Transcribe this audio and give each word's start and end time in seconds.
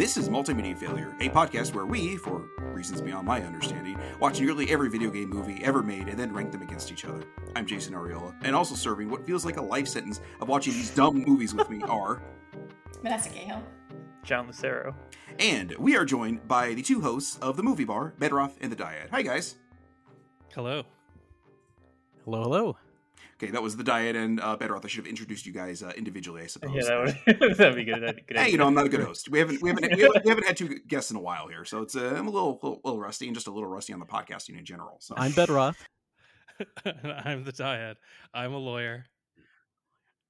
This 0.00 0.16
is 0.16 0.30
Multimedia 0.30 0.74
Failure, 0.78 1.14
a 1.20 1.28
podcast 1.28 1.74
where 1.74 1.84
we, 1.84 2.16
for 2.16 2.48
reasons 2.72 3.02
beyond 3.02 3.26
my 3.26 3.42
understanding, 3.42 3.98
watch 4.18 4.40
nearly 4.40 4.70
every 4.70 4.88
video 4.88 5.10
game 5.10 5.28
movie 5.28 5.62
ever 5.62 5.82
made 5.82 6.08
and 6.08 6.18
then 6.18 6.32
rank 6.32 6.52
them 6.52 6.62
against 6.62 6.90
each 6.90 7.04
other. 7.04 7.22
I'm 7.54 7.66
Jason 7.66 7.92
Arriola, 7.92 8.34
and 8.42 8.56
also 8.56 8.74
serving 8.74 9.10
what 9.10 9.26
feels 9.26 9.44
like 9.44 9.58
a 9.58 9.62
life 9.62 9.86
sentence 9.86 10.22
of 10.40 10.48
watching 10.48 10.72
these 10.72 10.88
dumb 10.88 11.22
movies 11.26 11.54
with 11.54 11.68
me 11.68 11.82
are 11.86 12.22
Vanessa 13.02 13.28
Cahill. 13.28 13.62
John 14.24 14.46
Lucero. 14.46 14.94
And 15.38 15.72
we 15.72 15.96
are 15.96 16.06
joined 16.06 16.48
by 16.48 16.72
the 16.72 16.80
two 16.80 17.02
hosts 17.02 17.36
of 17.42 17.58
the 17.58 17.62
movie 17.62 17.84
bar, 17.84 18.14
Bedroth 18.18 18.56
and 18.62 18.72
the 18.72 18.76
Diad. 18.76 19.10
Hi, 19.10 19.20
guys. 19.20 19.56
Hello. 20.54 20.82
Hello, 22.24 22.42
hello. 22.44 22.76
Okay, 23.42 23.50
that 23.52 23.62
was 23.62 23.76
the 23.76 23.84
Diad 23.84 24.16
and 24.16 24.40
uh, 24.40 24.56
Bedroth. 24.56 24.84
I 24.84 24.88
should 24.88 25.04
have 25.04 25.06
introduced 25.06 25.46
you 25.46 25.52
guys 25.52 25.82
uh, 25.82 25.92
individually, 25.96 26.42
I 26.42 26.46
suppose. 26.48 26.74
Yeah, 26.74 26.82
that 26.84 27.38
would 27.38 27.56
that'd 27.56 27.74
be 27.74 27.84
good. 27.84 28.02
That'd 28.02 28.16
be 28.16 28.22
good. 28.22 28.36
Hey, 28.38 28.50
you 28.50 28.58
know, 28.58 28.66
I'm 28.66 28.74
not 28.74 28.86
a 28.86 28.88
good 28.88 29.00
host. 29.02 29.30
We 29.30 29.38
haven't 29.38 29.62
we 29.62 29.70
haven't 29.70 29.94
we 29.94 30.02
haven't, 30.02 30.24
we 30.24 30.28
haven't 30.28 30.46
had 30.46 30.56
two 30.56 30.78
guests 30.86 31.10
in 31.10 31.16
a 31.16 31.20
while 31.20 31.48
here, 31.48 31.64
so 31.64 31.82
it's 31.82 31.96
uh, 31.96 32.14
I'm 32.16 32.28
a 32.28 32.30
little, 32.30 32.58
little 32.62 32.80
little 32.84 33.00
rusty 33.00 33.26
and 33.26 33.34
just 33.34 33.46
a 33.46 33.50
little 33.50 33.68
rusty 33.68 33.92
on 33.92 34.00
the 34.00 34.06
podcasting 34.06 34.58
in 34.58 34.64
general. 34.64 34.96
So 35.00 35.14
I'm 35.16 35.32
Bedroth, 35.32 35.76
I'm 37.24 37.44
the 37.44 37.52
Diad. 37.52 37.96
I'm 38.34 38.52
a 38.52 38.58
lawyer. 38.58 39.06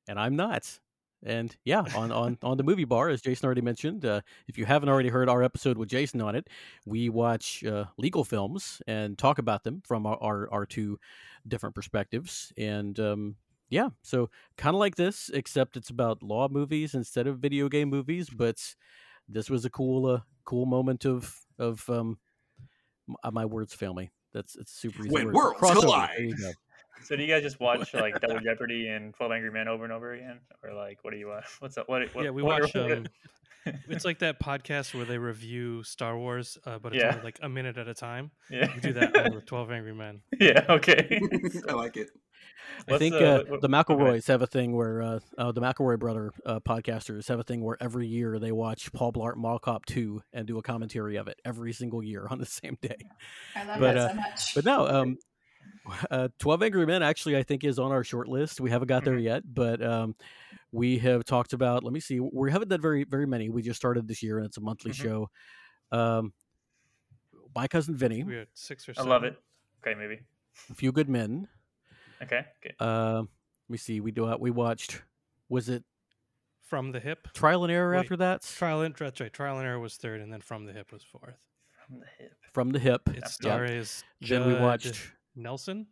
and 0.09 0.19
I'm 0.19 0.37
not. 0.37 0.79
And 1.23 1.55
yeah, 1.65 1.85
on, 1.95 2.11
on, 2.13 2.39
on 2.43 2.57
the 2.57 2.63
movie 2.63 2.87
bar, 2.87 3.11
as 3.11 3.21
Jason 3.21 3.45
already 3.45 3.61
mentioned, 3.61 4.07
uh, 4.07 4.23
if 4.49 4.57
you 4.57 4.65
haven't 4.65 4.89
already 4.89 5.11
heard 5.11 5.29
our 5.29 5.43
episode 5.43 5.77
with 5.77 5.91
Jason 5.91 6.23
on 6.23 6.35
it, 6.35 6.49
we 6.87 7.11
watch 7.11 7.63
uh, 7.63 7.85
legal 7.99 8.25
films 8.25 8.81
and 8.87 9.19
talk 9.19 9.39
about 9.39 9.63
them 9.63 9.83
from 9.87 10.07
our, 10.07 10.17
our, 10.23 10.51
our 10.51 10.65
two 10.65 10.99
different 11.47 11.75
perspectives. 11.75 12.53
And 12.57 12.99
um, 12.99 13.37
yeah, 13.69 13.91
so 14.03 14.31
kind 14.57 14.75
of 14.75 14.81
like 14.81 14.97
this, 14.97 15.31
except 15.33 15.77
it's 15.77 15.91
about 15.91 16.23
law 16.23 16.49
movies 16.49 16.95
instead 16.95 17.27
of 17.27 17.39
video 17.39 17.69
game 17.69 17.89
movies. 17.89 18.29
But 18.31 18.75
this 19.29 19.49
was 19.49 19.65
a 19.65 19.71
cool 19.71 20.07
uh, 20.07 20.21
cool 20.45 20.67
moment 20.67 21.05
of 21.05 21.35
of 21.59 21.89
um, 21.89 22.19
uh, 23.23 23.31
my 23.31 23.45
words 23.45 23.75
fail 23.75 23.95
me. 23.95 24.11
That's 24.33 24.57
it's 24.57 24.73
super 24.73 25.03
easy. 25.03 25.11
When 25.13 25.27
word. 25.27 25.35
worlds 25.35 25.61
Crossover. 25.61 25.81
collide. 25.81 26.33
There 27.01 27.07
you 27.07 27.07
go. 27.07 27.07
So 27.07 27.17
do 27.17 27.23
you 27.23 27.29
guys 27.29 27.43
just 27.43 27.61
watch 27.61 27.95
like 27.95 28.21
Double 28.21 28.41
Jeopardy 28.41 28.89
and 28.89 29.15
Twelve 29.15 29.33
Angry 29.33 29.51
Men 29.51 29.69
over 29.69 29.85
and 29.85 29.93
over 29.93 30.13
again, 30.13 30.41
or 30.63 30.73
like 30.75 30.99
what 31.03 31.13
do 31.13 31.17
you 31.19 31.29
watch? 31.29 31.45
What's 31.61 31.77
up? 31.79 31.89
What, 31.89 32.03
what 32.15 32.25
yeah, 32.25 32.31
we 32.31 32.43
what- 32.43 32.63
watch. 32.63 32.77
Um, 32.77 33.07
it's 33.91 34.07
like 34.07 34.21
that 34.21 34.41
podcast 34.41 34.95
where 34.95 35.05
they 35.05 35.19
review 35.19 35.83
Star 35.83 36.17
Wars, 36.17 36.57
uh, 36.65 36.79
but 36.79 36.95
it's 36.95 37.03
Yeah. 37.03 37.11
only 37.13 37.25
like 37.25 37.39
a 37.43 37.49
minute 37.49 37.77
at 37.77 37.89
a 37.89 37.95
time. 37.95 38.31
yeah, 38.51 38.73
We 38.75 38.81
do 38.81 38.93
that 38.95 39.15
all 39.17 39.35
with 39.35 39.45
Twelve 39.47 39.71
Angry 39.71 39.95
Men. 39.95 40.23
yeah, 40.41 40.65
okay. 40.69 41.21
I 41.69 41.73
like 41.75 41.97
it. 41.99 42.09
I 42.89 42.93
What's, 42.93 42.99
think 43.01 43.15
uh, 43.17 43.19
uh, 43.19 43.37
what- 43.39 43.51
what- 43.51 43.61
the 43.61 43.69
okay. 43.77 43.95
McElroys 43.95 44.27
have 44.29 44.41
a 44.41 44.47
thing 44.47 44.75
where 44.75 45.03
uh, 45.03 45.19
uh, 45.37 45.53
the 45.53 45.61
McElroy 45.61 45.99
brother 45.99 46.31
uh, 46.47 46.61
podcasters 46.61 47.29
have 47.29 47.39
a 47.39 47.43
thing 47.43 47.63
where 47.63 47.77
every 47.81 48.07
year 48.07 48.39
they 48.39 48.51
watch 48.53 48.91
Paul 48.95 49.13
Blart 49.13 49.37
Mall 49.37 49.59
Cop 49.59 49.85
2 49.85 50.23
and 50.33 50.47
do 50.47 50.57
a 50.57 50.63
commentary 50.63 51.17
of 51.17 51.29
it 51.29 51.39
every 51.45 51.75
single 51.75 52.03
year 52.03 52.27
on 52.31 52.39
the 52.39 52.47
same 52.47 52.79
day. 52.81 52.97
I 53.55 53.65
love 53.65 53.81
But, 53.81 53.95
that 53.95 53.97
uh, 53.99 54.09
so 54.09 54.15
much. 54.15 54.55
But 54.55 54.65
no, 54.65 54.87
um, 54.89 55.19
uh, 56.11 56.29
12 56.39 56.63
Angry 56.63 56.87
Men 56.87 57.03
actually 57.03 57.37
I 57.37 57.43
think 57.43 57.65
is 57.65 57.79
on 57.79 57.93
our 57.93 58.05
short 58.05 58.29
list. 58.29 58.61
We 58.61 58.71
haven't 58.71 58.89
got 58.89 59.05
there 59.05 59.19
yet, 59.19 59.43
but 59.53 59.83
um, 59.83 60.15
we 60.73 60.99
have 60.99 61.25
talked 61.25 61.53
about, 61.53 61.83
let 61.85 61.93
me 61.93 62.01
see, 62.01 62.21
we 62.21 62.51
haven't 62.51 62.69
done 62.69 62.81
very, 62.81 63.05
very 63.05 63.27
many. 63.27 63.49
We 63.51 63.63
just 63.63 63.77
started 63.79 64.07
this 64.07 64.23
year 64.23 64.39
and 64.39 64.47
it's 64.47 64.57
a 64.57 64.61
monthly 64.61 64.93
Mhm. 64.93 64.95
show. 65.03 65.31
Um, 65.93 66.33
My 67.55 67.67
Cousin 67.67 67.97
Vinny, 67.97 68.23
We 68.23 68.37
had 68.37 68.49
six 68.55 68.89
or 68.89 68.95
seven. 68.95 69.11
I 69.11 69.15
love 69.15 69.25
it. 69.25 69.37
Okay, 69.85 69.99
maybe. 69.99 70.21
A 70.71 70.75
Few 70.75 70.93
Good 70.93 71.09
Men. 71.09 71.49
Okay, 72.23 72.45
okay. 72.65 72.75
Uh, 72.79 73.21
let 73.23 73.29
me 73.71 73.79
see, 73.79 74.01
we 74.01 74.11
do 74.13 74.27
uh, 74.27 74.37
we 74.39 74.51
watched, 74.51 75.03
was 75.49 75.69
it 75.69 75.83
From 76.61 76.93
the 76.93 77.01
hip. 77.01 77.27
Trial 77.35 77.65
and 77.65 77.73
Error 77.73 77.93
Wait, 77.95 78.01
after 78.01 78.17
that? 78.19 78.43
Trial 78.43 78.83
and 78.83 78.95
that's 78.95 79.21
right. 79.21 79.33
Trial 79.33 79.59
and 79.59 79.67
error 79.67 79.81
was 79.81 79.97
third, 79.97 80.21
and 80.21 80.33
then 80.33 80.41
From 80.41 80.67
the 80.67 80.73
Hip 80.73 80.93
was 80.93 81.03
fourth. 81.03 81.39
From 81.87 81.99
the 81.99 82.07
hip. 82.19 82.33
From 82.53 82.69
the 82.71 82.79
Hip. 82.79 83.09
It 83.09 83.17
Yeah. 83.17 83.27
stars. 83.27 84.05
Then 84.21 84.47
we 84.47 84.53
Judd 84.53 84.63
watched 84.63 85.13
Nelson. 85.37 85.87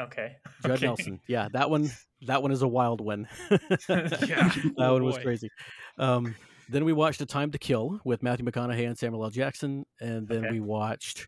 Okay. 0.00 0.36
Judd 0.62 0.70
okay. 0.72 0.86
Nelson. 0.86 1.20
Yeah, 1.26 1.48
that 1.52 1.68
one. 1.70 1.90
That 2.26 2.40
one 2.42 2.52
is 2.52 2.62
a 2.62 2.68
wild 2.68 3.00
one. 3.00 3.28
Yeah. 3.50 3.58
that 3.88 4.74
Oh, 4.78 4.92
one 4.94 5.04
was 5.04 5.16
boy. 5.16 5.22
crazy. 5.22 5.50
Um, 5.98 6.34
then 6.68 6.84
we 6.84 6.92
watched 6.92 7.20
A 7.20 7.26
Time 7.26 7.50
to 7.50 7.58
Kill 7.58 8.00
with 8.04 8.22
Matthew 8.22 8.44
McConaughey 8.46 8.86
and 8.86 8.96
Samuel 8.96 9.24
L. 9.24 9.30
Jackson, 9.30 9.84
and 10.00 10.26
then 10.28 10.44
Okay. 10.46 10.52
we 10.52 10.60
watched. 10.60 11.26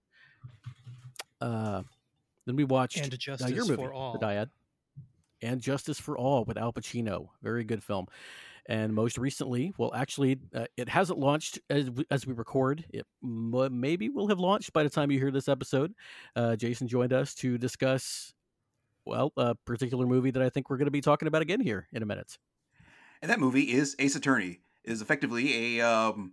Uh, 1.40 1.82
then 2.46 2.56
we 2.56 2.64
watched 2.64 2.98
And 2.98 3.12
uh, 3.12 3.16
Justice 3.16 3.50
your 3.50 3.64
movie, 3.66 3.82
for 3.82 3.92
All. 3.92 4.12
The 4.12 4.18
Diad, 4.20 4.50
and 5.42 5.60
Justice 5.60 5.98
for 6.00 6.16
All 6.16 6.44
with 6.44 6.56
Al 6.56 6.72
Pacino. 6.72 7.28
Very 7.42 7.64
good 7.64 7.82
film. 7.82 8.06
And 8.66 8.94
most 8.94 9.18
recently, 9.18 9.72
well, 9.76 9.92
actually, 9.94 10.38
uh, 10.54 10.66
it 10.76 10.88
hasn't 10.88 11.18
launched 11.18 11.58
as 11.68 11.90
we, 11.90 12.06
as 12.10 12.26
we 12.26 12.32
record. 12.32 12.84
It 12.88 13.06
m- 13.22 13.80
maybe 13.80 14.08
will 14.08 14.28
have 14.28 14.40
launched 14.40 14.72
by 14.72 14.82
the 14.82 14.90
time 14.90 15.10
you 15.10 15.18
hear 15.18 15.30
this 15.30 15.48
episode. 15.48 15.92
Uh, 16.34 16.56
Jason 16.56 16.88
joined 16.88 17.12
us 17.12 17.34
to 17.36 17.58
discuss, 17.58 18.32
well, 19.04 19.32
a 19.36 19.54
particular 19.54 20.06
movie 20.06 20.30
that 20.30 20.42
I 20.42 20.48
think 20.48 20.70
we're 20.70 20.78
going 20.78 20.86
to 20.86 20.90
be 20.90 21.02
talking 21.02 21.28
about 21.28 21.42
again 21.42 21.60
here 21.60 21.88
in 21.92 22.02
a 22.02 22.06
minute. 22.06 22.38
And 23.20 23.30
that 23.30 23.40
movie 23.40 23.72
is 23.72 23.96
Ace 23.98 24.16
Attorney. 24.16 24.60
It 24.82 24.92
is 24.92 25.00
effectively 25.02 25.78
a 25.78 25.86
um 25.86 26.32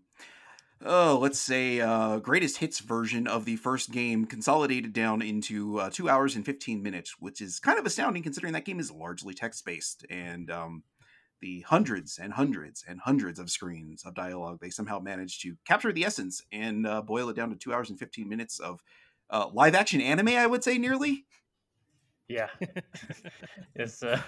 oh, 0.83 1.19
let's 1.21 1.39
say 1.39 1.79
uh 1.79 2.19
greatest 2.19 2.57
hits 2.57 2.79
version 2.79 3.27
of 3.27 3.45
the 3.45 3.55
first 3.55 3.91
game 3.91 4.25
consolidated 4.25 4.91
down 4.93 5.21
into 5.21 5.79
uh, 5.79 5.89
2 5.89 6.09
hours 6.09 6.35
and 6.35 6.45
15 6.45 6.83
minutes, 6.83 7.15
which 7.19 7.39
is 7.39 7.59
kind 7.59 7.79
of 7.79 7.85
astounding 7.85 8.23
considering 8.23 8.53
that 8.53 8.65
game 8.65 8.79
is 8.79 8.91
largely 8.91 9.33
text-based 9.33 10.05
and 10.09 10.51
um 10.51 10.83
the 11.41 11.61
hundreds 11.61 12.19
and 12.19 12.33
hundreds 12.33 12.83
and 12.87 12.99
hundreds 12.99 13.39
of 13.39 13.49
screens 13.49 14.03
of 14.05 14.13
dialogue 14.13 14.59
they 14.61 14.69
somehow 14.69 14.99
managed 14.99 15.41
to 15.41 15.55
capture 15.65 15.91
the 15.91 16.05
essence 16.05 16.43
and 16.51 16.85
uh, 16.87 17.01
boil 17.01 17.29
it 17.29 17.35
down 17.35 17.49
to 17.49 17.55
2 17.55 17.73
hours 17.73 17.89
and 17.89 17.99
15 17.99 18.29
minutes 18.29 18.59
of 18.59 18.79
uh, 19.31 19.47
live 19.53 19.73
action 19.73 20.01
anime, 20.01 20.29
I 20.29 20.45
would 20.45 20.63
say 20.63 20.77
nearly. 20.77 21.25
Yeah. 22.27 22.47
it's 23.75 24.03
uh, 24.03 24.21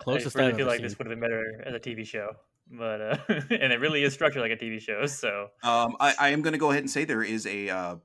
Closest 0.00 0.36
I 0.36 0.40
really 0.40 0.52
feel 0.52 0.60
ever 0.62 0.70
like 0.70 0.82
this 0.82 0.98
would 0.98 1.06
have 1.06 1.12
been 1.12 1.20
better 1.20 1.62
as 1.66 1.74
a 1.74 1.80
TV 1.80 2.06
show, 2.06 2.30
but 2.70 3.00
uh, 3.00 3.16
and 3.28 3.72
it 3.72 3.80
really 3.80 4.02
is 4.02 4.12
structured 4.12 4.42
like 4.42 4.52
a 4.52 4.56
TV 4.56 4.80
show. 4.80 5.06
So 5.06 5.48
Um, 5.62 5.96
I, 6.00 6.14
I 6.18 6.28
am 6.30 6.42
going 6.42 6.52
to 6.52 6.58
go 6.58 6.70
ahead 6.70 6.82
and 6.82 6.90
say 6.90 7.04
there 7.04 7.22
is 7.22 7.46
a 7.46 7.68
uh, 7.68 7.96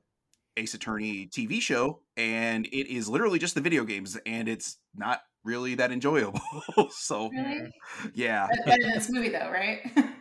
Ace 0.56 0.74
Attorney 0.74 1.26
TV 1.26 1.60
show, 1.60 2.00
and 2.16 2.66
it 2.66 2.92
is 2.92 3.08
literally 3.08 3.38
just 3.38 3.54
the 3.54 3.60
video 3.60 3.84
games, 3.84 4.16
and 4.26 4.48
it's 4.48 4.78
not 4.94 5.22
really 5.44 5.74
that 5.76 5.92
enjoyable. 5.92 6.40
so 6.90 7.30
really? 7.30 7.72
yeah, 8.14 8.46
Better 8.48 8.62
better 8.66 8.82
than 8.82 8.92
this 8.92 9.10
movie, 9.10 9.28
though, 9.30 9.50
right? 9.50 9.80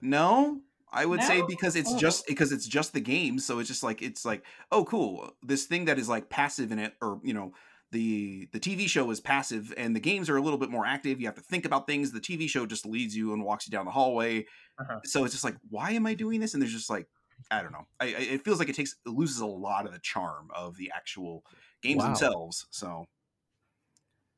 no, 0.00 0.60
I 0.92 1.04
would 1.06 1.22
say 1.22 1.42
because 1.48 1.76
it's 1.76 1.92
Oh. 1.92 1.98
just 1.98 2.26
because 2.26 2.52
it's 2.52 2.66
just 2.66 2.92
the 2.92 3.00
game, 3.00 3.38
so 3.38 3.58
it's 3.58 3.68
just 3.68 3.82
like 3.82 4.02
it's 4.02 4.24
like 4.24 4.44
oh 4.72 4.84
cool, 4.84 5.32
this 5.42 5.64
thing 5.66 5.86
that 5.86 5.98
is 5.98 6.08
like 6.08 6.28
passive 6.30 6.72
in 6.72 6.78
it, 6.78 6.94
or 7.00 7.20
you 7.22 7.34
know. 7.34 7.52
The, 7.92 8.48
the 8.52 8.58
TV 8.58 8.88
show 8.88 9.08
is 9.12 9.20
passive 9.20 9.72
and 9.76 9.94
the 9.94 10.00
games 10.00 10.28
are 10.28 10.36
a 10.36 10.40
little 10.42 10.58
bit 10.58 10.70
more 10.70 10.84
active. 10.84 11.20
You 11.20 11.26
have 11.26 11.36
to 11.36 11.40
think 11.40 11.64
about 11.64 11.86
things. 11.86 12.10
The 12.10 12.18
TV 12.20 12.48
show 12.48 12.66
just 12.66 12.84
leads 12.84 13.16
you 13.16 13.32
and 13.32 13.44
walks 13.44 13.66
you 13.68 13.70
down 13.70 13.84
the 13.84 13.92
hallway. 13.92 14.44
Uh-huh. 14.78 14.98
So 15.04 15.24
it's 15.24 15.32
just 15.32 15.44
like, 15.44 15.54
why 15.70 15.92
am 15.92 16.04
I 16.04 16.14
doing 16.14 16.40
this? 16.40 16.52
And 16.52 16.60
there's 16.60 16.72
just 16.72 16.90
like, 16.90 17.06
I 17.48 17.62
don't 17.62 17.70
know. 17.70 17.86
I, 18.00 18.06
I 18.06 18.08
it 18.34 18.44
feels 18.44 18.58
like 18.58 18.68
it 18.68 18.74
takes 18.74 18.96
it 19.06 19.10
loses 19.10 19.38
a 19.38 19.46
lot 19.46 19.86
of 19.86 19.92
the 19.92 20.00
charm 20.00 20.48
of 20.52 20.76
the 20.76 20.90
actual 20.94 21.44
games 21.80 21.98
Wow. 22.02 22.08
themselves. 22.08 22.66
So 22.70 23.06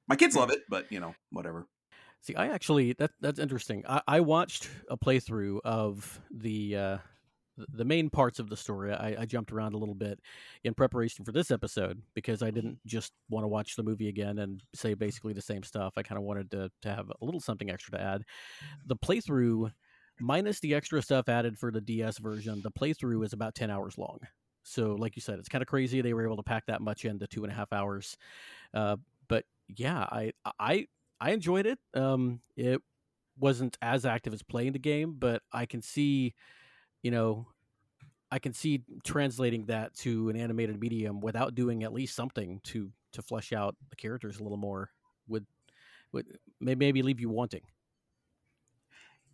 my 0.08 0.16
kids 0.16 0.34
love 0.34 0.50
it, 0.50 0.60
but 0.68 0.90
you 0.90 1.00
know, 1.00 1.14
whatever. 1.30 1.66
See, 2.20 2.34
I 2.34 2.48
actually 2.48 2.94
that 2.94 3.12
that's 3.20 3.38
interesting. 3.38 3.84
I, 3.88 4.02
I 4.06 4.20
watched 4.20 4.68
a 4.90 4.96
playthrough 4.96 5.60
of 5.64 6.20
the 6.30 6.76
uh, 6.76 6.98
the 7.72 7.84
main 7.84 8.10
parts 8.10 8.38
of 8.38 8.48
the 8.48 8.56
story. 8.56 8.92
I, 8.92 9.16
I 9.20 9.24
jumped 9.24 9.52
around 9.52 9.74
a 9.74 9.78
little 9.78 9.94
bit 9.94 10.20
in 10.64 10.74
preparation 10.74 11.24
for 11.24 11.32
this 11.32 11.50
episode 11.50 12.02
because 12.14 12.42
I 12.42 12.50
didn't 12.50 12.78
just 12.86 13.12
want 13.28 13.44
to 13.44 13.48
watch 13.48 13.76
the 13.76 13.82
movie 13.82 14.08
again 14.08 14.38
and 14.38 14.62
say 14.74 14.94
basically 14.94 15.32
the 15.32 15.42
same 15.42 15.62
stuff. 15.62 15.94
I 15.96 16.02
kind 16.02 16.18
of 16.18 16.24
wanted 16.24 16.50
to 16.52 16.70
to 16.82 16.94
have 16.94 17.10
a 17.10 17.24
little 17.24 17.40
something 17.40 17.70
extra 17.70 17.98
to 17.98 18.04
add. 18.04 18.22
The 18.86 18.96
playthrough, 18.96 19.72
minus 20.20 20.60
the 20.60 20.74
extra 20.74 21.02
stuff 21.02 21.28
added 21.28 21.58
for 21.58 21.70
the 21.70 21.80
DS 21.80 22.18
version, 22.18 22.62
the 22.62 22.70
playthrough 22.70 23.24
is 23.24 23.32
about 23.32 23.54
ten 23.54 23.70
hours 23.70 23.96
long. 23.98 24.18
So, 24.64 24.96
like 24.96 25.16
you 25.16 25.22
said, 25.22 25.38
it's 25.38 25.48
kind 25.48 25.62
of 25.62 25.68
crazy 25.68 26.00
they 26.00 26.12
were 26.12 26.24
able 26.24 26.36
to 26.36 26.42
pack 26.42 26.66
that 26.66 26.82
much 26.82 27.04
into 27.04 27.26
two 27.26 27.44
and 27.44 27.52
a 27.52 27.56
half 27.56 27.72
hours. 27.72 28.16
Uh, 28.74 28.96
yeah, 29.68 30.00
I 30.00 30.32
I 30.58 30.88
I 31.20 31.30
enjoyed 31.32 31.66
it. 31.66 31.78
Um, 31.94 32.40
it 32.56 32.80
wasn't 33.38 33.78
as 33.82 34.04
active 34.04 34.32
as 34.32 34.42
playing 34.42 34.72
the 34.72 34.78
game, 34.78 35.14
but 35.18 35.42
I 35.52 35.66
can 35.66 35.82
see, 35.82 36.34
you 37.02 37.10
know, 37.10 37.48
I 38.30 38.38
can 38.38 38.52
see 38.52 38.84
translating 39.04 39.66
that 39.66 39.94
to 39.98 40.28
an 40.28 40.36
animated 40.36 40.80
medium 40.80 41.20
without 41.20 41.54
doing 41.54 41.84
at 41.84 41.92
least 41.92 42.14
something 42.16 42.60
to 42.64 42.92
to 43.12 43.22
flesh 43.22 43.52
out 43.52 43.76
the 43.90 43.96
characters 43.96 44.38
a 44.40 44.42
little 44.42 44.58
more. 44.58 44.90
Would 45.28 45.46
would 46.12 46.38
may- 46.60 46.74
maybe 46.76 47.02
leave 47.02 47.20
you 47.20 47.30
wanting. 47.30 47.62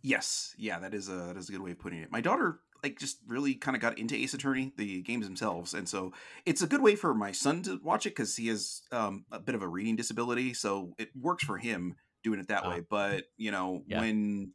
Yes, 0.01 0.53
yeah, 0.57 0.79
that 0.79 0.93
is 0.93 1.09
a 1.09 1.13
that 1.13 1.37
is 1.37 1.49
a 1.49 1.51
good 1.51 1.61
way 1.61 1.71
of 1.71 1.79
putting 1.79 1.99
it. 1.99 2.11
My 2.11 2.21
daughter 2.21 2.59
like 2.85 2.99
just 2.99 3.17
really 3.27 3.55
kind 3.55 3.75
of 3.75 3.81
got 3.81 3.97
into 3.97 4.13
Ace 4.15 4.35
Attorney, 4.35 4.71
the 4.77 5.01
games 5.01 5.25
themselves, 5.25 5.73
and 5.73 5.89
so 5.89 6.13
it's 6.45 6.61
a 6.61 6.67
good 6.67 6.81
way 6.83 6.95
for 6.95 7.15
my 7.15 7.31
son 7.31 7.63
to 7.63 7.79
watch 7.83 8.05
it 8.05 8.09
because 8.11 8.35
he 8.35 8.47
has 8.49 8.83
um, 8.91 9.25
a 9.31 9.39
bit 9.39 9.55
of 9.55 9.63
a 9.63 9.67
reading 9.67 9.95
disability, 9.95 10.53
so 10.53 10.93
it 10.99 11.09
works 11.19 11.43
for 11.43 11.57
him 11.57 11.95
doing 12.23 12.39
it 12.39 12.47
that 12.49 12.63
Ah. 12.63 12.69
way. 12.69 12.81
But 12.87 13.23
you 13.37 13.49
know, 13.49 13.81
Yeah. 13.87 14.01
when 14.01 14.51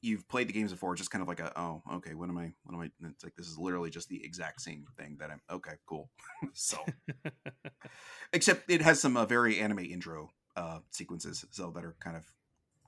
you've 0.00 0.28
played 0.28 0.48
the 0.48 0.52
games 0.52 0.70
before, 0.70 0.92
it's 0.92 1.00
just 1.00 1.10
kind 1.10 1.22
of 1.22 1.28
like 1.28 1.40
a 1.40 1.52
oh 1.58 1.82
okay, 1.94 2.14
what 2.14 2.28
am 2.28 2.38
I? 2.38 2.52
What 2.62 2.74
am 2.76 2.80
I? 2.82 3.08
It's 3.08 3.24
like 3.24 3.34
this 3.34 3.48
is 3.48 3.58
literally 3.58 3.90
just 3.90 4.08
the 4.08 4.24
exact 4.24 4.60
same 4.60 4.84
thing 4.96 5.16
that 5.18 5.30
I'm 5.32 5.40
okay, 5.50 5.74
cool. 5.86 6.08
so 6.52 6.78
except 8.32 8.70
it 8.70 8.80
has 8.82 9.00
some 9.00 9.16
uh, 9.16 9.26
very 9.26 9.58
anime 9.58 9.80
intro 9.80 10.30
uh, 10.54 10.78
sequences, 10.90 11.44
so 11.50 11.70
that 11.72 11.84
are 11.84 11.96
kind 11.98 12.16
of 12.16 12.24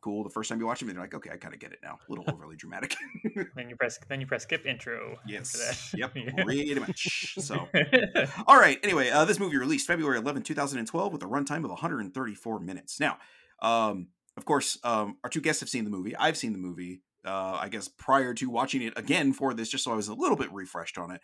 cool. 0.04 0.22
The 0.22 0.30
first 0.30 0.50
time 0.50 0.60
you 0.60 0.66
watch 0.66 0.80
them, 0.80 0.90
you're 0.90 1.00
like, 1.00 1.14
okay, 1.14 1.30
I 1.32 1.38
kind 1.38 1.54
of 1.54 1.60
get 1.60 1.72
it 1.72 1.78
now. 1.82 1.98
A 2.06 2.12
little 2.12 2.26
overly 2.28 2.56
dramatic. 2.56 2.94
Then 3.56 3.70
you 3.70 3.76
press 3.76 3.98
then 4.08 4.20
you 4.20 4.26
press 4.26 4.42
skip 4.42 4.66
intro. 4.66 5.16
yes. 5.26 5.94
Yep. 5.96 6.12
Pretty 6.44 6.74
much. 6.78 7.36
So. 7.38 7.68
All 8.46 8.58
right. 8.58 8.78
Anyway, 8.82 9.08
uh, 9.10 9.24
this 9.24 9.38
movie 9.40 9.56
released 9.56 9.86
February 9.86 10.18
11, 10.18 10.42
2012, 10.42 11.12
with 11.12 11.22
a 11.22 11.26
runtime 11.26 11.64
of 11.64 11.70
134 11.70 12.60
minutes. 12.60 13.00
Now, 13.00 13.18
um, 13.62 14.08
of 14.36 14.44
course, 14.44 14.78
um, 14.84 15.16
our 15.24 15.30
two 15.30 15.40
guests 15.40 15.60
have 15.60 15.68
seen 15.68 15.84
the 15.84 15.90
movie. 15.90 16.14
I've 16.16 16.36
seen 16.36 16.52
the 16.52 16.58
movie. 16.58 17.00
Uh, 17.24 17.58
I 17.60 17.68
guess 17.68 17.88
prior 17.88 18.34
to 18.34 18.50
watching 18.50 18.82
it 18.82 18.92
again 18.96 19.32
for 19.32 19.54
this, 19.54 19.68
just 19.68 19.84
so 19.84 19.92
I 19.92 19.96
was 19.96 20.08
a 20.08 20.14
little 20.14 20.36
bit 20.36 20.52
refreshed 20.52 20.98
on 20.98 21.10
it. 21.10 21.20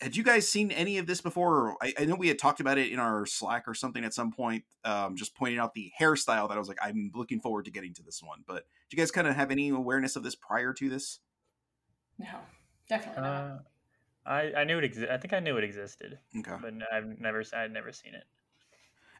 Had 0.00 0.16
you 0.16 0.22
guys 0.24 0.48
seen 0.48 0.70
any 0.72 0.98
of 0.98 1.06
this 1.06 1.20
before? 1.20 1.76
I, 1.82 1.92
I 1.98 2.04
know 2.06 2.14
we 2.16 2.28
had 2.28 2.38
talked 2.38 2.58
about 2.60 2.78
it 2.78 2.90
in 2.90 2.98
our 2.98 3.26
Slack 3.26 3.64
or 3.68 3.74
something 3.74 4.04
at 4.04 4.14
some 4.14 4.32
point, 4.32 4.64
um, 4.84 5.14
just 5.14 5.34
pointing 5.36 5.58
out 5.58 5.74
the 5.74 5.92
hairstyle 6.00 6.48
that 6.48 6.54
I 6.56 6.58
was 6.58 6.68
like, 6.68 6.78
I'm 6.82 7.12
looking 7.14 7.40
forward 7.40 7.66
to 7.66 7.70
getting 7.70 7.92
to 7.94 8.02
this 8.02 8.22
one. 8.22 8.42
But 8.46 8.64
do 8.90 8.96
you 8.96 8.98
guys 8.98 9.10
kind 9.10 9.26
of 9.28 9.36
have 9.36 9.50
any 9.50 9.68
awareness 9.68 10.16
of 10.16 10.22
this 10.22 10.34
prior 10.34 10.72
to 10.72 10.88
this? 10.88 11.20
No, 12.18 12.26
definitely 12.88 13.22
not. 13.22 13.30
Uh, 13.30 13.58
I 14.24 14.52
I 14.58 14.64
knew 14.64 14.78
it 14.78 14.84
existed. 14.84 15.12
I 15.12 15.18
think 15.18 15.32
I 15.34 15.40
knew 15.40 15.56
it 15.56 15.64
existed, 15.64 16.18
Okay. 16.38 16.54
but 16.60 16.72
I've 16.92 17.18
never 17.20 17.42
I'd 17.54 17.72
never 17.72 17.92
seen 17.92 18.14
it. 18.14 18.24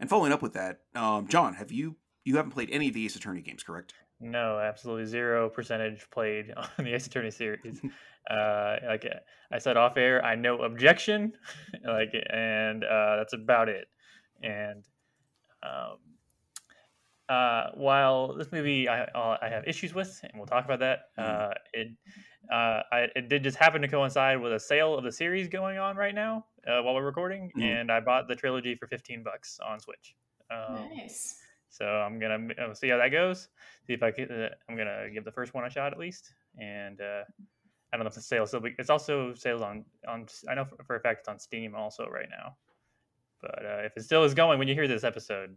And 0.01 0.09
following 0.09 0.33
up 0.33 0.43
with 0.43 0.55
that, 0.55 0.81
um, 0.95 1.29
John, 1.29 1.55
have 1.55 1.71
you 1.73 1.97
you 2.25 2.37
haven't 2.37 2.53
played 2.53 2.71
any 2.71 2.89
of 2.89 2.95
the 2.95 3.05
Ace 3.05 3.17
Attorney 3.17 3.43
games, 3.43 3.63
correct? 3.63 3.95
No, 4.23 4.59
absolutely 4.61 5.07
zero 5.07 5.51
percentage 5.51 6.09
played 6.11 6.53
on 6.57 6.69
the 6.85 6.95
Ace 6.95 7.07
Attorney 7.07 7.31
series. 7.33 7.81
uh, 8.31 8.77
like 8.87 9.05
uh, 9.05 9.19
I 9.51 9.59
said 9.59 9.77
off 9.77 9.97
air, 9.97 10.25
I 10.25 10.37
know 10.37 10.63
objection, 10.63 11.33
like, 11.85 12.15
and 12.31 12.85
uh, 12.85 13.17
that's 13.17 13.33
about 13.35 13.69
it. 13.69 13.89
And 14.43 14.85
um, 15.63 15.99
uh, 17.29 17.71
while 17.75 18.35
this 18.35 18.51
movie 18.53 18.89
I 18.89 19.05
I 19.15 19.49
have 19.49 19.65
issues 19.67 19.95
with, 19.95 20.21
and 20.23 20.33
we'll 20.37 20.47
talk 20.47 20.65
about 20.65 20.81
that. 20.81 21.11
Mhm. 21.19 21.51
Uh, 21.51 21.55
it 21.73 21.89
uh, 22.53 22.83
I, 22.93 23.09
it 23.17 23.29
did 23.29 23.43
just 23.43 23.57
happen 23.57 23.81
to 23.83 23.89
coincide 23.89 24.41
with 24.41 24.53
a 24.53 24.61
sale 24.61 24.95
of 24.97 25.05
the 25.05 25.13
series 25.13 25.49
going 25.49 25.79
on 25.79 25.97
right 25.97 26.15
now 26.15 26.47
uh, 26.67 26.83
while 26.83 26.95
we're 26.95 27.05
recording, 27.05 27.51
Mhm. 27.57 27.63
and 27.63 27.93
I 27.93 28.01
bought 28.01 28.29
the 28.29 28.35
trilogy 28.37 28.75
for 28.77 28.87
fifteen 28.87 29.23
bucks 29.25 29.59
on 29.67 29.81
Switch. 29.81 30.15
Um, 30.51 30.89
nice. 30.97 31.42
So 31.73 31.87
I'm 31.87 32.19
gonna 32.19 32.49
uh, 32.61 32.75
see 32.75 32.91
how 32.91 32.99
that 32.99 33.09
goes. 33.09 33.49
See 33.87 33.95
if 33.95 34.03
I 34.03 34.11
can. 34.11 34.31
Uh, 34.31 34.49
I'm 34.69 34.77
gonna 34.77 35.09
give 35.13 35.25
the 35.25 35.33
first 35.33 35.55
one 35.55 35.65
a 35.65 35.71
shot 35.71 35.93
at 35.93 35.99
least. 35.99 36.35
And 36.61 37.01
uh, 37.01 37.23
I 37.93 37.97
don't 37.97 38.05
know 38.05 38.11
if 38.11 38.17
it's 38.17 38.27
sales. 38.27 38.51
So 38.51 38.61
it's 38.79 38.91
also 38.91 39.35
sales 39.35 39.63
on 39.63 39.85
on. 40.07 40.27
I 40.49 40.55
know 40.55 40.67
for, 40.67 40.77
for 40.85 40.97
a 40.97 41.01
fact 41.01 41.21
it's 41.21 41.29
on 41.29 41.39
Steam 41.39 41.75
also 41.75 42.07
right 42.07 42.29
now. 42.31 42.57
But 43.41 43.65
uh, 43.65 43.79
if 43.85 43.97
it 43.97 44.03
still 44.05 44.23
is 44.23 44.35
going 44.35 44.59
when 44.59 44.69
you 44.69 44.75
hear 44.75 44.87
this 44.87 45.03
episode, 45.03 45.57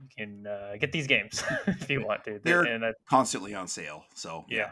you 0.00 0.08
can 0.16 0.46
uh, 0.46 0.76
get 0.80 0.90
these 0.90 1.06
games 1.06 1.44
if 1.66 1.90
you 1.90 2.04
want 2.04 2.24
to. 2.24 2.40
They're- 2.42 2.64
Constantly 3.08 3.54
on 3.54 3.68
sale, 3.68 4.04
so 4.14 4.46
yeah, 4.48 4.70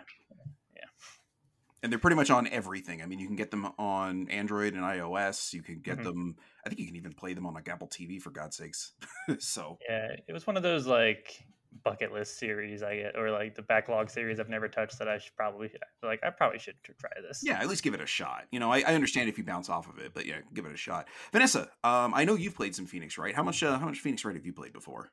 and 1.85 1.93
they're 1.93 1.99
pretty 2.01 2.17
much 2.17 2.31
on 2.31 2.47
everything. 2.49 3.03
I 3.03 3.07
mean, 3.07 3.19
you 3.19 3.27
can 3.27 3.37
get 3.37 3.51
them 3.51 3.67
on 3.79 4.27
Android 4.31 4.73
and 4.73 4.83
iOS. 4.83 5.53
You 5.53 5.63
can 5.63 5.81
get 5.81 5.99
Mhm. 5.99 6.05
them. 6.05 6.37
I 6.65 6.71
think 6.71 6.81
you 6.81 6.87
can 6.87 6.97
even 6.97 7.13
play 7.13 7.35
them 7.35 7.45
on 7.45 7.53
like 7.53 7.69
Apple 7.69 7.87
TV 7.89 8.19
for 8.19 8.31
God's 8.31 8.57
sakes. 8.57 8.93
so 9.39 9.79
yeah, 9.87 10.17
it 10.27 10.33
was 10.33 10.47
one 10.47 10.57
of 10.57 10.63
those 10.63 10.87
like 10.87 11.45
bucket 11.83 12.11
list 12.11 12.39
series 12.39 12.83
I 12.83 12.97
get, 12.97 13.17
or 13.19 13.31
like 13.31 13.55
the 13.55 13.61
backlog 13.63 14.09
series 14.09 14.41
I've 14.41 14.49
never 14.49 14.67
touched 14.67 14.99
that 14.99 15.09
I 15.09 15.19
should 15.19 15.37
probably 15.37 15.71
like. 16.03 16.25
I 16.25 16.31
probably 16.31 16.59
should 16.59 16.77
try 16.83 17.11
this. 17.21 17.43
yeah, 17.45 17.61
at 17.61 17.69
least 17.69 17.83
give 17.83 17.93
it 17.93 18.01
a 18.01 18.07
shot. 18.07 18.45
You 18.51 18.61
know, 18.61 18.73
I, 18.73 18.79
I 18.81 18.95
understand 18.95 19.29
if 19.29 19.37
you 19.37 19.45
bounce 19.45 19.69
off 19.69 19.87
of 19.89 19.99
it, 19.99 20.15
but 20.15 20.25
yeah, 20.25 20.39
give 20.55 20.65
it 20.65 20.73
a 20.73 20.77
shot. 20.79 21.07
Vanessa, 21.33 21.69
um, 21.83 22.15
I 22.15 22.25
know 22.25 22.35
you've 22.35 22.55
played 22.55 22.75
some 22.75 22.87
Phoenix, 22.87 23.19
right? 23.19 23.35
How 23.35 23.43
much? 23.43 23.63
Uh, 23.63 23.79
how 23.79 23.85
much 23.87 23.99
Phoenix 24.01 24.25
Wright 24.25 24.37
have 24.37 24.47
you 24.47 24.55
played 24.55 24.73
before? 24.73 25.13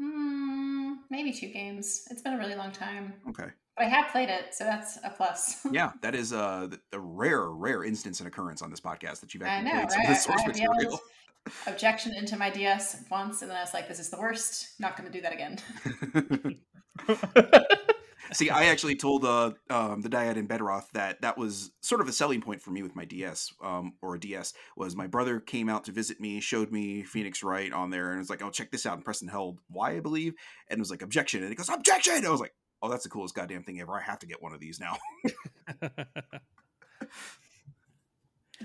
Hmm, 0.00 0.94
maybe 1.10 1.32
two 1.32 1.48
games. 1.48 2.06
It's 2.10 2.22
been 2.22 2.32
a 2.34 2.38
really 2.38 2.54
long 2.54 2.72
time. 2.72 3.14
Okay, 3.28 3.48
But 3.76 3.86
I 3.86 3.88
have 3.88 4.10
played 4.10 4.30
it, 4.30 4.54
so 4.54 4.64
that's 4.64 4.98
a 5.04 5.10
plus. 5.10 5.66
yeah, 5.70 5.92
that 6.00 6.14
is 6.14 6.32
uh, 6.32 6.68
the, 6.90 6.98
rare, 6.98 7.50
rare 7.50 7.84
instance 7.84 8.20
and 8.20 8.26
occurrence 8.26 8.62
on 8.62 8.70
this 8.70 8.80
podcast 8.80 9.20
that 9.20 9.34
you've 9.34 9.42
I 9.42 9.48
actually 9.48 9.72
know, 9.72 9.86
played 9.86 9.90
some 9.90 10.00
of 10.00 10.08
the 10.08 10.14
source 10.14 10.46
material. 10.46 11.00
objection 11.66 12.14
into 12.14 12.36
my 12.36 12.48
DS 12.50 13.04
once, 13.10 13.42
and 13.42 13.50
then 13.50 13.58
I 13.58 13.60
was 13.60 13.74
like, 13.74 13.86
"This 13.86 13.98
is 13.98 14.08
the 14.08 14.18
worst. 14.18 14.80
Not 14.80 14.96
going 14.96 15.10
to 15.10 15.12
do 15.12 15.22
that 15.22 15.32
again." 15.34 15.58
See, 18.32 18.50
I 18.50 18.64
actually 18.64 18.96
told 18.96 19.24
uh, 19.24 19.52
um, 19.70 20.00
the 20.00 20.08
Diad 20.08 20.36
in 20.36 20.48
Bedroth 20.48 20.90
that 20.94 21.20
that 21.20 21.38
was 21.38 21.70
sort 21.80 22.00
of 22.00 22.08
a 22.08 22.12
selling 22.12 22.40
point 22.40 22.60
for 22.60 22.70
me 22.70 22.82
with 22.82 22.96
my 22.96 23.04
DS 23.04 23.52
um, 23.62 23.92
or 24.02 24.16
a 24.16 24.20
DS. 24.20 24.52
Was 24.76 24.96
my 24.96 25.06
brother 25.06 25.38
came 25.38 25.68
out 25.68 25.84
to 25.84 25.92
visit 25.92 26.18
me, 26.18 26.40
showed 26.40 26.72
me 26.72 27.02
Phoenix 27.02 27.42
Wright 27.42 27.72
on 27.72 27.90
there, 27.90 28.10
and 28.10 28.18
was 28.18 28.30
like, 28.30 28.42
"Oh, 28.42 28.50
check 28.50 28.70
this 28.70 28.86
out!" 28.86 28.94
And 28.94 29.04
Preston 29.04 29.28
held 29.28 29.60
Y, 29.70 29.96
I 29.96 30.00
believe, 30.00 30.34
and 30.68 30.78
it 30.78 30.80
was 30.80 30.90
like, 30.90 31.02
"Objection!" 31.02 31.42
And 31.42 31.50
he 31.50 31.54
goes, 31.54 31.68
"Objection!" 31.68 32.26
I 32.26 32.30
was 32.30 32.40
like, 32.40 32.54
"Oh, 32.82 32.88
that's 32.88 33.04
the 33.04 33.10
coolest 33.10 33.34
goddamn 33.34 33.62
thing 33.64 33.80
ever! 33.80 33.92
I 33.94 34.02
have 34.02 34.18
to 34.20 34.26
get 34.26 34.42
one 34.42 34.52
of 34.52 34.60
these 34.60 34.80
now." 34.80 34.96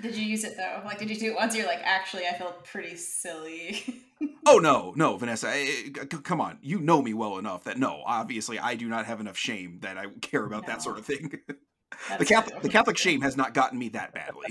Did 0.02 0.16
you 0.16 0.24
use 0.24 0.46
it 0.46 0.56
though? 0.56 0.81
Like, 0.86 1.00
did 1.00 1.10
you 1.10 1.18
do 1.18 1.31
it 1.31 1.36
once? 1.36 1.54
You're 1.56 1.66
like, 1.68 1.81
actually, 1.84 2.25
I 2.25 2.34
feel 2.38 2.56
pretty 2.63 2.96
silly. 2.96 3.84
oh 4.48 4.58
no, 4.58 4.94
no, 4.96 5.18
Vanessa, 5.18 5.50
I- 5.50 5.52
I- 5.52 6.08
c- 6.10 6.22
come 6.24 6.40
on, 6.40 6.60
you 6.62 6.80
know 6.80 7.02
me 7.02 7.13
well 7.13 7.38
enough 7.38 7.66
that 7.66 7.78
no, 7.78 8.02
obviously, 8.06 8.58
I 8.58 8.75
do 8.75 8.88
not 8.88 9.06
have 9.06 9.19
enough 9.19 9.38
shame 9.38 9.80
that 9.81 9.98
I 9.98 10.06
care 10.22 10.46
about 10.46 10.66
that 10.68 10.81
sort 10.81 10.98
of 10.98 11.06
thing. 11.06 11.31
the 12.18 12.25
Catholic, 12.25 12.62
the 12.62 12.69
Catholic 12.69 12.98
shame 12.98 13.19
has 13.22 13.36
not 13.36 13.54
gotten 13.54 13.78
me 13.78 13.90
that 13.90 14.14
badly. 14.14 14.48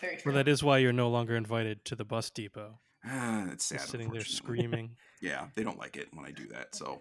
Very 0.00 0.16
true. 0.16 0.22
well, 0.26 0.34
that 0.34 0.48
is 0.48 0.64
why 0.64 0.78
you're 0.78 0.92
no 0.92 1.08
longer 1.08 1.36
invited 1.36 1.84
to 1.86 1.94
the 1.94 2.04
bus 2.04 2.28
depot. 2.30 2.80
Ah, 3.06 3.46
it's 3.52 3.66
sad. 3.66 3.78
Just 3.78 3.90
sitting 3.90 4.10
there 4.10 4.24
screaming. 4.24 4.96
Yeah, 5.22 5.46
they 5.54 5.62
don't 5.62 5.78
like 5.78 5.96
it 5.96 6.08
when 6.12 6.26
I 6.26 6.32
do 6.32 6.48
that. 6.48 6.74
So, 6.74 7.00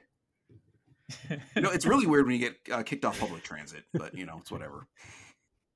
you 1.56 1.62
know, 1.62 1.72
it's 1.72 1.86
really 1.86 2.06
weird 2.08 2.25
when 2.28 2.39
you 2.39 2.50
get 2.50 2.74
uh, 2.74 2.84
kicked 2.84 3.06
off 3.06 3.20
public 3.20 3.44
transit, 3.44 3.84
but 3.94 4.16
you 4.16 4.25
know, 4.25 4.38
it's 4.39 4.51
whatever. 4.51 4.88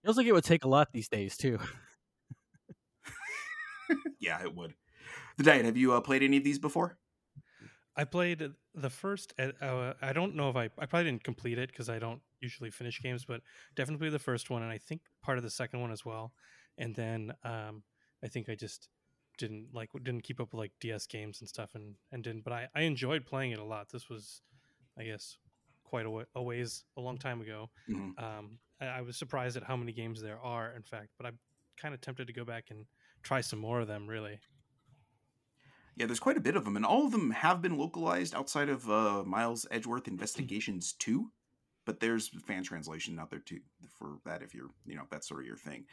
Feels 0.03 0.17
like 0.17 0.27
it 0.27 0.33
would 0.33 0.43
take 0.43 0.63
a 0.65 0.67
lot 0.67 0.91
these 0.93 1.07
days 1.07 1.37
too. 1.37 1.59
Yeah, 4.19 4.41
it 4.41 4.55
would. 4.55 4.73
The 5.37 5.43
Diad. 5.43 5.65
Have 5.65 5.75
you 5.77 5.93
uh, 5.93 5.99
played 6.01 6.23
any 6.23 6.37
of 6.37 6.43
these 6.43 6.57
before? 6.57 6.97
I 7.95 8.05
played 8.05 8.53
the 8.73 8.89
first. 8.89 9.33
uh, 9.37 9.51
Uh, 9.61 9.93
I 10.01 10.13
don't 10.13 10.35
know 10.35 10.49
if 10.49 10.55
I. 10.55 10.65
I 10.79 10.85
probably 10.85 11.03
didn't 11.11 11.23
complete 11.23 11.57
it 11.57 11.69
because 11.69 11.89
I 11.89 11.99
don't 11.99 12.21
usually 12.39 12.71
finish 12.71 13.01
games, 13.01 13.25
but 13.25 13.41
definitely 13.75 14.09
the 14.09 14.19
first 14.19 14.49
one, 14.49 14.63
and 14.63 14.71
I 14.71 14.77
think 14.77 15.01
part 15.21 15.37
of 15.37 15.43
the 15.43 15.49
second 15.49 15.81
one 15.81 15.91
as 15.91 16.05
well. 16.05 16.33
And 16.77 16.95
then 16.95 17.33
um, 17.43 17.83
I 18.23 18.27
think 18.29 18.49
I 18.49 18.55
just 18.55 18.87
didn't 19.37 19.67
like 19.73 19.89
didn't 20.01 20.23
keep 20.23 20.39
up 20.39 20.53
with 20.53 20.59
like 20.59 20.71
DS 20.79 21.05
games 21.07 21.41
and 21.41 21.49
stuff, 21.49 21.71
and 21.75 21.95
and 22.11 22.23
didn't. 22.23 22.43
But 22.45 22.53
I 22.53 22.67
I 22.73 22.81
enjoyed 22.83 23.25
playing 23.25 23.51
it 23.51 23.59
a 23.59 23.63
lot. 23.65 23.89
This 23.91 24.09
was, 24.09 24.41
I 24.97 25.03
guess, 25.03 25.37
quite 25.83 26.05
a, 26.05 26.25
a 26.35 26.41
ways 26.41 26.85
a 26.97 27.01
long 27.01 27.17
time 27.17 27.41
ago. 27.41 27.69
Mhm. 27.89 28.21
Um, 28.21 28.59
I, 28.79 28.85
I 28.85 29.01
was 29.01 29.17
surprised 29.17 29.57
at 29.57 29.63
how 29.63 29.75
many 29.75 29.91
games 29.91 30.21
there 30.21 30.39
are. 30.39 30.73
In 30.75 30.83
fact, 30.83 31.09
but 31.17 31.25
I'm 31.27 31.39
kind 31.77 31.93
of 31.93 32.01
tempted 32.01 32.27
to 32.27 32.33
go 32.33 32.45
back 32.45 32.65
and 32.69 32.85
try 33.21 33.41
some 33.41 33.59
more 33.59 33.79
of 33.79 33.87
them. 33.87 34.07
Really. 34.07 34.39
Yeah, 35.95 36.07
there's 36.07 36.19
quite 36.19 36.37
a 36.37 36.41
bit 36.41 36.55
of 36.55 36.65
them, 36.65 36.75
and 36.75 36.85
all 36.85 37.05
of 37.05 37.11
them 37.11 37.29
have 37.31 37.61
been 37.61 37.77
localized 37.77 38.33
outside 38.33 38.67
of 38.69 38.89
uh, 38.89 39.23
Miles 39.23 39.67
Edgeworth 39.69 40.07
Investigations 40.07 40.93
2. 40.93 41.31
But 41.85 41.99
there's 41.99 42.29
fan 42.47 42.63
translation 42.63 43.19
out 43.19 43.29
there 43.29 43.39
too 43.39 43.59
for 43.99 44.17
that 44.25 44.41
if 44.41 44.55
you're, 44.55 44.69
you 44.85 44.95
know, 44.95 45.03
that's 45.11 45.27
sort 45.27 45.41
of 45.41 45.45
your 45.45 45.57
thing. 45.57 45.85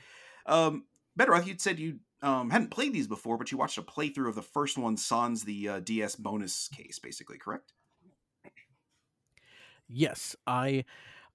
Um, 0.47 0.85
Bedroth, 1.17 1.47
you'd 1.47 1.61
said 1.61 1.81
you 1.81 1.99
um, 2.23 2.51
hadn't 2.51 2.71
played 2.71 2.93
these 2.93 3.09
before, 3.09 3.37
but 3.37 3.51
you 3.51 3.59
watched 3.59 3.77
a 3.77 3.83
playthrough 3.83 4.29
of 4.29 4.37
the 4.37 4.43
first 4.43 4.79
one, 4.79 4.97
Sans 4.97 5.43
the 5.45 5.69
uh, 5.69 5.81
DS 5.81 6.15
bonus 6.15 6.69
case, 6.69 7.01
basically, 7.01 7.39
correct? 7.39 7.73
Yes, 9.93 10.37
I 10.47 10.85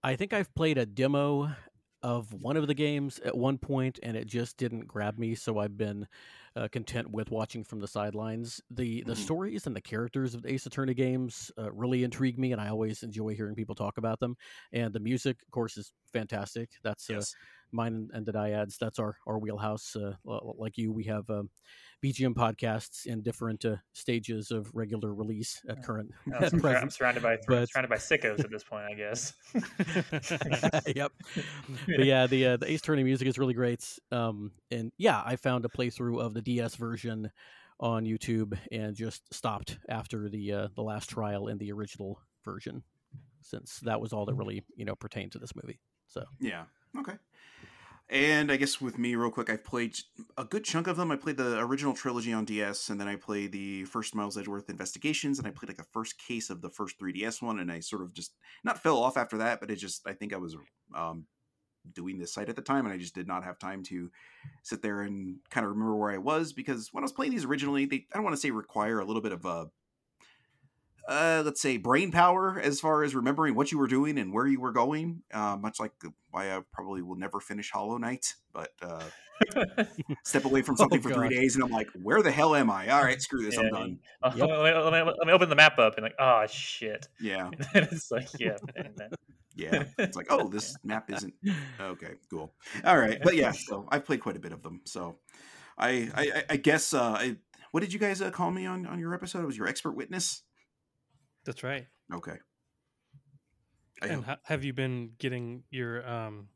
I 0.03 0.15
think 0.15 0.33
I've 0.33 0.53
played 0.55 0.77
a 0.77 0.85
demo 0.85 1.55
of 2.03 2.33
one 2.33 2.57
of 2.57 2.67
the 2.67 2.75
games 2.75 3.19
at 3.21 3.35
one 3.37 3.57
point 3.57 3.99
and 4.03 4.15
it 4.15 4.27
just 4.27 4.57
didn't 4.57 4.87
grab 4.87 5.17
me 5.17 5.35
so 5.35 5.57
I've 5.59 5.77
been 5.77 6.07
uh, 6.55 6.67
content 6.71 7.09
with 7.11 7.31
watching 7.31 7.63
from 7.63 7.79
the 7.79 7.87
sidelines. 7.87 8.61
The 8.69 9.03
the 9.03 9.15
Mhm. 9.15 9.15
stories 9.15 9.67
and 9.67 9.75
the 9.75 9.81
characters 9.81 10.35
of 10.35 10.43
the 10.43 10.53
Ace 10.53 10.65
Attorney 10.67 10.93
games 10.93 11.51
uh, 11.57 11.71
really 11.73 12.03
intrigue 12.03 12.39
me 12.39 12.51
and 12.53 12.61
I 12.61 12.69
always 12.69 13.03
enjoy 13.03 13.35
hearing 13.35 13.55
people 13.55 13.75
talk 13.75 13.97
about 13.97 14.19
them 14.19 14.37
and 14.71 14.93
the 14.93 14.99
music 15.01 15.41
of 15.43 15.51
course 15.51 15.77
is 15.77 15.93
fantastic. 16.13 16.71
That's 16.83 17.09
uh, 17.09 17.25
mine 17.71 18.09
and 18.13 18.25
the 18.25 18.31
Diad's 18.31 18.77
that's 18.77 18.99
our 18.99 19.17
our 19.27 19.37
wheelhouse 19.37 19.95
uh, 19.95 20.13
like 20.57 20.77
you 20.77 20.91
we 20.91 21.03
have 21.05 21.29
um, 21.29 21.49
bgm 22.03 22.33
podcasts 22.33 23.05
in 23.05 23.21
different 23.21 23.65
uh, 23.65 23.75
stages 23.93 24.51
of 24.51 24.69
regular 24.73 25.13
release 25.13 25.61
at 25.67 25.83
current 25.83 26.11
I'm, 26.27 26.33
at 26.43 26.51
sur- 26.51 26.75
I'm 26.75 26.89
surrounded 26.89 27.23
by 27.23 27.37
but- 27.47 27.69
surrounded 27.69 27.89
by 27.89 27.97
sickos 27.97 28.39
at 28.39 28.49
this 28.51 28.63
point, 28.63 28.85
I 28.89 28.93
guess. 28.93 29.33
yep 30.95 31.11
but 31.87 32.05
yeah 32.05 32.27
the 32.27 32.45
uh, 32.45 32.57
the 32.57 32.69
ace 32.71 32.79
attorney 32.81 33.03
music 33.03 33.27
is 33.27 33.37
really 33.37 33.53
great 33.53 33.83
um 34.11 34.51
and 34.71 34.91
yeah 34.97 35.21
i 35.25 35.35
found 35.35 35.65
a 35.65 35.69
playthrough 35.69 36.21
of 36.21 36.33
the 36.33 36.41
ds 36.41 36.75
version 36.75 37.29
on 37.79 38.05
youtube 38.05 38.57
and 38.71 38.95
just 38.95 39.21
stopped 39.33 39.77
after 39.89 40.29
the 40.29 40.51
uh 40.51 40.67
the 40.75 40.81
last 40.83 41.09
trial 41.09 41.47
in 41.47 41.57
the 41.57 41.71
original 41.71 42.19
version 42.43 42.83
since 43.41 43.79
that 43.81 43.99
was 44.01 44.13
all 44.13 44.25
that 44.25 44.33
really 44.35 44.63
you 44.75 44.85
know 44.85 44.95
pertained 44.95 45.31
to 45.31 45.39
this 45.39 45.55
movie. 45.55 45.79
So 46.07 46.23
Yeah. 46.39 46.63
Okay. 46.97 47.13
And 48.07 48.51
I 48.51 48.57
guess 48.57 48.79
with 48.79 48.99
me, 48.99 49.15
real 49.15 49.31
quick, 49.31 49.49
I've 49.49 49.63
played 49.63 49.97
a 50.37 50.43
good 50.43 50.63
chunk 50.63 50.85
of 50.85 50.95
them. 50.95 51.11
I 51.11 51.15
played 51.15 51.37
the 51.37 51.57
original 51.59 51.93
trilogy 51.93 52.33
on 52.33 52.45
DS, 52.45 52.89
and 52.89 53.01
then 53.01 53.07
I 53.07 53.15
played 53.15 53.51
the 53.51 53.85
first 53.85 54.13
Miles 54.13 54.37
Edgeworth 54.37 54.69
Investigations, 54.69 55.39
and 55.39 55.47
I 55.47 55.51
played 55.51 55.69
like 55.69 55.77
the 55.77 55.87
first 55.91 56.19
case 56.19 56.51
of 56.51 56.61
the 56.61 56.69
first 56.69 56.99
3DS 56.99 57.41
one, 57.41 57.59
and 57.59 57.71
I 57.71 57.79
sort 57.79 58.03
of 58.03 58.13
just 58.13 58.33
not 58.63 58.81
fell 58.81 58.97
off 58.97 59.17
after 59.17 59.39
that, 59.39 59.59
but 59.59 59.71
it 59.71 59.77
just 59.77 60.07
I 60.07 60.13
think 60.13 60.33
I 60.33 60.37
was 60.37 60.55
um, 60.95 61.25
doing 61.93 62.19
this 62.19 62.31
site 62.31 62.47
at 62.47 62.55
the 62.55 62.61
time, 62.61 62.85
and 62.85 62.93
I 62.93 62.97
just 62.99 63.15
did 63.15 63.27
not 63.27 63.43
have 63.43 63.57
time 63.57 63.81
to 63.85 64.11
sit 64.61 64.83
there 64.83 65.01
and 65.01 65.37
kind 65.49 65.65
of 65.65 65.71
remember 65.71 65.95
where 65.95 66.11
I 66.11 66.19
was 66.19 66.53
because 66.53 66.89
when 66.91 67.03
I 67.03 67.05
was 67.05 67.11
playing 67.11 67.31
these 67.31 67.45
originally, 67.45 67.85
they 67.85 68.05
I 68.13 68.17
don't 68.17 68.23
want 68.23 68.35
to 68.35 68.39
say 68.41 68.51
require 68.51 68.99
a 68.99 69.05
little 69.05 69.21
bit 69.21 69.31
of 69.31 69.45
a 69.45 69.67
uh, 71.07 71.43
let's 71.45 71.61
say 71.61 71.77
brain 71.77 72.11
power 72.11 72.59
as 72.59 72.79
far 72.79 73.03
as 73.03 73.13
remembering 73.15 73.55
what 73.55 73.71
you 73.71 73.77
were 73.77 73.87
doing 73.87 74.17
and 74.17 74.33
where 74.33 74.47
you 74.47 74.59
were 74.59 74.71
going. 74.71 75.21
Uh, 75.33 75.55
much 75.59 75.79
like 75.79 75.91
why 76.31 76.51
I 76.55 76.61
probably 76.71 77.01
will 77.01 77.15
never 77.17 77.39
finish 77.39 77.71
Hollow 77.71 77.97
Knight, 77.97 78.33
but 78.53 78.69
uh, 78.81 79.03
step 80.23 80.45
away 80.45 80.61
from 80.61 80.75
something 80.77 80.99
Oh, 80.99 81.01
for 81.01 81.13
three 81.13 81.29
days 81.29 81.55
and 81.55 81.63
I'm 81.63 81.71
like, 81.71 81.87
where 82.01 82.21
the 82.21 82.31
hell 82.31 82.55
am 82.55 82.69
I? 82.69 82.89
All 82.89 83.03
right, 83.03 83.21
screw 83.21 83.43
this, 83.43 83.57
I'm 83.57 83.69
done. 83.69 83.99
Oh, 84.23 84.29
Yep. 84.35 84.49
let, 84.49 84.93
me, 84.93 85.11
let, 85.19 85.27
me, 85.27 85.33
open 85.33 85.49
the 85.49 85.55
map 85.55 85.77
up 85.79 85.95
and 85.95 86.03
like, 86.03 86.15
oh 86.19 86.45
shit. 86.47 87.07
Yeah, 87.19 87.49
And 87.73 87.87
it's 87.91 88.11
like, 88.11 88.27
yeah. 88.39 88.57
Yeah. 89.55 89.83
It's 89.97 90.17
like, 90.17 90.27
oh, 90.29 90.49
this 90.49 90.75
map 90.83 91.09
isn't 91.11 91.33
okay. 91.79 92.13
Cool. 92.29 92.53
All 92.83 92.97
right, 92.97 93.19
but 93.23 93.35
yeah, 93.35 93.51
so 93.51 93.87
I've 93.89 94.05
played 94.05 94.19
quite 94.21 94.35
a 94.37 94.39
bit 94.39 94.51
of 94.51 94.63
them. 94.63 94.81
So 94.85 95.17
I, 95.77 96.09
I, 96.15 96.21
I- 96.35 96.43
I 96.51 96.57
guess, 96.57 96.93
uh, 96.93 97.01
I, 97.17 97.35
what 97.71 97.81
did 97.81 97.91
you 97.93 97.99
guys 97.99 98.21
uh, 98.21 98.31
call 98.31 98.51
me 98.51 98.65
on 98.65 98.85
on 98.85 98.99
your 98.99 99.13
episode? 99.13 99.43
It 99.43 99.47
was 99.47 99.57
your 99.57 99.67
expert 99.67 99.91
witness. 99.97 100.43
That's 101.45 101.63
right. 101.63 101.85
Okay. 102.13 102.37
I, 104.01 104.07
And 104.07 104.25
ha- 104.25 104.39
have 104.43 104.63
you 104.63 104.73
been 104.73 105.11
getting 105.19 105.63
your 105.69 106.07
um, 106.07 106.47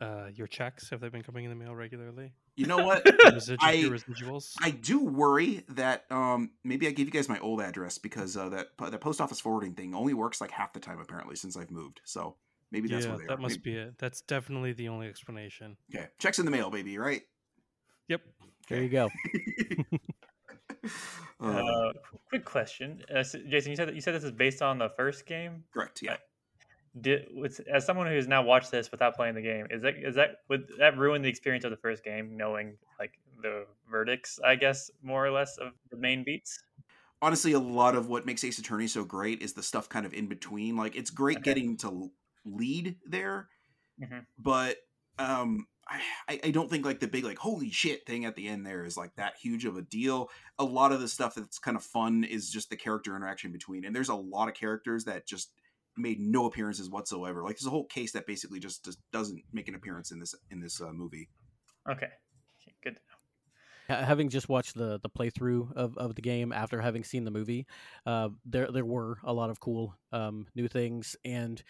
uh, 0.00 0.26
your 0.32 0.46
checks? 0.46 0.90
Have 0.90 1.00
they 1.00 1.08
been 1.08 1.22
coming 1.22 1.44
in 1.44 1.50
the 1.50 1.56
mail 1.56 1.74
regularly? 1.74 2.32
you 2.56 2.66
know 2.66 2.84
what? 2.84 3.06
Your, 3.24 3.56
I- 3.60 3.72
your 3.74 3.92
residuals. 3.92 4.54
I 4.60 4.70
do 4.72 5.04
worry 5.04 5.64
that 5.68 6.04
um, 6.10 6.50
maybe 6.64 6.88
I 6.88 6.90
gave 6.90 7.06
you 7.06 7.12
guys 7.12 7.28
my 7.28 7.38
old 7.38 7.60
address 7.60 7.98
because 7.98 8.36
uh, 8.36 8.48
that 8.48 8.68
that 8.80 9.00
post 9.00 9.20
office 9.20 9.38
forwarding 9.40 9.74
thing 9.74 9.94
only 9.94 10.12
works 10.12 10.40
like 10.40 10.50
half 10.50 10.72
the 10.72 10.80
time 10.80 10.98
apparently 11.00 11.36
since 11.36 11.56
I've 11.56 11.70
moved. 11.70 12.00
So 12.04 12.34
maybe 12.72 12.88
that's 12.88 13.04
yeah, 13.04 13.10
where 13.12 13.18
they 13.20 13.26
that 13.26 13.34
are. 13.34 13.40
must 13.40 13.58
Maybe- 13.64 13.74
be 13.74 13.76
it. 13.78 13.94
That's 13.98 14.22
definitely 14.22 14.72
the 14.72 14.88
only 14.88 15.06
explanation. 15.08 15.76
okay. 15.94 16.08
Checks 16.18 16.40
in 16.40 16.44
the 16.46 16.50
mail, 16.50 16.68
baby. 16.70 16.98
Right? 16.98 17.22
Yep. 18.08 18.22
there 18.68 18.82
you 18.82 18.88
go. 18.88 19.08
Uh, 21.40 21.62
uh, 21.62 21.92
quick 22.28 22.44
question, 22.44 23.04
uh, 23.10 23.18
s- 23.18 23.36
Jason. 23.48 23.70
You 23.70 23.76
said 23.76 23.88
that 23.88 23.94
you 23.94 24.00
said 24.00 24.14
this 24.14 24.24
is 24.24 24.32
based 24.32 24.62
on 24.62 24.78
the 24.78 24.90
first 24.90 25.26
game. 25.26 25.64
correct. 25.72 26.02
Yeah. 26.02 26.16
Did 27.00 27.28
as 27.72 27.84
someone 27.86 28.06
who's 28.06 28.26
now 28.26 28.42
watched 28.42 28.70
this 28.70 28.90
without 28.90 29.14
playing 29.14 29.34
the 29.34 29.42
game, 29.42 29.66
is 29.70 29.82
that 29.82 29.94
is 29.96 30.14
that 30.16 30.38
would 30.48 30.68
that 30.78 30.96
ruin 30.96 31.22
the 31.22 31.28
experience 31.28 31.64
of 31.64 31.70
the 31.70 31.76
first 31.76 32.02
game, 32.02 32.36
knowing 32.36 32.78
like 32.98 33.12
the 33.42 33.66
verdicts, 33.90 34.40
I 34.40 34.56
guess, 34.56 34.90
more 35.02 35.24
or 35.24 35.30
less 35.30 35.58
of 35.58 35.74
the 35.90 35.96
main 35.96 36.24
beats? 36.24 36.58
honestly 37.20 37.52
a 37.52 37.58
lot 37.58 37.94
of 37.96 38.08
what 38.08 38.26
makes 38.26 38.44
ace 38.44 38.58
attorney 38.58 38.86
so 38.86 39.04
great 39.04 39.42
is 39.42 39.52
the 39.54 39.62
stuff 39.62 39.88
kind 39.88 40.06
of 40.06 40.14
in 40.14 40.26
between 40.28 40.76
like 40.76 40.94
it's 40.96 41.10
great 41.10 41.38
Okay. 41.38 41.42
getting 41.42 41.76
to 41.76 42.10
lead 42.44 42.96
there 43.04 43.48
Mhm. 43.98 44.26
but 44.38 44.78
um 45.18 45.66
I, 45.88 46.00
I- 46.28 46.40
I 46.44 46.50
don't 46.50 46.70
think 46.70 46.84
like 46.84 47.00
the 47.00 47.08
big 47.08 47.24
like 47.24 47.38
holy 47.38 47.70
shit 47.70 48.04
thing 48.06 48.24
at 48.24 48.36
the 48.36 48.46
end 48.48 48.66
there 48.66 48.84
is 48.84 48.96
like 48.96 49.14
that 49.16 49.34
huge 49.40 49.64
of 49.64 49.76
a 49.76 49.82
deal 49.82 50.30
a 50.58 50.64
lot 50.64 50.92
of 50.92 51.00
the 51.00 51.08
stuff 51.08 51.34
that's 51.34 51.58
kind 51.58 51.76
of 51.76 51.82
fun 51.82 52.24
is 52.24 52.50
just 52.50 52.68
the 52.70 52.76
character 52.76 53.16
interaction 53.16 53.52
between 53.52 53.84
and 53.84 53.94
there's 53.96 54.08
a 54.10 54.14
lot 54.14 54.48
of 54.48 54.54
characters 54.54 55.04
that 55.04 55.26
just 55.26 55.50
made 55.96 56.20
no 56.20 56.46
appearances 56.46 56.88
whatsoever 56.90 57.42
like 57.42 57.56
there's 57.56 57.66
a 57.66 57.70
whole 57.70 57.86
case 57.86 58.12
that 58.12 58.26
basically 58.26 58.60
just, 58.60 58.84
just 58.84 58.98
doesn't 59.12 59.42
make 59.52 59.66
an 59.68 59.74
appearance 59.74 60.10
in 60.12 60.20
this 60.20 60.34
in 60.50 60.60
this 60.60 60.80
uh, 60.80 60.92
movie 60.92 61.28
Okay, 61.90 62.06
Okay, 62.06 62.74
good. 62.84 62.96
to 62.96 63.00
know. 63.00 63.96
Ha- 63.96 64.04
having 64.04 64.28
just 64.28 64.48
watched 64.50 64.74
the 64.74 65.00
the 65.02 65.08
playthrough 65.08 65.72
of, 65.74 65.96
of 65.96 66.14
the 66.14 66.20
game 66.20 66.52
after 66.52 66.80
having 66.82 67.02
seen 67.02 67.24
the 67.24 67.30
movie, 67.30 67.66
uh, 68.04 68.28
there 68.44 68.70
there 68.70 68.84
were 68.84 69.16
a 69.24 69.32
lot 69.32 69.48
of 69.48 69.58
cool 69.60 69.96
um, 70.12 70.46
new 70.54 70.68
things, 70.68 71.16
and 71.24 71.62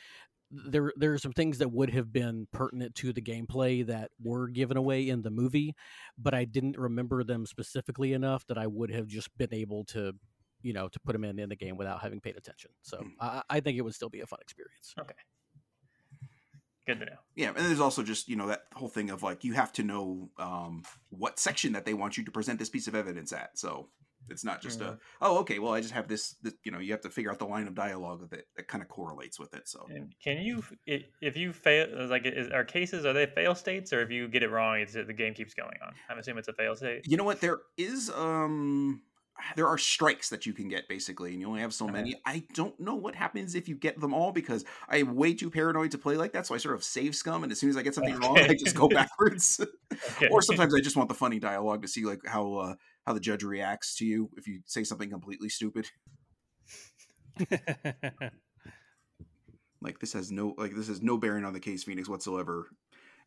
there 0.50 0.92
there 0.96 1.12
are 1.12 1.18
some 1.18 1.32
things 1.32 1.58
that 1.58 1.72
would 1.72 1.90
have 1.90 2.12
been 2.12 2.46
pertinent 2.52 2.94
to 2.96 3.12
the 3.12 3.20
gameplay 3.20 3.86
that 3.86 4.10
were 4.22 4.48
given 4.48 4.76
away 4.76 5.08
in 5.08 5.22
the 5.22 5.30
movie, 5.30 5.74
but 6.16 6.34
I 6.34 6.44
didn't 6.44 6.78
remember 6.78 7.22
them 7.24 7.46
specifically 7.46 8.12
enough 8.12 8.46
that 8.46 8.58
I 8.58 8.66
would 8.66 8.90
have 8.90 9.06
just 9.06 9.28
been 9.36 9.52
able 9.52 9.84
to, 9.86 10.14
you 10.62 10.72
know, 10.72 10.88
to 10.88 11.00
put 11.00 11.12
them 11.12 11.24
in 11.24 11.38
in 11.38 11.48
the 11.48 11.56
game 11.56 11.76
without 11.76 12.00
having 12.00 12.20
paid 12.20 12.36
attention. 12.36 12.70
So 12.82 12.98
Mm. 12.98 13.12
I, 13.20 13.42
I 13.50 13.60
think 13.60 13.78
it 13.78 13.82
would 13.82 13.94
still 13.94 14.08
be 14.08 14.20
a 14.20 14.26
fun 14.26 14.38
experience. 14.40 14.94
Okay. 14.98 15.14
Good 16.86 17.00
to 17.00 17.04
know. 17.04 17.18
Yeah, 17.36 17.48
and 17.48 17.66
there's 17.66 17.80
also 17.80 18.02
just 18.02 18.28
you 18.28 18.36
know 18.36 18.46
that 18.46 18.62
whole 18.74 18.88
thing 18.88 19.10
of 19.10 19.22
like 19.22 19.44
you 19.44 19.52
have 19.52 19.72
to 19.74 19.82
know 19.82 20.30
um, 20.38 20.84
what 21.10 21.38
section 21.38 21.74
that 21.74 21.84
they 21.84 21.92
want 21.92 22.16
you 22.16 22.24
to 22.24 22.30
present 22.30 22.58
this 22.58 22.70
piece 22.70 22.88
of 22.88 22.94
evidence 22.94 23.30
at. 23.30 23.58
So 23.58 23.90
it's 24.30 24.44
not 24.44 24.61
just 24.61 24.80
a 24.80 24.97
oh 25.20 25.38
okay, 25.40 25.58
well 25.58 25.73
I 25.73 25.80
just 25.80 25.94
have 25.94 26.08
this, 26.08 26.35
this 26.42 26.54
you 26.64 26.70
know 26.73 26.78
you 26.78 26.92
have 26.92 27.02
to 27.02 27.11
figure 27.11 27.30
out 27.30 27.38
the 27.38 27.47
line 27.47 27.66
of 27.68 27.75
dialogue 27.75 28.20
with 28.23 28.32
it 28.32 28.47
that 28.56 28.68
kind 28.68 28.82
of 28.82 28.88
correlates 28.88 29.38
with 29.38 29.54
it. 29.54 29.68
So 29.68 29.90
And 29.90 30.14
can 30.23 30.38
you, 30.38 30.62
if 30.87 31.37
you 31.37 31.52
fail, 31.54 32.06
like, 32.08 32.26
is, 32.26 32.50
are 32.50 32.64
cases 32.64 33.06
are 33.06 33.14
they 33.14 33.25
fail 33.26 33.54
states, 33.54 33.92
or 33.92 34.02
if 34.02 34.11
you 34.11 34.28
get 34.28 34.42
it 34.42 34.50
wrong, 34.50 34.80
it's 34.80 34.92
the 34.92 35.04
game 35.14 35.32
keeps 35.32 35.54
going 35.54 35.78
on? 35.82 35.94
I'm 36.11 36.18
assuming 36.18 36.40
it's 36.40 36.49
a 36.49 36.52
fail 36.52 36.76
state. 36.76 37.04
you 37.04 37.16
know 37.16 37.25
what 37.25 37.40
there 37.40 37.61
is 37.76 38.11
um 38.11 39.02
there 39.54 39.68
are 39.68 39.78
strikes 39.78 40.30
that 40.30 40.47
you 40.47 40.52
can 40.52 40.66
get 40.68 40.88
basically 40.88 41.30
and 41.32 41.40
you 41.40 41.47
only 41.47 41.61
have 41.61 41.73
so 41.73 41.88
Okay. 41.88 41.88
many 41.88 42.20
i 42.26 42.42
don't 42.54 42.78
know 42.80 42.97
what 42.97 43.14
happens 43.14 43.54
if 43.54 43.68
you 43.68 43.76
get 43.76 43.99
them 44.00 44.12
all 44.12 44.32
because 44.32 44.64
i 44.88 44.97
am 44.97 45.14
way 45.14 45.32
too 45.32 45.49
paranoid 45.49 45.92
to 45.92 45.99
play 45.99 46.16
like 46.16 46.32
that 46.32 46.44
so 46.44 46.54
i 46.56 46.58
sort 46.58 46.75
of 46.75 46.82
save 46.82 47.14
scum 47.14 47.44
and 47.44 47.52
as 47.52 47.61
soon 47.61 47.70
as 47.70 47.76
i 47.76 47.82
get 47.82 47.94
something 47.94 48.16
wrong 48.16 48.44
i 48.49 48.54
just 48.54 48.75
go 48.75 48.88
backwards 48.92 49.61
Okay. 50.11 50.30
or 50.30 50.42
sometimes 50.42 50.75
I 50.75 50.80
just 50.80 50.97
want 50.97 51.08
the 51.08 51.14
funny 51.14 51.38
dialogue 51.38 51.82
to 51.82 51.88
see 51.88 52.04
like 52.04 52.20
how 52.26 52.54
uh, 52.54 52.75
how 53.08 53.14
the 53.14 53.20
judge 53.20 53.42
reacts 53.42 53.96
to 53.96 54.04
you 54.04 54.28
if 54.36 54.46
you 54.46 54.60
say 54.66 54.84
something 54.84 55.08
completely 55.08 55.48
stupid. 55.48 55.88
Like 59.80 60.00
this 60.00 60.12
has 60.14 60.32
no 60.32 60.56
like 60.58 60.74
this 60.74 60.88
has 60.88 61.02
no 61.02 61.16
bearing 61.16 61.44
on 61.44 61.52
the 61.52 61.60
case 61.60 61.84
Phoenix 61.84 62.08
whatsoever. 62.08 62.66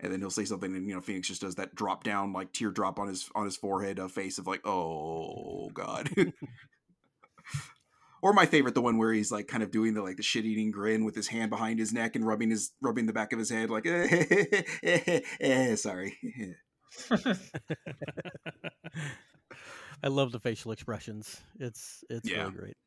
And 0.01 0.11
then 0.11 0.19
he'll 0.19 0.29
say 0.29 0.43
something, 0.43 0.75
and 0.75 0.85
you 0.85 0.93
know 0.93 0.99
Phoenix 0.99 1.29
just 1.29 1.39
does 1.39 1.55
that 1.55 1.75
drop 1.75 2.03
down 2.03 2.33
like 2.33 2.51
teardrop 2.51 2.99
on 2.99 3.07
his 3.07 3.29
on 3.35 3.45
his 3.45 3.55
forehead 3.55 4.01
uh, 4.01 4.09
face 4.09 4.37
of 4.37 4.47
like 4.47 4.67
oh 4.67 5.69
god. 5.73 6.09
or 8.21 8.33
my 8.33 8.45
favorite, 8.45 8.75
the 8.75 8.81
one 8.81 8.97
where 8.97 9.13
he's 9.13 9.31
like 9.31 9.47
kind 9.47 9.63
of 9.63 9.71
doing 9.71 9.93
the 9.93 10.01
like 10.01 10.17
the 10.17 10.23
shit 10.23 10.43
eating 10.43 10.71
grin 10.71 11.05
with 11.05 11.15
his 11.15 11.29
hand 11.29 11.49
behind 11.49 11.79
his 11.79 11.93
neck 11.93 12.17
and 12.17 12.27
rubbing 12.27 12.49
his 12.49 12.73
rubbing 12.81 13.05
the 13.05 13.13
back 13.13 13.31
of 13.31 13.39
his 13.39 13.49
head 13.49 13.69
like 13.69 13.85
eh, 13.85 15.75
sorry. 15.75 16.17
I 20.03 20.07
love 20.07 20.31
the 20.31 20.39
facial 20.39 20.71
expressions. 20.71 21.41
It's 21.59 22.03
it's 22.09 22.29
Yeah. 22.29 22.43
really 22.43 22.53
great. 22.53 22.77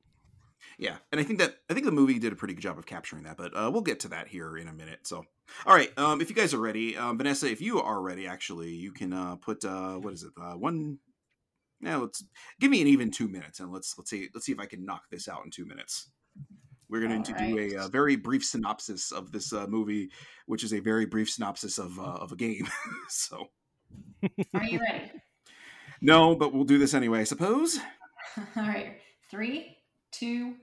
Yeah, 0.79 0.97
and 1.13 1.21
I 1.21 1.25
think 1.25 1.39
that 1.41 1.59
I 1.71 1.75
think 1.75 1.85
the 1.87 1.93
movie 1.93 2.19
did 2.19 2.33
a 2.33 2.37
pretty 2.37 2.55
good 2.55 2.63
job 2.63 2.79
of 2.79 2.87
capturing 2.87 3.25
that, 3.25 3.37
but 3.37 3.55
uh, 3.55 3.71
we'll 3.71 3.83
get 3.83 4.01
to 4.01 4.09
that 4.09 4.29
here 4.29 4.57
in 4.57 4.67
a 4.67 4.73
minute. 4.73 5.07
So, 5.07 5.25
all 5.67 5.75
right, 5.75 5.97
um, 5.99 6.21
if 6.23 6.31
you 6.31 6.35
guys 6.35 6.55
are 6.55 6.59
ready, 6.59 6.97
um, 6.97 7.19
Vanessa, 7.19 7.51
if 7.51 7.61
you 7.61 7.81
are 7.81 8.01
ready, 8.01 8.27
actually, 8.27 8.71
you 8.71 8.91
can 8.91 9.13
uh, 9.13 9.37
put 9.37 9.65
uh, 9.65 9.97
what 9.97 10.15
is 10.15 10.23
it? 10.23 10.33
Uh, 10.41 10.55
one. 10.55 10.99
Now 11.81 12.01
let's 12.01 12.25
give 12.61 12.71
me 12.71 12.81
an 12.81 12.89
even 12.89 13.11
two 13.11 13.29
minutes, 13.29 13.61
and 13.61 13.71
let's 13.71 13.95
let's 13.99 14.09
see 14.09 14.29
let's 14.35 14.47
see 14.47 14.53
if 14.53 14.59
I 14.59 14.67
can 14.67 14.85
knock 14.87 15.03
this 15.11 15.29
out 15.29 15.45
in 15.45 15.51
two 15.51 15.67
minutes. 15.67 16.11
We're 16.89 17.01
going 17.07 17.23
to 17.23 17.33
do 17.35 17.45
Alright. 17.51 17.73
a, 17.73 17.81
uh 17.83 17.89
very 17.89 18.17
brief 18.17 18.45
synopsis 18.45 19.13
of 19.13 19.33
this 19.33 19.53
uh, 19.53 19.67
movie, 19.67 20.11
which 20.47 20.65
is 20.65 20.73
a 20.73 20.81
very 20.81 21.05
brief 21.07 21.29
synopsis 21.31 21.79
of 21.79 21.99
uh, 21.99 22.03
of 22.03 22.33
a 22.33 22.37
game. 22.37 22.67
so 23.09 23.49
Are 24.55 24.65
you 24.65 24.81
ready? 24.81 25.11
No, 26.05 26.37
but 26.37 26.53
we'll 26.53 26.65
do 26.65 26.79
this 26.79 26.93
anyway, 26.93 27.21
I 27.21 27.25
suppose. 27.25 27.79
All 28.57 28.63
right. 28.63 28.99
Three, 29.31 29.79
two, 30.13 30.55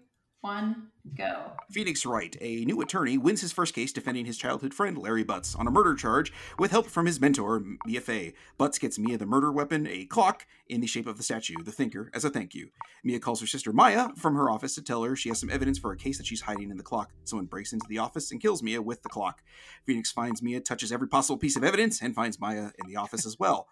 one, 0.41 0.89
go. 1.15 1.51
Phoenix 1.71 2.05
Wright, 2.05 2.35
a 2.39 2.63
new 2.65 2.79
attorney, 2.81 3.17
wins 3.17 3.41
his 3.41 3.51
first 3.51 3.73
case 3.73 3.91
defending 3.91 4.25
his 4.25 4.37
childhood 4.37 4.71
friend 4.71 4.97
Larry 4.97 5.23
Butts 5.23 5.55
on 5.55 5.65
a 5.65 5.71
murder 5.71 5.95
charge 5.95 6.31
with 6.59 6.69
help 6.69 6.85
from 6.85 7.07
his 7.07 7.19
mentor, 7.19 7.63
Mia 7.87 8.01
Fey. 8.01 8.33
Butts 8.57 8.77
gets 8.77 8.99
Mia 8.99 9.17
the 9.17 9.25
murder 9.25 9.51
weapon, 9.51 9.87
a 9.87 10.05
clock, 10.05 10.45
in 10.67 10.79
the 10.79 10.87
shape 10.87 11.07
of 11.07 11.17
the 11.17 11.23
statue, 11.23 11.63
the 11.63 11.71
Thinker, 11.71 12.11
as 12.13 12.23
a 12.23 12.29
thank 12.29 12.53
you. 12.53 12.69
Mia 13.03 13.19
calls 13.19 13.41
her 13.41 13.47
sister 13.47 13.73
Maya 13.73 14.09
from 14.15 14.35
her 14.35 14.49
office 14.49 14.75
to 14.75 14.83
tell 14.83 15.03
her 15.03 15.15
she 15.15 15.29
has 15.29 15.39
some 15.39 15.49
evidence 15.49 15.79
for 15.79 15.91
a 15.91 15.97
case 15.97 16.17
that 16.17 16.27
she's 16.27 16.41
hiding 16.41 16.69
in 16.69 16.77
the 16.77 16.83
clock. 16.83 17.11
Someone 17.23 17.47
breaks 17.47 17.73
into 17.73 17.87
the 17.89 17.97
office 17.97 18.31
and 18.31 18.39
kills 18.39 18.61
Mia 18.61 18.81
with 18.81 19.01
the 19.01 19.09
clock. 19.09 19.41
Phoenix 19.85 20.11
finds 20.11 20.41
Mia, 20.43 20.59
touches 20.59 20.91
every 20.91 21.07
possible 21.07 21.37
piece 21.37 21.55
of 21.55 21.63
evidence, 21.63 22.01
and 22.01 22.15
finds 22.15 22.39
Maya 22.39 22.69
in 22.83 22.87
the 22.87 22.95
office 22.95 23.25
as 23.25 23.37
well. 23.39 23.67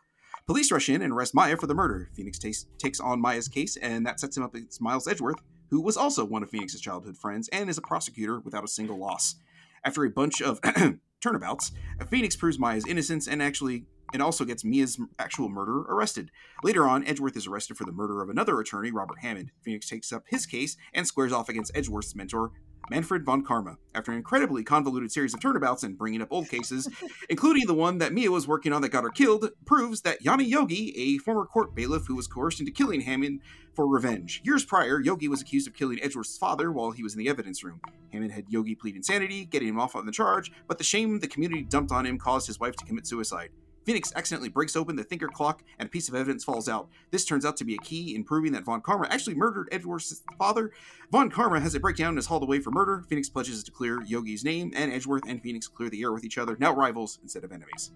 Police 0.49 0.71
rush 0.71 0.89
in 0.89 1.03
and 1.03 1.13
arrest 1.13 1.35
Maya 1.35 1.55
for 1.55 1.67
the 1.67 1.75
murder. 1.75 2.09
Phoenix 2.15 2.39
takes, 2.39 2.65
takes 2.79 2.99
on 2.99 3.21
Maya's 3.21 3.47
case, 3.47 3.77
and 3.77 4.03
that 4.07 4.19
sets 4.19 4.35
him 4.35 4.41
up 4.41 4.55
against 4.55 4.81
Miles 4.81 5.07
Edgeworth, 5.07 5.35
who 5.69 5.79
was 5.79 5.95
also 5.95 6.25
one 6.25 6.41
of 6.41 6.49
Phoenix's 6.49 6.81
childhood 6.81 7.15
friends 7.17 7.47
and 7.49 7.69
is 7.69 7.77
a 7.77 7.83
prosecutor 7.83 8.39
without 8.39 8.63
a 8.63 8.67
single 8.67 8.97
loss. 8.97 9.35
After 9.83 10.03
a 10.03 10.09
bunch 10.09 10.41
of 10.41 10.59
turnabouts, 11.21 11.71
Phoenix 12.09 12.35
proves 12.35 12.57
Maya's 12.57 12.87
innocence 12.87 13.27
and 13.27 13.43
actually 13.43 13.85
and 14.11 14.23
also 14.23 14.43
gets 14.43 14.65
Mia's 14.65 14.99
actual 15.19 15.49
murderer 15.49 15.85
arrested. 15.87 16.31
Later 16.63 16.87
on, 16.87 17.05
Edgeworth 17.05 17.37
is 17.37 17.45
arrested 17.45 17.77
for 17.77 17.85
the 17.85 17.91
murder 17.91 18.23
of 18.23 18.29
another 18.31 18.59
attorney, 18.59 18.89
Robert 18.89 19.19
Hammond. 19.19 19.51
Phoenix 19.63 19.87
takes 19.87 20.11
up 20.11 20.23
his 20.29 20.47
case 20.47 20.77
and 20.95 21.05
squares 21.05 21.31
off 21.31 21.47
against 21.47 21.71
Edgeworth's 21.75 22.15
mentor, 22.15 22.53
Manfred 22.89 23.24
von 23.24 23.43
Karma. 23.43 23.77
After 23.93 24.12
an 24.12 24.17
incredibly 24.17 24.63
convoluted 24.63 25.12
series 25.12 25.34
of 25.34 25.39
turnabouts 25.39 25.84
and 25.84 25.98
bringing 25.98 26.22
up 26.22 26.29
old 26.31 26.50
cases, 26.50 26.89
including 27.29 27.67
the 27.67 27.74
one 27.74 27.98
that 28.00 28.13
Mia 28.13 28.31
was 28.31 28.48
working 28.48 28.74
on 28.74 28.81
that 28.81 28.89
got 28.89 29.03
her 29.03 29.10
killed, 29.10 29.50
proves 29.65 30.01
that 30.01 30.24
Yanni 30.24 30.46
Yogi, 30.46 30.98
a 30.98 31.17
former 31.19 31.46
court 31.46 31.75
bailiff 31.75 32.08
who 32.08 32.15
was 32.15 32.27
coerced 32.27 32.60
into 32.60 32.72
killing 32.72 33.01
Hammond 33.01 33.41
for 33.74 33.88
revenge. 33.88 34.41
Years 34.43 34.65
prior, 34.65 35.00
Yogi 35.00 35.27
was 35.27 35.41
accused 35.41 35.67
of 35.67 35.74
killing 35.74 36.00
Edgeworth's 36.01 36.38
father 36.38 36.72
while 36.72 36.91
he 36.91 37.03
was 37.03 37.13
in 37.13 37.19
the 37.19 37.29
evidence 37.29 37.63
room. 37.63 37.79
Hammond 38.12 38.31
had 38.31 38.46
Yogi 38.50 38.75
plead 38.75 38.96
insanity, 38.96 39.46
getting 39.46 39.69
him 39.69 39.79
off 39.79 39.96
on 39.96 40.05
the 40.05 40.12
charge, 40.12 40.51
but 40.67 40.77
the 40.77 40.84
shame 40.84 41.19
the 41.19 41.27
community 41.27 41.63
dumped 41.63 41.91
on 41.91 42.05
him 42.05 42.17
caused 42.17 42.48
his 42.48 42.60
wife 42.60 42.75
to 42.75 42.86
commit 42.86 43.08
suicide. 43.08 43.50
Phoenix 43.89 44.13
accidentally 44.15 44.50
breaks 44.50 44.75
open 44.75 44.96
the 44.96 45.03
thinker 45.03 45.27
clock 45.27 45.63
and 45.79 45.88
a 45.88 45.89
piece 45.89 46.08
of 46.10 46.13
evidence 46.13 46.43
falls 46.43 46.69
out. 46.69 46.89
This 47.10 47.25
turns 47.25 47.43
out 47.43 47.58
to 47.58 47.65
be 47.65 47.74
a 47.74 47.79
key 47.79 48.13
in 48.13 48.24
proving 48.24 48.51
that 48.51 48.63
Von 48.63 48.81
Karma 48.81 49.08
actually 49.10 49.34
murdered 49.34 49.67
Edgeworth's 49.72 50.22
father. 50.38 50.69
Von 51.12 51.31
Karma 51.31 51.60
has 51.60 51.74
a 51.74 51.79
breakdown 51.79 52.10
and 52.10 52.19
is 52.19 52.27
hauled 52.27 52.43
away 52.43 52.60
for 52.60 52.69
murder. 52.69 53.03
Phoenix 53.10 53.29
pledges 53.29 53.63
to 53.63 53.72
clear 53.72 54.00
Yogi's 54.05 54.43
name, 54.43 54.72
and 54.75 54.93
Edgeworth 54.93 55.24
and 55.27 55.41
Phoenix 55.41 55.67
clear 55.67 55.89
the 55.89 56.03
air 56.03 56.13
with 56.13 56.24
each 56.24 56.38
other, 56.38 56.55
now 56.60 56.72
rivals 56.72 57.17
instead 57.24 57.43
of 57.43 57.51
enemies. 57.51 57.89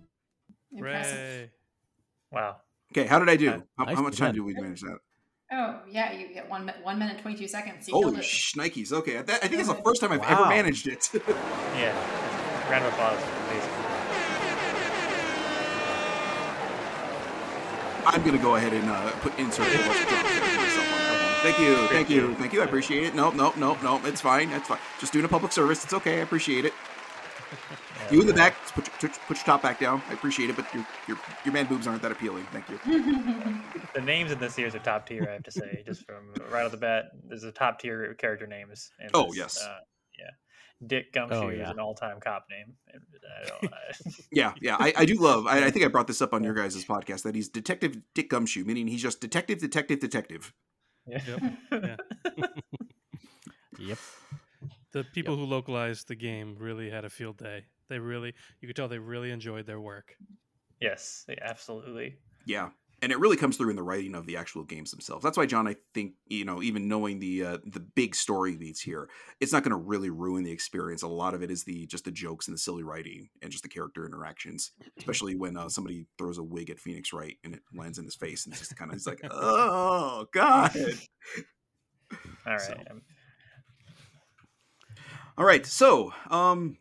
Impressive. 0.72 1.16
Hooray. 1.16 1.52
Wow. 2.32 2.56
Okay, 2.92 3.06
how 3.06 3.20
did 3.20 3.30
I 3.30 3.36
do? 3.36 3.50
Uh, 3.52 3.60
how, 3.78 3.84
nice 3.84 3.96
how 3.96 4.02
much 4.02 4.18
time 4.18 4.30
done. 4.30 4.36
do 4.36 4.44
we 4.46 4.56
manage 4.56 4.82
that? 4.82 4.98
Oh 5.52 5.78
yeah, 5.88 6.12
you 6.14 6.34
get 6.34 6.50
one 6.50 6.74
one 6.82 6.98
minute 6.98 7.22
twenty 7.22 7.38
two 7.38 7.48
seconds. 7.48 7.88
You 7.88 7.94
Holy 7.94 8.14
killed 8.14 8.24
shnikes. 8.24 8.92
Okay, 8.92 9.22
that, 9.22 9.44
I 9.44 9.48
think 9.48 9.60
it's 9.60 9.70
the 9.70 9.76
first 9.86 10.02
time 10.02 10.12
I've 10.12 10.24
ever 10.24 10.48
managed 10.48 10.88
it. 10.88 11.08
Yeah. 11.78 11.94
Round 12.72 12.84
of 12.84 12.94
applause, 12.94 13.22
basically. 13.50 14.03
I'm 18.06 18.22
going 18.24 18.38
to 18.38 18.44
go 18.44 18.56
ahead 18.56 18.74
and 18.74 18.90
uh, 18.90 19.12
put 19.22 19.38
insert 19.40 19.66
the 19.72 19.78
watch 19.88 19.98
drop 20.08 20.24
there 20.26 20.42
for 20.42 20.62
myself 20.62 20.94
on 20.94 21.00
that 21.00 21.44
one. 21.44 21.54
Thank 21.54 21.60
you, 21.60 21.76
thank 21.88 22.10
you, 22.10 22.34
thank 22.36 22.54
you. 22.54 22.62
I 22.62 22.66
appreciate 22.66 23.04
it. 23.04 23.16
Nope, 23.16 23.36
nope, 23.36 23.58
nope, 23.58 23.78
nope. 23.84 24.02
It's 24.06 24.22
fine. 24.22 24.50
It's 24.52 24.68
fine. 24.68 24.80
Just 25.00 25.14
doing 25.14 25.26
a 25.26 25.28
public 25.30 25.52
service. 25.52 25.84
It's 25.84 25.94
okay. 25.94 26.20
I 26.20 26.24
appreciate 26.24 26.66
it. 26.66 26.74
Yeah. 26.74 27.58
You 28.12 28.20
in 28.20 28.28
the 28.28 28.34
back, 28.34 28.54
put 28.74 28.86
your, 29.02 29.12
put 29.12 29.20
put 29.28 29.38
your 29.38 29.46
top 29.46 29.62
back 29.64 29.80
down. 29.80 30.02
I 30.10 30.14
appreciate 30.14 30.50
it, 30.50 30.58
but 30.58 30.72
your 30.74 30.86
your 31.08 31.18
your 31.46 31.54
man 31.54 31.68
boobs 31.68 31.88
aren't 31.88 32.02
that 32.02 32.12
appealing. 32.12 32.46
Thank 32.52 32.66
you. 32.70 32.78
The 33.94 34.02
names 34.02 34.32
in 34.32 34.40
this 34.40 34.56
series 34.56 34.76
are 34.76 34.80
top 34.80 35.08
tier, 35.08 35.26
I 35.30 35.34
have 35.34 35.44
to 35.44 35.52
say. 35.52 35.84
just 35.86 36.04
from 36.06 36.34
right 36.52 36.66
off 36.66 36.72
the 36.72 36.78
bat, 36.78 37.12
there's 37.28 37.44
a 37.44 37.52
top 37.52 37.80
tier 37.80 38.14
character 38.16 38.46
names. 38.46 38.92
in 39.00 39.10
Oh, 39.14 39.28
this, 39.28 39.38
yes. 39.38 39.62
Uh, 39.64 39.68
yeah. 39.70 39.78
Dick 40.88 41.14
Gumshoe 41.14 41.36
Oh, 41.36 41.50
is 41.50 41.70
an 41.70 41.80
all 41.80 41.94
time 41.96 42.20
cop 42.20 42.46
name. 42.50 42.76
I 42.94 43.48
don't, 43.48 43.74
I, 43.74 44.12
Yeah, 44.32 44.54
yeah. 44.62 44.78
I, 44.80 44.94
I 44.98 45.06
do 45.06 45.16
love. 45.16 45.48
I, 45.48 45.66
I 45.66 45.72
think 45.72 45.86
I 45.86 45.88
brought 45.88 46.08
this 46.08 46.22
up 46.22 46.34
on 46.34 46.44
your 46.44 46.54
guys' 46.54 46.84
podcast 46.86 47.24
that 47.24 47.36
he's 47.36 47.50
Detective 47.50 47.98
Dick 48.14 48.30
Gumshoe, 48.30 48.64
meaning 48.66 48.88
he's 48.88 49.02
just 49.02 49.22
detective, 49.22 49.60
detective, 49.60 50.00
detective. 50.00 50.54
yeah. 51.08 51.20
Yeah. 51.72 51.96
Yep. 53.80 53.98
The 54.92 55.04
people 55.04 55.36
who 55.36 55.44
localized 55.46 56.08
the 56.08 56.16
game 56.16 56.56
really 56.60 56.90
had 56.90 57.06
a 57.06 57.10
field 57.10 57.38
day. 57.38 57.66
They 57.90 58.00
really, 58.00 58.34
you 58.62 58.68
could 58.68 58.76
tell 58.76 58.88
they 58.88 59.00
really 59.00 59.32
enjoyed 59.32 59.66
their 59.66 59.80
work. 59.82 60.16
yes, 60.80 61.26
yeah, 61.28 61.36
absolutely. 61.42 62.18
Yeah, 62.46 62.70
and 63.04 63.12
it 63.12 63.20
really 63.20 63.36
comes 63.36 63.58
through 63.58 63.70
in 63.70 63.76
the 63.76 63.84
writing 63.84 64.16
of 64.16 64.26
the 64.26 64.38
actual 64.38 64.64
games 64.64 64.90
themselves. 64.92 65.24
That's 65.24 65.38
why 65.38 65.46
John, 65.46 65.68
I 65.68 65.76
think 65.94 66.14
you 66.28 66.46
know, 66.46 66.64
even 66.64 66.88
knowing 66.88 67.20
the 67.20 67.44
uh, 67.46 67.58
the 67.66 67.82
big 67.82 68.16
story 68.16 68.56
beats 68.56 68.80
here, 68.80 69.10
it's 69.42 69.52
not 69.52 69.62
going 69.64 69.72
to 69.72 69.76
really 69.76 70.10
ruin 70.10 70.44
the 70.46 70.52
experience. 70.52 71.02
A 71.04 71.08
lot 71.10 71.34
of 71.34 71.44
it 71.44 71.52
is 71.52 71.66
the 71.66 71.86
just 71.86 72.06
the 72.06 72.12
jokes 72.12 72.48
and 72.48 72.56
the 72.56 72.60
silly 72.60 72.82
writing 72.82 73.28
and 73.42 73.52
just 73.52 73.64
the 73.64 73.70
character 73.70 74.06
interactions, 74.06 74.72
especially 74.98 75.36
when 75.36 75.58
uh, 75.58 75.68
somebody 75.68 76.08
throws 76.18 76.38
a 76.38 76.44
wig 76.44 76.70
at 76.70 76.80
Phoenix 76.80 77.12
Wright 77.12 77.38
and 77.44 77.56
it 77.56 77.62
lands 77.76 78.00
in 78.00 78.06
his 78.06 78.16
face, 78.16 78.46
and 78.46 78.54
it's 78.54 78.62
just 78.62 78.78
kind 78.78 78.90
of 78.90 78.96
he's 78.96 79.06
like, 79.06 79.20
oh 79.30 80.26
god. 80.32 80.72
All 82.48 82.54
right. 82.54 82.62
So- 82.62 82.74
um, 82.90 83.02
All 85.38 85.46
right, 85.46 85.66
so 85.66 86.14
um, 86.30 86.78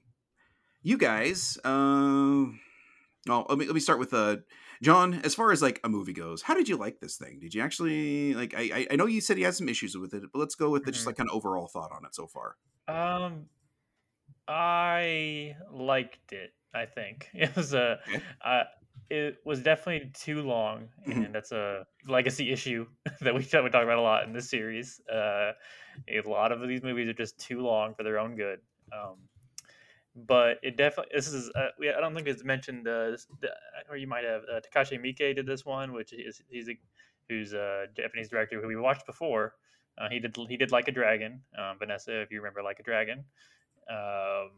you 0.82 0.96
guys, 0.98 1.58
um, 1.64 2.60
well, 3.26 3.46
let 3.48 3.58
me 3.58 3.66
let 3.66 3.74
me 3.74 3.80
start 3.80 3.98
with 3.98 4.12
uh, 4.14 4.36
John. 4.82 5.14
As 5.24 5.34
far 5.34 5.52
as 5.52 5.62
like 5.62 5.80
a 5.84 5.88
movie 5.88 6.12
goes, 6.12 6.42
how 6.42 6.54
did 6.54 6.68
you 6.68 6.76
like 6.76 7.00
this 7.00 7.16
thing? 7.16 7.38
Did 7.38 7.54
you 7.54 7.62
actually 7.62 8.34
like? 8.34 8.54
I 8.56 8.86
I, 8.90 8.96
know 8.96 9.06
you 9.06 9.20
said 9.20 9.36
he 9.36 9.44
had 9.44 9.54
some 9.54 9.68
issues 9.68 9.96
with 9.96 10.12
it, 10.12 10.22
but 10.32 10.38
let's 10.38 10.54
go 10.54 10.70
with 10.70 10.84
the, 10.84 10.92
just 10.92 11.06
like 11.06 11.18
of 11.18 11.28
overall 11.30 11.68
thought 11.68 11.92
on 11.92 12.04
it 12.04 12.14
so 12.14 12.26
far. 12.26 12.56
Um, 12.88 13.46
I 14.48 15.56
liked 15.70 16.32
it. 16.32 16.52
I 16.74 16.86
think 16.86 17.28
it 17.34 17.54
was 17.56 17.74
a. 17.74 17.98
Okay. 18.08 18.22
Uh, 18.44 18.64
it 19.10 19.38
was 19.44 19.60
definitely 19.62 20.10
too 20.14 20.42
long, 20.42 20.88
Mhm. 21.06 21.26
and 21.26 21.34
that's 21.34 21.52
a 21.52 21.86
legacy 22.06 22.50
issue 22.50 22.86
that 23.20 23.34
we 23.34 23.40
we 23.40 23.44
talk 23.44 23.64
about 23.64 23.98
a 23.98 24.00
lot 24.00 24.24
in 24.24 24.32
this 24.32 24.48
series. 24.48 25.00
Uh, 25.06 25.52
a 26.08 26.20
lot 26.26 26.50
of 26.52 26.66
these 26.66 26.82
movies 26.82 27.08
are 27.08 27.14
just 27.14 27.38
too 27.38 27.60
long 27.60 27.94
for 27.94 28.02
their 28.04 28.18
own 28.18 28.36
good. 28.36 28.60
Um, 28.92 29.18
but 30.14 30.58
it 30.62 30.76
definitely 30.76 31.12
this 31.14 31.28
is 31.28 31.50
uh, 31.54 31.68
I 31.80 32.00
don't 32.00 32.14
think 32.14 32.28
it's 32.28 32.44
mentioned 32.44 32.86
uh, 32.86 33.10
this, 33.10 33.26
or 33.88 33.96
you 33.96 34.06
might 34.06 34.24
have 34.24 34.42
uh, 34.52 34.60
Takashi 34.60 35.00
Miike 35.00 35.34
did 35.34 35.46
this 35.46 35.64
one, 35.64 35.92
which 35.92 36.12
is 36.12 36.42
he's 36.48 36.68
a 36.68 36.78
who's 37.28 37.52
a 37.52 37.86
Japanese 37.96 38.28
director 38.28 38.60
who 38.60 38.68
we 38.68 38.76
watched 38.76 39.06
before. 39.06 39.54
Uh, 39.98 40.08
he 40.10 40.18
did 40.18 40.36
he 40.48 40.56
did 40.56 40.70
Like 40.70 40.88
a 40.88 40.92
Dragon, 40.92 41.40
um, 41.58 41.78
Vanessa, 41.78 42.20
if 42.20 42.30
you 42.30 42.38
remember 42.38 42.62
Like 42.62 42.78
a 42.80 42.82
Dragon. 42.82 43.24
Um, 43.90 44.50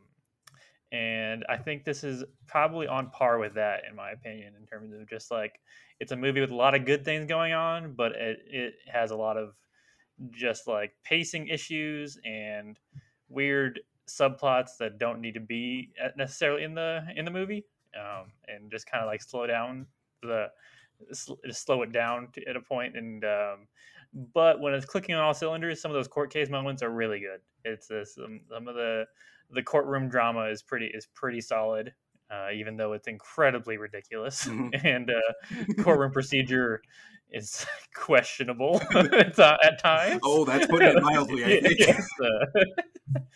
and 0.93 1.45
I 1.49 1.57
think 1.57 1.85
this 1.85 2.05
is 2.05 2.25
probably 2.47 2.87
on 2.87 3.11
par 3.11 3.39
with 3.39 3.55
that, 3.55 3.83
in 3.89 3.97
my 3.97 4.11
opinion, 4.11 4.55
in 4.59 4.67
terms 4.67 4.93
of 4.93 5.09
just 5.09 5.31
like 5.31 5.61
it's 6.01 6.13
a 6.13 6.17
movie 6.17 6.41
with 6.41 6.51
a 6.51 6.57
lot 6.57 6.75
of 6.75 6.85
good 6.85 7.05
things 7.05 7.27
going 7.27 7.53
on, 7.53 7.95
but 7.95 8.13
it, 8.13 8.39
it 8.47 8.75
has 8.93 9.11
a 9.11 9.17
lot 9.17 9.37
of 9.37 9.55
just 10.31 10.69
like 10.69 10.93
pacing 11.05 11.49
issues 11.49 12.19
and 12.25 12.79
weird 13.29 13.81
subplots 14.09 14.77
that 14.79 14.99
don't 14.99 15.21
need 15.21 15.35
to 15.35 15.41
be 15.41 15.93
necessarily 16.17 16.65
in 16.65 16.75
the 16.75 17.07
in 17.17 17.25
the 17.25 17.31
movie, 17.31 17.67
um, 17.99 18.33
and 18.49 18.71
just 18.71 18.87
kind 18.87 19.03
of 19.03 19.09
like 19.09 19.23
slow 19.23 19.47
down 19.47 19.87
the 20.23 20.49
just 21.45 21.65
slow 21.67 21.83
it 21.83 21.93
down 21.93 22.31
to, 22.33 22.43
at 22.49 22.57
a 22.57 22.61
point 22.61 22.97
and 22.97 23.25
um, 23.25 23.69
but 24.13 24.61
when 24.61 24.73
it's 24.75 24.87
clicking 24.87 25.15
on 25.15 25.23
all 25.23 25.35
cylinders 25.35 25.81
some 25.81 25.91
of 25.91 25.95
those 25.95 26.09
court 26.09 26.31
case 26.33 26.49
moments 26.49 26.83
are 26.83 26.91
really 26.91 27.19
good 27.21 27.41
it's 27.65 27.89
this 27.89 28.17
um, 28.19 28.41
some 28.49 28.69
of 28.69 28.75
the 28.75 29.05
the 29.51 29.63
courtroom 29.63 30.09
drama 30.09 30.45
is 30.45 30.63
pretty 30.63 30.87
is 30.87 31.07
pretty 31.07 31.41
solid 31.41 31.95
uh, 32.31 32.49
even 32.55 32.77
though 32.77 32.93
it's 32.93 33.09
incredibly 33.09 33.77
ridiculous 33.77 34.47
Mhm. 34.47 34.71
and 34.85 35.11
uh, 35.11 35.33
courtroom 35.77 36.13
procedure 36.13 36.81
is 37.35 37.67
questionable 37.95 38.81
at, 38.95 39.35
ti- 39.37 39.43
at 39.43 39.79
times 39.79 40.21
Oh, 40.25 40.45
that's 40.45 40.67
putting 40.67 40.89
it 40.97 41.03
mildly. 41.03 41.45
I 41.45 41.61
think. 41.61 41.79
yes, 41.79 42.07
uh, 42.23 42.61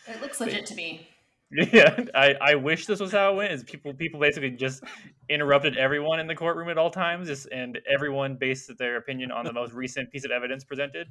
It 0.07 0.21
looks 0.21 0.39
legit 0.39 0.65
to 0.67 0.75
me. 0.75 1.07
yeah, 1.51 1.99
I, 2.13 2.35
I 2.39 2.55
wish 2.55 2.85
this 2.85 2.99
was 2.99 3.11
how 3.11 3.33
it 3.33 3.35
went. 3.35 3.51
Is 3.53 3.63
people 3.63 3.93
people 3.95 4.19
basically 4.19 4.51
just 4.51 4.83
interrupted 5.29 5.77
everyone 5.77 6.19
in 6.19 6.27
the 6.27 6.35
courtroom 6.35 6.69
at 6.69 6.77
all 6.77 6.91
times, 6.91 7.27
just, 7.27 7.47
and 7.51 7.79
everyone 7.91 8.35
based 8.39 8.71
their 8.77 8.97
opinion 8.97 9.31
on 9.31 9.45
the 9.45 9.53
most 9.53 9.73
recent 9.73 10.11
piece 10.11 10.25
of 10.25 10.31
evidence 10.31 10.63
presented. 10.63 11.07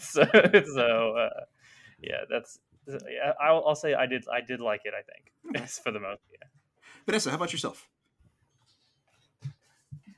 so 0.00 0.24
so 0.74 1.16
uh, 1.16 1.30
yeah, 2.00 2.22
that's 2.28 2.58
yeah. 2.88 3.34
I'll, 3.40 3.62
I'll 3.68 3.76
say 3.76 3.94
I 3.94 4.06
did 4.06 4.24
I 4.32 4.40
did 4.40 4.60
like 4.60 4.80
it. 4.84 4.94
I 4.98 5.02
think 5.02 5.68
for 5.68 5.92
the 5.92 6.00
most. 6.00 6.22
Yeah. 6.32 6.48
Vanessa, 7.06 7.30
how 7.30 7.36
about 7.36 7.52
yourself? 7.52 7.88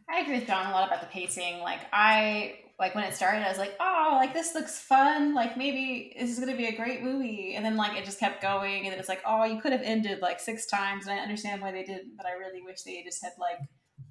I 0.09 0.21
agree 0.21 0.39
with 0.39 0.47
John 0.47 0.67
a 0.67 0.71
lot 0.71 0.87
about 0.87 1.01
the 1.01 1.07
pacing. 1.07 1.61
Like 1.61 1.81
I 1.93 2.59
like 2.79 2.95
when 2.95 3.05
it 3.05 3.15
started, 3.15 3.45
I 3.45 3.49
was 3.49 3.59
like, 3.59 3.77
oh, 3.81 4.17
like 4.21 4.33
this 4.33 4.55
looks 4.55 4.79
fun. 4.79 5.35
Like 5.35 5.57
maybe 5.57 6.15
this 6.19 6.31
is 6.31 6.39
gonna 6.39 6.57
be 6.57 6.67
a 6.67 6.77
great 6.77 7.03
movie. 7.03 7.55
And 7.55 7.65
then 7.65 7.77
like 7.77 7.97
it 7.97 8.05
just 8.05 8.21
kept 8.21 8.43
going, 8.43 8.85
and 8.85 8.93
then 8.93 8.99
it's 8.99 9.09
like, 9.09 9.23
oh, 9.27 9.45
you 9.45 9.61
could 9.61 9.73
have 9.73 9.83
ended 9.83 10.21
like 10.21 10.41
six 10.41 10.67
times, 10.67 11.07
and 11.07 11.19
I 11.19 11.23
understand 11.23 11.63
why 11.63 11.73
they 11.73 11.85
didn't, 11.85 12.17
but 12.17 12.27
I 12.27 12.33
really 12.33 12.63
wish 12.63 12.83
they 12.83 13.03
just 13.03 13.23
had 13.23 13.33
like 13.39 13.59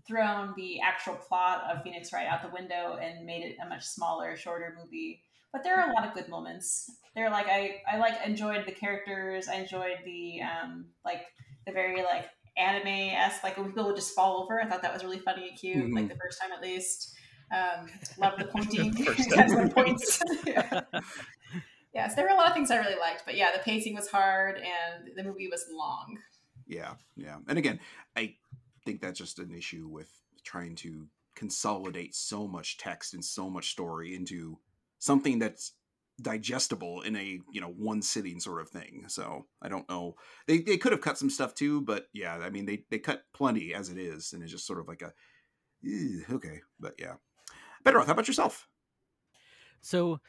thrown 0.08 0.54
the 0.58 0.80
actual 0.82 1.16
plot 1.16 1.64
of 1.72 1.84
Phoenix 1.84 2.12
Wright 2.12 2.28
out 2.28 2.42
the 2.42 2.54
window 2.54 2.98
and 3.02 3.26
made 3.26 3.44
it 3.44 3.58
a 3.64 3.70
much 3.70 3.86
smaller, 3.86 4.36
shorter 4.36 4.76
movie. 4.82 5.24
But 5.52 5.64
there 5.64 5.80
are 5.80 5.90
a 5.90 5.94
lot 5.94 6.08
of 6.08 6.14
good 6.14 6.30
moments. 6.30 6.90
They're 7.16 7.30
like 7.30 7.48
I 7.48 7.82
I 7.92 7.98
like 7.98 8.16
enjoyed 8.26 8.66
the 8.66 8.72
characters. 8.72 9.48
I 9.48 9.56
enjoyed 9.56 9.98
the 10.06 10.42
um 10.42 10.86
like 11.06 11.22
the 11.66 11.72
very 11.72 12.02
like 12.02 12.26
anime 12.58 12.88
esque, 12.88 13.44
like 13.44 13.58
when 13.58 13.68
people 13.68 13.86
would 13.86 13.96
just 13.96 14.14
fall 14.16 14.42
over. 14.44 14.62
I 14.62 14.68
thought 14.68 14.82
that 14.82 14.94
was 14.94 15.04
really 15.04 15.20
funny 15.20 15.50
and 15.50 15.58
cute, 15.58 15.78
Mhm. 15.78 15.94
like 15.96 16.10
the 16.10 16.16
first 16.16 16.40
time 16.42 16.52
at 16.52 16.62
least. 16.62 17.16
Um, 17.52 17.90
love 18.18 18.38
the 18.38 18.46
pointing. 18.54 18.92
The 18.96 19.72
points. 19.74 20.22
yeah. 20.46 20.82
Yes, 21.94 22.16
there 22.16 22.26
were 22.26 22.32
a 22.32 22.36
lot 22.36 22.48
of 22.48 22.54
things 22.54 22.72
I 22.72 22.78
really 22.78 23.00
liked, 23.00 23.24
but 23.26 23.36
yeah, 23.36 23.52
the 23.56 23.60
pacing 23.60 23.94
was 23.94 24.08
hard 24.10 24.58
and 24.58 25.12
the 25.16 25.24
movie 25.24 25.48
was 25.48 25.66
long. 25.72 26.18
Yeah, 26.68 26.94
yeah. 27.16 27.38
And 27.48 27.58
again, 27.60 27.80
I 28.16 28.36
think 28.84 29.02
that's 29.02 29.20
just 29.20 29.38
an 29.38 29.54
issue 29.54 29.88
with 29.88 30.10
trying 30.44 30.76
to 30.78 31.08
consolidate 31.36 32.16
so 32.16 32.48
much 32.48 32.78
text 32.78 33.14
and 33.14 33.24
so 33.24 33.50
much 33.50 33.72
story 33.72 34.16
into 34.16 34.58
something 34.98 35.38
that's 35.40 35.74
digestible 36.22 37.02
in 37.02 37.16
a 37.16 37.40
you 37.52 37.60
know 37.60 37.74
one 37.76 38.02
sitting 38.02 38.40
sort 38.40 38.62
of 38.62 38.70
thing 38.70 39.04
so 39.08 39.46
i 39.64 39.68
don't 39.68 39.90
know 39.90 40.16
they, 40.48 40.60
they 40.60 40.78
could 40.78 40.92
have 40.92 41.02
cut 41.02 41.18
some 41.18 41.30
stuff 41.30 41.56
too 41.56 41.82
but 41.82 42.06
yeah 42.14 42.38
i 42.38 42.50
mean 42.52 42.66
they 42.66 42.84
they 42.92 43.00
cut 43.00 43.24
plenty 43.34 43.74
as 43.74 43.90
it 43.90 43.98
is 43.98 44.32
and 44.34 44.44
it's 44.44 44.52
just 44.52 44.68
sort 44.68 44.80
of 44.80 44.88
like 44.88 45.02
a 45.02 45.12
"Eh, 45.86 46.22
okay 46.32 46.62
but 46.80 46.94
yeah 47.00 47.14
Bedroth 47.84 48.06
how 48.06 48.14
about 48.14 48.28
yourself 48.28 48.68
So 49.82 50.20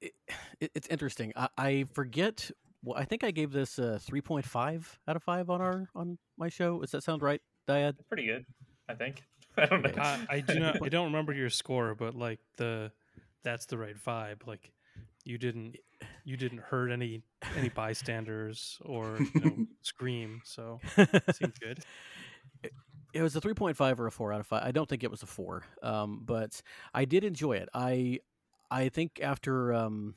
it, 0.00 0.12
it- 0.60 0.72
it's 0.74 0.88
interesting. 0.88 1.32
I, 1.36 1.48
I 1.56 1.84
forget 1.92 2.50
well, 2.82 2.98
I 2.98 3.04
think 3.06 3.24
I 3.24 3.30
gave 3.30 3.50
this 3.52 3.78
a 3.78 3.98
three 3.98 4.20
point 4.20 4.44
five 4.44 4.98
out 5.08 5.16
of 5.16 5.22
five 5.22 5.48
on 5.48 5.62
our 5.62 5.88
on 5.94 6.18
my 6.36 6.50
show. 6.50 6.80
Does 6.80 6.90
that 6.90 7.02
sound 7.02 7.22
right, 7.22 7.40
Diad? 7.66 7.96
Pretty 8.08 8.26
good, 8.26 8.44
I 8.90 8.94
think. 8.94 9.22
I 9.56 9.64
don't 9.66 9.82
know. 9.82 10.02
Uh, 10.02 10.18
I 10.28 10.40
do 10.40 10.58
not. 10.58 10.82
I 10.82 10.88
don't 10.90 11.06
remember 11.06 11.32
your 11.32 11.48
score, 11.48 11.94
but 11.94 12.14
like 12.14 12.40
the 12.58 12.92
that's 13.42 13.64
the 13.66 13.78
right 13.78 13.96
vibe. 13.96 14.46
Like 14.46 14.70
you 15.24 15.38
didn't 15.38 15.76
you 16.24 16.36
didn't 16.36 16.58
hurt 16.58 16.90
any 16.90 17.22
any 17.56 17.68
bystanders 17.74 18.78
or 18.84 19.18
you 19.34 19.40
know, 19.40 19.66
scream, 19.82 20.40
so 20.44 20.80
it 20.96 21.36
seemed 21.36 21.58
good. 21.60 21.80
it 23.12 23.22
was 23.22 23.36
a 23.36 23.40
3.5 23.40 23.98
or 24.00 24.06
a 24.06 24.10
4 24.10 24.32
out 24.32 24.40
of 24.40 24.46
5 24.46 24.62
i 24.64 24.72
don't 24.72 24.88
think 24.88 25.04
it 25.04 25.10
was 25.10 25.22
a 25.22 25.26
4 25.26 25.62
um, 25.82 26.22
but 26.24 26.60
i 26.92 27.04
did 27.04 27.22
enjoy 27.22 27.52
it 27.52 27.68
i 27.72 28.18
i 28.70 28.88
think 28.88 29.20
after 29.22 29.72
um, 29.72 30.14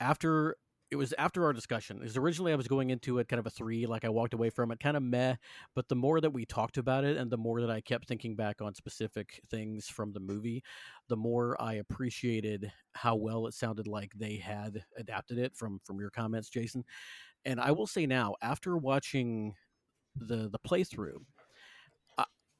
after 0.00 0.56
it 0.90 0.96
was 0.96 1.12
after 1.18 1.44
our 1.44 1.52
discussion 1.52 1.98
because 1.98 2.16
originally 2.16 2.52
i 2.52 2.56
was 2.56 2.68
going 2.68 2.90
into 2.90 3.18
it 3.18 3.28
kind 3.28 3.38
of 3.40 3.46
a 3.46 3.50
3 3.50 3.86
like 3.86 4.04
i 4.04 4.08
walked 4.08 4.34
away 4.34 4.50
from 4.50 4.70
it 4.70 4.80
kind 4.80 4.96
of 4.96 5.02
meh 5.02 5.34
but 5.74 5.88
the 5.88 5.94
more 5.94 6.20
that 6.20 6.30
we 6.30 6.44
talked 6.44 6.78
about 6.78 7.04
it 7.04 7.16
and 7.16 7.30
the 7.30 7.36
more 7.36 7.60
that 7.60 7.70
i 7.70 7.80
kept 7.80 8.08
thinking 8.08 8.34
back 8.34 8.60
on 8.60 8.74
specific 8.74 9.40
things 9.50 9.88
from 9.88 10.12
the 10.12 10.20
movie 10.20 10.62
the 11.08 11.16
more 11.16 11.60
i 11.60 11.74
appreciated 11.74 12.72
how 12.94 13.14
well 13.14 13.46
it 13.46 13.54
sounded 13.54 13.86
like 13.86 14.12
they 14.14 14.36
had 14.36 14.84
adapted 14.96 15.38
it 15.38 15.54
from 15.54 15.80
from 15.84 16.00
your 16.00 16.10
comments 16.10 16.48
jason. 16.48 16.84
And 17.44 17.60
i 17.60 17.70
will 17.72 17.86
say 17.86 18.06
now 18.06 18.34
after 18.42 18.76
watching 18.76 19.54
the 20.16 20.48
the 20.48 20.58
playthrough 20.58 21.18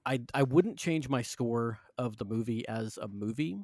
I 0.07 0.21
I 0.33 0.43
wouldn't 0.43 0.79
change 0.79 1.09
my 1.09 1.23
score 1.23 1.81
of 1.99 2.17
the 2.17 2.25
movie 2.25 2.67
as 2.67 2.97
a 2.99 3.09
movie, 3.09 3.59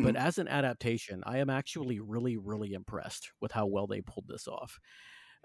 but 0.00 0.16
as 0.16 0.38
an 0.38 0.48
adaptation, 0.48 1.22
I 1.26 1.38
am 1.38 1.50
actually 1.50 2.00
really 2.00 2.36
really 2.36 2.72
impressed 2.72 3.32
with 3.40 3.52
how 3.52 3.66
well 3.66 3.86
they 3.86 4.00
pulled 4.02 4.28
this 4.28 4.48
off. 4.48 4.78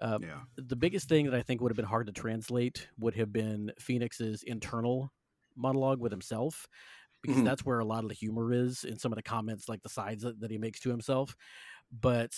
Um, 0.01 0.19
yeah. 0.19 0.43
the 0.57 0.75
biggest 0.75 1.09
thing 1.09 1.25
that 1.25 1.35
I 1.35 1.43
think 1.43 1.61
would 1.61 1.71
have 1.71 1.75
been 1.77 1.85
hard 1.85 2.07
to 2.07 2.13
translate 2.13 2.89
would 2.99 3.15
have 3.15 3.31
been 3.33 3.71
Phoenix's 3.79 4.43
internal 4.43 5.11
monologue 5.55 5.99
with 5.99 6.11
himself, 6.11 6.67
because 7.21 7.41
Mhm. 7.41 7.43
that's 7.43 7.65
where 7.65 7.79
a 7.79 7.85
lot 7.85 8.03
of 8.03 8.09
the 8.09 8.15
humor 8.15 8.53
is 8.53 8.83
in 8.83 8.97
some 8.99 9.11
of 9.11 9.17
the 9.17 9.23
comments, 9.23 9.69
like 9.69 9.81
the 9.83 9.89
sides 9.89 10.23
that, 10.23 10.39
that 10.41 10.51
he 10.51 10.57
makes 10.57 10.79
to 10.81 10.89
himself. 10.89 11.35
But 11.91 12.33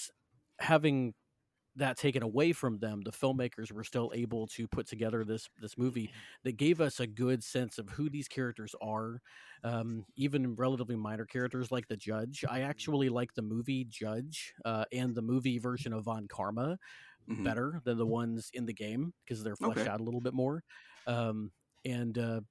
having 0.59 1.13
that 1.75 1.97
taken 1.97 2.23
away 2.23 2.51
from 2.53 2.79
them, 2.79 3.01
the 3.01 3.11
filmmakers 3.11 3.71
were 3.71 3.83
still 3.83 4.11
able 4.13 4.47
to 4.47 4.67
put 4.67 4.87
together 4.87 5.23
this 5.23 5.47
this 5.57 5.77
movie 5.77 6.09
that 6.43 6.53
gave 6.57 6.81
us 6.81 6.99
a 6.99 7.07
good 7.07 7.43
sense 7.43 7.77
of 7.77 7.89
who 7.89 8.09
these 8.09 8.27
characters 8.27 8.75
are, 8.81 9.21
um, 9.63 10.05
even 10.15 10.55
relatively 10.55 10.95
minor 10.95 11.25
characters 11.25 11.71
like 11.71 11.87
the 11.87 11.97
judge. 11.97 12.43
I 12.49 12.61
actually 12.61 13.09
like 13.09 13.33
the 13.35 13.41
movie 13.41 13.85
Judge 13.85 14.53
uh, 14.65 14.85
and 14.91 15.15
the 15.15 15.21
movie 15.21 15.59
version 15.59 15.93
of 15.93 16.05
Von 16.05 16.27
Karma 16.27 16.77
Mhm. 17.27 17.53
better 17.53 17.81
than 17.85 17.97
the 17.97 18.07
ones 18.07 18.49
in 18.53 18.65
the 18.65 18.73
game 18.73 19.13
because 19.25 19.43
they're 19.43 19.55
fleshed 19.55 19.85
Okay. 19.85 19.87
out 19.87 20.01
a 20.01 20.03
little 20.03 20.21
bit 20.21 20.33
more, 20.33 20.63
um, 21.07 21.51
and 21.85 22.17
uh, 22.17 22.41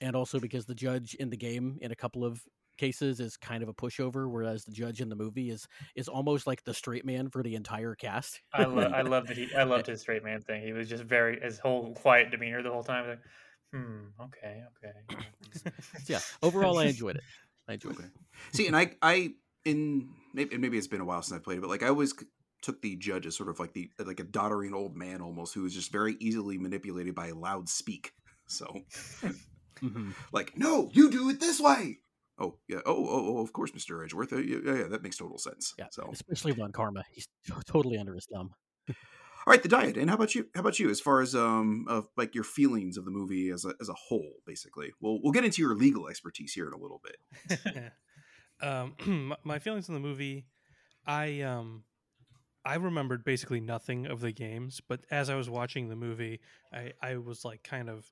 and 0.00 0.14
also 0.14 0.40
because 0.40 0.66
the 0.66 0.74
judge 0.74 1.14
in 1.14 1.30
the 1.30 1.36
game 1.36 1.78
in 1.80 1.90
a 1.92 1.96
couple 1.96 2.24
of 2.24 2.42
cases 2.76 3.20
is 3.20 3.36
kind 3.36 3.62
of 3.62 3.68
a 3.68 3.74
pushover, 3.74 4.30
whereas 4.30 4.64
the 4.64 4.72
judge 4.72 5.00
in 5.00 5.08
the 5.08 5.16
movie 5.16 5.50
is 5.50 5.66
is 5.94 6.08
almost 6.08 6.46
like 6.46 6.64
the 6.64 6.74
straight 6.74 7.04
man 7.04 7.30
for 7.30 7.42
the 7.42 7.54
entire 7.54 7.94
cast. 7.94 8.42
I 8.52 8.64
love 8.64 8.88
I 8.92 9.02
love 9.02 9.26
that 9.28 9.36
he 9.36 9.52
I 9.54 9.64
loved 9.64 9.86
his 9.86 10.00
straight 10.00 10.22
man 10.24 10.40
thing. 10.42 10.62
He 10.62 10.72
was 10.72 10.88
just 10.88 11.04
very 11.04 11.40
his 11.40 11.58
whole 11.58 11.94
quiet 11.94 12.30
demeanor 12.30 12.62
the 12.62 12.70
whole 12.70 12.84
time. 12.84 13.06
Like, 13.08 13.20
hmm, 13.72 14.08
okay, 14.20 14.64
okay. 14.76 14.92
So, 15.52 15.70
yeah, 16.08 16.20
overall, 16.42 16.78
I 16.78 16.86
enjoyed 16.86 17.16
it. 17.16 17.24
I 17.68 17.74
enjoyed 17.74 17.98
Okay. 17.98 18.04
it. 18.04 18.06
See, 18.52 18.66
and 18.66 18.76
I, 18.76 18.96
I, 19.02 19.34
in 19.64 20.14
maybe, 20.34 20.56
maybe 20.58 20.78
it's 20.78 20.86
been 20.86 21.00
a 21.00 21.04
while 21.04 21.22
since 21.22 21.38
I 21.38 21.42
played 21.42 21.58
it, 21.58 21.60
but 21.60 21.70
like 21.70 21.82
I 21.82 21.88
always 21.88 22.14
took 22.62 22.82
the 22.82 22.96
judge 22.96 23.26
as 23.26 23.36
sort 23.36 23.48
of 23.48 23.60
like 23.60 23.74
the 23.74 23.90
like 23.98 24.20
a 24.20 24.24
doddering 24.24 24.74
old 24.74 24.96
man 24.96 25.20
almost 25.20 25.54
who 25.54 25.62
was 25.62 25.74
just 25.74 25.92
very 25.92 26.16
easily 26.20 26.58
manipulated 26.58 27.14
by 27.14 27.30
loud 27.32 27.68
speak. 27.68 28.12
So, 28.48 28.82
Mhm. 29.82 30.16
like, 30.32 30.56
no, 30.56 30.90
you 30.92 31.10
do 31.10 31.28
it 31.30 31.40
this 31.40 31.60
way. 31.60 32.00
Oh 32.38 32.58
yeah. 32.68 32.80
Oh 32.86 33.06
oh 33.08 33.36
oh. 33.38 33.42
Of 33.42 33.52
course, 33.52 33.72
Mister 33.74 34.02
Edgeworth. 34.04 34.32
Uh, 34.32 34.36
yeah, 34.38 34.58
yeah, 34.64 34.88
that 34.88 35.02
makes 35.02 35.16
total 35.16 35.38
sense. 35.38 35.74
Yeah, 35.78 35.86
So, 35.90 36.10
especially 36.12 36.52
Von 36.52 36.72
Karma, 36.72 37.04
he's 37.10 37.28
totally 37.66 37.98
under 37.98 38.14
his 38.14 38.26
thumb. 38.26 38.50
All 38.88 39.52
right, 39.52 39.62
the 39.62 39.68
Diad. 39.68 39.96
And 39.96 40.10
how 40.10 40.16
about 40.16 40.34
you? 40.34 40.48
How 40.54 40.60
about 40.60 40.78
you? 40.78 40.90
As 40.90 41.00
far 41.00 41.20
as 41.20 41.34
um 41.34 41.86
of 41.88 42.08
like 42.16 42.34
your 42.34 42.44
feelings 42.44 42.96
of 42.96 43.04
the 43.04 43.10
movie 43.10 43.50
as 43.50 43.64
a 43.64 43.74
as 43.80 43.88
a 43.88 43.94
whole, 43.94 44.34
basically. 44.46 44.92
We'll 45.00 45.20
we'll 45.22 45.32
get 45.32 45.44
into 45.44 45.62
your 45.62 45.74
legal 45.74 46.08
expertise 46.08 46.52
here 46.52 46.66
in 46.66 46.72
a 46.72 46.78
little 46.78 47.00
bit. 47.02 47.60
um, 48.60 48.94
my- 49.28 49.36
my 49.44 49.58
feelings 49.58 49.88
on 49.88 49.94
the 49.94 50.00
movie, 50.00 50.46
I 51.06 51.42
um, 51.42 51.84
I 52.64 52.74
remembered 52.74 53.24
basically 53.24 53.60
nothing 53.60 54.06
of 54.06 54.20
the 54.20 54.32
games, 54.32 54.80
but 54.88 55.00
as 55.10 55.30
I 55.30 55.36
was 55.36 55.48
watching 55.48 55.88
the 55.88 55.96
movie, 55.96 56.40
I 56.72 56.92
I 57.00 57.16
was 57.16 57.44
like 57.44 57.62
kind 57.62 57.88
of 57.88 58.04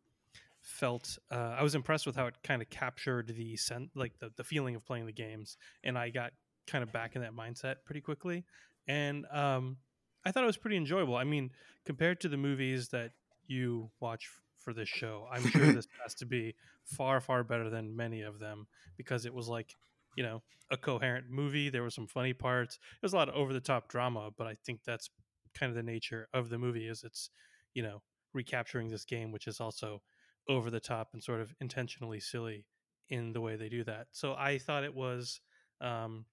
felt 0.65 1.19
uh, 1.31 1.55
I 1.59 1.63
was 1.63 1.75
impressed 1.75 2.07
with 2.07 2.17
how 2.17 2.27
it 2.27 2.35
kind 2.43 2.63
of 2.63 2.71
captured 2.71 3.29
the 3.29 3.57
sen- 3.57 3.91
like 3.95 4.19
the 4.19 4.31
the 4.37 4.45
feeling 4.45 4.75
of 4.75 4.85
playing 4.85 5.07
the 5.07 5.13
games, 5.13 5.57
and 5.85 5.97
I 5.97 6.11
got 6.11 6.33
kind 6.67 6.83
of 6.83 6.93
back 6.93 7.15
in 7.15 7.23
that 7.23 7.33
mindset 7.33 7.77
pretty 7.85 8.01
quickly, 8.01 8.45
and 8.89 9.27
um, 9.31 9.77
I 10.25 10.33
thought 10.33 10.43
it 10.43 10.47
was 10.47 10.57
pretty 10.57 10.77
enjoyable. 10.77 11.17
I 11.17 11.25
mean, 11.25 11.51
compared 11.85 12.21
to 12.23 12.29
the 12.29 12.37
movies 12.37 12.89
that 12.89 13.13
you 13.47 13.91
watch 14.01 14.25
f- 14.25 14.41
for 14.59 14.73
this 14.73 14.89
show, 14.89 15.29
I'm 15.31 15.47
sure 15.47 15.71
this 15.73 15.87
has 16.03 16.15
to 16.15 16.27
be 16.27 16.55
far 16.85 17.21
far 17.21 17.45
better 17.45 17.69
than 17.69 17.95
many 17.95 18.23
of 18.23 18.39
them 18.39 18.67
because 18.97 19.27
it 19.27 19.35
was 19.35 19.49
like 19.49 19.75
you 20.17 20.23
know 20.25 20.43
a 20.71 20.77
coherent 20.77 21.27
movie. 21.31 21.69
There 21.69 21.83
were 21.83 21.91
some 21.91 22.07
funny 22.07 22.33
parts. 22.33 22.79
There's 23.01 23.13
a 23.13 23.17
lot 23.17 23.29
of 23.29 23.35
over 23.35 23.53
the 23.53 23.61
top 23.61 23.89
drama 23.89 24.31
but 24.37 24.47
i 24.47 24.55
think 24.65 24.81
that's 24.85 25.11
kind 25.55 25.71
of 25.71 25.77
the 25.77 25.83
nature 25.83 26.29
of 26.35 26.49
the 26.49 26.59
movie 26.59 26.87
is 26.89 27.05
it's 27.05 27.31
you 27.75 27.83
know 27.83 28.03
recapturing 28.33 28.89
this 28.89 29.05
game 29.05 29.31
which 29.31 29.47
is 29.47 29.61
also 29.61 30.03
over 30.49 30.71
the 30.71 30.81
top 30.81 31.11
and 31.13 31.23
sort 31.23 31.41
of 31.41 31.55
intentionally 31.61 32.21
silly 32.21 32.67
in 33.09 33.33
the 33.33 33.41
way 33.41 33.57
they 33.57 33.69
do 33.69 33.85
that 33.85 34.07
so 34.13 34.35
i 34.35 34.59
thought 34.59 34.85
it 34.85 34.95
was 34.95 35.41
um 35.81 36.25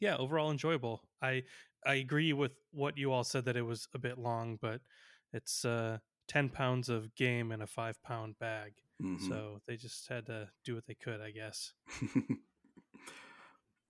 yeah 0.00 0.16
overall 0.16 0.50
enjoyable 0.50 1.02
i 1.22 1.42
i 1.86 1.94
agree 1.94 2.32
with 2.32 2.52
what 2.72 2.96
you 2.98 3.10
all 3.12 3.24
said 3.24 3.44
that 3.44 3.56
it 3.56 3.62
was 3.62 3.88
a 3.94 3.98
bit 3.98 4.18
long 4.18 4.58
but 4.60 4.80
it's 5.32 5.64
uh 5.64 5.98
10 6.28 6.48
pounds 6.48 6.88
of 6.88 7.14
game 7.14 7.52
in 7.52 7.62
a 7.62 7.66
five 7.66 8.02
pound 8.02 8.38
bag 8.38 8.72
Mhm. 9.02 9.20
so 9.28 9.60
they 9.66 9.76
just 9.76 10.08
had 10.08 10.26
to 10.26 10.48
do 10.64 10.74
what 10.74 10.86
they 10.86 10.94
could 10.94 11.20
i 11.20 11.30
guess 11.30 11.72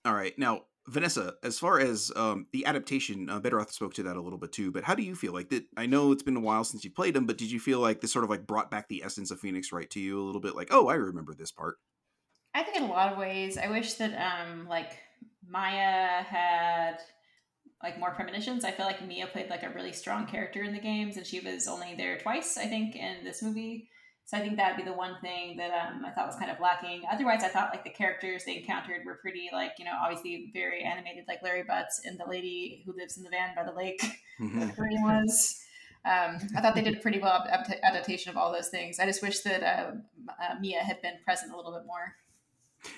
All 0.05 0.15
right. 0.15 0.39
Now, 0.39 0.63
Vanessa, 0.89 1.35
as 1.43 1.59
far 1.59 1.81
as 1.81 2.13
um, 2.15 2.47
the 2.53 2.65
adaptation, 2.65 3.29
uh, 3.29 3.41
Bedroth 3.41 3.73
spoke 3.73 3.95
to 3.95 4.03
that 4.05 4.17
a 4.17 4.21
little 4.21 4.39
bit 4.39 4.53
too, 4.53 4.71
but 4.71 4.85
how 4.85 4.95
do 4.95 5.03
you 5.03 5.15
feel? 5.15 5.33
Like, 5.33 5.51
that? 5.51 5.65
I 5.77 5.87
know 5.87 6.13
it's 6.13 6.23
been 6.23 6.37
a 6.37 6.41
while 6.41 6.65
since 6.65 6.85
you 6.85 6.91
played 6.91 7.15
them, 7.15 7.27
but 7.27 7.39
did 7.39 7.51
you 7.51 7.59
feel 7.59 7.81
like 7.81 8.01
this 8.01 8.13
sort 8.13 8.25
of 8.25 8.31
like 8.31 8.47
brought 8.47 8.71
back 8.71 8.89
the 8.89 9.03
essence 9.05 9.31
of 9.31 9.41
Phoenix 9.41 9.73
Wright 9.73 9.91
to 9.91 10.01
you 10.01 10.21
a 10.21 10.25
little 10.25 10.41
bit? 10.41 10.55
Like, 10.55 10.69
oh, 10.71 10.89
I 10.89 10.95
remember 10.95 11.35
this 11.35 11.51
part. 11.51 11.77
I 12.55 12.63
think 12.63 12.77
in 12.77 12.85
a 12.85 12.91
lot 12.91 13.13
of 13.13 13.19
ways, 13.19 13.59
I 13.59 13.69
wish 13.69 13.95
that 13.95 14.15
um 14.15 14.67
like 14.67 14.97
Maya 15.47 16.23
had 16.23 16.99
like 17.83 17.99
more 17.99 18.13
premonitions. 18.13 18.65
I 18.65 18.71
feel 18.71 18.87
like 18.87 19.07
Mia 19.07 19.27
played 19.27 19.51
like 19.51 19.63
a 19.63 19.71
really 19.71 19.93
strong 19.93 20.27
character 20.27 20.63
in 20.63 20.73
the 20.73 20.81
games, 20.81 21.17
and 21.17 21.27
she 21.27 21.41
was 21.41 21.69
only 21.69 21.95
there 21.97 22.19
twice, 22.19 22.57
I 22.57 22.67
think, 22.67 22.97
in 22.97 23.25
this 23.25 23.43
movie. 23.43 23.89
So 24.27 24.37
I 24.37 24.41
think 24.41 24.57
that'd 24.57 24.77
be 24.77 24.83
the 24.83 24.93
one 24.97 25.17
thing 25.23 25.57
that 25.57 25.71
um, 25.71 26.05
I 26.05 26.11
thought 26.11 26.27
was 26.27 26.35
kind 26.35 26.51
of 26.51 26.59
lacking. 26.59 27.03
Otherwise, 27.11 27.45
I 27.45 27.49
thought 27.49 27.71
like 27.71 27.85
the 27.85 27.91
characters 27.91 28.45
they 28.45 28.57
encountered 28.59 29.07
were 29.07 29.15
pretty 29.15 29.49
like 29.53 29.73
you 29.79 29.85
know 29.85 29.93
obviously 30.03 30.51
very 30.53 30.83
animated, 30.83 31.25
like 31.29 31.43
Larry 31.45 31.63
Butts 31.63 32.01
and 32.05 32.19
the 32.19 32.25
lady 32.29 32.83
who 32.85 32.93
lives 32.97 33.17
in 33.17 33.23
the 33.23 33.31
van 33.31 33.55
by 33.55 33.63
the 33.63 33.73
lake. 33.73 34.03
Her 34.77 34.89
was. 35.03 35.63
Um, 36.05 36.39
I 36.57 36.61
thought 36.61 36.75
they 36.77 36.83
did 36.83 36.97
a 36.97 37.01
pretty 37.01 37.19
well 37.19 37.45
adaptation 37.83 38.31
of 38.31 38.37
all 38.37 38.53
those 38.53 38.69
things. 38.69 38.99
I 39.01 39.07
just 39.07 39.23
wish 39.23 39.41
that 39.41 39.63
uh, 39.63 39.93
uh, 40.41 40.55
Mia 40.61 40.81
had 40.81 41.03
been 41.03 41.15
present 41.25 41.53
a 41.53 41.57
little 41.57 41.73
bit 41.73 41.85
more. 41.87 42.15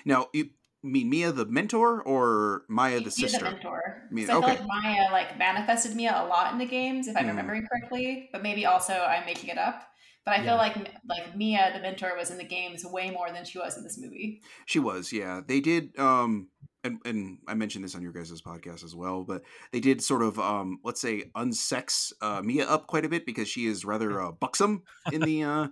Now, 0.05 0.29
you 0.35 0.51
mean 0.83 1.09
Mia 1.09 1.33
the 1.33 1.47
mentor 1.47 2.03
or 2.03 2.65
Maya 2.69 2.97
the 2.99 3.05
Mia 3.05 3.11
sister? 3.11 3.39
the 3.39 3.45
mentor. 3.45 4.03
Mia- 4.11 4.27
so 4.27 4.39
I 4.39 4.41
feel 4.41 4.51
okay. 4.51 4.59
like 4.61 4.69
Maya 4.83 5.11
like 5.11 5.39
manifested 5.39 5.97
Mia 5.97 6.23
a 6.23 6.27
lot 6.27 6.53
in 6.53 6.59
the 6.59 6.67
games, 6.67 7.09
if 7.09 7.17
I'm 7.17 7.25
Mm. 7.25 7.29
remembering 7.29 7.67
correctly. 7.67 8.29
But 8.33 8.43
maybe 8.43 8.67
also 8.67 8.93
I'm 8.93 9.25
making 9.25 9.49
it 9.51 9.59
up. 9.59 9.88
But 10.29 10.41
I 10.41 10.43
Yeah. 10.43 10.51
feel 10.51 10.57
like 10.59 10.77
like 11.09 11.37
Mia 11.37 11.71
the 11.75 11.81
mentor 11.81 12.15
was 12.15 12.31
in 12.31 12.37
the 12.37 12.45
games 12.45 12.85
way 12.85 13.11
more 13.11 13.33
than 13.33 13.47
she 13.47 13.59
was 13.59 13.79
in 13.79 13.83
this 13.83 13.97
movie. 13.97 14.43
She 14.67 14.79
was, 14.79 15.11
yeah. 15.11 15.41
They 15.47 15.61
did, 15.61 15.99
um, 15.99 16.49
and 16.85 16.99
and 17.07 17.39
I 17.49 17.55
mentioned 17.55 17.83
this 17.83 17.95
on 17.95 18.03
your 18.03 18.13
guys' 18.13 18.43
podcast 18.43 18.85
as 18.85 18.95
well, 18.95 19.25
but 19.25 19.41
they 19.73 19.81
did 19.81 20.03
sort 20.03 20.21
of, 20.23 20.39
um, 20.39 20.81
let's 20.85 21.01
say, 21.01 21.31
unsex 21.35 22.13
uh, 22.21 22.43
Mia 22.43 22.67
up 22.67 22.89
quite 22.89 23.07
a 23.07 23.09
bit 23.09 23.25
because 23.25 23.49
she 23.49 23.65
is 23.65 23.87
rather 23.87 24.21
uh, 24.21 24.33
buxom 24.33 24.83
in 25.11 25.23
the, 25.23 25.45
uh, 25.45 25.69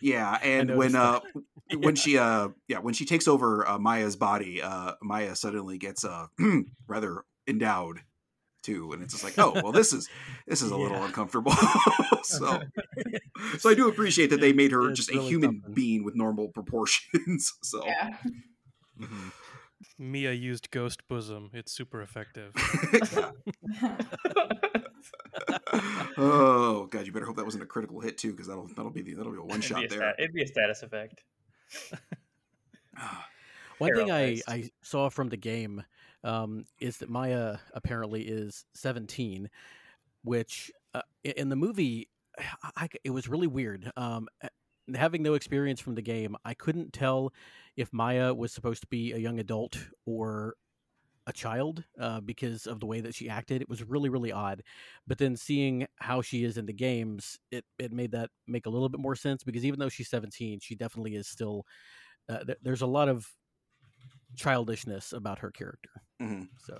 yeah. 0.00 0.38
And 0.44 0.76
when 0.76 0.92
noticed 0.92 1.26
uh, 1.34 1.40
when 1.78 1.96
she 1.96 2.18
uh, 2.18 2.50
yeah, 2.68 2.78
when 2.78 2.94
she 2.94 3.04
takes 3.04 3.26
over 3.26 3.66
uh, 3.66 3.80
Maya's 3.80 4.14
body, 4.14 4.62
uh, 4.62 4.92
Maya 5.02 5.34
suddenly 5.34 5.78
gets 5.78 6.04
uh, 6.04 6.28
rather 6.86 7.24
endowed 7.48 7.98
too, 8.62 8.92
and 8.92 9.02
it's 9.02 9.12
just 9.12 9.24
like, 9.24 9.38
oh, 9.38 9.52
well, 9.62 9.72
this 9.72 9.92
is 9.92 10.08
this 10.46 10.62
is 10.62 10.70
a 10.70 10.76
little 10.76 10.96
Yeah. 10.98 11.06
uncomfortable. 11.06 11.52
so, 12.22 12.60
so 13.58 13.70
I 13.70 13.74
do 13.74 13.88
appreciate 13.88 14.30
that 14.30 14.40
they 14.40 14.52
made 14.52 14.72
her 14.72 14.88
It's 14.90 14.98
just 14.98 15.10
a 15.12 15.20
human 15.20 15.56
something. 15.62 15.74
being 15.74 16.04
with 16.04 16.14
normal 16.14 16.48
proportions. 16.48 17.52
so. 17.62 17.84
Yeah. 17.86 18.16
Mhm. 19.00 19.32
Mia 19.98 20.32
used 20.32 20.70
Ghost 20.70 21.06
Bosom. 21.08 21.50
It's 21.52 21.72
super 21.72 22.02
effective. 22.02 22.52
Oh 26.16 26.86
god, 26.90 27.06
you 27.06 27.12
better 27.12 27.26
hope 27.26 27.36
that 27.36 27.44
wasn't 27.44 27.62
a 27.64 27.66
critical 27.66 28.00
hit 28.00 28.18
too, 28.18 28.30
because 28.32 28.46
that'll 28.46 28.68
that'll 28.68 28.90
be 28.90 29.02
the 29.02 29.14
that'll 29.14 29.32
be 29.32 29.38
a 29.38 29.42
one 29.42 29.58
It'd 29.58 29.64
shot 29.64 29.84
a 29.84 29.88
there. 29.88 29.98
stat- 29.98 30.14
it'd 30.18 30.32
be 30.34 30.42
a 30.42 30.46
status 30.46 30.82
effect. 30.82 31.22
Ah, 32.98 33.26
One 33.78 33.94
thing 33.94 34.10
I, 34.10 34.18
Hero-based. 34.20 34.48
I 34.48 34.70
saw 34.82 35.08
from 35.08 35.28
the 35.30 35.36
game 35.36 35.82
um, 36.24 36.64
is 36.80 36.98
that 36.98 37.10
Maya 37.10 37.58
apparently 37.74 38.22
is 38.22 38.64
17, 38.74 39.48
which 40.22 40.70
uh, 40.94 41.02
in 41.24 41.48
the 41.48 41.56
movie, 41.56 42.08
I, 42.76 42.88
it 43.04 43.10
was 43.10 43.28
really 43.28 43.46
weird. 43.46 43.90
Um, 43.96 44.28
having 44.94 45.22
no 45.22 45.34
experience 45.34 45.80
from 45.80 45.94
the 45.94 46.02
game, 46.02 46.36
I 46.44 46.54
couldn't 46.54 46.92
tell 46.92 47.32
if 47.76 47.92
Maya 47.92 48.34
was 48.34 48.52
supposed 48.52 48.82
to 48.82 48.88
be 48.88 49.12
a 49.12 49.18
young 49.18 49.38
adult 49.38 49.78
or 50.06 50.54
a 51.26 51.32
child 51.32 51.84
uh, 52.00 52.20
because 52.20 52.66
of 52.66 52.80
the 52.80 52.86
way 52.86 53.00
that 53.00 53.14
she 53.14 53.28
acted. 53.28 53.62
It 53.62 53.68
was 53.68 53.84
really, 53.84 54.08
really 54.08 54.32
odd. 54.32 54.62
But 55.06 55.18
then 55.18 55.36
seeing 55.36 55.86
how 55.96 56.20
she 56.20 56.44
is 56.44 56.58
in 56.58 56.66
the 56.66 56.72
games, 56.72 57.38
it, 57.50 57.64
it 57.78 57.92
made 57.92 58.12
that 58.12 58.30
make 58.46 58.66
a 58.66 58.70
little 58.70 58.88
bit 58.88 59.00
more 59.00 59.14
sense 59.14 59.44
because 59.44 59.64
even 59.64 59.78
though 59.78 59.88
she's 59.88 60.10
17, 60.10 60.58
she 60.60 60.74
definitely 60.74 61.14
is 61.14 61.28
still. 61.28 61.64
Uh, 62.28 62.44
th- 62.44 62.58
there's 62.62 62.82
a 62.82 62.86
lot 62.86 63.08
of 63.08 63.26
childishness 64.36 65.12
about 65.12 65.40
her 65.40 65.50
character. 65.50 65.90
Mhm. 66.22 66.48
So 66.66 66.78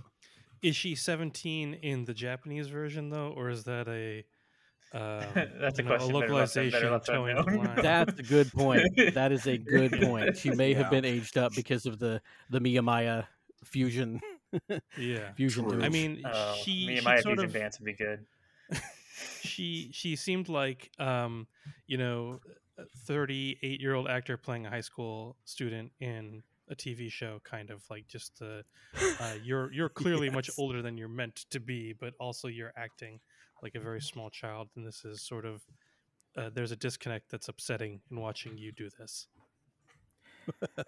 Is 0.63 0.77
she 0.77 0.95
17 0.95 1.75
in 1.75 2.05
the 2.05 2.15
Japanese 2.15 2.69
version 2.69 3.11
though, 3.11 3.31
or 3.37 3.51
is 3.51 3.65
that 3.65 3.89
a 3.89 4.25
um, 4.95 5.25
That's 5.61 5.79
a 5.79 5.83
you 5.83 5.89
know, 5.89 5.97
question 5.97 6.13
better 6.21 6.35
left- 6.35 6.57
localization 6.57 6.91
left 6.91 7.07
toeing 7.07 7.37
the 7.37 7.43
line? 7.43 7.77
that's 7.83 8.19
a 8.21 8.23
good 8.23 8.53
point. 8.53 8.83
That 9.15 9.33
is 9.33 9.47
a 9.47 9.57
good 9.57 9.93
point. 10.03 10.37
She 10.37 10.51
may 10.51 10.73
Yeah. 10.73 10.79
have 10.83 10.91
been 10.91 11.05
aged 11.05 11.37
up 11.39 11.53
because 11.55 11.87
of 11.87 11.99
the 11.99 12.21
the 12.51 12.59
Miyamaya 12.61 13.27
fusion 13.65 14.21
yeah. 14.99 15.33
fusion. 15.37 15.69
True. 15.69 15.83
I 15.83 15.89
mean, 15.89 16.21
Oh, 16.27 16.55
she, 16.63 16.87
me 16.87 16.97
she 16.97 17.03
sort 17.03 17.23
fusion 17.23 17.45
of 17.47 17.53
dance 17.53 17.81
would 17.81 17.87
be 17.87 17.95
good. 17.95 18.27
she 19.41 19.91
she 19.93 20.17
seemed 20.17 20.49
like 20.49 20.91
um 20.99 21.47
you 21.87 21.97
know 21.99 22.41
38 23.07 23.81
year 23.81 23.95
old 23.95 24.09
actor 24.09 24.37
playing 24.37 24.67
a 24.67 24.71
high 24.71 24.81
school 24.81 25.37
student 25.45 25.93
in 26.01 26.43
a 26.73 26.77
tv 26.77 27.11
show 27.11 27.41
kind 27.45 27.71
of 27.71 27.83
like 27.91 28.07
just 28.09 28.39
the 28.39 28.65
uh, 29.21 29.35
you're 29.45 29.73
you're 29.73 29.89
clearly 29.89 30.31
much 30.31 30.51
older 30.59 30.83
than 30.83 30.97
you're 30.97 31.09
meant 31.09 31.45
to 31.51 31.61
be 31.61 31.95
but 31.99 32.15
also 32.19 32.49
you're 32.49 32.73
acting 32.77 33.21
like 33.63 33.75
a 33.75 33.81
very 33.81 34.01
small 34.01 34.31
child 34.31 34.69
and 34.77 34.87
this 34.87 35.05
is 35.05 35.23
sort 35.23 35.45
of 35.45 35.63
uh, 36.37 36.51
there's 36.55 36.73
a 36.73 36.77
disconnect 36.77 37.31
that's 37.31 37.49
upsetting 37.49 38.01
in 38.11 38.19
watching 38.19 38.57
you 38.57 38.73
do 38.73 38.89
this 38.99 39.29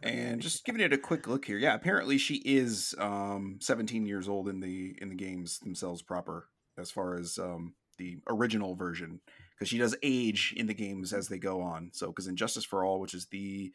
and 0.03 0.41
just 0.41 0.65
giving 0.65 0.81
it 0.81 0.93
a 0.93 0.99
quick 0.99 1.27
look 1.27 1.45
here. 1.45 1.59
Yeah, 1.59 1.75
apparently 1.75 2.19
she 2.19 2.37
is 2.45 2.95
um 2.99 3.59
17 3.61 4.07
years 4.07 4.29
old 4.29 4.49
in 4.49 4.61
the 4.61 4.97
in 5.01 5.09
the 5.09 5.15
games 5.15 5.59
themselves 5.61 6.03
proper, 6.03 6.49
as 6.79 6.91
far 6.91 7.17
as 7.17 7.39
um 7.39 7.75
the 7.99 8.19
original 8.29 8.75
version, 8.75 9.21
because 9.55 9.69
she 9.69 9.79
does 9.79 9.97
age 10.03 10.55
in 10.57 10.67
the 10.67 10.75
games 10.75 11.13
as 11.13 11.29
they 11.29 11.39
go 11.39 11.61
on. 11.61 11.91
So, 11.93 12.09
because 12.09 12.27
in 12.27 12.37
Justice 12.37 12.65
for 12.65 12.85
All, 12.85 13.01
which 13.01 13.15
is 13.15 13.27
the 13.27 13.73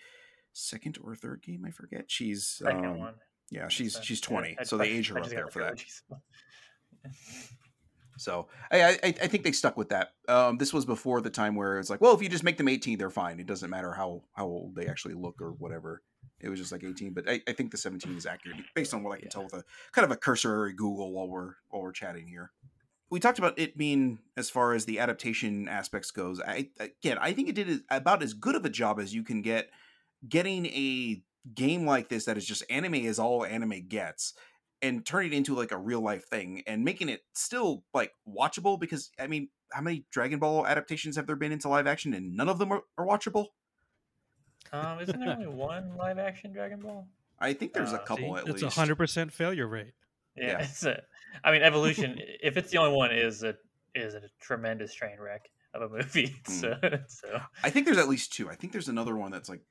second 0.54 0.98
or 1.04 1.16
third 1.16 1.42
game, 1.42 1.64
I 1.66 1.72
forget, 1.72 2.06
she's 2.12 2.46
Second 2.48 2.86
um, 2.86 2.98
one. 3.00 3.14
yeah, 3.52 3.68
she's 3.68 3.94
So, 3.96 4.02
she's 4.02 4.22
20, 4.22 4.58
I- 4.60 4.64
so 4.64 4.78
they 4.78 4.90
age 4.90 5.10
her 5.10 5.18
I 5.20 5.22
up 5.22 5.28
there 5.30 5.48
for 5.48 5.60
that. 5.64 5.84
So 8.18 8.48
I, 8.70 8.82
I 8.82 8.98
I 9.04 9.12
think 9.28 9.44
they 9.46 9.54
stuck 9.54 9.78
with 9.78 9.90
that. 9.90 10.10
Um, 10.28 10.58
this 10.58 10.74
was 10.74 10.86
before 10.86 11.22
the 11.22 11.30
time 11.30 11.56
where 11.56 11.80
it's 11.80 11.90
like, 11.90 12.02
well, 12.02 12.14
if 12.14 12.22
you 12.22 12.28
just 12.28 12.44
make 12.44 12.58
them 12.58 12.68
18, 12.68 12.98
they're 12.98 13.10
fine. 13.10 13.40
It 13.40 13.46
doesn't 13.48 13.70
matter 13.70 13.94
how 13.94 14.24
how 14.34 14.46
old 14.46 14.76
they 14.76 14.88
actually 14.88 15.14
look 15.14 15.42
or 15.42 15.52
whatever. 15.54 16.02
It 16.42 16.50
was 16.50 16.60
just 16.60 16.74
like 16.74 16.84
18, 16.84 17.14
but 17.14 17.30
I, 17.30 17.42
I 17.48 17.54
think 17.54 17.72
the 17.72 17.78
17 17.78 18.18
is 18.18 18.26
accurate 18.26 18.58
based 18.76 18.94
on 18.94 19.04
what 19.04 19.14
I 19.14 19.18
can 19.20 19.26
Yeah. 19.28 19.30
tell 19.30 19.44
with 19.46 19.54
a 19.54 19.64
kind 19.94 20.04
of 20.04 20.12
a 20.12 20.18
cursory 20.18 20.74
Google 20.74 21.14
while 21.14 21.30
we're 21.30 21.54
while 21.70 21.82
we're 21.82 21.94
chatting 21.94 22.28
here. 22.28 22.52
We 23.10 23.22
talked 23.22 23.40
about 23.40 23.58
it 23.58 23.78
being 23.78 24.20
as 24.36 24.50
far 24.50 24.74
as 24.74 24.84
the 24.84 25.00
adaptation 25.00 25.70
aspects 25.70 26.12
goes. 26.12 26.42
I 26.42 26.72
again, 26.78 27.18
I 27.22 27.32
think 27.32 27.48
it 27.48 27.56
did 27.56 27.84
about 27.90 28.22
as 28.22 28.34
good 28.34 28.56
of 28.56 28.66
a 28.66 28.70
job 28.70 29.00
as 29.00 29.14
you 29.14 29.24
can 29.24 29.42
get 29.42 29.70
getting 30.28 30.66
a 30.68 31.22
game 31.56 31.86
like 31.86 32.10
this 32.10 32.26
that 32.26 32.38
is 32.38 32.46
just 32.46 32.64
anime 32.70 32.96
is 32.96 33.18
all 33.20 33.46
anime 33.46 33.88
gets 33.88 34.34
and 34.82 35.06
turning 35.06 35.34
it 35.34 35.36
into 35.38 35.56
like 35.56 35.72
a 35.72 35.78
real 35.78 36.02
life 36.02 36.26
thing 36.26 36.64
and 36.68 36.84
making 36.84 37.10
it 37.10 37.22
still 37.34 37.84
like 37.94 38.12
watchable 38.28 38.80
because 38.80 39.10
I 39.20 39.28
mean, 39.28 39.50
how 39.72 39.82
many 39.82 40.06
Dragon 40.12 40.40
Ball 40.40 40.66
adaptations 40.66 41.16
have 41.16 41.28
there 41.28 41.36
been 41.36 41.52
into 41.52 41.70
live 41.70 41.88
action 41.88 42.14
and 42.14 42.36
none 42.36 42.50
of 42.50 42.60
them 42.60 42.72
are, 42.72 42.82
are 42.98 43.06
watchable? 43.06 43.48
Um, 44.72 45.00
isn't 45.00 45.20
there 45.20 45.30
only 45.32 45.48
one 45.48 45.96
live 45.98 46.18
action 46.20 46.54
Dragon 46.54 46.80
Ball? 46.80 47.08
I 47.40 47.54
think 47.54 47.74
there's 47.74 47.94
a 47.94 48.02
Uh, 48.02 48.06
couple 48.06 48.36
See? 48.36 48.42
at 48.42 48.48
it's 48.50 48.62
least. 48.64 48.78
a 48.78 48.82
100% 48.82 49.32
failure 49.32 49.68
rate 49.68 49.94
Yeah, 50.36 50.48
Yeah. 50.48 50.60
it's 50.64 50.84
a. 50.84 51.02
I 51.44 51.52
mean, 51.52 51.62
Evolution. 51.62 52.20
if 52.44 52.58
it's 52.58 52.70
the 52.72 52.78
only 52.78 52.96
one, 52.96 53.12
is 53.12 53.44
a 53.44 53.56
is 53.96 54.14
a 54.14 54.22
tremendous 54.40 54.94
train 54.94 55.18
wreck 55.20 55.50
of 55.74 55.82
a 55.82 55.90
movie. 55.90 56.36
So, 56.48 56.78
so 57.08 57.42
I 57.64 57.70
think 57.70 57.86
there's 57.86 57.98
at 57.98 58.08
least 58.10 58.34
two. 58.34 58.50
I 58.50 58.56
think 58.56 58.72
there's 58.74 58.90
another 58.90 59.16
one 59.16 59.32
that's 59.32 59.50
like 59.50 59.62
I 59.62 59.64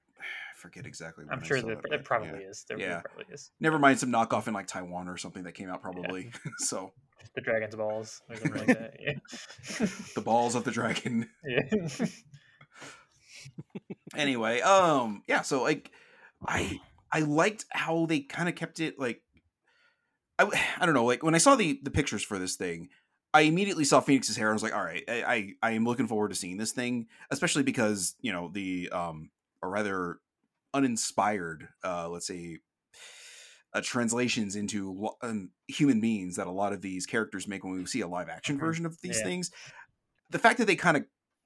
forget 0.59 0.87
exactly. 0.87 1.25
I'm 1.31 1.42
sure 1.42 1.61
that 1.62 1.83
but 1.83 1.92
it 1.92 2.05
probably 2.05 2.40
yeah. 2.42 2.51
is. 2.51 2.64
There 2.68 2.79
Yeah. 2.79 3.01
probably 3.01 3.33
is. 3.33 3.51
Never 3.61 3.79
mind 3.79 3.99
some 3.99 4.11
knockoff 4.11 4.49
in 4.49 4.55
like 4.55 4.66
Taiwan 4.66 5.09
or 5.09 5.16
something 5.16 5.44
that 5.44 5.53
came 5.53 5.68
out 5.71 5.83
probably. 5.83 6.31
so 6.59 6.92
The 7.35 7.40
Dragon's 7.40 7.75
balls 7.75 8.21
like 8.29 8.42
that. 8.66 8.97
Yeah. 9.01 9.87
the 10.14 10.21
balls 10.21 10.55
of 10.55 10.64
the 10.64 10.71
dragon. 10.71 11.29
yeah. 11.44 12.07
anyway, 14.16 14.61
um, 14.61 15.23
yeah. 15.27 15.42
So 15.42 15.62
like, 15.62 15.90
I 16.47 16.79
I 17.12 17.21
liked 17.21 17.64
how 17.71 18.07
they 18.07 18.21
kind 18.21 18.49
of 18.49 18.55
kept 18.55 18.81
it 18.81 18.99
like, 18.99 19.23
I 20.38 20.44
I 20.81 20.87
don't 20.87 20.94
know. 20.94 21.05
Like 21.05 21.23
when 21.23 21.35
I 21.35 21.38
saw 21.38 21.57
the 21.57 21.79
the 21.83 21.90
pictures 21.90 22.23
for 22.23 22.38
this 22.38 22.57
thing, 22.57 22.88
I 23.35 23.42
immediately 23.42 23.85
saw 23.85 24.01
Phoenix's 24.01 24.37
hair. 24.37 24.51
I 24.51 24.53
was 24.53 24.62
like, 24.62 24.75
all 24.75 24.85
right, 24.85 25.05
I 25.09 25.23
I, 25.23 25.53
I 25.62 25.71
am 25.73 25.85
looking 25.85 26.09
forward 26.09 26.31
to 26.31 26.35
seeing 26.35 26.57
this 26.57 26.73
thing, 26.73 27.07
especially 27.31 27.62
because 27.62 28.14
you 28.21 28.33
know 28.33 28.51
the 28.53 28.88
um 28.90 29.31
or 29.62 29.71
rather 29.71 30.18
uninspired, 30.74 31.68
uh, 31.85 32.09
let's 32.09 32.26
say. 32.26 32.59
Uh, 33.74 33.83
translations 33.83 34.57
into 34.57 34.90
lo- 34.94 35.18
um, 35.20 35.50
human 35.66 36.00
beings 36.00 36.37
that 36.37 36.46
a 36.46 36.50
lot 36.50 36.72
of 36.72 36.81
these 36.81 37.04
characters 37.04 37.46
make 37.46 37.62
when 37.62 37.74
we 37.74 37.85
see 37.85 38.00
a 38.00 38.09
live 38.09 38.31
action 38.31 38.57
Mhm. 38.57 38.61
version 38.61 38.87
of 38.87 38.98
these 39.02 39.18
Yeah. 39.18 39.24
things. 39.24 39.50
The 40.31 40.38
fact 40.38 40.57
that 40.57 40.64
they 40.66 40.74
kind 40.74 40.96
of 40.96 41.04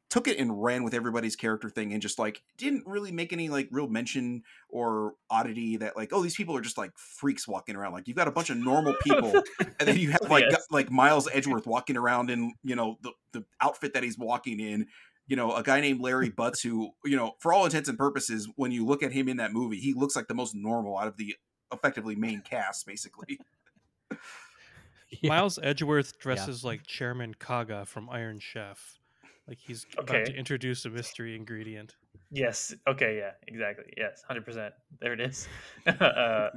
took 0.08 0.28
it 0.28 0.38
and 0.38 0.62
ran 0.62 0.84
with 0.84 0.94
everybody's 0.94 1.34
character 1.34 1.68
thing 1.68 1.92
and 1.92 2.00
just 2.00 2.20
like 2.20 2.44
didn't 2.56 2.86
really 2.86 3.10
make 3.10 3.32
any 3.32 3.48
like 3.48 3.66
real 3.72 3.88
mention 3.88 4.44
or 4.68 5.14
oddity 5.30 5.78
that 5.78 5.96
like 5.96 6.12
oh 6.12 6.22
these 6.22 6.36
people 6.36 6.56
are 6.56 6.60
just 6.60 6.78
like 6.78 6.92
freaks 6.96 7.48
walking 7.48 7.74
around 7.74 7.92
like 7.92 8.06
you've 8.06 8.16
got 8.16 8.28
a 8.28 8.32
bunch 8.32 8.50
of 8.50 8.56
normal 8.56 8.94
people 9.02 9.32
and 9.80 9.88
then 9.88 9.98
you 9.98 10.10
have 10.12 10.30
like 10.30 10.44
Yes. 10.48 10.64
like 10.70 10.92
Miles 10.92 11.28
Edgeworth 11.32 11.66
walking 11.66 11.96
around 11.96 12.30
in 12.30 12.52
you 12.62 12.76
know 12.76 12.98
the 13.02 13.10
the 13.32 13.44
outfit 13.60 13.94
that 13.94 14.04
he's 14.04 14.16
walking 14.16 14.60
in 14.60 14.86
you 15.26 15.36
know 15.36 15.54
a 15.54 15.62
guy 15.62 15.80
named 15.80 16.00
Larry 16.00 16.30
Butts 16.30 16.62
who 16.62 16.90
you 17.04 17.16
know 17.16 17.34
for 17.38 17.52
all 17.52 17.64
intents 17.64 17.88
and 17.88 17.98
purposes 17.98 18.48
when 18.56 18.72
you 18.72 18.84
look 18.84 19.02
at 19.02 19.12
him 19.12 19.28
in 19.28 19.36
that 19.38 19.52
movie 19.52 19.78
he 19.78 19.94
looks 19.94 20.16
like 20.16 20.28
the 20.28 20.34
most 20.34 20.54
normal 20.54 20.98
out 20.98 21.08
of 21.08 21.16
the 21.16 21.34
effectively 21.72 22.14
main 22.14 22.40
cast 22.42 22.86
basically 22.86 23.38
Yeah. 25.20 25.28
Miles 25.28 25.58
Edgeworth 25.62 26.18
dresses 26.18 26.64
like 26.64 26.86
Chairman 26.86 27.34
Kaga 27.34 27.84
from 27.84 28.08
Iron 28.08 28.38
Chef. 28.38 28.98
Like 29.46 29.58
he's 29.58 29.84
about 29.98 30.26
to 30.26 30.34
introduce 30.34 30.84
a 30.84 30.90
mystery 30.90 31.36
ingredient. 31.36 31.96
Yes. 32.30 32.74
Okay. 32.88 33.18
Yeah. 33.18 33.32
Exactly. 33.46 33.92
Yes. 33.96 34.22
Hundred 34.26 34.46
percent. 34.46 34.72
There 35.00 35.12
it 35.12 35.20
is. 35.20 35.48
uh, 35.86 36.48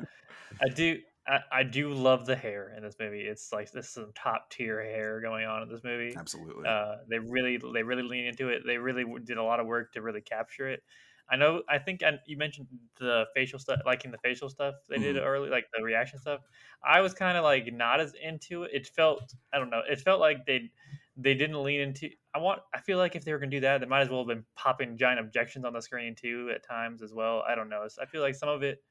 I 0.61 0.69
do. 0.73 0.99
I, 1.27 1.39
I 1.51 1.63
do 1.63 1.89
love 1.89 2.25
the 2.25 2.35
hair 2.35 2.73
in 2.75 2.83
this 2.83 2.95
movie. 2.99 3.21
It's 3.21 3.51
like 3.51 3.71
this 3.71 3.85
is 3.87 3.91
some 3.91 4.11
top 4.15 4.49
tier 4.51 4.81
hair 4.83 5.21
going 5.21 5.45
on 5.45 5.63
in 5.63 5.69
this 5.69 5.83
movie. 5.83 6.15
absolutely 6.15 6.67
Uh, 6.67 6.97
they 7.09 7.19
really 7.19 7.59
they 7.73 7.83
really 7.83 8.03
lean 8.03 8.25
into 8.25 8.49
it. 8.49 8.63
They 8.65 8.77
really 8.77 9.05
did 9.23 9.37
a 9.37 9.43
lot 9.43 9.59
of 9.59 9.65
work 9.65 9.93
to 9.93 10.01
really 10.01 10.21
capture 10.21 10.69
it. 10.69 10.83
I 11.27 11.37
know. 11.37 11.63
I 11.67 11.79
think 11.79 12.03
I, 12.03 12.19
you 12.27 12.37
mentioned 12.37 12.67
the 12.99 13.25
facial 13.33 13.57
stuff, 13.57 13.79
liking 13.85 14.11
the 14.11 14.19
facial 14.19 14.47
stuff 14.49 14.75
they 14.87 14.99
did 14.99 15.17
early, 15.17 15.49
like 15.49 15.65
the 15.75 15.83
reaction 15.83 16.19
stuff. 16.19 16.41
I 16.83 17.01
was 17.01 17.15
kind 17.15 17.35
of 17.35 17.43
like 17.43 17.73
not 17.73 17.99
as 17.99 18.13
into 18.21 18.63
it. 18.63 18.71
It 18.73 18.87
felt 18.87 19.33
I 19.51 19.57
don't 19.57 19.71
know. 19.71 19.81
It 19.89 19.99
felt 19.99 20.19
like 20.19 20.45
they 20.45 20.69
they 21.17 21.33
didn't 21.33 21.63
lean 21.63 21.81
into. 21.81 22.09
I 22.35 22.37
want. 22.37 22.61
I 22.75 22.79
feel 22.79 22.99
like 22.99 23.15
if 23.15 23.25
they 23.25 23.33
were 23.33 23.39
gonna 23.39 23.49
do 23.49 23.61
that, 23.61 23.81
they 23.81 23.87
might 23.87 24.01
as 24.01 24.09
well 24.09 24.19
have 24.19 24.27
been 24.27 24.45
popping 24.55 24.97
giant 24.97 25.19
objections 25.19 25.65
on 25.65 25.73
the 25.73 25.81
screen 25.81 26.13
too 26.13 26.51
at 26.53 26.63
times 26.63 27.01
as 27.01 27.11
well. 27.11 27.43
I 27.47 27.55
don't 27.55 27.69
know. 27.69 27.87
I 27.99 28.05
feel 28.05 28.21
like 28.21 28.35
some 28.35 28.49
of 28.49 28.61
it 28.61 28.83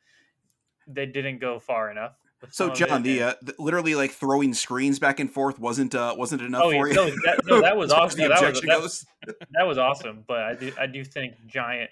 they 0.86 1.06
didn't 1.06 1.38
go 1.38 1.58
far 1.58 1.90
enough. 1.90 2.16
With 2.46 2.54
some 2.54 2.68
so 2.68 2.72
of 2.72 2.78
John 2.88 3.00
it, 3.00 3.04
the, 3.04 3.22
uh, 3.22 3.34
the 3.42 3.54
literally 3.58 3.94
like 3.94 4.12
throwing 4.12 4.54
screens 4.54 4.98
back 4.98 5.20
and 5.20 5.30
forth 5.30 5.58
wasn't 5.58 5.94
uh 5.94 6.14
wasn't 6.16 6.42
enough 6.42 6.62
Oh, 6.64 6.70
for 6.70 6.88
yeah, 6.88 6.94
you 6.94 6.94
no, 6.94 7.04
that- 7.24 7.40
no, 7.46 7.60
that 7.60 7.76
was 7.76 7.90
As 7.90 7.96
far 7.96 8.06
as 8.06 8.12
awesome. 8.14 8.20
the 8.22 8.28
That 8.28 8.42
was- 8.42 8.60
that- 8.60 8.66
goes 8.66 9.06
that 9.52 9.66
was 9.66 9.78
awesome. 9.78 10.24
But 10.26 10.38
I 10.40 10.54
do 10.54 10.72
I 10.80 10.86
do 10.86 11.04
think 11.04 11.34
giant 11.46 11.90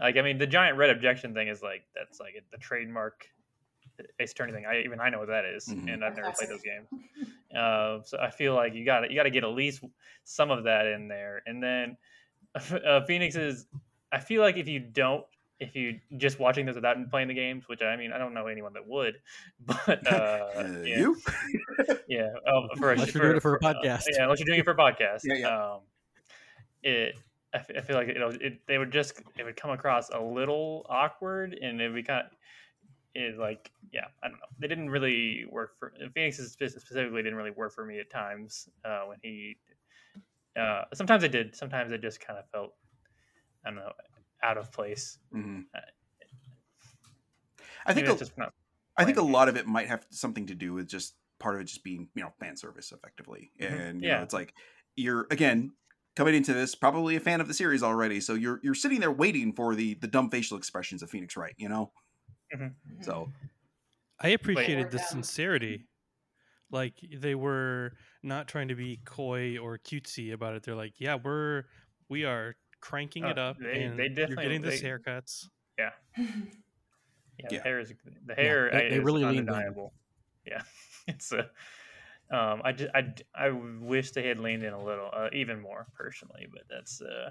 like 0.00 0.16
I 0.16 0.22
mean 0.22 0.38
the 0.38 0.46
giant 0.46 0.76
red 0.78 0.90
objection 0.90 1.34
thing 1.34 1.48
is 1.48 1.62
like 1.62 1.82
that's 1.94 2.18
like 2.20 2.34
the 2.50 2.58
trademark 2.58 3.26
Ace 4.18 4.32
Attorney 4.32 4.52
thing. 4.52 4.64
I 4.66 4.82
even 4.82 4.98
I 5.00 5.10
know 5.10 5.18
what 5.18 5.28
that 5.28 5.44
is, 5.44 5.66
Mhm. 5.68 5.92
and 5.92 6.04
I've 6.04 6.16
never 6.16 6.32
played 6.32 6.50
those 6.50 6.62
games. 6.62 6.88
Uh, 7.54 8.00
so 8.02 8.16
I 8.18 8.30
feel 8.30 8.54
like 8.54 8.72
you 8.72 8.82
got 8.82 9.00
to 9.00 9.10
you 9.10 9.14
got 9.14 9.24
to 9.24 9.30
get 9.30 9.44
at 9.44 9.50
least 9.50 9.84
some 10.24 10.50
of 10.50 10.64
that 10.64 10.86
in 10.86 11.06
there, 11.06 11.42
and 11.44 11.62
then 11.62 11.98
uh, 12.86 13.02
Phoenix 13.04 13.36
is. 13.36 13.66
I 14.10 14.20
feel 14.20 14.40
like 14.40 14.56
if 14.56 14.68
you 14.68 14.80
don't 14.80 15.22
if 15.62 15.74
you 15.76 15.98
just 16.16 16.38
watching 16.38 16.66
this 16.66 16.74
without 16.74 16.96
playing 17.10 17.28
the 17.28 17.34
games, 17.34 17.64
which 17.68 17.82
I 17.82 17.96
mean 17.96 18.12
I 18.12 18.18
don't 18.18 18.34
know 18.34 18.46
anyone 18.46 18.72
that 18.74 18.86
would, 18.86 19.14
but 19.66 20.06
uh, 20.06 20.10
Uh, 20.10 20.82
yeah, 20.84 20.98
You? 20.98 21.16
yeah, 22.08 22.30
oh, 22.46 22.68
for 22.76 22.90
a, 22.90 22.92
Unless 22.94 23.14
you're 23.14 23.22
doing 23.24 23.36
it 23.36 23.42
for 23.42 23.56
a 23.56 23.64
uh, 23.64 23.74
podcast. 23.74 24.04
yeah, 24.10 24.24
unless 24.24 24.38
you're 24.40 24.46
doing 24.46 24.60
it 24.60 24.64
for 24.64 24.72
a 24.72 24.76
podcast, 24.76 25.20
Yeah, 25.24 25.34
yeah. 25.34 25.72
Um, 25.74 25.80
it 26.82 27.14
I, 27.54 27.58
f- 27.58 27.70
I 27.76 27.80
feel 27.80 27.96
like 27.96 28.08
you 28.08 28.18
know 28.18 28.28
it, 28.28 28.60
they 28.66 28.78
would 28.78 28.90
just 28.92 29.20
it 29.38 29.44
would 29.44 29.56
come 29.56 29.70
across 29.70 30.10
a 30.10 30.20
little 30.20 30.86
awkward, 30.88 31.54
and 31.54 31.80
it 31.80 31.88
would 31.88 31.94
be 31.94 32.02
kind 32.02 32.26
of 32.26 32.32
it 33.14 33.38
like 33.38 33.70
yeah 33.92 34.06
I 34.22 34.28
don't 34.28 34.38
know 34.38 34.46
they 34.58 34.68
didn't 34.68 34.88
really 34.90 35.44
work 35.50 35.78
for 35.78 35.92
Phoenix 36.14 36.38
specifically 36.38 37.22
didn't 37.22 37.36
really 37.36 37.50
work 37.50 37.74
for 37.74 37.84
me 37.84 38.00
at 38.00 38.10
times 38.10 38.68
uh, 38.84 39.02
when 39.06 39.18
he 39.22 39.56
uh, 40.58 40.84
sometimes 40.94 41.22
it 41.22 41.28
did 41.30 41.54
sometimes 41.54 41.92
it 41.92 42.00
just 42.00 42.26
kind 42.26 42.38
of 42.38 42.46
felt 42.50 42.72
I 43.64 43.68
don't 43.70 43.76
know 43.76 43.92
out 44.42 44.58
of 44.58 44.72
place. 44.72 45.18
Mhm. 45.30 45.66
Uh, 45.74 45.80
I 47.86 47.94
think 47.94 48.08
Maybe 48.08 48.08
a, 48.08 48.18
just 48.18 48.36
not 48.36 48.52
I 48.98 49.04
think 49.04 49.18
a 49.18 49.22
lot 49.22 49.48
of 49.48 49.56
it 49.56 49.66
might 49.66 49.88
have 49.88 50.06
something 50.10 50.46
to 50.48 50.56
do 50.56 50.74
with 50.74 50.88
just 50.88 51.16
part 51.40 51.56
of 51.56 51.62
it 51.62 51.66
just 51.66 51.84
being 51.84 52.10
you 52.14 52.22
know 52.24 52.32
fan 52.40 52.56
service 52.56 52.92
effectively, 52.92 53.52
Mhm. 53.60 53.84
and 53.84 54.04
you 54.04 54.10
Yeah. 54.10 54.18
know 54.18 54.22
it's 54.22 54.34
like 54.34 54.54
you're 54.96 55.28
again 55.30 55.72
coming 56.16 56.34
into 56.34 56.54
this 56.54 56.74
probably 56.74 57.16
a 57.16 57.20
fan 57.20 57.40
of 57.40 57.48
the 57.48 57.54
series 57.54 57.82
already, 57.84 58.20
so 58.20 58.34
you're 58.34 58.60
you're 58.62 58.74
sitting 58.76 59.00
there 59.00 59.12
waiting 59.12 59.54
for 59.54 59.74
the 59.76 59.94
the 59.96 60.08
dumb 60.08 60.30
facial 60.30 60.58
expressions 60.58 61.02
of 61.02 61.10
Phoenix 61.10 61.36
Wright, 61.36 61.54
you 61.58 61.68
know. 61.68 61.92
So 63.00 63.32
I 64.20 64.28
appreciated 64.28 64.90
the 64.90 64.98
Or, 64.98 65.06
um, 65.12 65.28
sincerity. 65.28 65.88
Like 66.70 67.00
they 67.16 67.34
were 67.36 67.96
not 68.22 68.48
trying 68.48 68.68
to 68.68 68.76
be 68.76 68.98
coy 68.98 69.58
or 69.58 69.78
cutesy 69.78 70.32
about 70.32 70.54
it. 70.56 70.64
They're 70.64 70.76
like, 70.76 71.00
yeah, 71.00 71.16
we're 71.16 71.64
we 72.08 72.24
are 72.24 72.56
cranking 72.82 73.24
it 73.24 73.38
Oh, 73.38 73.42
up, 73.42 73.56
they- 73.58 73.84
and 73.84 73.98
they 73.98 74.04
you're 74.04 74.14
definitely- 74.14 74.44
getting 74.44 74.60
this 74.62 74.82
haircuts. 74.82 75.48
yeah, 75.78 75.90
Yeah. 76.18 77.48
the 77.48 77.58
hair 77.60 77.80
is 77.80 77.94
the 78.26 78.34
hair 78.34 78.70
they- 78.70 78.90
they 78.90 78.96
is 78.96 79.04
really 79.04 79.24
undeniable. 79.24 79.94
Yeah, 80.46 80.60
it's 81.08 81.32
a. 81.32 81.48
Um, 82.30 82.60
I 82.64 82.72
just 82.72 82.90
I, 82.94 83.00
d- 83.02 83.24
I 83.34 83.50
wish 83.50 84.10
they 84.12 84.26
had 84.26 84.38
leaned 84.38 84.62
in 84.62 84.72
a 84.72 84.82
little, 84.82 85.10
uh, 85.12 85.28
even 85.32 85.60
more 85.60 85.86
personally, 85.94 86.46
but 86.52 86.62
that's 86.68 87.00
uh. 87.00 87.30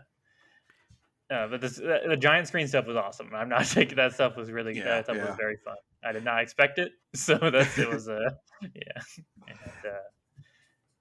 Uh, 1.33 1.47
but 1.47 1.61
this 1.61 1.79
uh, 1.79 1.99
the 2.07 2.17
giant 2.17 2.47
screen 2.47 2.67
stuff 2.67 2.85
was 2.87 2.97
awesome. 2.97 3.29
I'm 3.33 3.47
not 3.49 3.65
taking 3.67 3.95
that 3.95 4.13
stuff 4.13 4.35
was 4.35 4.51
really 4.51 4.75
Yeah, 4.77 4.83
that 4.85 5.05
stuff 5.05 5.15
yeah. 5.17 5.27
was 5.27 5.35
very 5.37 5.57
fun. 5.63 5.77
I 6.03 6.11
did 6.11 6.25
not 6.25 6.41
expect 6.41 6.77
it, 6.79 6.91
so 7.13 7.37
that's 7.37 7.77
it 7.77 7.87
was 7.89 8.09
uh 8.09 8.31
yeah 8.61 9.01
and 9.47 9.59
uh, 9.85 9.97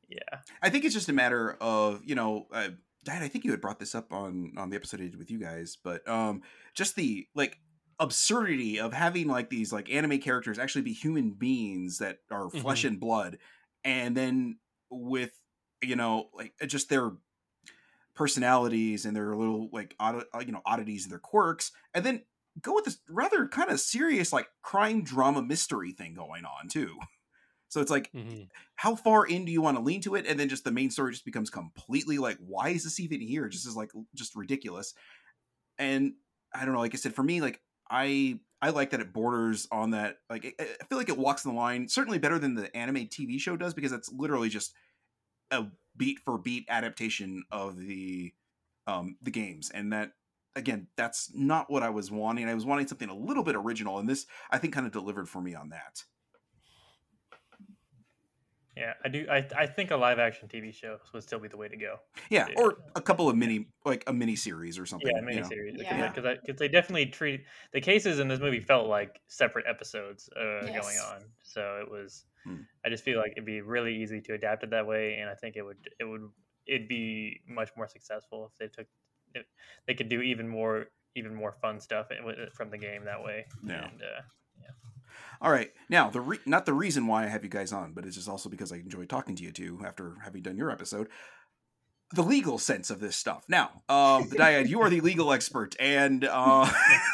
yeah 0.08 0.38
I 0.62 0.68
think 0.70 0.84
it's 0.84 0.94
just 0.94 1.08
a 1.08 1.12
matter 1.12 1.56
of 1.60 2.02
you 2.04 2.14
know, 2.14 2.46
Dad. 3.04 3.22
I 3.22 3.28
think 3.28 3.44
you 3.44 3.50
had 3.50 3.60
brought 3.60 3.78
this 3.78 3.94
up 3.94 4.12
on 4.12 4.52
on 4.56 4.70
the 4.70 4.76
episode 4.76 5.00
I 5.00 5.04
did 5.04 5.16
with 5.16 5.30
you 5.30 5.38
guys, 5.38 5.76
but 5.82 6.06
um, 6.08 6.42
just 6.74 6.96
the 6.96 7.26
like 7.34 7.58
absurdity 7.98 8.80
of 8.80 8.92
having 8.92 9.28
like 9.28 9.50
these 9.50 9.72
like 9.72 9.90
anime 9.90 10.18
characters 10.18 10.58
actually 10.58 10.82
be 10.82 10.92
human 10.92 11.30
beings 11.32 11.98
that 11.98 12.18
are 12.30 12.50
flesh 12.50 12.84
and 12.84 13.00
blood, 13.00 13.38
and 13.84 14.16
then 14.16 14.58
with 14.90 15.32
you 15.82 15.96
know 15.96 16.28
like 16.34 16.52
uh, 16.62 16.66
just 16.66 16.88
their 16.88 17.12
personalities 18.14 19.06
and 19.06 19.16
their 19.16 19.34
little 19.34 19.68
like 19.72 19.94
odd, 19.98 20.24
uh, 20.34 20.40
you 20.40 20.52
know 20.52 20.62
oddities 20.66 21.04
and 21.04 21.12
their 21.12 21.18
quirks, 21.18 21.72
and 21.94 22.04
then 22.04 22.22
go 22.60 22.74
with 22.74 22.84
this 22.84 22.98
rather 23.08 23.46
kind 23.48 23.70
of 23.70 23.80
serious 23.80 24.32
like 24.32 24.48
crime 24.62 25.02
drama 25.02 25.42
mystery 25.42 25.92
thing 25.92 26.14
going 26.14 26.44
on 26.44 26.68
too. 26.68 26.96
So 27.70 27.80
it's 27.80 27.90
like 27.90 28.12
mm-hmm. 28.12 28.42
how 28.76 28.94
far 28.94 29.24
in 29.24 29.44
do 29.46 29.52
you 29.52 29.62
want 29.62 29.78
to 29.78 29.82
lean 29.82 30.02
to 30.02 30.14
it? 30.14 30.26
And 30.26 30.38
then 30.38 30.48
just 30.48 30.64
the 30.64 30.70
main 30.70 30.90
story 30.90 31.12
just 31.12 31.24
becomes 31.24 31.50
completely 31.50 32.18
like 32.18 32.36
why 32.38 32.68
is 32.68 32.84
this 32.84 33.00
even 33.00 33.20
here? 33.20 33.48
Just 33.48 33.66
is 33.66 33.76
like 33.76 33.90
just 34.14 34.36
ridiculous. 34.36 34.94
And 35.78 36.12
i 36.52 36.64
don't 36.64 36.74
know 36.74 36.80
like 36.80 36.94
i 36.94 36.96
said 36.96 37.14
for 37.14 37.22
me 37.22 37.40
like 37.40 37.60
i 37.88 38.36
i 38.60 38.70
like 38.70 38.90
that 38.90 38.98
it 38.98 39.12
borders 39.12 39.68
on 39.70 39.92
that 39.92 40.16
like 40.28 40.44
i 40.58 40.64
I 40.64 40.84
feel 40.86 40.98
like 40.98 41.08
it 41.08 41.16
walks 41.16 41.44
the 41.44 41.52
line 41.52 41.86
certainly 41.86 42.18
better 42.18 42.40
than 42.40 42.56
the 42.56 42.76
anime 42.76 43.06
tv 43.06 43.38
show 43.38 43.56
does 43.56 43.72
because 43.72 43.92
it's 43.92 44.12
literally 44.12 44.48
just 44.48 44.74
a 45.52 45.66
beat 45.96 46.18
for 46.24 46.38
beat 46.38 46.66
adaptation 46.68 47.44
of 47.50 47.78
the 47.78 48.32
um 48.86 49.16
the 49.22 49.30
games. 49.30 49.70
And 49.72 49.92
that 49.92 50.12
again 50.56 50.88
that's 50.96 51.30
not 51.34 51.70
what 51.70 51.82
i 51.82 51.90
was 51.90 52.10
wanting. 52.10 52.48
I 52.48 52.54
was 52.54 52.66
wanting 52.66 52.88
something 52.88 53.08
a 53.08 53.14
little 53.14 53.44
bit 53.44 53.54
original 53.54 53.98
and 53.98 54.08
this 54.08 54.26
i 54.50 54.58
think 54.58 54.74
kind 54.74 54.86
of 54.86 54.92
delivered 54.92 55.28
for 55.28 55.40
me 55.40 55.54
on 55.54 55.70
that 55.70 56.02
yeah 58.80 58.94
I 59.04 59.08
do 59.08 59.26
I 59.30 59.46
I 59.56 59.66
think 59.66 59.90
a 59.90 59.96
live 59.96 60.18
action 60.18 60.48
TV 60.48 60.72
show 60.74 60.96
would 61.12 61.22
still 61.22 61.38
be 61.38 61.48
the 61.48 61.56
way 61.56 61.68
to 61.68 61.76
go. 61.76 61.96
Yeah, 62.30 62.46
Yeah. 62.48 62.54
or 62.60 62.78
a 62.96 63.00
couple 63.02 63.28
of 63.28 63.36
mini, 63.36 63.66
like 63.84 64.02
a 64.06 64.12
mini 64.12 64.36
series 64.36 64.78
or 64.78 64.86
something. 64.86 65.10
Yeah, 65.14 65.20
you 65.20 65.40
know. 65.40 65.46
miniseries. 65.46 65.82
Yeah. 65.82 66.08
Because 66.12 66.38
because 66.44 66.58
they 66.58 66.68
definitely 66.68 67.06
treat 67.06 67.44
the 67.72 67.80
cases 67.80 68.18
in 68.18 68.26
this 68.28 68.40
movie 68.40 68.60
felt 68.60 68.88
like 68.88 69.20
separate 69.28 69.66
episodes 69.68 70.28
uh, 70.36 70.66
going 70.66 70.98
on. 71.12 71.20
So 71.42 71.80
it 71.84 71.90
was. 71.90 72.24
Hmm. 72.44 72.62
I 72.84 72.88
just 72.88 73.04
feel 73.04 73.18
like 73.18 73.32
it'd 73.32 73.44
be 73.44 73.60
really 73.60 73.94
easy 74.02 74.20
to 74.22 74.32
adapt 74.34 74.64
it 74.64 74.70
that 74.70 74.86
way, 74.86 75.16
and 75.20 75.28
I 75.28 75.34
think 75.34 75.56
it 75.56 75.62
would 75.62 75.76
it 76.00 76.04
would 76.04 76.22
it'd 76.66 76.88
be 76.88 77.40
much 77.46 77.70
more 77.76 77.86
successful 77.86 78.50
if 78.50 78.56
they 78.58 78.68
took 78.68 78.86
if 79.34 79.44
they 79.86 79.94
could 79.94 80.08
do 80.08 80.22
even 80.22 80.48
more 80.48 80.86
even 81.16 81.34
more 81.34 81.52
fun 81.60 81.80
stuff 81.80 82.06
i- 82.10 82.24
with 82.24 82.38
it 82.38 82.52
from 82.54 82.70
the 82.70 82.78
game 82.78 83.04
that 83.04 83.22
way. 83.22 83.44
Yeah. 83.64 83.84
And, 83.88 84.00
uh, 84.02 84.22
All 85.40 85.50
right, 85.50 85.72
now 85.88 86.10
the 86.10 86.20
re- 86.20 86.40
not 86.46 86.66
the 86.66 86.74
reason 86.74 87.06
why 87.06 87.24
I 87.24 87.28
have 87.28 87.44
you 87.44 87.50
guys 87.50 87.72
on, 87.72 87.92
but 87.92 88.04
it's 88.04 88.16
just 88.16 88.28
also 88.28 88.48
because 88.48 88.72
I 88.72 88.76
enjoy 88.76 89.06
talking 89.06 89.36
to 89.36 89.42
you 89.42 89.52
two 89.52 89.80
after 89.84 90.16
having 90.24 90.42
done 90.42 90.56
your 90.56 90.70
episode. 90.70 91.08
The 92.12 92.22
legal 92.22 92.58
sense 92.58 92.90
of 92.90 92.98
this 92.98 93.14
stuff. 93.14 93.44
Now, 93.48 93.82
um, 93.88 94.28
the 94.30 94.36
Diad, 94.36 94.68
you 94.68 94.80
are 94.80 94.90
the 94.90 95.00
legal 95.00 95.32
expert, 95.32 95.76
and 95.78 96.24
uh, 96.24 96.68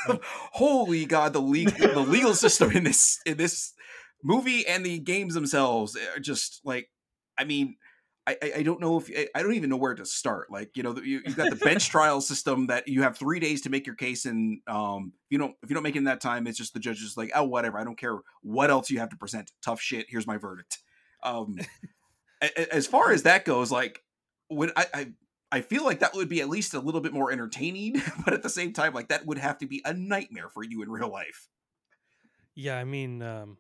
holy 0.53 1.05
God, 1.05 1.33
the 1.33 1.41
legal 1.41 1.95
the 1.95 2.01
legal 2.01 2.35
system 2.35 2.73
in 2.73 2.85
this 2.85 3.21
in 3.27 3.37
this 3.37 3.75
movie 4.23 4.67
and 4.67 4.85
the 4.85 4.99
games 4.99 5.35
themselves 5.35 5.97
are 6.15 6.21
just 6.21 6.61
like, 6.65 6.89
I 7.39 7.45
mean, 7.45 7.77
I, 8.27 8.37
I- 8.57 8.63
don't 8.63 8.81
know 8.81 8.99
if 8.99 9.11
I 9.35 9.43
don't 9.43 9.55
even 9.55 9.71
know 9.71 9.77
where 9.77 9.95
to 9.95 10.05
start. 10.05 10.51
Like, 10.51 10.77
you 10.77 10.83
know, 10.83 10.97
you, 10.97 11.21
you've 11.25 11.37
got 11.37 11.51
the 11.51 11.57
bench 11.57 11.89
trial 11.91 12.21
system 12.21 12.67
that 12.67 12.89
you 12.89 13.03
have 13.03 13.17
three 13.17 13.39
days 13.39 13.63
to 13.63 13.71
make 13.71 13.87
your 13.87 13.95
case, 13.95 14.25
and 14.27 14.61
um, 14.67 15.13
if 15.27 15.33
you 15.33 15.39
don't 15.39 15.55
if 15.63 15.71
you 15.71 15.75
don't 15.75 15.83
make 15.85 15.95
it 15.95 15.99
in 15.99 16.05
that 16.05 16.21
time, 16.21 16.47
it's 16.47 16.59
just 16.59 16.75
the 16.75 16.81
judge 16.81 17.03
is 17.03 17.17
like, 17.17 17.31
oh, 17.35 17.45
whatever. 17.45 17.79
I 17.79 17.85
don't 17.85 17.99
care 17.99 18.19
what 18.43 18.71
else 18.71 18.91
you 18.91 18.99
have 18.99 19.11
to 19.11 19.17
present. 19.17 19.53
Tough 19.63 19.81
shit. 19.81 20.07
Here's 20.09 20.27
my 20.27 20.39
verdict. 20.39 20.79
Um, 21.23 21.59
as 22.73 22.87
far 22.87 23.13
as 23.13 23.23
that 23.23 23.45
goes, 23.45 23.71
like, 23.71 24.03
when 24.49 24.71
I, 24.77 24.87
I 24.93 25.07
I 25.53 25.61
feel 25.61 25.85
like 25.85 26.01
that 26.01 26.15
would 26.15 26.29
be 26.29 26.41
at 26.41 26.49
least 26.49 26.75
a 26.75 26.81
little 26.81 27.01
bit 27.01 27.13
more 27.13 27.31
entertaining, 27.31 28.03
but 28.25 28.35
at 28.35 28.43
the 28.43 28.51
same 28.51 28.73
time, 28.73 28.93
like 28.93 29.09
that 29.09 29.25
would 29.27 29.39
have 29.39 29.59
to 29.59 29.67
be 29.67 29.83
a 29.85 29.93
nightmare 29.95 30.49
for 30.49 30.65
you 30.65 30.83
in 30.83 30.91
real 30.91 31.09
life. 31.11 31.49
Yeah, 32.55 32.79
I 32.79 32.85
mean, 32.85 33.23
um, 33.23 33.59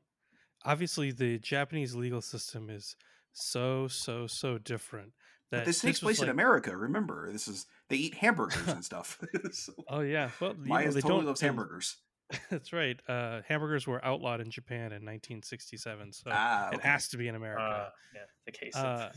obviously 0.65 1.13
the 1.13 1.39
Japanese 1.39 1.95
legal 1.95 2.21
system 2.23 2.71
is 2.71 2.97
so 3.37 3.89
so 3.89 4.27
so 4.27 4.59
different. 4.59 5.13
That 5.53 5.59
But 5.59 5.65
this 5.67 5.81
takes 5.81 6.03
was 6.03 6.17
place 6.17 6.23
in 6.23 6.29
America. 6.29 6.77
Remember, 6.77 7.31
this 7.33 7.47
is 7.47 7.67
they 7.89 7.97
eat 7.97 8.15
hamburgers 8.15 8.67
and 8.69 8.85
stuff. 8.85 9.21
So, 9.53 9.73
Oh 9.89 10.01
yeah, 10.01 10.31
well, 10.41 10.55
you 10.55 10.65
Maya 10.69 10.87
know, 10.87 10.93
they 10.93 11.01
totally 11.01 11.19
don't. 11.21 11.27
loves 11.27 11.41
hamburgers. 11.41 11.97
That's 12.51 12.73
right. 12.73 12.99
Uh, 13.09 13.43
hamburgers 13.47 13.87
were 13.87 14.05
outlawed 14.05 14.41
in 14.41 14.51
Japan 14.51 14.87
in 14.87 15.05
1967, 15.05 16.13
so 16.13 16.31
ah, 16.33 16.71
it 16.73 16.81
has 16.81 17.07
to 17.11 17.17
be 17.17 17.29
in 17.29 17.37
America. 17.37 17.63
uh, 17.63 17.89
yeah, 18.13 18.21
the 18.47 18.51
case 18.53 18.75
Uh, 18.75 19.11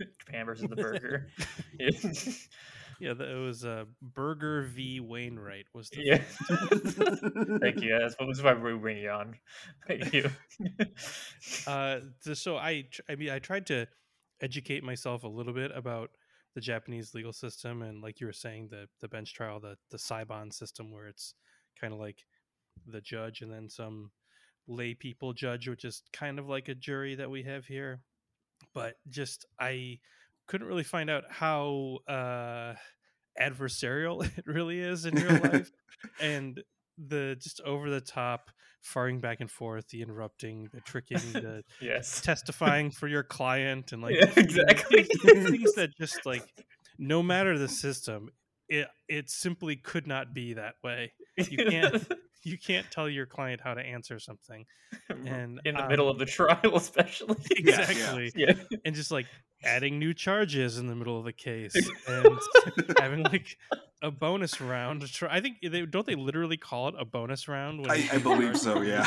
of 0.00 0.08
Japan 0.18 0.46
versus 0.46 0.66
the 0.70 0.76
burger. 0.76 1.28
Yeah. 3.00 3.12
it 3.12 3.38
was 3.44 3.64
uh, 3.64 3.84
Burger 4.02 4.62
v. 4.62 5.00
Wainwright 5.00 5.66
was 5.74 5.90
the 5.90 6.02
yeah. 6.04 7.58
Thank 7.60 7.82
you. 7.82 7.98
That's 7.98 8.14
what 8.18 8.26
this 8.28 8.38
is 8.38 8.42
why 8.42 8.54
we 8.54 8.74
bring 8.74 8.98
you 8.98 9.10
on. 9.10 9.34
Thank 9.86 10.12
you. 10.12 10.30
uh 11.66 12.00
so 12.34 12.56
i 12.56 12.84
i 13.08 13.14
mean 13.16 13.30
i 13.30 13.38
tried 13.38 13.66
to 13.66 13.86
educate 14.40 14.82
myself 14.84 15.24
a 15.24 15.28
little 15.28 15.52
bit 15.52 15.70
about 15.74 16.10
the 16.54 16.60
japanese 16.60 17.14
legal 17.14 17.32
system 17.32 17.82
and 17.82 18.02
like 18.02 18.20
you 18.20 18.26
were 18.26 18.32
saying 18.32 18.68
the 18.70 18.86
the 19.00 19.08
bench 19.08 19.34
trial 19.34 19.60
the 19.60 19.76
the 19.90 19.96
saiban 19.98 20.52
system 20.52 20.92
where 20.92 21.06
it's 21.06 21.34
kind 21.80 21.92
of 21.92 21.98
like 21.98 22.24
the 22.86 23.00
judge 23.00 23.40
and 23.42 23.52
then 23.52 23.68
some 23.68 24.10
lay 24.66 24.94
people 24.94 25.32
judge 25.32 25.68
which 25.68 25.84
is 25.84 26.02
kind 26.12 26.38
of 26.38 26.48
like 26.48 26.68
a 26.68 26.74
jury 26.74 27.14
that 27.14 27.30
we 27.30 27.42
have 27.42 27.66
here 27.66 28.00
but 28.74 28.94
just 29.08 29.44
i 29.60 29.98
couldn't 30.46 30.66
really 30.66 30.84
find 30.84 31.10
out 31.10 31.24
how 31.28 31.98
uh 32.08 32.74
adversarial 33.40 34.24
it 34.38 34.44
really 34.46 34.80
is 34.80 35.04
in 35.04 35.14
real 35.14 35.40
life 35.42 35.70
and 36.20 36.62
the 36.98 37.36
just 37.40 37.60
over 37.62 37.90
the 37.90 38.00
top 38.00 38.50
firing 38.82 39.20
back 39.20 39.40
and 39.40 39.50
forth 39.50 39.88
the 39.88 40.02
interrupting 40.02 40.68
the 40.72 40.80
tricking 40.82 41.18
the 41.32 41.62
yes. 41.80 42.20
testifying 42.20 42.90
for 42.90 43.08
your 43.08 43.22
client 43.22 43.92
and 43.92 44.02
like 44.02 44.14
Yeah, 44.14 44.30
exactly. 44.36 45.02
things 45.02 45.74
that 45.74 45.90
just 45.98 46.24
like 46.26 46.44
no 46.98 47.22
matter 47.22 47.58
the 47.58 47.68
system 47.68 48.28
it 48.68 48.86
it 49.08 49.30
simply 49.30 49.76
could 49.76 50.06
not 50.06 50.32
be 50.34 50.54
that 50.54 50.74
way 50.84 51.12
you 51.36 51.58
can't 51.66 52.06
you 52.44 52.58
can't 52.58 52.86
tell 52.90 53.08
your 53.08 53.26
client 53.26 53.60
how 53.62 53.74
to 53.74 53.80
answer 53.80 54.18
something, 54.18 54.66
and 55.08 55.60
in 55.64 55.74
the 55.74 55.82
um, 55.82 55.88
middle 55.88 56.08
of 56.08 56.18
the 56.18 56.26
trial, 56.26 56.58
especially. 56.76 57.36
Yeah, 57.58 57.76
yeah. 57.76 57.90
exactly, 57.90 58.32
yeah. 58.36 58.52
and 58.84 58.94
just 58.94 59.10
like 59.10 59.26
adding 59.62 59.98
new 59.98 60.12
charges 60.12 60.78
in 60.78 60.86
the 60.86 60.94
middle 60.94 61.18
of 61.18 61.24
the 61.24 61.32
case 61.32 61.74
and 62.06 62.38
having 62.98 63.22
like 63.22 63.56
a 64.02 64.10
bonus 64.10 64.60
round. 64.60 65.00
to 65.00 65.10
try- 65.10 65.34
I 65.34 65.40
think 65.40 65.56
they 65.62 65.86
don't 65.86 66.06
they 66.06 66.14
literally 66.14 66.58
call 66.58 66.88
it 66.88 66.94
a 66.98 67.04
bonus 67.04 67.48
round. 67.48 67.80
When 67.80 67.90
I, 67.90 68.06
I 68.12 68.18
believe 68.18 68.58
so. 68.58 68.82
Yeah. 68.82 69.06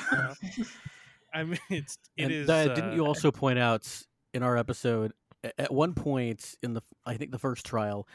I 1.33 1.43
mean, 1.43 1.59
it's 1.69 1.97
it 2.17 2.23
and 2.23 2.31
is. 2.31 2.47
that- 2.47 2.75
didn't 2.75 2.93
you 2.93 3.05
uh, 3.05 3.09
also 3.09 3.31
point 3.31 3.59
out 3.59 3.87
in 4.33 4.41
our 4.43 4.57
episode 4.57 5.13
at 5.57 5.71
one 5.71 5.93
point 5.93 6.55
in 6.63 6.73
the 6.73 6.81
I 7.05 7.15
think 7.17 7.31
the 7.31 7.39
first 7.39 7.65
trial 7.65 8.07
th- 8.07 8.11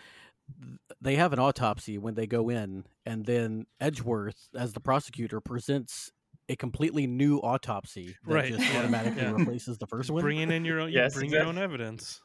they 1.00 1.16
have 1.16 1.32
an 1.32 1.38
autopsy 1.38 1.98
when 1.98 2.14
they 2.14 2.26
go 2.26 2.48
in 2.48 2.84
and 3.06 3.24
then 3.26 3.66
Edgeworth 3.80 4.48
as 4.54 4.72
the 4.72 4.80
prosecutor 4.80 5.40
presents 5.40 6.10
a 6.48 6.56
completely 6.56 7.06
new 7.06 7.38
autopsy 7.38 8.16
that 8.26 8.34
Right, 8.34 8.52
just 8.52 8.74
automatically 8.76 9.22
yeah. 9.22 9.32
replaces 9.32 9.78
the 9.78 9.86
first 9.86 10.08
just 10.08 10.14
one. 10.14 10.22
bringing 10.22 10.50
in 10.50 10.64
your 10.64 10.80
own? 10.80 10.90
Yes, 10.92 11.14
you 11.14 11.20
bring 11.20 11.30
your 11.30 11.44
own 11.44 11.56
evidence. 11.58 12.20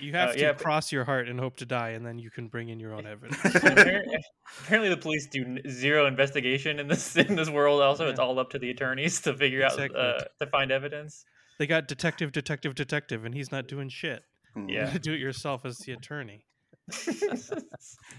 You 0.00 0.12
have 0.12 0.30
Uh, 0.30 0.32
to 0.34 0.38
yeah, 0.40 0.52
but- 0.52 0.62
cross 0.62 0.90
your 0.92 1.04
heart 1.04 1.28
and 1.28 1.38
hope 1.40 1.56
to 1.56 1.66
die, 1.66 1.90
and 1.90 2.04
then 2.06 2.18
you 2.18 2.30
can 2.30 2.48
bring 2.48 2.68
in 2.68 2.78
your 2.80 2.94
own 2.94 3.06
evidence. 3.06 3.38
apparently, 3.44 4.18
apparently 4.62 4.88
the 4.90 4.96
police 4.96 5.26
do 5.26 5.58
zero 5.68 6.06
investigation 6.06 6.78
in 6.78 6.86
this 6.88 7.16
in 7.16 7.34
this 7.36 7.50
world. 7.50 7.80
Also, 7.82 8.08
it's 8.08 8.18
all 8.20 8.38
up 8.38 8.50
to 8.50 8.58
the 8.58 8.70
attorneys 8.70 9.20
to 9.22 9.34
figure 9.34 9.60
Exactly. 9.62 9.98
out 9.98 10.22
uh, 10.22 10.24
to 10.40 10.46
find 10.50 10.70
evidence. 10.72 11.24
they 11.58 11.66
got 11.66 11.88
detective, 11.88 12.30
detective, 12.32 12.74
detective, 12.74 13.24
and 13.24 13.34
he's 13.34 13.50
not 13.52 13.66
doing 13.66 13.88
shit. 13.88 14.22
Yeah. 14.56 14.96
do 15.02 15.12
it 15.12 15.20
yourself 15.20 15.64
as 15.64 15.78
the 15.78 15.92
attorney. 15.92 16.44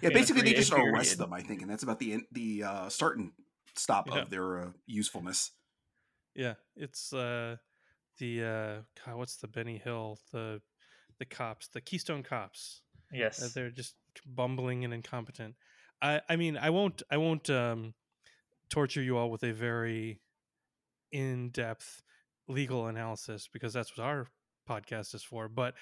Yeah, 0.01 0.09
basically 0.09 0.41
they 0.43 0.53
three-day 0.53 0.59
just 0.61 0.73
arrest 0.73 1.17
them, 1.17 1.33
I 1.33 1.41
think, 1.41 1.61
and 1.61 1.69
that's 1.69 1.83
about 1.83 1.99
the 1.99 2.13
en- 2.13 2.27
the 2.31 2.63
uh, 2.63 2.89
start 2.89 3.17
and 3.17 3.31
stop 3.75 4.07
Yeah. 4.07 4.21
of 4.21 4.29
their 4.29 4.59
uh, 4.59 4.69
usefulness. 4.85 5.51
Yeah, 6.35 6.53
it's 6.75 7.11
uh 7.11 7.57
the 8.19 8.43
uh 8.43 8.75
God, 9.05 9.17
what's 9.17 9.37
the 9.37 9.47
Benny 9.47 9.77
Hill 9.77 10.19
the 10.31 10.61
the 11.17 11.25
cops 11.25 11.67
the 11.67 11.81
Keystone 11.81 12.23
cops. 12.23 12.81
Uh, 13.11 13.17
Yes. 13.17 13.53
they're 13.53 13.71
just 13.71 13.95
bumbling 14.25 14.85
and 14.85 14.93
incompetent. 14.93 15.55
I 16.01 16.21
I 16.29 16.35
mean 16.35 16.55
I 16.57 16.69
won't 16.69 17.01
I 17.11 17.17
won't 17.17 17.49
um 17.49 17.93
torture 18.69 19.01
you 19.01 19.17
all 19.17 19.31
with 19.31 19.43
a 19.43 19.51
very 19.51 20.21
in 21.11 21.49
depth 21.49 22.01
legal 22.47 22.87
analysis 22.87 23.49
because 23.51 23.73
that's 23.73 23.97
what 23.97 24.05
our 24.05 24.27
podcast 24.69 25.13
is 25.15 25.23
for. 25.23 25.49
But 25.49 25.73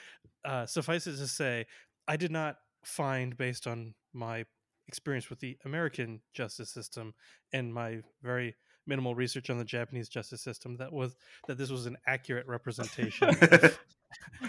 uh, 0.45 0.65
suffice 0.65 1.05
it 1.07 1.17
to 1.17 1.27
say, 1.27 1.65
I 2.07 2.15
did 2.15 2.31
not 2.31 2.55
find, 2.87 3.37
based 3.37 3.67
on 3.67 3.93
my 4.13 4.45
experience 4.87 5.29
with 5.29 5.39
the 5.39 5.57
American 5.65 6.21
justice 6.33 6.69
system 6.71 7.13
and 7.51 7.73
my 7.73 7.99
very 8.23 8.55
minimal 8.85 9.13
research 9.15 9.49
on 9.49 9.57
the 9.57 9.65
Japanese 9.65 10.07
justice 10.07 10.41
system, 10.41 10.77
that 10.77 10.93
was 10.93 11.15
that 11.47 11.57
this 11.57 11.69
was 11.69 11.85
an 11.85 11.97
accurate 12.07 12.47
representation. 12.47 13.29
of, 13.29 13.43
of 13.43 13.79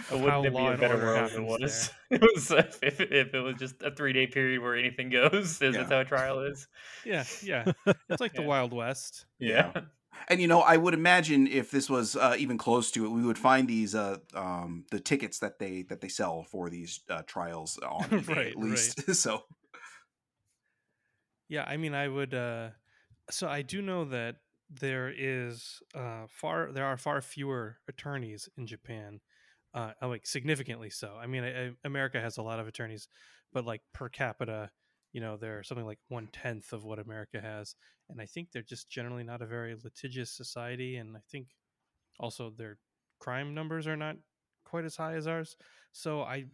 how 0.07 0.17
Wouldn't 0.17 0.45
it 0.45 0.49
be 0.51 0.55
law 0.55 0.73
a 0.73 0.77
better 0.77 0.93
order 0.95 1.05
world 1.05 1.31
if 1.31 1.37
it 1.37 1.43
was? 1.43 1.91
It 2.09 2.21
was 2.21 2.51
uh, 2.51 2.71
if, 2.81 3.01
if 3.01 3.33
it 3.33 3.39
was 3.39 3.55
just 3.57 3.81
a 3.83 3.91
three 3.91 4.13
day 4.13 4.27
period 4.27 4.61
where 4.61 4.75
anything 4.75 5.09
goes. 5.09 5.61
Is 5.61 5.61
Yeah. 5.61 5.71
that's 5.71 5.91
how 5.91 5.99
a 5.99 6.05
trial 6.05 6.39
is? 6.41 6.67
Yeah, 7.05 7.25
yeah. 7.43 7.65
It's 8.09 8.21
like 8.21 8.33
the 8.33 8.41
Wild 8.41 8.71
West. 8.73 9.25
Yeah. 9.39 9.73
And 10.27 10.41
you 10.41 10.47
know, 10.47 10.61
I 10.61 10.77
would 10.77 10.93
imagine 10.93 11.47
if 11.47 11.71
this 11.71 11.89
was 11.89 12.15
uh, 12.15 12.35
even 12.37 12.57
close 12.57 12.91
to 12.91 13.05
it, 13.05 13.09
we 13.09 13.23
would 13.25 13.37
find 13.37 13.67
these 13.67 13.95
uh, 13.95 14.19
um, 14.33 14.85
the 14.91 14.99
tickets 14.99 15.39
that 15.39 15.59
they 15.59 15.83
that 15.83 16.01
they 16.01 16.09
sell 16.09 16.43
for 16.43 16.69
these 16.69 17.01
uh, 17.09 17.23
trials 17.23 17.77
on 17.79 18.11
eBay 18.15 18.51
Right, 18.51 18.51
at 18.51 18.57
least. 18.57 19.13
so 19.15 19.43
Yeah, 21.47 21.63
I 21.65 21.77
mean, 21.77 21.93
I 21.93 22.07
would. 22.07 22.33
uh 22.33 22.71
So 23.31 23.47
I 23.49 23.61
do 23.63 23.81
know 23.81 24.05
that 24.05 24.37
there 24.69 25.09
is 25.09 25.81
uh 25.95 26.27
far 26.29 26.71
there 26.71 26.85
are 26.85 26.97
far 26.97 27.21
fewer 27.21 27.79
attorneys 27.87 28.49
in 28.57 28.67
Japan, 28.67 29.21
uh, 29.73 29.93
like 30.01 30.27
significantly 30.27 30.89
so. 30.89 31.15
I 31.17 31.27
mean, 31.27 31.43
I, 31.43 31.67
I- 31.69 31.75
America 31.85 32.21
has 32.21 32.37
a 32.37 32.43
lot 32.43 32.59
of 32.59 32.67
attorneys, 32.67 33.09
but 33.53 33.65
like 33.65 33.83
per 33.93 34.09
capita, 34.09 34.71
you 35.13 35.21
know, 35.21 35.37
they're 35.37 35.63
something 35.63 35.85
like 35.87 35.99
one 36.09 36.27
tenth 36.29 36.73
of 36.73 36.83
what 36.85 36.99
America 36.99 37.41
has, 37.41 37.75
and 38.09 38.21
I 38.21 38.25
think 38.25 38.51
they're 38.51 38.61
just 38.61 38.89
generally 38.89 39.23
not 39.23 39.41
a 39.41 39.45
very 39.45 39.75
litigious 39.83 40.31
society, 40.31 40.97
and 40.97 41.15
I 41.15 41.21
think 41.31 41.47
also 42.19 42.49
their 42.49 42.77
crime 43.19 43.53
numbers 43.53 43.87
are 43.87 43.97
not 43.97 44.17
quite 44.65 44.85
as 44.85 44.95
high 44.95 45.15
as 45.15 45.27
ours. 45.27 45.55
So 45.91 46.21
I, 46.21 46.45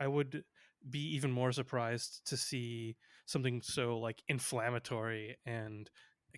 I 0.00 0.06
would 0.08 0.44
be 0.88 1.14
even 1.14 1.30
more 1.30 1.52
surprised 1.52 2.26
to 2.26 2.36
see 2.36 2.96
something 3.26 3.62
so 3.62 3.98
like 3.98 4.22
inflammatory 4.28 5.36
and 5.46 5.88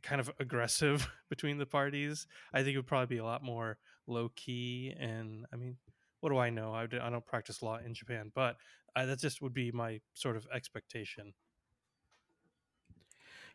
kind 0.02 0.20
of 0.20 0.30
aggressive 0.38 1.08
between 1.30 1.58
the 1.58 1.66
parties. 1.66 2.26
I 2.52 2.62
think 2.62 2.74
it 2.74 2.78
would 2.78 2.86
probably 2.86 3.16
be 3.16 3.20
a 3.20 3.24
lot 3.24 3.42
more 3.42 3.78
low 4.06 4.30
key. 4.36 4.94
And 4.98 5.46
I 5.52 5.56
mean, 5.56 5.76
what 6.20 6.30
do 6.30 6.38
I 6.38 6.50
know? 6.50 6.72
I 6.72 6.86
don't 6.86 7.26
practice 7.26 7.62
law 7.62 7.78
in 7.84 7.94
Japan, 7.94 8.30
but 8.34 8.56
uh, 8.94 9.06
that 9.06 9.18
just 9.18 9.42
would 9.42 9.54
be 9.54 9.72
my 9.72 10.00
sort 10.14 10.36
of 10.36 10.46
expectation. 10.52 11.34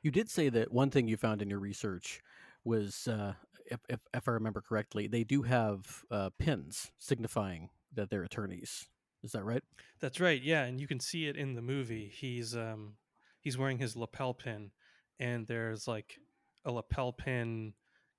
You 0.02 0.12
did 0.12 0.30
say 0.30 0.50
that 0.50 0.72
one 0.72 0.90
thing 0.90 1.08
you 1.08 1.18
found 1.18 1.42
in 1.42 1.50
your 1.50 1.60
research 1.60 2.22
was, 2.64 3.08
uh, 3.08 3.34
if, 3.66 3.80
if, 3.88 4.00
if 4.14 4.28
I 4.28 4.32
remember 4.32 4.62
correctly, 4.62 5.08
they 5.08 5.24
do 5.24 5.44
have 5.44 6.04
uh, 6.10 6.30
pins 6.40 6.92
signifying 6.98 7.70
that 7.94 8.10
they're 8.10 8.24
attorneys. 8.24 8.88
Is 9.24 9.34
that 9.34 9.44
right? 9.44 9.64
That's 10.00 10.20
right. 10.20 10.42
Yeah, 10.42 10.64
and 10.64 10.80
you 10.80 10.88
can 10.88 11.00
see 11.00 11.28
it 11.28 11.38
in 11.38 11.54
the 11.54 11.62
movie. 11.62 12.12
He's 12.14 12.56
um 12.56 12.96
he's 13.40 13.58
wearing 13.58 13.78
his 13.78 13.96
lapel 13.96 14.34
pin 14.34 14.72
and 15.20 15.46
there's 15.46 15.88
like 15.88 16.18
a 16.66 16.72
lapel 16.72 17.14
pin 17.14 17.74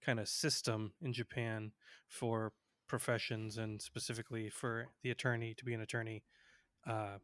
kind 0.04 0.20
of 0.20 0.28
system 0.28 0.92
in 1.02 1.12
Japan 1.12 1.72
for 2.06 2.52
professions 2.88 3.58
and 3.58 3.80
specifically 3.82 4.48
for 4.48 4.88
the 5.02 5.10
attorney 5.10 5.54
to 5.54 5.64
be 5.64 5.74
an 5.74 5.80
attorney. 5.80 6.22
Uh 6.86 7.18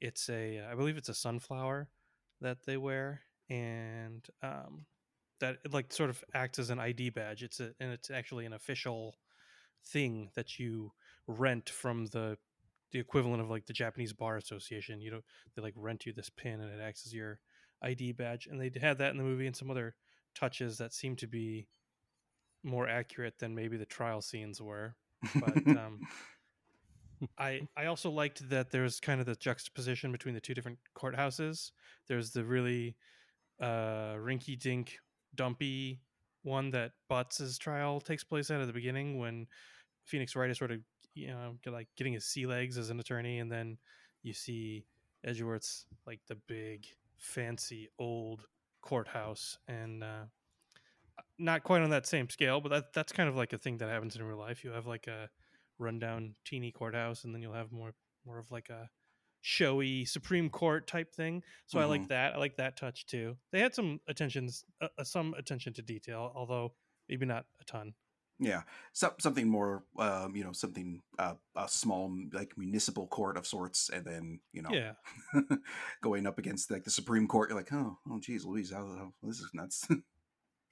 it's 0.00 0.28
a 0.28 0.64
I 0.70 0.74
believe 0.76 0.96
it's 0.96 1.08
a 1.08 1.14
sunflower 1.14 1.88
that 2.40 2.64
they 2.64 2.76
wear 2.76 3.22
and 3.48 4.26
um 4.42 4.86
that 5.40 5.58
it 5.64 5.72
like 5.72 5.92
sort 5.92 6.10
of 6.10 6.24
acts 6.34 6.58
as 6.58 6.70
an 6.70 6.78
ID 6.78 7.10
badge. 7.10 7.42
It's 7.42 7.60
a 7.60 7.72
and 7.80 7.92
it's 7.92 8.10
actually 8.10 8.46
an 8.46 8.52
official 8.52 9.16
thing 9.84 10.30
that 10.34 10.58
you 10.58 10.92
rent 11.26 11.68
from 11.68 12.06
the 12.06 12.38
the 12.92 12.98
equivalent 12.98 13.42
of 13.42 13.50
like 13.50 13.66
the 13.66 13.72
Japanese 13.72 14.12
Bar 14.12 14.36
Association. 14.36 15.00
You 15.00 15.10
know, 15.10 15.20
they 15.54 15.62
like 15.62 15.74
rent 15.76 16.06
you 16.06 16.12
this 16.12 16.30
pin 16.30 16.60
and 16.60 16.70
it 16.70 16.82
acts 16.82 17.06
as 17.06 17.14
your 17.14 17.40
ID 17.82 18.12
badge. 18.12 18.46
And 18.46 18.60
they 18.60 18.70
had 18.80 18.98
that 18.98 19.10
in 19.10 19.18
the 19.18 19.24
movie 19.24 19.46
and 19.46 19.56
some 19.56 19.70
other 19.70 19.94
touches 20.34 20.78
that 20.78 20.94
seem 20.94 21.16
to 21.16 21.26
be 21.26 21.68
more 22.62 22.88
accurate 22.88 23.38
than 23.38 23.54
maybe 23.54 23.76
the 23.76 23.86
trial 23.86 24.22
scenes 24.22 24.60
were. 24.60 24.94
But 25.34 25.56
um, 25.66 26.00
I 27.38 27.62
I 27.76 27.86
also 27.86 28.10
liked 28.10 28.48
that 28.50 28.70
there's 28.70 29.00
kind 29.00 29.20
of 29.20 29.26
the 29.26 29.36
juxtaposition 29.36 30.12
between 30.12 30.34
the 30.34 30.40
two 30.40 30.54
different 30.54 30.78
courthouses. 30.96 31.72
There's 32.08 32.30
the 32.30 32.44
really 32.44 32.96
uh, 33.60 34.14
rinky 34.18 34.58
dink, 34.58 34.98
dumpy 35.34 36.00
one 36.42 36.70
that 36.70 36.92
Butts' 37.08 37.58
trial 37.58 38.00
takes 38.00 38.22
place 38.22 38.50
at 38.50 38.60
at 38.60 38.66
the 38.66 38.72
beginning 38.72 39.18
when 39.18 39.46
Phoenix 40.04 40.36
Wright 40.36 40.50
is 40.50 40.58
sort 40.58 40.70
of 40.70 40.80
you 41.14 41.28
know 41.28 41.56
like 41.66 41.88
getting 41.96 42.12
his 42.12 42.24
sea 42.24 42.46
legs 42.46 42.78
as 42.78 42.90
an 42.90 43.00
attorney, 43.00 43.40
and 43.40 43.50
then 43.50 43.78
you 44.22 44.32
see 44.32 44.86
Edgeworth's 45.24 45.86
like 46.06 46.20
the 46.28 46.36
big, 46.46 46.86
fancy 47.18 47.88
old 47.98 48.44
courthouse, 48.80 49.58
and 49.66 50.04
uh, 50.04 50.24
not 51.38 51.64
quite 51.64 51.82
on 51.82 51.90
that 51.90 52.06
same 52.06 52.30
scale, 52.30 52.60
but 52.60 52.70
that 52.70 52.92
that's 52.92 53.12
kind 53.12 53.28
of 53.28 53.36
like 53.36 53.52
a 53.52 53.58
thing 53.58 53.78
that 53.78 53.88
happens 53.88 54.16
in 54.16 54.22
real 54.22 54.38
life. 54.38 54.64
You 54.64 54.70
have 54.70 54.86
like 54.86 55.06
a 55.06 55.28
rundown, 55.78 56.34
teeny 56.44 56.70
courthouse, 56.70 57.24
and 57.24 57.34
then 57.34 57.42
you'll 57.42 57.52
have 57.52 57.72
more 57.72 57.92
more 58.24 58.38
of 58.38 58.50
like 58.50 58.70
a 58.70 58.88
showy 59.46 60.04
Supreme 60.04 60.50
Court 60.50 60.88
type 60.88 61.14
thing. 61.14 61.40
So 61.66 61.78
I 61.78 61.84
like 61.84 62.08
that. 62.08 62.34
I 62.34 62.38
like 62.38 62.56
that 62.56 62.76
touch 62.76 63.06
too. 63.06 63.36
They 63.52 63.60
had 63.60 63.76
some 63.76 64.00
attentions, 64.08 64.64
uh, 64.82 64.88
uh, 64.98 65.04
some 65.04 65.34
attention 65.34 65.72
to 65.74 65.82
detail, 65.82 66.32
although 66.34 66.72
maybe 67.08 67.26
not 67.26 67.44
a 67.60 67.64
ton. 67.64 67.94
yeah, 68.40 68.62
so, 68.92 69.14
something 69.20 69.48
more, 69.48 69.84
um, 70.00 70.34
you 70.34 70.42
know, 70.42 70.50
something 70.50 71.00
uh, 71.20 71.34
a 71.54 71.68
small 71.68 72.12
like 72.32 72.58
municipal 72.58 73.06
court 73.06 73.36
of 73.36 73.46
sorts, 73.46 73.88
and 73.88 74.04
then 74.04 74.40
you 74.52 74.62
know, 74.62 74.70
Yeah. 74.72 74.94
going 76.02 76.26
up 76.26 76.38
against 76.40 76.68
like 76.68 76.82
the 76.82 76.90
Supreme 76.90 77.28
Court, 77.28 77.48
you're 77.48 77.58
like, 77.58 77.72
oh, 77.72 77.98
oh, 78.10 78.18
geez, 78.18 78.44
Louise, 78.44 78.72
how, 78.72 78.84
how, 78.84 79.12
this 79.22 79.38
is 79.38 79.50
nuts. 79.54 79.86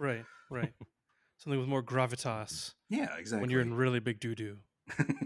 Right, 0.01 0.25
right. 0.51 0.73
Something 1.37 1.61
with 1.61 1.69
more 1.69 1.83
gravitas 1.83 2.75
yeah, 2.89 3.15
exactly. 3.17 3.43
when 3.43 3.51
you're 3.51 3.61
in 3.61 3.75
really 3.75 4.01
big 4.01 4.19
doo 4.19 4.35
doo. 4.35 4.57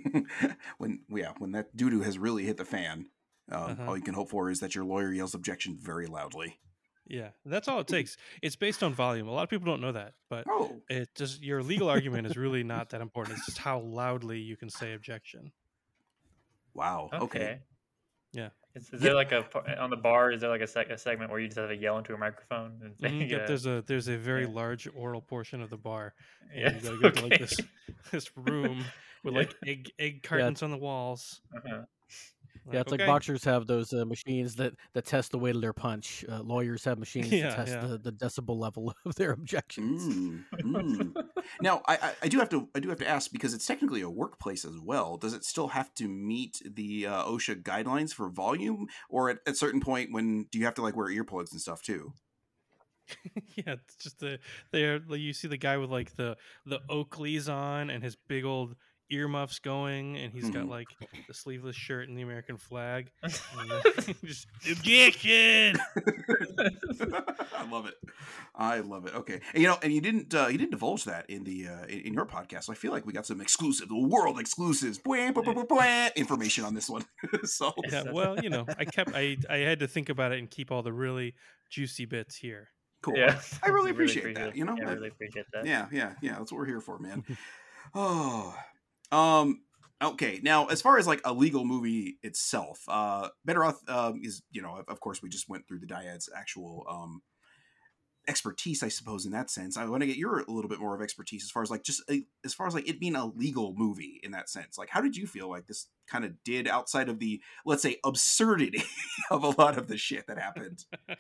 when 0.76 1.00
yeah, 1.08 1.32
when 1.38 1.52
that 1.52 1.74
doo 1.74 1.88
doo 1.88 2.02
has 2.02 2.18
really 2.18 2.44
hit 2.44 2.58
the 2.58 2.66
fan, 2.66 3.06
um, 3.50 3.62
Uh-huh. 3.72 3.84
all 3.88 3.96
you 3.96 4.02
can 4.02 4.14
hope 4.14 4.30
for 4.30 4.50
is 4.50 4.60
that 4.60 4.74
your 4.74 4.84
lawyer 4.84 5.12
yells 5.12 5.34
objection 5.34 5.76
very 5.80 6.06
loudly. 6.06 6.58
Yeah, 7.06 7.30
that's 7.46 7.68
all 7.68 7.80
it 7.80 7.86
takes. 7.86 8.18
It's 8.42 8.56
based 8.56 8.82
on 8.82 8.92
volume. 8.92 9.28
A 9.28 9.32
lot 9.32 9.42
of 9.44 9.48
people 9.48 9.64
don't 9.64 9.80
know 9.80 9.92
that, 9.92 10.12
but 10.28 10.44
Oh, 10.46 10.82
it 10.90 11.08
just 11.14 11.42
your 11.42 11.62
legal 11.62 11.88
argument 11.88 12.26
is 12.26 12.36
really 12.36 12.62
not 12.62 12.90
that 12.90 13.00
important. 13.00 13.38
It's 13.38 13.46
just 13.46 13.58
how 13.58 13.78
loudly 13.80 14.38
you 14.40 14.56
can 14.58 14.68
say 14.68 14.92
objection. 14.92 15.52
wow. 16.74 17.08
Okay. 17.12 17.22
Okay. 17.40 17.60
Is, 18.74 18.84
is 18.90 18.92
Yeah. 18.92 18.98
there 18.98 19.14
like 19.14 19.32
a 19.32 19.80
on 19.80 19.88
the 19.90 19.96
bar? 19.96 20.30
Is 20.30 20.42
there 20.42 20.50
like 20.50 20.60
a, 20.60 20.64
seg- 20.64 20.90
a 20.92 20.98
segment 20.98 21.30
where 21.32 21.40
you 21.40 21.48
just 21.48 21.58
have 21.58 21.70
to 21.70 21.74
yell 21.76 21.96
into 21.98 22.14
a 22.14 22.18
microphone 22.18 22.78
and 22.84 22.94
say, 23.00 23.08
Mhm, 23.08 23.28
yep, 23.30 23.42
uh, 23.42 23.46
there's 23.46 23.66
a 23.66 23.82
there's 23.86 24.06
a 24.08 24.16
very 24.18 24.42
yeah. 24.44 24.52
large 24.52 24.86
oral 24.94 25.22
portion 25.22 25.62
of 25.62 25.70
the 25.70 25.76
bar. 25.78 26.14
yeah, 26.54 26.60
Yeah, 26.60 26.74
you 26.74 26.80
gotta 26.82 26.98
go 27.02 27.10
to 27.10 27.26
like 27.26 27.38
this 27.40 27.56
this 28.12 28.30
room 28.36 28.84
with 29.24 29.32
Yeah. 29.34 29.40
like 29.40 29.54
egg 29.66 29.90
egg 29.98 30.22
cartons 30.22 30.62
on 30.62 30.70
the 30.70 30.76
walls. 30.76 31.40
Uh-huh. 31.56 31.84
Yeah, 32.72 32.80
it's 32.80 32.90
like 32.90 33.06
boxers 33.06 33.44
have 33.44 33.66
those 33.66 33.92
uh, 33.92 34.04
machines 34.04 34.56
that, 34.56 34.74
that 34.94 35.06
test 35.06 35.32
the 35.32 35.38
weight 35.38 35.54
of 35.54 35.60
their 35.60 35.72
punch. 35.72 36.24
Uh, 36.28 36.40
lawyers 36.40 36.84
have 36.84 36.98
machines 36.98 37.30
Yeah, 37.32 37.50
to 37.50 37.56
test 37.56 37.72
yeah. 37.72 37.86
the, 37.86 37.98
the 37.98 38.12
decibel 38.12 38.58
level 38.58 38.94
of 39.04 39.14
their 39.14 39.32
objections. 39.32 40.02
Mm, 40.02 40.44
mm. 40.62 41.24
Now, 41.60 41.82
I, 41.86 41.94
I, 41.96 42.12
I 42.22 42.28
do 42.28 42.38
have 42.38 42.48
to 42.50 42.68
I 42.74 42.80
do 42.80 42.88
have 42.88 42.98
to 42.98 43.08
ask 43.08 43.32
because 43.32 43.54
it's 43.54 43.66
technically 43.66 44.00
a 44.00 44.10
workplace 44.10 44.64
as 44.64 44.78
well. 44.82 45.16
Does 45.16 45.34
it 45.34 45.44
still 45.44 45.68
have 45.68 45.94
to 45.94 46.08
meet 46.08 46.60
the 46.64 47.06
uh, 47.06 47.24
OSHA 47.24 47.62
guidelines 47.62 48.12
for 48.12 48.28
volume, 48.28 48.86
or 49.08 49.30
at 49.30 49.38
a 49.46 49.54
certain 49.54 49.80
point 49.80 50.12
when 50.12 50.44
do 50.50 50.58
you 50.58 50.64
have 50.64 50.74
to 50.74 50.82
like 50.82 50.96
wear 50.96 51.08
earplugs 51.08 51.52
and 51.52 51.60
stuff 51.60 51.82
too? 51.82 52.12
yeah, 53.56 53.74
it's 53.74 53.96
just 53.96 54.18
the 54.20 54.38
there 54.72 55.00
like, 55.06 55.20
you 55.20 55.32
see 55.32 55.48
the 55.48 55.56
guy 55.56 55.76
with 55.76 55.90
like 55.90 56.14
the 56.16 56.36
the 56.66 56.80
Oakleys 56.90 57.52
on 57.52 57.90
and 57.90 58.02
his 58.02 58.16
big 58.16 58.44
old 58.44 58.76
earmuffs 59.10 59.58
going, 59.58 60.16
and 60.16 60.32
he's 60.32 60.50
got 60.50 60.64
Mhm. 60.66 60.68
like 60.70 60.88
the 61.26 61.34
sleeveless 61.34 61.76
shirt 61.76 62.08
and 62.08 62.16
the 62.18 62.22
American 62.22 62.56
flag. 62.58 63.10
Just 64.24 64.46
objection. 64.70 65.76
I 67.56 67.68
love 67.70 67.86
it. 67.86 67.94
I 68.54 68.80
love 68.80 69.06
it. 69.06 69.14
Okay, 69.14 69.40
and, 69.54 69.62
you 69.62 69.68
know, 69.68 69.78
and 69.82 69.92
you 69.92 70.00
didn't 70.00 70.34
uh, 70.34 70.48
you 70.48 70.58
didn't 70.58 70.72
divulge 70.72 71.04
that 71.04 71.28
in 71.30 71.44
the 71.44 71.68
uh, 71.68 71.84
in, 71.86 72.00
in 72.00 72.14
your 72.14 72.26
podcast. 72.26 72.64
So 72.64 72.72
I 72.72 72.76
feel 72.76 72.92
like 72.92 73.06
we 73.06 73.12
got 73.12 73.26
some 73.26 73.40
exclusive, 73.40 73.88
world 73.90 74.38
exclusives, 74.40 74.98
bwah, 74.98 75.32
bwah, 75.32 75.44
bwah, 75.44 75.54
bwah, 75.54 75.66
bwah, 75.66 76.14
information 76.16 76.64
on 76.64 76.74
this 76.74 76.88
one. 76.90 77.04
so 77.44 77.72
Yeah, 77.90 78.04
well, 78.12 78.38
you 78.42 78.50
know, 78.50 78.66
I 78.78 78.84
kept 78.84 79.12
I 79.14 79.36
I 79.48 79.58
had 79.58 79.78
to 79.80 79.88
think 79.88 80.08
about 80.08 80.32
it 80.32 80.38
and 80.38 80.50
keep 80.50 80.70
all 80.72 80.82
the 80.82 80.92
really 80.92 81.34
juicy 81.70 82.04
bits 82.04 82.36
here. 82.36 82.68
cool. 83.02 83.16
Yeah, 83.16 83.40
I 83.62 83.68
really 83.68 83.90
appreciate 83.92 84.34
that, 84.34 84.56
you 84.56 84.64
know? 84.64 84.74
yeah, 84.78 84.88
I 84.88 84.90
I- 84.90 84.94
really 84.94 85.08
appreciate 85.08 85.46
that. 85.52 85.66
Yeah, 85.66 85.86
yeah, 85.92 86.14
yeah. 86.20 86.36
That's 86.38 86.50
what 86.50 86.58
we're 86.58 86.66
here 86.66 86.80
for, 86.80 86.98
man. 86.98 87.24
oh, 87.94 88.56
um, 89.12 89.62
okay. 90.02 90.40
Now, 90.42 90.66
as 90.66 90.82
far 90.82 90.98
as 90.98 91.06
like 91.06 91.20
a 91.24 91.32
legal 91.32 91.64
movie 91.64 92.18
itself, 92.22 92.82
uh, 92.88 93.28
Better 93.44 93.64
Off 93.64 93.80
um, 93.88 94.20
is 94.22 94.42
you 94.50 94.62
know, 94.62 94.82
of- 94.86 95.00
course, 95.00 95.22
we 95.22 95.28
just 95.28 95.48
went 95.48 95.66
through 95.66 95.80
the 95.80 95.86
Diad's 95.86 96.28
actual 96.34 96.84
um 96.88 97.22
expertise, 98.28 98.82
I 98.82 98.88
suppose, 98.88 99.24
in 99.24 99.32
that 99.32 99.50
sense. 99.50 99.78
I 99.78 99.86
want 99.86 100.02
to 100.02 100.06
get 100.06 100.16
your 100.16 100.40
a 100.40 100.50
little 100.50 100.68
bit 100.68 100.80
more 100.80 100.94
of 100.94 101.00
expertise 101.00 101.42
as 101.42 101.50
far 101.50 101.62
as 101.62 101.70
like 101.70 101.82
just 101.82 102.02
uh, 102.10 102.16
as 102.44 102.52
far 102.52 102.66
as 102.66 102.74
like 102.74 102.88
it 102.88 103.00
being 103.00 103.16
a 103.16 103.26
legal 103.26 103.74
movie 103.76 104.20
in 104.22 104.32
that 104.32 104.50
sense. 104.50 104.76
Like, 104.76 104.90
how 104.90 105.00
did 105.00 105.16
you 105.16 105.26
feel 105.26 105.48
like 105.48 105.66
this 105.66 105.86
kind 106.06 106.24
of 106.24 106.32
did 106.44 106.68
outside 106.68 107.08
of 107.08 107.18
the 107.18 107.40
let's 107.64 107.82
say 107.82 107.96
absurdity 108.04 108.82
of 109.30 109.42
a 109.42 109.60
lot 109.60 109.78
of 109.78 109.88
the 109.88 109.96
shit 109.96 110.26
that 110.26 110.38
happened? 110.38 110.84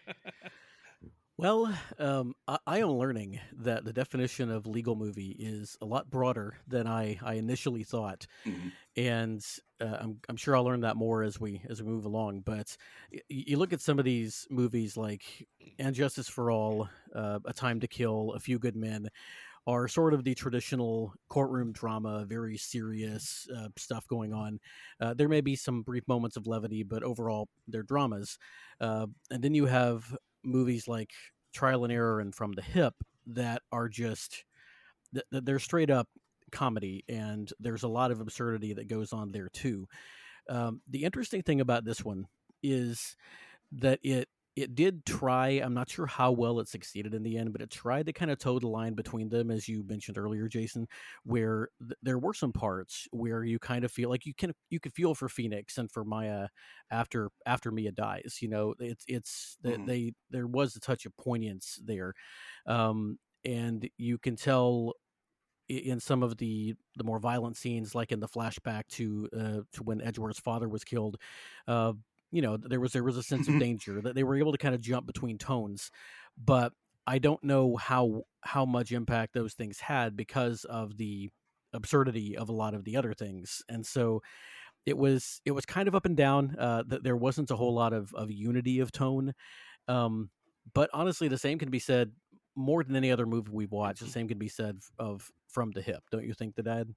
Well, 1.38 1.72
um, 2.00 2.34
I, 2.48 2.58
I 2.66 2.78
am 2.80 2.90
learning 2.90 3.38
that 3.52 3.84
the 3.84 3.92
definition 3.92 4.50
of 4.50 4.66
legal 4.66 4.96
movie 4.96 5.36
is 5.38 5.76
a 5.80 5.86
lot 5.86 6.10
broader 6.10 6.58
than 6.66 6.88
I, 6.88 7.18
I 7.22 7.34
initially 7.34 7.84
thought, 7.84 8.26
Mhm. 8.44 8.72
and 8.96 9.44
uh, 9.80 9.98
I'm 10.00 10.20
I'm 10.28 10.36
sure 10.36 10.56
I'll 10.56 10.64
learn 10.64 10.80
that 10.82 10.96
more 10.96 11.22
as 11.22 11.40
we 11.40 11.62
as 11.68 11.82
we 11.82 11.88
move 11.90 12.04
along. 12.06 12.42
But 12.42 12.76
y- 13.12 13.20
you 13.28 13.58
look 13.58 13.72
at 13.72 13.80
some 13.82 13.98
of 13.98 14.04
these 14.06 14.46
movies 14.50 14.96
like 14.96 15.48
*And 15.78 15.94
Justice 15.94 16.28
for 16.28 16.50
All*, 16.50 16.88
uh, 17.14 17.40
*A 17.46 17.52
Time 17.54 17.80
to 17.80 17.88
Kill*, 17.88 18.32
*A 18.34 18.40
Few 18.40 18.58
Good 18.58 18.76
Men*, 18.76 19.08
are 19.66 19.86
sort 19.86 20.14
of 20.14 20.24
the 20.24 20.34
traditional 20.34 21.12
courtroom 21.28 21.72
drama, 21.72 22.24
very 22.24 22.56
serious 22.56 23.46
uh, 23.54 23.68
stuff 23.76 24.06
going 24.06 24.32
on. 24.32 24.58
Uh, 25.00 25.12
there 25.14 25.28
may 25.28 25.42
be 25.42 25.56
some 25.56 25.82
brief 25.82 26.06
moments 26.08 26.36
of 26.36 26.46
levity, 26.46 26.82
but 26.82 27.02
overall, 27.02 27.48
they're 27.66 27.82
dramas. 27.82 28.38
Uh, 28.80 29.06
and 29.30 29.42
then 29.44 29.54
you 29.54 29.66
have 29.66 30.16
movies 30.48 30.88
like 30.88 31.10
Trial 31.52 31.84
and 31.84 31.92
Error 31.92 32.20
and 32.20 32.34
From 32.34 32.52
the 32.52 32.62
Hip 32.62 32.94
that 33.28 33.62
are 33.72 33.88
just 33.88 34.44
th- 35.12 35.24
th- 35.30 35.44
they're 35.44 35.58
straight 35.58 35.90
up 35.90 36.08
comedy, 36.50 37.04
and 37.08 37.50
there's 37.60 37.82
a 37.82 37.88
lot 37.88 38.10
of 38.10 38.20
absurdity 38.20 38.74
that 38.74 38.88
goes 38.88 39.12
on 39.12 39.32
there 39.32 39.48
too. 39.52 39.86
Um, 40.48 40.80
the 40.88 41.04
interesting 41.04 41.42
thing 41.42 41.60
about 41.60 41.84
this 41.84 42.04
one 42.04 42.26
is 42.62 43.16
that 43.72 44.00
it 44.02 44.28
it 44.62 44.74
did 44.74 45.04
try. 45.06 45.48
I'm 45.50 45.74
not 45.74 45.90
sure 45.90 46.06
how 46.06 46.32
well 46.32 46.60
it 46.60 46.68
succeeded 46.68 47.14
in 47.14 47.22
the 47.22 47.36
end, 47.36 47.52
but 47.52 47.62
it 47.62 47.70
tried 47.70 48.06
to 48.06 48.12
kind 48.12 48.30
of 48.30 48.38
toe 48.38 48.58
the 48.58 48.68
line 48.68 48.94
between 48.94 49.28
them, 49.28 49.50
as 49.50 49.68
you 49.68 49.84
mentioned 49.84 50.18
earlier, 50.18 50.48
Jason, 50.48 50.86
where 51.24 51.68
th- 51.80 51.98
there 52.02 52.18
were 52.18 52.34
some 52.34 52.52
parts 52.52 53.06
where 53.12 53.44
you 53.44 53.58
kind 53.58 53.84
of 53.84 53.92
feel 53.92 54.08
like 54.10 54.26
you 54.26 54.34
can 54.34 54.52
you 54.70 54.80
could 54.80 54.92
feel 54.94 55.14
for 55.14 55.28
Phoenix 55.28 55.78
and 55.78 55.90
for 55.90 56.04
Maya 56.04 56.48
after 56.90 57.30
after 57.46 57.70
Mia 57.70 57.92
dies. 57.92 58.38
You 58.40 58.48
know, 58.48 58.74
it's 58.80 59.04
it's 59.08 59.56
that 59.62 59.80
Mhm. 59.80 59.86
they 59.86 60.12
there 60.30 60.46
was 60.46 60.76
a 60.76 60.80
touch 60.80 61.06
of 61.06 61.16
poignance 61.16 61.78
there, 61.84 62.14
um, 62.66 63.18
and 63.44 63.88
you 63.98 64.18
can 64.18 64.36
tell 64.36 64.94
in 65.68 66.00
some 66.00 66.22
of 66.22 66.38
the 66.38 66.74
the 66.96 67.04
more 67.04 67.18
violent 67.18 67.56
scenes, 67.56 67.94
like 67.94 68.10
in 68.10 68.20
the 68.20 68.28
flashback 68.28 68.86
to 68.88 69.28
uh, 69.38 69.60
to 69.72 69.82
when 69.82 70.00
Edgeworth's 70.00 70.40
father 70.40 70.68
was 70.68 70.82
killed. 70.84 71.18
Uh, 71.66 71.92
you 72.30 72.42
know, 72.42 72.56
there 72.56 72.80
was 72.80 72.92
there 72.92 73.04
was 73.04 73.16
a 73.16 73.22
sense 73.22 73.48
of 73.48 73.58
danger 73.58 74.00
that 74.02 74.14
they 74.14 74.24
were 74.24 74.36
able 74.36 74.52
to 74.52 74.58
kind 74.58 74.74
of 74.74 74.80
jump 74.80 75.06
between 75.06 75.38
tones, 75.38 75.90
but 76.36 76.72
I 77.06 77.18
don't 77.18 77.42
know 77.42 77.76
how 77.76 78.22
how 78.42 78.64
much 78.64 78.92
impact 78.92 79.34
those 79.34 79.54
things 79.54 79.80
had 79.80 80.16
because 80.16 80.64
of 80.64 80.96
the 80.96 81.30
absurdity 81.72 82.36
of 82.36 82.48
a 82.48 82.52
lot 82.52 82.74
of 82.74 82.84
the 82.84 82.96
other 82.96 83.14
things, 83.14 83.62
and 83.68 83.86
so 83.86 84.20
it 84.86 84.96
was 84.96 85.40
it 85.44 85.52
was 85.52 85.64
kind 85.64 85.88
of 85.88 85.94
up 85.94 86.04
and 86.04 86.16
down. 86.16 86.54
Uh, 86.58 86.82
th- 86.82 87.02
there 87.02 87.16
wasn't 87.16 87.50
a 87.50 87.56
whole 87.56 87.74
lot 87.74 87.92
of 87.92 88.12
of 88.14 88.30
unity 88.30 88.80
of 88.80 88.92
tone, 88.92 89.32
um, 89.86 90.30
but 90.74 90.90
honestly, 90.92 91.28
the 91.28 91.38
same 91.38 91.58
can 91.58 91.70
be 91.70 91.78
said 91.78 92.12
more 92.54 92.82
than 92.84 92.96
any 92.96 93.10
other 93.10 93.26
movie 93.26 93.50
we've 93.52 93.72
watched. 93.72 94.00
The 94.00 94.10
same 94.10 94.28
can 94.28 94.38
be 94.38 94.48
said 94.48 94.78
of 94.98 95.30
From 95.46 95.70
the 95.70 95.80
Hip, 95.80 96.02
don't 96.10 96.26
you 96.26 96.34
think, 96.34 96.56
the 96.56 96.62
Diad? 96.62 96.94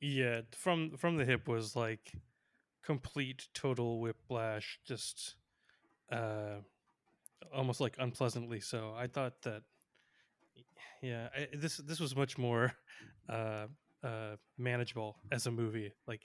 Yeah, 0.00 0.42
from 0.52 0.96
from 0.96 1.16
the 1.16 1.24
hip 1.24 1.48
was 1.48 1.74
like 1.74 2.12
complete 2.86 3.48
total 3.54 4.00
whiplash, 4.00 4.80
just 4.86 5.36
uh 6.12 6.60
almost 7.54 7.80
like 7.80 7.96
unpleasantly 7.98 8.60
so. 8.60 8.94
I 8.96 9.08
thought 9.08 9.42
that 9.42 9.62
yeah, 11.02 11.28
I, 11.36 11.48
this 11.56 11.78
this 11.78 12.00
was 12.00 12.16
much 12.16 12.38
more 12.38 12.72
uh 13.28 13.66
uh 14.04 14.36
manageable 14.58 15.16
as 15.32 15.46
a 15.46 15.52
movie. 15.52 15.92
Like 16.06 16.22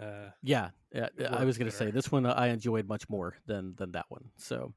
uh 0.00 0.30
Yeah, 0.42 0.70
yeah, 0.94 1.08
I 1.30 1.44
was 1.44 1.58
going 1.58 1.70
to 1.70 1.76
say 1.76 1.90
this 1.90 2.10
one 2.12 2.26
I 2.26 2.48
enjoyed 2.48 2.88
much 2.88 3.08
more 3.08 3.36
than 3.46 3.74
than 3.76 3.92
that 3.92 4.06
one. 4.08 4.30
So 4.36 4.72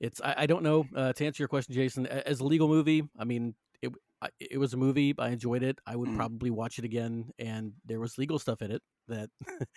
it's 0.00 0.20
I, 0.20 0.34
I 0.38 0.46
don't 0.46 0.62
know 0.62 0.86
uh, 0.96 1.12
to 1.14 1.26
answer 1.26 1.42
your 1.42 1.48
question, 1.48 1.74
Jason. 1.74 2.06
As 2.06 2.40
a 2.40 2.44
legal 2.44 2.68
movie, 2.68 3.08
I 3.18 3.24
mean 3.24 3.54
it 3.82 3.92
it 4.40 4.58
was 4.58 4.74
a 4.74 4.76
movie. 4.78 5.14
I 5.18 5.30
enjoyed 5.30 5.62
it. 5.62 5.78
I 5.86 5.96
would 5.96 6.08
Mhm. 6.10 6.16
probably 6.16 6.50
watch 6.50 6.78
it 6.78 6.84
again, 6.84 7.30
and 7.38 7.72
there 7.86 8.00
was 8.00 8.18
legal 8.18 8.38
stuff 8.38 8.62
in 8.62 8.70
it 8.72 8.82
that 9.08 9.30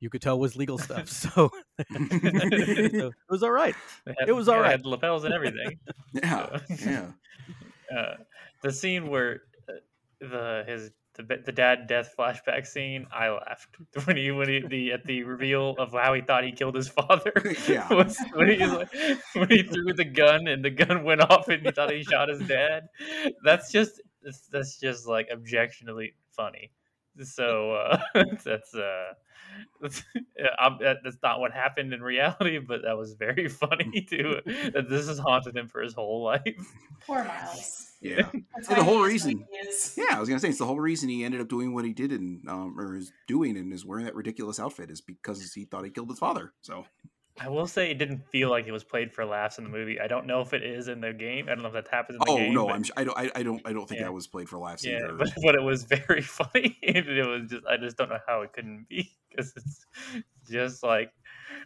you 0.00 0.10
could 0.10 0.22
tell 0.22 0.38
was 0.38 0.56
legal 0.56 0.78
stuff. 0.78 1.08
So, 1.08 1.28
so 1.30 1.50
it 1.90 3.14
was 3.28 3.42
all 3.42 3.50
right. 3.52 3.74
had, 4.06 4.28
It 4.28 4.32
was 4.32 4.48
alright. 4.48 4.70
had 4.72 4.86
lapels 4.86 5.24
and 5.24 5.34
everything. 5.34 5.78
yeah, 6.12 6.58
yeah. 6.84 7.06
uh, 7.96 8.16
the 8.62 8.72
scene 8.72 9.08
where 9.08 9.42
uh, 9.68 9.72
the 10.20 10.64
his 10.66 10.90
the, 11.14 11.42
the 11.44 11.52
dad 11.52 11.86
death 11.86 12.14
flashback 12.18 12.66
scene, 12.66 13.06
I 13.12 13.28
laughed 13.30 13.76
when 14.04 14.16
he 14.16 14.30
when 14.30 14.48
he 14.48 14.60
the 14.66 14.92
at 14.92 15.04
the 15.04 15.22
reveal 15.24 15.70
of 15.78 15.92
how 15.92 16.14
he 16.14 16.22
thought 16.22 16.44
he 16.44 16.52
killed 16.52 16.74
his 16.74 16.88
father. 16.88 17.32
Yeah. 17.68 17.92
was 17.92 18.16
when 18.32 18.48
he 18.48 18.64
like, 18.64 18.92
when 19.34 19.48
he 19.50 19.62
threw 19.62 19.92
the 19.92 20.04
gun 20.04 20.46
and 20.48 20.64
the 20.64 20.70
gun 20.70 21.04
went 21.04 21.20
off 21.20 21.48
and 21.48 21.64
he 21.64 21.70
thought 21.72 21.90
he 21.90 22.02
shot 22.04 22.28
his 22.28 22.40
dad. 22.40 22.88
That's 23.44 23.70
just 23.72 24.00
that's, 24.22 24.46
that's 24.48 24.78
just 24.78 25.06
like 25.06 25.28
objectionably 25.30 26.14
funny. 26.30 26.70
So 27.22 27.72
uh, 27.72 28.00
that's 28.44 28.74
uh, 28.74 29.12
that's, 29.80 30.02
yeah, 30.14 30.46
I'm- 30.58 30.78
that- 30.80 30.98
that's 31.04 31.18
not 31.22 31.40
what 31.40 31.52
happened 31.52 31.92
in 31.92 32.02
reality, 32.02 32.58
but 32.58 32.82
that 32.82 32.96
was 32.96 33.14
very 33.14 33.48
funny 33.62 34.02
too. 34.08 34.40
That 34.72 34.86
this 34.88 35.08
has 35.08 35.18
haunted 35.18 35.56
him 35.56 35.68
for 35.68 35.80
his 35.82 35.92
whole 35.94 36.22
life. 36.22 36.42
Poor 37.06 37.24
Miles. 37.24 37.86
Yeah. 38.02 38.30
That's 38.54 38.68
the 38.68 38.82
whole 38.82 39.02
reason- 39.02 39.46
Yeah, 39.96 40.04
I 40.16 40.20
was 40.20 40.28
gonna 40.28 40.40
say 40.40 40.48
it's 40.48 40.58
the 40.58 40.64
whole 40.66 40.80
reason 40.80 41.08
he 41.08 41.24
ended 41.24 41.40
up 41.40 41.48
doing 41.48 41.74
what 41.74 41.84
he 41.84 41.92
did 41.92 42.12
and 42.12 42.48
um, 42.48 42.78
or 42.80 42.96
is 42.96 43.12
doing 43.26 43.56
and 43.58 43.72
is 43.72 43.84
wearing 43.84 44.06
that 44.06 44.14
ridiculous 44.14 44.58
outfit 44.58 44.90
is 44.90 45.00
because 45.00 45.52
he 45.52 45.64
thought 45.66 45.84
he 45.84 45.90
killed 45.90 46.08
his 46.08 46.18
father. 46.18 46.52
So 46.62 46.86
I 47.38 47.48
will 47.48 47.66
say 47.66 47.90
it 47.90 47.98
didn't 47.98 48.26
feel 48.28 48.50
like 48.50 48.66
it 48.66 48.72
was 48.72 48.84
played 48.84 49.12
for 49.12 49.24
laughs 49.24 49.56
in 49.58 49.64
the 49.64 49.70
movie. 49.70 49.98
I 50.00 50.08
don't 50.08 50.26
know 50.26 50.40
if 50.40 50.52
it 50.54 50.62
is 50.62 50.88
in 50.88 51.00
the 51.00 51.12
game. 51.12 51.46
I 51.48 51.54
don't 51.54 51.62
know 51.62 51.68
if 51.68 51.74
that 51.74 51.88
happens 51.88 52.16
in 52.16 52.20
the 52.26 52.30
oh 52.32 52.36
game. 52.38 52.54
no, 52.54 52.66
but- 52.66 52.74
I'm 52.74 52.82
sh- 52.84 52.90
I 52.96 53.04
don't 53.04 53.18
I, 53.18 53.30
I 53.34 53.42
don't 53.42 53.60
I 53.66 53.72
don't 53.74 53.86
think 53.88 54.00
Yeah. 54.00 54.06
that 54.06 54.12
was 54.12 54.26
played 54.26 54.48
for 54.48 54.58
laughs 54.58 54.84
yeah, 54.84 54.96
either. 55.04 55.12
but, 55.18 55.32
but 55.42 55.54
it 55.54 55.62
was 55.62 55.84
very 55.84 56.22
funny. 56.38 56.78
and 56.82 56.96
it 56.96 57.26
was 57.26 57.50
just 57.50 57.66
I 57.66 57.76
just 57.76 57.96
don't 57.98 58.08
know 58.08 58.18
how 58.26 58.40
it 58.42 58.52
couldn't 58.54 58.88
be 58.88 59.10
because 59.36 59.52
it's 59.56 59.86
just 60.48 60.82
like 60.82 61.12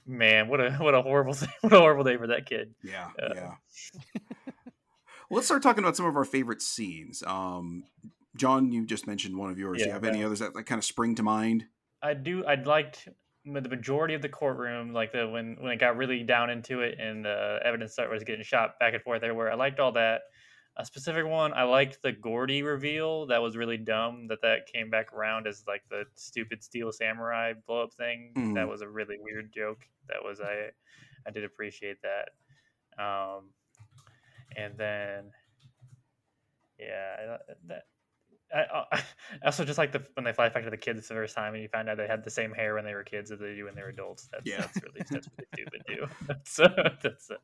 man, 0.07 0.49
what 0.49 0.61
a 0.61 0.73
what 0.73 0.95
a 0.95 1.03
horrible 1.03 1.35
what 1.61 1.73
a 1.73 1.79
horrible 1.79 2.05
day 2.05 2.17
for 2.17 2.29
that 2.29 2.47
kid. 2.47 2.75
Yeah, 2.83 3.09
Uh, 3.21 3.35
yeah. 3.35 3.55
well, 4.47 5.37
let's 5.39 5.47
start 5.47 5.63
talking 5.63 5.83
about 5.83 5.97
some 5.97 6.07
of 6.07 6.17
our 6.17 6.25
favorite 6.25 6.63
scenes. 6.63 7.23
Um, 7.27 7.85
John, 8.37 8.73
you 8.73 8.85
just 8.87 9.07
mentioned 9.07 9.37
one 9.37 9.51
of 9.51 9.59
yours. 9.59 9.79
Do 9.79 9.85
you 9.85 9.89
Yeah, 9.89 9.95
have 9.95 10.05
any 10.05 10.25
others 10.25 10.41
that, 10.41 10.55
that 10.55 10.65
kind 10.65 10.79
of 10.79 10.85
spring 10.85 11.15
to 11.17 11.23
mind? 11.23 11.67
I 12.03 12.15
do. 12.15 12.45
I'd 12.47 12.67
liked 12.67 13.09
ma- 13.45 13.61
the 13.61 13.69
majority 13.69 14.15
of 14.15 14.23
the 14.23 14.29
courtroom, 14.29 14.93
like 14.93 15.13
the 15.13 15.29
when 15.29 15.57
when 15.61 15.73
it 15.73 15.79
got 15.81 15.97
really 15.97 16.23
down 16.23 16.51
into 16.51 16.81
it 16.81 16.99
and 16.99 17.25
the 17.25 17.61
evidence 17.65 17.93
start 17.93 18.11
was 18.11 18.25
getting 18.25 18.45
shot 18.45 18.79
back 18.81 18.95
and 18.95 19.03
forth 19.03 19.23
everywhere. 19.23 19.51
I 19.51 19.55
liked 19.55 19.81
all 19.81 19.93
that. 19.93 20.23
A 20.77 20.85
specific 20.85 21.25
one, 21.25 21.53
I 21.55 21.63
liked 21.63 22.03
the 22.03 22.11
Gordy 22.11 22.63
reveal. 22.63 23.27
That 23.27 23.41
was 23.41 23.57
really 23.57 23.77
dumb 23.77 24.27
that 24.29 24.43
that 24.43 24.67
came 24.67 24.91
back 24.91 25.13
around 25.13 25.47
as 25.47 25.65
like 25.69 25.83
the 25.89 26.05
stupid 26.17 26.65
Steel 26.65 26.91
Samurai 26.91 27.53
blow 27.67 27.85
up 27.85 27.93
thing. 27.93 28.33
Mhm. 28.37 28.55
That 28.55 28.67
was 28.69 28.81
a 28.83 28.89
really 28.89 29.17
weird 29.21 29.53
joke. 29.53 29.87
That 30.09 30.25
was 30.25 30.41
I 30.41 30.71
I 31.27 31.31
did 31.31 31.45
appreciate 31.45 31.99
that. 32.03 32.31
Um, 33.03 33.51
and 34.57 34.77
then 34.77 35.31
yeah, 36.79 37.37
I- 37.49 37.53
that 37.69 37.85
I, 38.55 39.03
also 39.45 39.65
just 39.65 39.79
like 39.79 39.93
the 39.93 40.05
when 40.15 40.25
they 40.25 40.33
flash 40.33 40.53
back 40.53 40.65
to 40.65 40.71
the 40.71 40.77
kids 40.77 41.07
the 41.09 41.15
first 41.15 41.35
time 41.35 41.55
and 41.55 41.63
you 41.63 41.69
find 41.69 41.89
out 41.89 41.97
they 41.97 42.07
had 42.07 42.23
the 42.25 42.31
same 42.31 42.53
hair 42.53 42.75
when 42.75 42.85
they 42.85 42.95
were 42.95 43.03
kids 43.05 43.31
as 43.31 43.39
they 43.41 43.55
do 43.55 43.65
when 43.65 43.75
they're 43.75 43.89
adults. 43.89 44.29
That's 44.33 44.47
Yeah. 44.47 44.61
that's 44.61 44.83
really 44.83 45.03
that's 45.11 45.29
really 45.39 45.49
stupid 45.55 45.83
too. 45.87 46.07
That's 46.27 46.57
that's 47.03 47.31
uh, 47.31 47.37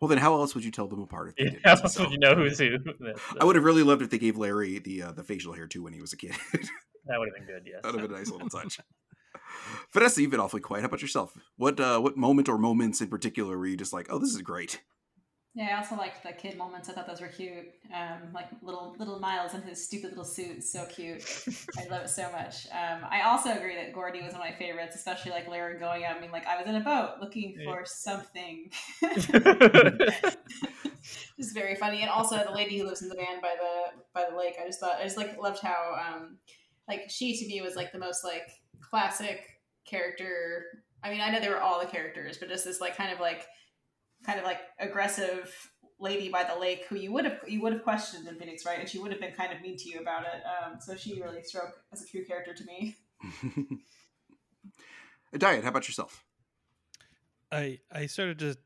Well, 0.00 0.08
then 0.08 0.18
how 0.18 0.34
else 0.34 0.54
would 0.54 0.64
you 0.64 0.70
tell 0.70 0.88
them 0.88 1.00
apart 1.00 1.34
yeah. 1.38 1.50
How 1.64 1.72
else 1.72 1.98
would 1.98 2.10
you 2.10 2.18
know 2.18 2.34
who's 2.34 2.58
who? 2.58 2.78
I 3.40 3.44
would 3.44 3.56
have 3.56 3.64
really 3.64 3.82
loved 3.82 4.02
if 4.02 4.10
they 4.10 4.18
gave 4.18 4.36
Larry 4.36 4.78
the 4.78 5.02
uh, 5.02 5.12
the 5.12 5.22
facial 5.22 5.52
hair 5.52 5.66
too 5.66 5.82
when 5.82 5.92
he 5.92 6.00
was 6.00 6.12
a 6.12 6.16
kid. 6.16 6.32
that 6.52 7.18
would 7.18 7.28
have 7.28 7.34
been 7.36 7.46
good. 7.46 7.62
Yes. 7.66 7.80
That'd 7.82 8.00
have 8.00 8.08
been 8.08 8.16
a 8.16 8.18
nice 8.18 8.30
little 8.30 8.48
touch. 8.48 8.80
Vanessa, 9.92 10.20
you've 10.20 10.30
been 10.30 10.40
awfully 10.40 10.62
quiet. 10.62 10.80
How 10.80 10.86
about 10.86 11.02
yourself? 11.02 11.36
What 11.56 11.78
uh, 11.78 12.00
what 12.00 12.16
moment 12.16 12.48
or 12.48 12.58
moments 12.58 13.00
in 13.00 13.08
particular 13.08 13.56
were 13.58 13.66
you 13.66 13.76
just 13.76 13.92
like, 13.92 14.06
oh, 14.10 14.18
this 14.18 14.34
is 14.34 14.42
great? 14.42 14.80
Yeah, 15.54 15.68
I 15.70 15.76
also 15.76 15.96
liked 15.96 16.22
the 16.22 16.32
kid 16.32 16.56
moments. 16.56 16.88
I 16.88 16.94
thought 16.94 17.06
those 17.06 17.20
were 17.20 17.28
cute. 17.28 17.66
Um, 17.94 18.32
like 18.32 18.46
little 18.62 18.96
little 18.98 19.18
Miles 19.18 19.52
in 19.52 19.60
his 19.60 19.84
stupid 19.84 20.10
little 20.10 20.24
suit, 20.24 20.64
so 20.64 20.86
cute. 20.86 21.22
I 21.78 21.84
love 21.90 22.04
it 22.04 22.08
so 22.08 22.30
much. 22.32 22.66
Um, 22.72 23.04
I 23.10 23.20
also 23.26 23.50
agree 23.52 23.74
that 23.76 23.92
Gordy 23.92 24.22
was 24.22 24.32
one 24.32 24.40
of 24.40 24.46
my 24.50 24.56
favorites, 24.58 24.96
especially 24.96 25.32
like 25.32 25.46
Larry 25.48 25.78
going 25.78 26.04
out. 26.06 26.16
I 26.16 26.20
mean, 26.20 26.30
like 26.32 26.46
I 26.46 26.56
was 26.56 26.66
in 26.66 26.76
a 26.76 26.80
boat 26.80 27.16
looking 27.20 27.54
Yeah. 27.58 27.64
for 27.70 27.84
something. 27.84 28.70
just 31.36 31.52
very 31.54 31.74
funny, 31.74 32.00
and 32.00 32.10
also 32.10 32.42
the 32.42 32.52
lady 32.52 32.78
who 32.78 32.86
lives 32.86 33.02
in 33.02 33.10
the 33.10 33.14
van 33.14 33.42
by 33.42 33.54
the 33.60 34.00
by 34.14 34.24
the 34.30 34.36
lake. 34.36 34.54
I 34.62 34.66
just 34.66 34.80
thought 34.80 34.96
I 35.00 35.04
just 35.04 35.18
like 35.18 35.36
loved 35.38 35.60
how 35.60 35.96
um, 36.00 36.38
like 36.88 37.10
she 37.10 37.36
to 37.36 37.46
me 37.46 37.60
was 37.60 37.76
like 37.76 37.92
the 37.92 37.98
most 37.98 38.24
like 38.24 38.48
classic 38.80 39.42
character. 39.84 40.64
I 41.04 41.10
mean, 41.10 41.20
I 41.20 41.30
know 41.30 41.40
they 41.40 41.48
were 41.48 41.60
all 41.60 41.78
the 41.78 41.86
characters, 41.86 42.38
but 42.38 42.48
just 42.48 42.64
this 42.64 42.80
like 42.80 42.96
kind 42.96 43.12
of 43.12 43.20
like 43.20 43.46
kind 44.24 44.38
of 44.38 44.44
like 44.44 44.60
aggressive 44.78 45.70
lady 45.98 46.28
by 46.28 46.42
the 46.44 46.58
lake 46.58 46.84
who 46.88 46.96
you 46.96 47.12
would 47.12 47.24
have 47.24 47.38
you 47.46 47.62
would 47.62 47.72
have 47.72 47.84
questioned 47.84 48.26
in 48.26 48.36
Phoenix 48.36 48.66
Wright? 48.66 48.80
And 48.80 48.88
she 48.88 48.98
would 48.98 49.12
have 49.12 49.20
been 49.20 49.32
kind 49.32 49.52
of 49.52 49.60
mean 49.60 49.76
to 49.78 49.88
you 49.88 50.00
about 50.00 50.22
it. 50.22 50.42
Um, 50.44 50.78
so 50.80 50.96
she 50.96 51.20
really 51.20 51.42
struck 51.42 51.74
as 51.92 52.02
a 52.02 52.06
true 52.06 52.24
character 52.24 52.54
to 52.54 52.64
me. 52.64 52.96
Diad, 55.36 55.62
how 55.62 55.70
about 55.70 55.88
yourself? 55.88 56.24
I 57.50 57.78
I 57.90 58.06
started 58.06 58.38
to 58.40 58.56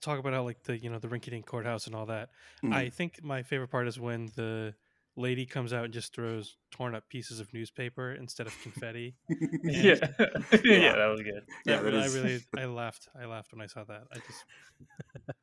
talk 0.00 0.18
about 0.18 0.32
how 0.32 0.42
like 0.42 0.62
the 0.64 0.78
you 0.78 0.90
know 0.90 0.98
the 0.98 1.08
rinky-dink 1.08 1.46
courthouse 1.46 1.86
and 1.86 1.94
all 1.94 2.06
that. 2.06 2.30
Mhm. 2.62 2.74
I 2.74 2.88
think 2.90 3.22
my 3.22 3.42
favorite 3.42 3.68
part 3.68 3.88
is 3.88 3.98
when 3.98 4.30
the 4.36 4.74
lady 5.18 5.44
comes 5.44 5.72
out 5.72 5.84
and 5.84 5.92
just 5.92 6.14
throws 6.14 6.56
torn 6.70 6.94
up 6.94 7.08
pieces 7.08 7.40
of 7.40 7.52
newspaper 7.52 8.12
instead 8.12 8.46
of 8.46 8.54
confetti. 8.62 9.14
yeah. 9.64 9.94
yeah, 10.64 10.94
that 10.96 11.08
was 11.10 11.20
good. 11.22 11.42
Yeah, 11.66 11.76
That 11.76 11.82
that 11.82 11.84
really- 11.84 12.02
I 12.02 12.06
really 12.06 12.40
I 12.56 12.64
laughed. 12.82 13.08
I 13.20 13.26
laughed 13.26 13.52
when 13.52 13.60
I 13.60 13.66
saw 13.66 13.84
that. 13.84 14.04
I 14.12 14.16
just 14.16 14.44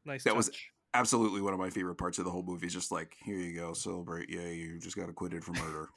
nice. 0.05 0.23
That 0.23 0.35
was- 0.35 0.49
Absolutely 0.93 1.41
one 1.41 1.51
of 1.51 1.59
my 1.59 1.69
favorite 1.69 1.95
parts 1.95 2.19
of 2.19 2.23
the 2.23 2.31
whole 2.31 2.41
movie 2.41 2.67
is 2.67 2.73
just 2.73 2.89
like, 2.89 3.17
here 3.21 3.35
you 3.35 3.59
go, 3.59 3.73
celebrate. 3.73 4.29
Yeah, 4.29 4.47
you 4.47 4.79
just 4.79 4.95
got 4.95 5.09
acquitted 5.09 5.43
for 5.43 5.51
murder. 5.51 5.89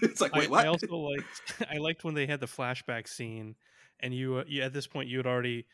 it's 0.00 0.22
like, 0.22 0.32
I, 0.34 0.38
wait, 0.38 0.48
what? 0.50 0.64
I 0.64 0.68
also 0.68 0.86
liked 0.96 1.66
I 1.70 1.76
liked 1.76 2.02
when 2.02 2.14
they 2.14 2.26
had 2.26 2.40
the 2.40 2.46
flashback 2.46 3.08
scene, 3.08 3.56
and 4.00 4.14
you, 4.14 4.36
uh, 4.38 4.44
you 4.46 4.62
at 4.62 4.72
this 4.72 4.86
point 4.86 5.10
you 5.10 5.18
had 5.18 5.26
already 5.26 5.66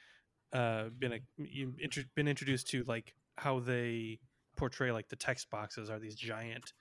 uh, 0.53 0.87
been 0.99 1.13
a, 1.13 1.19
you 1.37 1.73
intro, 1.81 2.03
been 2.17 2.27
introduced 2.27 2.69
to 2.71 2.83
like 2.89 3.15
how 3.39 3.61
they 3.61 4.19
portray 4.57 4.91
like 4.91 5.09
the 5.09 5.15
text 5.15 5.51
boxes 5.51 5.89
are 5.89 6.01
these 6.01 6.17
giant 6.17 6.73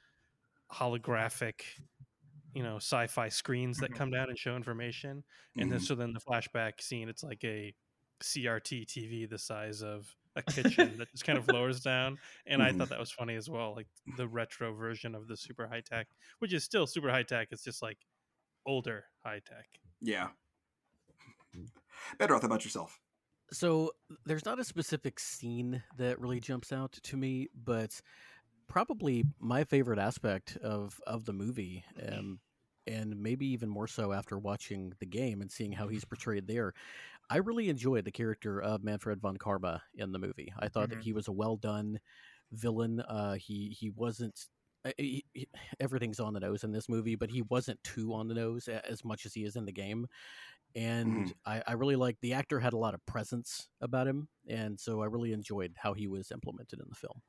holographic, 0.74 1.64
you 2.54 2.64
know, 2.64 2.78
sci-fi 2.78 3.30
screens 3.30 3.80
that 3.80 3.94
Mhm. 3.94 3.96
come 3.96 4.12
down 4.12 4.30
and 4.30 4.38
show 4.38 4.56
information, 4.56 5.24
and 5.58 5.72
then 5.72 5.80
Mhm. 5.80 5.80
so 5.80 5.96
then 5.96 6.14
the 6.14 6.20
flashback 6.22 6.82
scene 6.82 7.10
it's 7.10 7.24
like 7.24 7.44
a 7.44 7.76
CRT 8.22 8.86
TV 8.86 9.26
the 9.26 9.38
size 9.40 9.82
of 9.84 10.16
a 10.36 10.44
kitchen 10.44 10.98
that 10.98 11.12
just 11.12 11.26
kind 11.26 11.38
of 11.38 11.48
lowers 11.50 11.82
down 11.82 12.20
and 12.48 12.64
I 12.64 12.72
Mhm. 12.72 12.74
thought 12.74 12.90
that 12.90 13.00
was 13.00 13.12
funny 13.12 13.36
as 13.36 13.50
well 13.50 13.76
like 13.76 13.88
the 14.08 14.28
retro 14.28 14.74
version 14.74 15.14
of 15.16 15.28
the 15.28 15.38
super 15.38 15.68
high 15.68 15.82
tech 15.82 16.08
which 16.40 16.54
is 16.54 16.64
still 16.64 16.88
super 16.88 17.10
high 17.12 17.24
tech 17.24 17.50
it's 17.52 17.64
just 17.64 17.82
like 17.84 18.00
older 18.66 19.06
high 19.24 19.40
tech 19.40 19.68
yeah. 20.02 20.32
Bedroth, 22.18 22.42
how 22.42 22.48
about 22.48 22.64
yourself? 22.66 23.00
So 23.52 23.92
there's 24.26 24.46
not 24.46 24.60
a 24.60 24.64
specific 24.64 25.20
scene 25.20 25.84
that 25.96 26.20
really 26.20 26.40
jumps 26.40 26.72
out 26.72 26.94
to 26.94 27.18
me, 27.18 27.50
but 27.54 28.02
probably 28.68 29.26
my 29.39 29.64
favorite 29.64 29.99
aspect 29.99 30.57
of 30.57 30.99
of 31.07 31.26
the 31.26 31.34
movie, 31.34 31.84
um, 32.07 32.39
and 32.88 33.16
maybe 33.22 33.45
even 33.47 33.70
more 33.70 33.88
so 33.88 34.11
after 34.14 34.38
watching 34.38 34.93
the 34.99 35.05
game 35.05 35.41
and 35.41 35.51
seeing 35.51 35.72
how 35.72 35.88
he's 35.88 36.05
portrayed 36.05 36.47
there. 36.47 36.74
I 37.30 37.38
really 37.38 37.70
enjoyed 37.70 38.05
the 38.05 38.11
character 38.11 38.61
of 38.61 38.84
Manfred 38.84 39.22
von 39.22 39.38
Karma 39.38 39.84
in 39.95 40.11
the 40.14 40.20
movie. 40.20 40.53
I 40.59 40.70
thought 40.70 40.89
Mhm. 40.89 40.91
that 40.91 41.01
he 41.01 41.14
was 41.14 41.28
a 41.28 41.34
well 41.34 41.57
done 41.57 41.99
villain. 42.51 43.01
Uh, 43.01 43.36
he 43.36 43.70
he 43.72 43.89
wasn't. 43.91 44.47
uh, 44.86 44.91
He, 44.97 45.26
he- 45.34 45.49
everything's 45.80 46.20
on 46.22 46.34
the 46.34 46.39
nose 46.41 46.64
in 46.64 46.72
this 46.74 46.89
movie, 46.89 47.16
but 47.16 47.32
he 47.32 47.41
wasn't 47.43 47.84
too 47.84 48.14
on 48.14 48.28
the 48.30 48.36
nose 48.36 48.68
as 48.70 49.03
much 49.05 49.26
as 49.26 49.34
he 49.34 49.43
is 49.45 49.55
in 49.57 49.66
the 49.66 49.74
game 49.74 50.07
and 50.76 51.34
I, 51.45 51.64
I 51.68 51.74
really 51.74 51.95
like 51.95 52.20
the 52.22 52.34
actor 52.34 52.59
had 52.59 52.74
a 52.74 52.78
lot 52.78 52.93
of 52.95 53.05
presence 53.05 53.70
about 53.82 54.07
him, 54.07 54.30
and 54.47 54.80
so 54.80 55.01
I 55.01 55.05
really 55.05 55.34
enjoyed 55.34 55.76
how 55.78 55.93
he 55.93 56.07
was 56.07 56.32
implemented 56.32 56.80
in 56.80 56.88
the 56.89 56.95
film. 56.95 57.22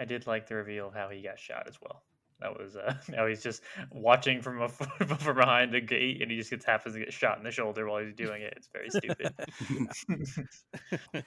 I 0.00 0.04
did 0.06 0.26
like 0.26 0.48
the 0.48 0.56
reveal 0.56 0.88
of 0.88 0.94
how 0.94 1.10
he 1.10 1.22
got 1.22 1.38
shot 1.38 1.68
as 1.68 1.78
well. 1.80 2.02
That 2.40 2.58
was 2.58 2.74
uh 2.74 2.94
now 3.08 3.26
he's 3.26 3.42
just 3.42 3.62
watching 3.92 4.40
from 4.40 4.62
a, 4.62 4.68
from 4.70 5.36
behind 5.36 5.72
the 5.74 5.80
gate 5.80 6.22
and 6.22 6.30
he 6.30 6.38
just 6.38 6.50
gets 6.50 6.64
happens 6.64 6.94
to 6.94 7.00
get 7.00 7.12
shot 7.12 7.36
in 7.36 7.44
the 7.44 7.50
shoulder 7.50 7.86
while 7.86 8.02
he's 8.02 8.14
doing 8.14 8.42
it. 8.42 8.54
It's 8.56 8.68
very 8.72 8.90
stupid. 8.90 9.32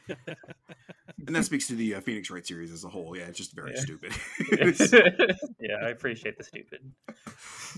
And 1.26 1.36
that 1.36 1.46
speaks 1.46 1.68
to 1.68 1.76
the 1.76 1.96
uh, 1.96 2.02
Phoenix 2.02 2.30
Wright 2.30 2.46
series 2.46 2.72
as 2.72 2.84
a 2.84 2.90
whole. 2.90 3.16
Yeah, 3.16 3.24
it's 3.26 3.38
just 3.38 3.54
very 3.56 3.74
Yeah. 3.74 3.82
stupid. 3.82 4.12
yeah, 5.60 5.76
I 5.82 5.90
appreciate 5.90 6.38
the 6.38 6.44
stupid. 6.44 6.92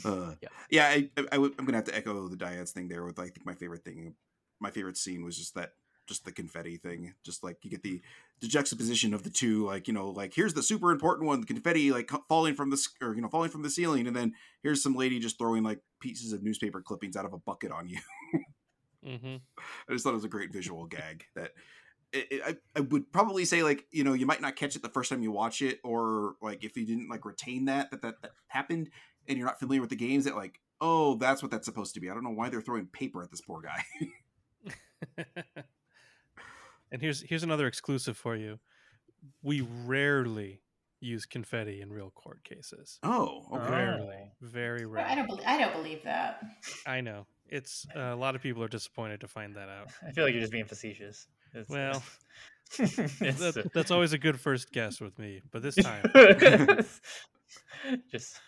Uh, 0.04 0.34
Yeah. 0.42 0.50
yeah, 0.72 0.86
I, 0.88 1.10
I, 1.18 1.26
I 1.34 1.38
would, 1.38 1.54
I'm 1.60 1.66
gonna 1.66 1.78
have 1.78 1.86
to 1.86 1.96
echo 1.96 2.28
the 2.28 2.36
Diads 2.36 2.72
thing 2.72 2.88
there. 2.88 3.04
With 3.04 3.20
I 3.20 3.24
think 3.30 3.46
my 3.46 3.54
favorite 3.54 3.84
thing, 3.84 4.16
my 4.60 4.72
favorite 4.72 4.98
scene 4.98 5.24
was 5.24 5.38
just 5.38 5.54
that, 5.56 5.74
just 6.08 6.26
the 6.26 6.32
confetti 6.32 6.78
thing. 6.78 7.14
Just 7.24 7.44
like 7.44 7.58
you 7.64 7.70
get 7.70 7.84
the 7.84 8.02
the 8.42 8.48
juxtaposition 8.48 9.14
of 9.14 9.24
the 9.24 9.30
two. 9.30 9.66
Like 9.66 9.88
you 9.88 9.94
know, 9.94 10.10
like 10.10 10.34
here's 10.34 10.54
the 10.54 10.64
super 10.64 10.92
important 10.92 11.28
one, 11.28 11.42
the 11.42 11.48
confetti 11.48 11.92
like 11.92 12.12
falling 12.28 12.56
from 12.56 12.70
the 12.70 12.88
or 13.02 13.16
you 13.16 13.22
know 13.22 13.30
falling 13.30 13.50
from 13.50 13.64
the 13.64 13.70
ceiling, 13.70 14.08
and 14.08 14.16
then 14.16 14.34
here's 14.64 14.84
some 14.84 14.96
lady 14.96 15.20
just 15.20 15.38
throwing 15.38 15.64
like 15.64 15.80
pieces 16.00 16.34
of 16.34 16.44
newspaper 16.44 16.82
clippings 16.82 17.16
out 17.16 17.26
of 17.26 17.34
a 17.34 17.38
bucket 17.38 17.72
on 17.72 17.88
you. 17.88 18.00
mm-hmm. 19.06 19.36
I 19.90 19.94
just 19.94 20.04
thought 20.04 20.12
it 20.12 20.16
was 20.16 20.26
a 20.26 20.30
great 20.30 20.52
visual 20.52 20.86
gag 20.86 21.26
that. 21.36 21.52
It, 22.14 22.28
it, 22.32 22.42
I, 22.46 22.56
I 22.78 22.80
would 22.82 23.12
probably 23.12 23.44
say 23.44 23.62
like 23.62 23.88
you 23.92 24.06
know 24.06 24.14
you 24.14 24.26
might 24.26 24.40
not 24.40 24.56
catch 24.56 24.78
it 24.78 24.82
the 24.82 24.90
first 24.90 25.10
time 25.10 25.22
you 25.22 25.32
watch 25.32 25.62
it 25.62 25.80
or 25.84 26.36
like 26.42 26.64
if 26.64 26.78
you 26.78 26.86
didn't 26.86 27.10
like 27.10 27.26
retain 27.26 27.66
that 27.66 27.92
that 27.92 28.04
that, 28.04 28.22
that 28.22 28.32
happened 28.48 28.90
and 29.28 29.38
you're 29.38 29.48
not 29.48 29.60
familiar 29.60 29.82
with 29.82 29.90
the 29.90 29.98
games 29.98 30.24
that 30.24 30.36
like 30.36 30.62
oh 30.80 31.16
that's 31.16 31.42
what 31.42 31.52
that's 31.52 31.66
supposed 31.66 31.94
to 31.96 32.00
be 32.00 32.10
i 32.10 32.14
don't 32.14 32.24
know 32.24 32.30
why 32.30 32.48
they're 32.48 32.62
throwing 32.62 32.86
paper 32.86 33.22
at 33.22 33.32
this 33.32 33.42
poor 33.42 33.62
guy 33.62 33.84
and 36.96 37.02
here's 37.02 37.22
here's 37.22 37.44
another 37.44 37.68
exclusive 37.68 38.16
for 38.16 38.38
you. 38.38 38.58
We 39.44 39.68
rarely 39.86 40.62
use 41.02 41.26
confetti 41.26 41.82
in 41.82 41.92
real 41.92 42.10
court 42.12 42.42
cases. 42.46 43.00
Oh 43.04 43.44
okay. 43.54 43.70
Rarely. 43.70 44.32
Very 44.42 44.86
rare 44.86 45.06
I 45.06 45.14
don't. 45.14 45.28
Believe, 45.28 45.44
I 45.46 45.58
don't 45.58 45.74
believe 45.74 46.04
that. 46.06 46.42
I 46.88 47.02
know. 47.02 47.28
It's 47.50 47.86
uh, 47.94 48.00
a 48.00 48.16
lot 48.16 48.36
of 48.36 48.42
people 48.42 48.64
are 48.64 48.70
disappointed 48.70 49.20
to 49.22 49.28
find 49.28 49.56
that 49.56 49.68
out. 49.68 49.90
I 50.08 50.12
feel 50.12 50.24
like 50.24 50.34
you're 50.34 50.42
just 50.42 50.54
being 50.54 50.66
facetious. 50.66 51.28
It's, 51.54 51.70
Well, 51.70 52.02
it's, 52.80 52.96
that, 52.96 53.58
uh, 53.58 53.70
that's 53.74 53.92
always 53.92 54.14
a 54.14 54.18
good 54.18 54.40
first 54.40 54.72
guess 54.72 55.02
with 55.02 55.20
me 55.20 55.42
but 55.52 55.62
this 55.62 55.76
time. 55.84 56.06
Just 58.12 58.40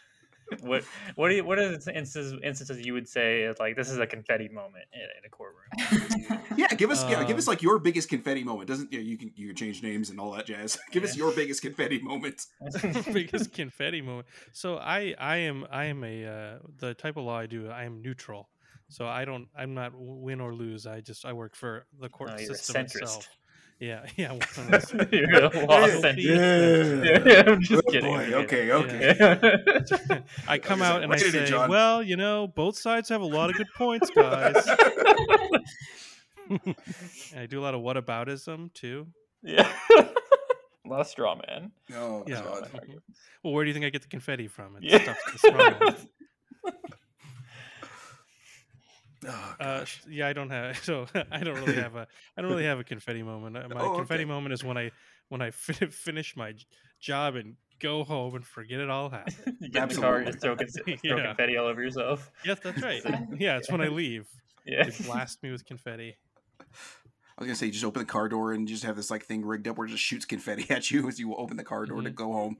what 0.62 0.84
what 1.16 1.30
do 1.30 1.36
you 1.36 1.43
what 1.43 1.60
are 1.60 1.78
the 1.78 1.98
instances 1.98 2.39
instances 2.43 2.86
you 2.86 2.93
would 2.93 3.08
say 3.08 3.41
is 3.43 3.58
like 3.60 3.76
this 3.76 3.89
is 3.89 3.98
a 4.00 4.08
confetti 4.08 4.48
moment 4.50 4.86
in, 4.93 5.02
in 5.02 5.26
a 5.26 5.30
courtroom? 5.30 6.41
yeah 6.58 6.68
give 6.76 6.89
us 6.89 7.04
yeah 7.10 7.24
give 7.24 7.38
us 7.38 7.48
Um, 7.48 7.52
like 7.54 7.62
your 7.62 7.80
biggest 7.80 8.10
confetti 8.10 8.43
moment 8.43 8.68
doesn't 8.68 8.91
yeah, 8.91 9.00
you 9.00 9.18
can 9.18 9.32
you 9.36 9.48
can 9.48 9.56
change 9.56 9.84
names 9.84 10.10
and 10.10 10.20
all 10.20 10.32
that 10.32 10.45
jazz 10.45 10.78
give 10.91 11.04
us 11.04 11.16
your 11.16 11.32
biggest 11.34 11.62
confetti 11.62 12.00
moment 12.02 12.45
biggest 13.14 13.54
confetti 13.54 14.02
moment. 14.02 14.28
So 14.54 14.78
I 14.78 15.16
I 15.20 15.38
am 15.38 15.66
I 15.72 15.86
am 15.86 16.04
a 16.04 16.26
uh, 16.26 16.60
the 16.80 16.93
type 16.93 17.18
of 17.18 17.26
law 17.26 17.38
I 17.39 17.45
do. 17.45 17.70
I 17.70 17.84
am 17.84 18.02
neutral. 18.02 18.50
So 18.89 19.06
I 19.06 19.26
don't 19.26 19.48
I'm 19.58 19.74
not 19.74 19.91
win 19.95 20.39
or 20.39 20.54
lose. 20.54 20.88
I 20.88 21.02
just 21.02 21.26
I 21.26 21.34
work 21.34 21.56
for 21.56 21.86
the 22.00 22.10
court 22.10 22.32
Oh, 22.34 22.38
system 22.38 22.82
itself. 22.86 23.28
Yeah, 23.80 24.05
yeah. 24.15 24.32
one 24.32 24.41
of 24.41 24.67
those- 24.71 25.07
You're 25.11 25.45
a 25.45 25.65
lost 25.65 26.03
Yeah. 26.03 26.09
and- 26.09 27.03
Yeah. 27.03 27.19
Yeah, 27.25 27.43
I'm 27.47 27.61
just 27.61 27.84
Oh, 27.88 27.91
kidding. 27.91 28.11
boy, 28.11 28.23
I'm 28.25 28.34
okay, 28.45 28.67
kidding. 28.67 28.71
okay. 28.71 30.23
I 30.47 30.57
come 30.57 30.82
out 30.82 31.03
and 31.03 31.05
I 31.05 31.07
what 31.15 31.19
did 31.19 31.28
you 31.28 31.39
do, 31.39 31.45
say, 31.45 31.51
John? 31.51 31.69
"Well, 31.69 32.01
you 32.01 32.15
know, 32.17 32.47
both 32.47 32.78
sides 32.78 33.09
have 33.09 33.21
a 33.21 33.25
lot 33.25 33.49
of 33.51 33.55
good 33.55 33.67
points, 33.78 34.09
guys." 34.09 34.55
And 36.49 37.39
I 37.39 37.45
do 37.45 37.59
a 37.59 37.63
lot 37.63 37.75
of 37.75 37.82
what 37.82 37.97
whataboutism 37.97 38.73
too. 38.73 39.07
yeah. 39.43 39.71
Lost 40.86 41.11
straw 41.11 41.36
man. 41.47 41.71
Oh, 41.93 42.23
Yeah. 42.25 42.41
God. 42.41 42.69
Well, 43.43 43.53
where 43.53 43.63
do 43.65 43.67
you 43.67 43.73
think 43.73 43.86
I 43.86 43.89
get 43.89 44.01
the 44.01 44.07
confetti 44.07 44.47
from? 44.47 44.78
It's 44.82 44.86
Yeah. 44.86 45.03
stuff 45.03 45.17
to 45.25 45.32
the 45.34 45.38
straw 45.39 45.91
man. 45.91 45.95
Oh, 49.28 49.55
Uh, 49.59 49.86
yeah, 50.09 50.28
I 50.28 50.34
don't 50.34 50.49
have. 50.49 50.78
So 50.84 51.05
I 51.32 51.39
don't 51.39 51.55
really 51.55 51.75
have 51.82 51.95
a. 51.95 52.07
I 52.38 52.41
don't 52.41 52.49
really 52.51 52.63
have 52.65 52.80
a 52.80 52.84
confetti 52.84 53.23
moment. 53.23 53.57
Uh, 53.57 53.67
My 53.69 53.82
Oh, 53.82 53.95
confetti 53.95 54.23
okay. 54.23 54.30
moment 54.30 54.53
is 54.53 54.63
when 54.63 54.78
I 54.78 54.91
when 55.30 55.41
I 55.41 55.51
fin- 55.51 55.89
finish 55.89 56.36
my 56.38 56.53
job 56.99 57.36
and 57.36 57.55
go 57.80 58.03
home 58.03 58.36
and 58.36 58.45
forget 58.45 58.80
it 58.80 58.89
all 58.89 59.09
happened. 59.09 59.57
You 59.61 59.69
get 59.69 59.84
in 59.84 59.89
the 59.95 60.01
car, 60.01 60.21
Absolutely. 60.21 60.25
just 60.32 60.41
throw, 60.41 60.55
con- 60.55 60.97
throw 60.97 61.17
Yeah. 61.17 61.28
confetti 61.28 61.57
all 61.57 61.67
over 61.67 61.82
yourself. 61.82 62.32
yes, 62.45 62.59
that's 62.63 62.82
right. 62.82 63.03
Yeah, 63.39 63.57
it's 63.57 63.69
when 63.71 63.82
I 63.82 63.88
leave. 63.89 64.28
Yeah. 64.65 64.84
They 64.89 65.03
blast 65.05 65.43
me 65.43 65.51
with 65.51 65.65
confetti. 65.65 66.17
I 66.59 67.43
was 67.43 67.47
gonna 67.47 67.55
say, 67.55 67.67
you 67.67 67.71
just 67.71 67.86
open 67.86 67.99
the 68.01 68.05
car 68.05 68.30
door 68.30 68.51
and 68.53 68.67
just 68.67 68.84
have 68.84 68.95
this 68.95 69.11
like 69.11 69.25
thing 69.25 69.45
rigged 69.45 69.67
up 69.67 69.78
where 69.78 69.86
it 69.88 69.91
just 69.91 70.01
shoots 70.03 70.25
confetti 70.25 70.65
at 70.71 70.89
you 70.89 71.07
as 71.07 71.19
you 71.19 71.36
open 71.36 71.55
the 71.57 71.63
car 71.63 71.86
door 71.86 72.01
to 72.01 72.09
Mhm. 72.09 72.15
go 72.15 72.32
home. 72.34 72.57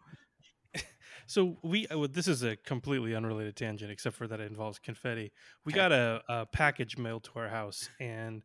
So 1.28 1.60
we. 1.64 1.88
uh, 1.88 2.08
This 2.08 2.28
is 2.28 2.44
a 2.44 2.56
completely 2.56 3.14
unrelated 3.16 3.56
tangent, 3.56 3.92
except 3.92 4.16
for 4.16 4.28
that 4.28 4.40
it 4.40 4.48
involves 4.48 4.80
confetti. 4.80 5.32
We 5.66 5.74
got 5.74 5.92
a, 5.92 6.24
a 6.30 6.46
package 6.46 6.98
mailed 6.98 7.26
to 7.26 7.40
our 7.40 7.50
house, 7.50 7.90
and 8.00 8.44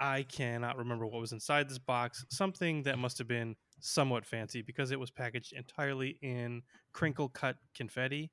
I 0.00 0.22
cannot 0.24 0.76
remember 0.78 1.06
what 1.06 1.20
was 1.20 1.32
inside 1.32 1.68
this 1.68 1.78
box. 1.78 2.24
Something 2.30 2.82
that 2.84 2.98
must 2.98 3.18
have 3.18 3.28
been 3.28 3.56
somewhat 3.80 4.24
fancy 4.26 4.62
because 4.62 4.90
it 4.90 4.98
was 5.00 5.10
packaged 5.10 5.52
entirely 5.52 6.18
in 6.22 6.62
crinkle 6.92 7.28
cut 7.28 7.56
confetti. 7.74 8.32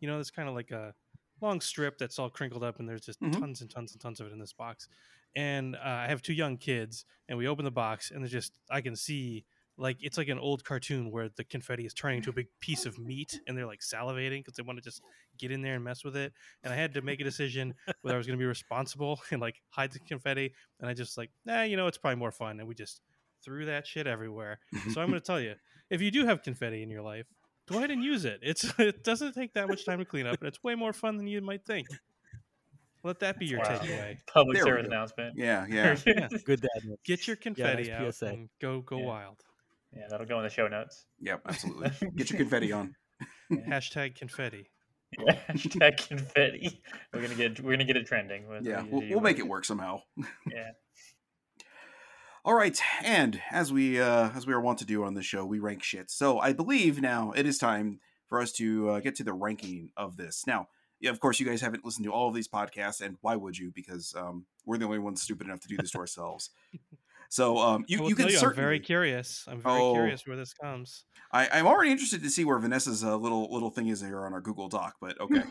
You 0.00 0.08
know, 0.08 0.20
it's 0.20 0.30
kind 0.30 0.48
of 0.48 0.54
like 0.54 0.70
a 0.70 0.94
long 1.40 1.60
strip 1.60 1.98
that's 1.98 2.18
all 2.18 2.30
crinkled 2.30 2.64
up, 2.64 2.78
and 2.78 2.88
there's 2.88 3.04
just 3.06 3.20
Mhm. 3.20 3.40
tons 3.40 3.60
and 3.60 3.70
tons 3.70 3.92
and 3.92 4.00
tons 4.00 4.20
of 4.20 4.26
it 4.26 4.32
in 4.32 4.38
this 4.38 4.52
box. 4.52 4.88
And 5.34 5.76
uh, 5.76 5.80
I 5.84 6.08
have 6.08 6.22
two 6.22 6.32
young 6.32 6.56
kids, 6.56 7.04
and 7.28 7.38
we 7.38 7.46
open 7.48 7.64
the 7.64 7.70
box, 7.70 8.10
and 8.10 8.22
there's 8.22 8.32
just 8.32 8.58
I 8.70 8.80
can 8.80 8.96
see 8.96 9.46
like 9.78 9.98
it's 10.00 10.16
like 10.16 10.28
an 10.28 10.38
old 10.38 10.64
cartoon 10.64 11.10
where 11.10 11.28
the 11.36 11.44
confetti 11.44 11.84
is 11.84 11.92
turning 11.92 12.18
into 12.18 12.30
a 12.30 12.32
big 12.32 12.46
piece 12.60 12.86
of 12.86 12.98
meat, 12.98 13.38
and 13.46 13.56
they're 13.56 13.66
like 13.66 13.80
salivating 13.80 14.40
because 14.40 14.54
they 14.54 14.62
want 14.62 14.78
to 14.78 14.82
just 14.82 15.02
get 15.38 15.50
in 15.50 15.60
there 15.62 15.74
and 15.74 15.84
mess 15.84 16.02
with 16.04 16.16
it. 16.16 16.32
And 16.64 16.72
I 16.72 16.76
had 16.76 16.94
to 16.94 17.02
make 17.02 17.20
a 17.20 17.24
decision 17.24 17.74
whether 18.02 18.14
I 18.16 18.18
was 18.18 18.26
going 18.26 18.38
to 18.38 18.42
be 18.42 18.46
responsible 18.46 19.20
and 19.30 19.40
like 19.40 19.60
hide 19.70 19.92
the 19.92 19.98
confetti, 20.00 20.52
and 20.80 20.88
I 20.88 20.94
just 20.94 21.18
like, 21.18 21.30
nah, 21.44 21.62
you 21.62 21.76
know, 21.76 21.86
it's 21.88 21.98
probably 21.98 22.16
more 22.18 22.32
fun, 22.32 22.58
and 22.58 22.68
we 22.68 22.74
just 22.74 23.00
threw 23.44 23.66
that 23.66 23.86
shit 23.86 24.06
everywhere. 24.06 24.58
So 24.92 25.00
I'm 25.00 25.08
going 25.08 25.20
to 25.20 25.26
tell 25.26 25.40
you, 25.40 25.54
if 25.90 26.00
you 26.02 26.10
do 26.10 26.26
have 26.26 26.42
confetti 26.42 26.82
in 26.82 26.90
your 26.90 27.02
life, 27.02 27.26
go 27.68 27.76
ahead 27.76 27.90
and 27.90 28.02
use 28.02 28.24
it. 28.24 28.40
It's 28.42 28.64
it 28.78 29.04
doesn't 29.04 29.34
take 29.34 29.52
that 29.54 29.68
much 29.68 29.84
time 29.84 29.98
to 29.98 30.04
clean 30.04 30.26
up, 30.26 30.38
and 30.40 30.48
it's 30.48 30.62
way 30.64 30.74
more 30.74 30.92
fun 30.94 31.16
than 31.18 31.26
you 31.26 31.40
might 31.42 31.64
think. 31.66 31.86
Let 33.04 33.20
that 33.20 33.38
be 33.38 33.46
your 33.46 33.60
Wow. 33.60 33.78
takeaway. 33.78 34.16
Public 34.32 34.56
There 34.56 34.64
service 34.64 34.86
announcement. 34.88 35.36
yeah, 35.36 35.64
yeah. 35.70 35.96
Yeah. 36.06 36.28
Good 36.44 36.62
dad. 36.62 36.82
Get 37.04 37.26
your 37.28 37.36
confetti 37.36 37.92
out 37.92 38.14
PSA. 38.14 38.26
and 38.26 38.48
go 38.60 38.80
go 38.80 38.98
Yeah. 38.98 39.04
wild. 39.04 39.44
Yeah, 39.96 40.06
that'll 40.10 40.26
go 40.26 40.38
in 40.38 40.44
the 40.44 40.50
show 40.50 40.68
notes. 40.68 41.06
Yep, 41.20 41.42
absolutely. 41.48 41.90
Get 42.16 42.30
your 42.30 42.38
confetti 42.38 42.72
on. 42.72 42.94
Hashtag 43.50 44.16
confetti. 44.16 44.70
Yeah, 45.18 45.38
hashtag 45.48 46.08
confetti. 46.08 46.82
We're 47.14 47.22
gonna 47.22 47.36
get 47.36 47.60
we're 47.60 47.70
gonna 47.70 47.84
get 47.84 47.96
it 47.96 48.06
trending. 48.06 48.48
with 48.48 48.66
Yeah, 48.66 48.82
we'll, 48.90 49.08
we'll 49.08 49.20
make 49.20 49.38
it 49.38 49.46
work 49.46 49.64
somehow. 49.64 50.00
Yeah. 50.52 50.70
All 52.44 52.54
right, 52.54 52.78
and 53.02 53.40
as 53.50 53.72
we 53.72 54.00
uh, 54.00 54.30
as 54.34 54.48
we 54.48 54.52
are 54.52 54.60
wont 54.60 54.80
to 54.80 54.84
do 54.84 55.04
on 55.04 55.14
this 55.14 55.24
show, 55.24 55.46
we 55.46 55.60
rank 55.60 55.84
shit. 55.84 56.10
So 56.10 56.40
I 56.40 56.52
believe 56.52 57.00
now 57.00 57.32
it 57.36 57.46
is 57.46 57.56
time 57.56 58.00
for 58.28 58.40
us 58.40 58.50
to 58.54 58.90
uh, 58.90 59.00
get 59.00 59.14
to 59.16 59.24
the 59.24 59.32
ranking 59.32 59.90
of 59.96 60.16
this. 60.16 60.44
Now, 60.44 60.68
yeah, 61.00 61.10
of 61.10 61.20
course, 61.20 61.38
you 61.38 61.46
guys 61.46 61.60
haven't 61.60 61.84
listened 61.84 62.04
to 62.04 62.12
all 62.12 62.28
of 62.28 62.34
these 62.34 62.48
podcasts, 62.48 63.00
and 63.00 63.16
why 63.20 63.36
would 63.36 63.56
you? 63.56 63.70
Because 63.74 64.12
um, 64.16 64.46
we're 64.64 64.78
the 64.78 64.86
only 64.86 64.98
ones 64.98 65.22
stupid 65.22 65.46
enough 65.46 65.60
to 65.60 65.68
do 65.68 65.76
this 65.76 65.92
to 65.92 65.98
ourselves. 65.98 66.50
So 67.30 67.58
um, 67.58 67.84
you, 67.88 68.06
you 68.08 68.14
can 68.14 68.28
tell 68.28 68.34
you, 68.42 68.48
I'm 68.48 68.54
very 68.54 68.80
curious. 68.80 69.44
I'm 69.48 69.60
very 69.60 69.80
Oh. 69.80 69.92
curious 69.94 70.26
where 70.26 70.36
this 70.36 70.52
comes. 70.54 71.04
I, 71.32 71.48
I'm 71.52 71.66
already 71.66 71.90
interested 71.90 72.22
to 72.22 72.30
see 72.30 72.44
where 72.44 72.58
Vanessa's 72.58 73.02
uh, 73.02 73.16
little 73.16 73.52
little 73.52 73.70
thing 73.70 73.88
is 73.88 74.00
here 74.00 74.24
on 74.24 74.32
our 74.32 74.40
Google 74.40 74.68
Doc. 74.68 74.94
But 75.00 75.20
okay, 75.20 75.42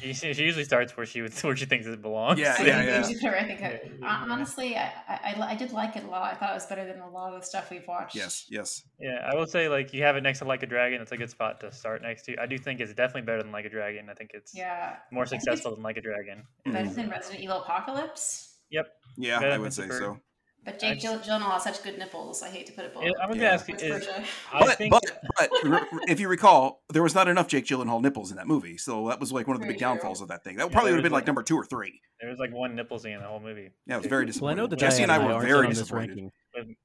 She, 0.00 0.12
she 0.12 0.34
she 0.34 0.42
usually 0.44 0.64
starts 0.64 0.94
where 0.96 1.06
she 1.06 1.22
would 1.22 1.32
where 1.42 1.56
she 1.56 1.64
thinks 1.64 1.86
it 1.86 2.02
belongs. 2.02 2.38
Yeah, 2.38 2.54
I 2.58 2.62
yeah, 2.66 3.02
think 3.02 3.22
yeah. 3.22 3.30
you 3.30 3.36
I 3.36 3.44
think 3.44 3.62
I, 3.62 3.80
Yeah, 4.00 4.26
honestly, 4.30 4.76
I, 4.76 4.92
I, 5.08 5.34
I 5.40 5.54
did 5.56 5.72
like 5.72 5.96
it 5.96 6.04
a 6.04 6.06
lot. 6.06 6.34
I 6.34 6.36
thought 6.36 6.50
it 6.50 6.54
was 6.54 6.66
better 6.66 6.84
than 6.84 7.00
a 7.00 7.08
lot 7.08 7.32
of 7.32 7.40
the 7.40 7.46
stuff 7.46 7.70
we've 7.70 7.86
watched. 7.88 8.14
yes, 8.14 8.46
yes, 8.50 8.82
Yeah, 9.00 9.26
I 9.30 9.34
will 9.34 9.46
say 9.46 9.68
like 9.68 9.94
you 9.94 10.02
have 10.02 10.16
it 10.16 10.22
next 10.22 10.40
to 10.40 10.44
Like 10.44 10.62
a 10.62 10.66
Dragon. 10.66 11.00
It's 11.00 11.12
a 11.12 11.16
good 11.16 11.30
spot 11.30 11.60
to 11.60 11.72
start 11.72 12.02
next 12.02 12.24
to. 12.26 12.36
I 12.38 12.46
do 12.46 12.58
think 12.58 12.80
it's 12.80 12.92
definitely 12.92 13.22
better 13.22 13.42
than 13.42 13.52
Like 13.52 13.64
a 13.64 13.70
Dragon. 13.70 14.08
I 14.10 14.14
think 14.14 14.30
it's 14.34 14.54
Yeah. 14.54 14.96
more 15.10 15.24
successful 15.24 15.74
than 15.74 15.82
Like 15.82 15.96
a 15.96 16.02
Dragon. 16.02 16.44
Better 16.66 16.88
Mhm. 16.90 16.94
than 16.94 17.08
Resident 17.10 17.42
Evil 17.42 17.62
Apocalypse. 17.62 18.58
Yep. 18.70 18.86
Yeah, 19.16 19.40
Better 19.40 19.52
I 19.52 19.58
would 19.58 19.72
say 19.72 19.82
Super- 19.84 19.98
so. 19.98 20.18
But 20.64 20.74
I 20.74 20.76
Jake 20.78 21.00
just- 21.00 21.28
Gyllenhaal 21.28 21.52
has 21.52 21.64
such 21.64 21.82
good 21.82 21.98
nipples. 21.98 22.42
I 22.42 22.50
hate 22.50 22.66
to 22.66 22.72
put 22.72 22.84
it 22.84 22.92
both. 22.94 23.04
Yeah, 23.04 23.12
I 23.22 23.26
was 23.26 23.36
Yeah. 23.36 23.42
gonna 23.44 23.54
ask 23.54 23.68
you, 23.68 23.74
Prince 23.76 23.82
is, 23.82 24.06
Persia. 24.06 24.24
I 24.52 24.60
but, 24.66 24.76
think 24.78 24.92
but 24.92 25.02
but 25.40 25.50
if 26.08 26.20
you 26.20 26.28
recall, 26.28 26.82
there 26.92 27.02
was 27.02 27.14
not 27.14 27.28
enough 27.28 27.48
Jake 27.48 27.64
Gyllenhaal 27.64 28.02
nipples 28.02 28.30
in 28.30 28.36
that 28.36 28.46
movie, 28.46 28.76
so 28.76 29.08
that 29.08 29.18
was 29.20 29.32
like 29.32 29.46
one 29.46 29.56
of 29.56 29.60
the 29.60 29.64
Very 29.66 29.74
big 29.74 29.78
true. 29.80 29.88
downfalls 29.88 30.20
of 30.20 30.28
that 30.28 30.44
thing. 30.44 30.56
That 30.56 30.66
Yeah, 30.68 30.72
probably 30.72 30.90
would 30.92 30.98
have 30.98 31.02
been 31.02 31.12
like 31.12 31.20
like- 31.22 31.26
number 31.28 31.42
two 31.42 31.56
or 31.56 31.64
three. 31.64 31.98
there 32.20 32.28
was 32.28 32.38
like 32.38 32.52
one 32.52 32.74
nipple 32.76 32.98
scene 32.98 33.12
in 33.14 33.20
the 33.22 33.26
whole 33.28 33.40
movie. 33.40 33.70
Yeah, 33.86 33.94
it 33.94 33.98
was 33.98 34.06
very 34.06 34.20
Well, 34.20 34.24
I 34.24 34.26
disappointing. 34.26 34.56
know 34.58 34.66
that 34.66 34.78
Jesse 34.78 35.02
and 35.02 35.10
I 35.12 35.16
Diana 35.18 35.34
were 35.36 35.40
very 35.40 35.58
on 35.64 35.68
this 35.70 35.78
disappointed. 35.78 36.30
ranking. 36.54 36.76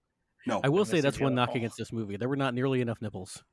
No, 0.47 0.61
I 0.63 0.69
will 0.69 0.85
say 0.85 1.01
that's 1.01 1.19
one 1.19 1.35
knock 1.35 1.55
against 1.55 1.75
this 1.77 1.91
movie. 1.91 2.15
There 2.17 2.29
were 2.29 2.35
not 2.37 2.53
nearly 2.53 2.79
enough 2.79 3.01
nipples. 3.01 3.43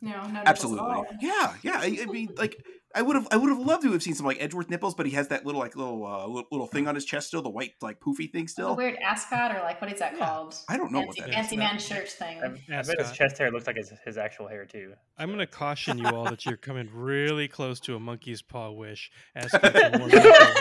No, 0.00 0.10
no 0.10 0.16
nipples 0.18 0.36
at 0.38 0.48
absolutely. 0.48 0.80
all. 0.94 1.06
Yeah, 1.20 1.54
yeah. 1.62 1.78
I, 1.78 1.98
I 2.02 2.06
mean, 2.06 2.28
like, 2.36 2.56
I 2.94 3.02
would 3.02 3.16
have, 3.16 3.26
I 3.30 3.36
would 3.36 3.48
have 3.50 3.58
loved 3.58 3.82
to 3.84 3.92
have 3.92 4.02
seen 4.02 4.14
some 4.14 4.26
like 4.26 4.36
Edgeworth 4.40 4.68
nipples, 4.70 4.94
but 4.94 5.06
he 5.06 5.12
has 5.12 5.28
that 5.28 5.46
little 5.46 5.60
like 5.60 5.76
little 5.76 6.04
uh, 6.06 6.26
little, 6.26 6.48
little 6.50 6.66
thing 6.66 6.86
on 6.88 6.94
his 6.94 7.04
chest 7.04 7.28
still, 7.28 7.42
the 7.42 7.50
white 7.50 7.72
like 7.80 8.00
poofy 8.00 8.30
thing 8.30 8.44
The 8.44 8.48
still. 8.50 8.76
weird 8.76 8.96
ascot 8.96 9.54
or 9.54 9.60
like 9.60 9.80
what 9.80 9.92
is 9.92 9.98
that 10.00 10.12
Yeah. 10.16 10.26
called? 10.26 10.56
I 10.68 10.76
don't 10.76 10.92
know 10.92 11.00
what 11.00 11.16
Fancy, 11.16 11.20
that 11.22 11.28
is. 11.30 11.34
fancy 11.34 11.56
man 11.56 11.78
shirt 11.78 12.08
thing. 12.08 12.38
I, 12.42 12.78
I 12.78 12.82
bet 12.82 12.98
his 12.98 13.12
chest 13.12 13.38
hair 13.38 13.50
looks 13.50 13.66
like 13.66 13.76
his, 13.76 13.92
his 14.04 14.18
actual 14.18 14.48
hair 14.48 14.64
too. 14.66 14.94
I'm 15.18 15.28
going 15.28 15.38
to 15.38 15.46
caution 15.46 15.98
you 15.98 16.06
all 16.14 16.24
that 16.26 16.44
you're 16.46 16.56
coming 16.56 16.88
really 16.94 17.48
close 17.48 17.80
to 17.80 17.94
a 17.96 18.00
monkey's 18.00 18.42
paw 18.42 18.70
wish, 18.70 19.10
asking 19.34 19.60
for 19.60 19.98
more 19.98 20.08
nipples 20.08 20.56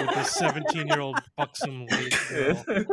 with 0.00 0.14
this 0.14 0.30
17 0.32 0.86
year 0.88 1.00
old 1.00 1.18
buxom 1.36 1.86
lady 1.86 2.14
girl. 2.28 2.64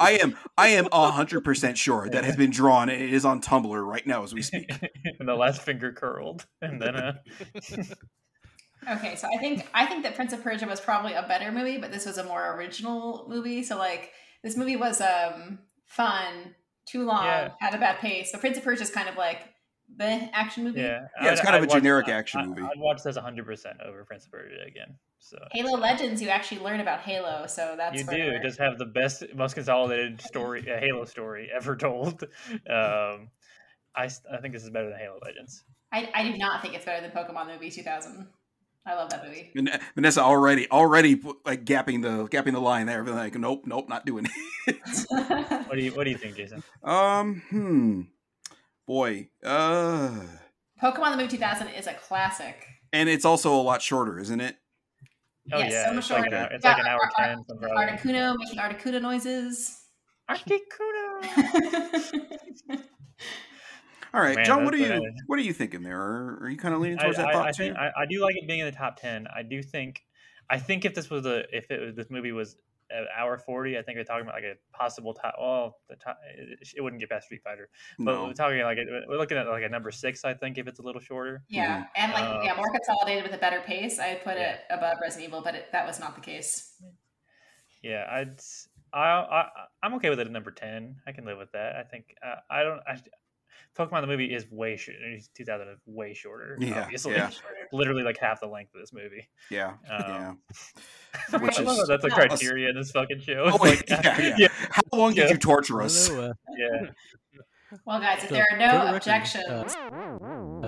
I 0.00 0.12
am, 0.22 0.36
I 0.56 0.68
am 0.68 0.88
hundred 0.92 1.42
percent 1.44 1.76
sure 1.78 2.08
that 2.08 2.24
has 2.24 2.36
been 2.36 2.50
drawn 2.50 2.88
and 2.88 3.00
it 3.02 3.12
is 3.12 3.24
on 3.24 3.40
Tumblr 3.40 3.84
right 3.86 4.06
now 4.06 4.22
as 4.22 4.32
we 4.34 4.42
speak. 4.42 4.70
and 5.18 5.28
the 5.28 5.34
last 5.34 5.62
finger 5.62 5.92
curled, 5.92 6.46
and 6.62 6.80
then 6.80 6.96
uh, 6.96 7.12
Okay, 8.90 9.16
so 9.16 9.28
I 9.32 9.38
think 9.38 9.68
I 9.74 9.86
think 9.86 10.04
that 10.04 10.14
Prince 10.14 10.32
of 10.32 10.42
Persia 10.42 10.66
was 10.66 10.80
probably 10.80 11.12
a 11.14 11.22
better 11.22 11.50
movie, 11.50 11.78
but 11.78 11.90
this 11.90 12.06
was 12.06 12.16
a 12.16 12.24
more 12.24 12.54
original 12.56 13.26
movie. 13.28 13.62
So 13.64 13.76
like 13.76 14.12
this 14.44 14.56
movie 14.56 14.76
was 14.76 15.00
um 15.00 15.58
fun, 15.86 16.54
too 16.86 17.04
long, 17.04 17.24
Yeah. 17.24 17.50
had 17.60 17.74
a 17.74 17.78
bad 17.78 17.98
pace. 17.98 18.30
But 18.32 18.40
Prince 18.40 18.56
of 18.56 18.64
Persia 18.64 18.82
is 18.84 18.90
kind 18.90 19.08
of 19.08 19.16
like 19.16 19.40
the 19.96 20.28
action 20.32 20.64
movie. 20.64 20.80
yeah, 20.80 21.06
Yeah, 21.20 21.32
it's 21.32 21.40
I'd- 21.40 21.46
kind 21.46 21.56
of 21.56 21.62
I'd 21.62 21.68
a 21.70 21.72
watch- 21.72 21.78
generic 21.82 22.08
I- 22.08 22.12
action 22.12 22.40
I- 22.40 22.46
movie. 22.46 22.62
I'd 22.62 22.78
watch 22.78 23.02
this 23.02 23.16
100 23.16 23.44
percent 23.44 23.78
over 23.84 24.04
Prince 24.04 24.26
of 24.26 24.30
Persia 24.32 24.62
again. 24.66 24.96
So 25.18 25.36
Halo 25.52 25.78
Legends, 25.78 26.22
you 26.22 26.28
actually 26.28 26.60
learn 26.60 26.80
about 26.80 27.00
Halo, 27.00 27.46
so 27.46 27.74
that's 27.76 27.96
you 28.00 28.04
do 28.04 28.16
it 28.16 28.42
does 28.42 28.56
have 28.58 28.78
the 28.78 28.86
best, 28.86 29.24
most 29.34 29.54
consolidated 29.54 30.20
story, 30.20 30.60
uh, 30.70 30.78
Halo 30.78 31.04
story 31.04 31.50
ever 31.54 31.76
told. 31.86 32.22
Um, 32.68 33.30
I 33.96 34.04
s- 34.04 34.22
I 34.32 34.38
think 34.40 34.54
this 34.54 34.62
is 34.62 34.70
better 34.70 34.88
than 34.90 34.98
Halo 34.98 35.18
Legends. 35.24 35.64
I, 35.92 36.08
I 36.14 36.30
do 36.30 36.36
not 36.38 36.62
think 36.62 36.74
it's 36.74 36.84
better 36.84 37.00
than 37.00 37.10
Pokemon 37.10 37.48
movie 37.48 37.70
2000. 37.70 38.26
I 38.86 38.94
love 38.94 39.10
that 39.10 39.24
movie. 39.24 39.52
Vanessa 39.94 40.22
already, 40.22 40.70
already 40.70 41.20
like 41.44 41.64
gapping 41.64 42.02
the 42.02 42.26
gapping 42.28 42.52
the 42.52 42.60
line 42.60 42.86
there. 42.86 43.02
Like, 43.04 43.34
nope, 43.34 43.64
nope, 43.66 43.88
not 43.88 44.06
doing 44.06 44.26
it. 44.66 44.76
What 45.66 45.74
do 45.76 45.82
you 45.82 45.92
What 45.92 46.04
do 46.04 46.10
you 46.10 46.16
think, 46.18 46.36
Jason? 46.36 46.62
um, 46.82 47.42
hmm, 47.50 48.00
boy, 48.86 49.28
uh, 49.44 50.22
Pokemon 50.82 51.10
the 51.12 51.16
movie 51.18 51.28
2000 51.28 51.68
is 51.68 51.86
a 51.86 51.94
classic. 51.94 52.64
and 52.92 53.08
it's 53.08 53.24
also 53.24 53.54
a 53.54 53.60
lot 53.60 53.82
shorter, 53.82 54.18
isn't 54.18 54.40
it? 54.40 54.56
Oh 55.52 55.58
Yes, 55.58 55.72
yeah, 55.72 55.86
so 55.88 55.94
much 55.94 56.04
it's 56.04 56.10
like 56.10 56.18
an 56.26 56.30
shorter. 56.32 56.36
hour, 56.36 56.50
it's 56.52 56.64
like 56.64 56.78
an 56.78 56.86
hour 56.86 57.00
Ar- 57.00 57.10
Ar- 57.18 57.26
ten. 57.26 57.44
some. 57.44 57.58
Articuno 57.58 58.36
making 58.38 58.58
Articuno 58.58 59.00
noises. 59.02 59.80
Articuno. 60.30 61.22
All 64.14 64.22
right, 64.22 64.36
Man, 64.36 64.44
John, 64.44 64.64
what 64.64 64.72
are 64.74 64.78
that's 64.78 64.88
you 64.94 65.00
bad. 65.00 65.14
what 65.26 65.38
are 65.38 65.42
you 65.42 65.52
thinking 65.52 65.82
there? 65.82 66.00
Are, 66.00 66.38
are 66.42 66.48
you 66.48 66.56
kind 66.56 66.74
of 66.74 66.80
leaning 66.80 66.98
I, 66.98 67.02
towards 67.02 67.18
that 67.18 67.28
I, 67.28 67.32
thought 67.32 67.46
I 67.46 67.50
too? 67.52 67.62
think 67.64 67.76
I, 67.76 67.90
I 68.02 68.06
do 68.06 68.22
like 68.22 68.36
it 68.36 68.46
being 68.46 68.60
in 68.60 68.66
the 68.66 68.72
top 68.72 68.96
ten. 68.98 69.26
I 69.34 69.42
do 69.42 69.62
think 69.62 70.02
I 70.50 70.58
think 70.58 70.84
if 70.86 70.94
this 70.94 71.10
was 71.10 71.26
a 71.26 71.44
if 71.54 71.70
it 71.70 71.80
was, 71.80 71.94
this 71.94 72.10
movie 72.10 72.32
was 72.32 72.56
an 72.90 73.06
hour 73.16 73.38
forty, 73.38 73.76
I 73.76 73.82
think 73.82 73.98
we're 73.98 74.04
talking 74.04 74.22
about 74.22 74.34
like 74.34 74.44
a 74.44 74.54
possible 74.76 75.12
top. 75.12 75.34
Well, 75.40 75.76
the 75.88 75.96
top 75.96 76.18
it, 76.36 76.58
it 76.76 76.80
wouldn't 76.80 77.00
get 77.00 77.10
past 77.10 77.26
Street 77.26 77.42
Fighter, 77.42 77.68
but 77.98 78.12
no. 78.12 78.24
we're 78.26 78.32
talking 78.32 78.60
like 78.62 78.78
a, 78.78 78.84
we're 79.08 79.18
looking 79.18 79.36
at 79.36 79.46
like 79.46 79.64
a 79.64 79.68
number 79.68 79.90
six. 79.90 80.24
I 80.24 80.34
think 80.34 80.58
if 80.58 80.66
it's 80.66 80.78
a 80.78 80.82
little 80.82 81.00
shorter. 81.00 81.42
yeah, 81.48 81.84
and 81.96 82.12
like 82.12 82.24
Uh, 82.24 82.40
yeah, 82.44 82.54
more 82.54 82.70
consolidated 82.70 83.24
with 83.24 83.32
a 83.34 83.38
better 83.38 83.60
pace. 83.60 83.98
I'd 83.98 84.22
put 84.22 84.36
yeah. 84.36 84.52
it 84.52 84.60
above 84.70 84.98
Resident 85.00 85.28
Evil, 85.28 85.42
but 85.42 85.54
it, 85.54 85.72
that 85.72 85.86
was 85.86 85.98
not 86.00 86.14
the 86.14 86.20
case. 86.20 86.74
Yeah, 87.82 88.06
I'd 88.10 88.40
I, 88.92 89.00
I 89.00 89.48
I'm 89.82 89.94
okay 89.94 90.10
with 90.10 90.20
it 90.20 90.26
at 90.26 90.32
number 90.32 90.50
ten. 90.50 90.96
I 91.06 91.12
can 91.12 91.24
live 91.24 91.38
with 91.38 91.52
that. 91.52 91.76
I 91.76 91.82
think 91.82 92.14
uh, 92.24 92.36
I 92.50 92.62
don't. 92.62 92.80
I, 92.86 93.00
Pokemon 93.78 94.00
the 94.00 94.06
movie 94.08 94.34
is 94.34 94.46
way 94.50 94.76
sh- 94.76 94.90
2000 95.36 95.68
is 95.68 95.78
way 95.86 96.12
shorter. 96.14 96.56
Yeah, 96.60 96.82
obviously, 96.82 97.12
yeah. 97.12 97.30
literally 97.72 98.02
like 98.02 98.18
half 98.18 98.40
the 98.40 98.46
length 98.48 98.74
of 98.74 98.80
this 98.80 98.92
movie. 98.92 99.28
Yeah, 99.50 99.74
Um, 99.90 100.00
yeah. 100.00 100.32
Which 101.38 101.58
I 101.58 101.62
is- 101.62 101.76
that 101.78 101.86
that's 101.88 102.04
a 102.04 102.08
No. 102.08 102.14
criteria 102.14 102.68
in 102.70 102.74
this 102.76 102.90
fucking 102.90 103.20
show. 103.20 103.50
Oh, 103.52 103.56
like, 103.60 103.88
yeah, 103.88 104.34
yeah. 104.36 104.48
How 104.70 104.82
long 104.98 105.14
did 105.14 105.30
you 105.30 105.36
torture 105.38 105.80
us? 105.82 106.10
Although, 106.10 106.30
uh, 106.30 106.32
yeah. 106.56 106.90
Well, 107.84 108.00
guys, 108.00 108.22
if 108.22 108.30
So, 108.30 108.34
there 108.34 108.46
are 108.50 108.56
no 108.58 108.94
objections, 108.96 109.44
Oh, 109.76 110.62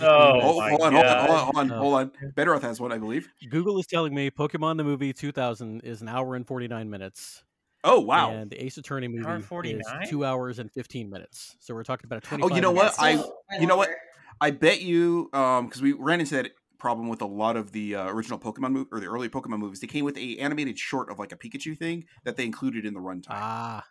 Oh, 0.00 0.58
my 0.58 0.70
hold 0.70 0.80
on, 0.82 0.92
hold 0.94 1.06
on, 1.06 1.26
hold 1.26 1.30
on, 1.30 1.44
hold 1.44 1.56
on, 1.58 1.70
Uh, 1.70 1.78
hold 1.78 1.94
on. 1.94 2.12
Bedroth 2.34 2.62
has 2.62 2.80
one, 2.80 2.90
I 2.90 2.96
believe. 2.98 3.28
Google 3.50 3.78
is 3.78 3.86
telling 3.86 4.14
me 4.14 4.30
Pokemon 4.30 4.78
the 4.78 4.84
movie 4.84 5.12
2000 5.12 5.82
is 5.82 6.00
an 6.02 6.08
hour 6.08 6.34
and 6.34 6.46
49 6.46 6.88
minutes. 6.88 7.44
Oh, 7.84 8.00
wow. 8.00 8.30
And 8.30 8.50
the 8.50 8.62
Ace 8.62 8.76
Attorney 8.78 9.06
Hour 9.06 9.38
movie 9.38 9.72
and 9.72 9.80
is 9.80 9.86
two 10.08 10.24
hours 10.24 10.58
and 10.58 10.70
15 10.72 11.08
minutes. 11.08 11.56
So 11.60 11.74
we're 11.74 11.84
talking 11.84 12.06
about 12.06 12.18
a 12.18 12.20
25 12.26 12.50
Oh, 12.50 12.54
you 12.54 12.60
know 12.60 12.72
what? 12.72 12.94
I- 12.98 13.24
you 13.60 13.66
know 13.66 13.76
what? 13.76 13.90
I 14.40 14.50
bet 14.50 14.82
you, 14.82 15.30
um, 15.32 15.66
because 15.66 15.82
we 15.82 15.92
ran 15.92 16.20
into 16.20 16.34
that 16.36 16.52
problem 16.78 17.08
with 17.08 17.20
a 17.22 17.26
lot 17.26 17.56
of 17.56 17.72
the 17.72 17.96
uh, 17.96 18.06
original 18.08 18.38
Pokemon 18.38 18.70
movie 18.72 18.88
or 18.92 19.00
the 19.00 19.06
early 19.06 19.28
Pokemon 19.28 19.58
movies. 19.58 19.80
They 19.80 19.88
came 19.88 20.04
with 20.04 20.16
a 20.16 20.38
animated 20.38 20.78
short 20.78 21.10
of 21.10 21.18
like 21.18 21.32
a 21.32 21.36
Pikachu 21.36 21.76
thing 21.76 22.04
that 22.24 22.36
they 22.36 22.44
included 22.44 22.84
in 22.84 22.94
the 22.94 23.00
runtime. 23.00 23.26
Ah, 23.30 23.84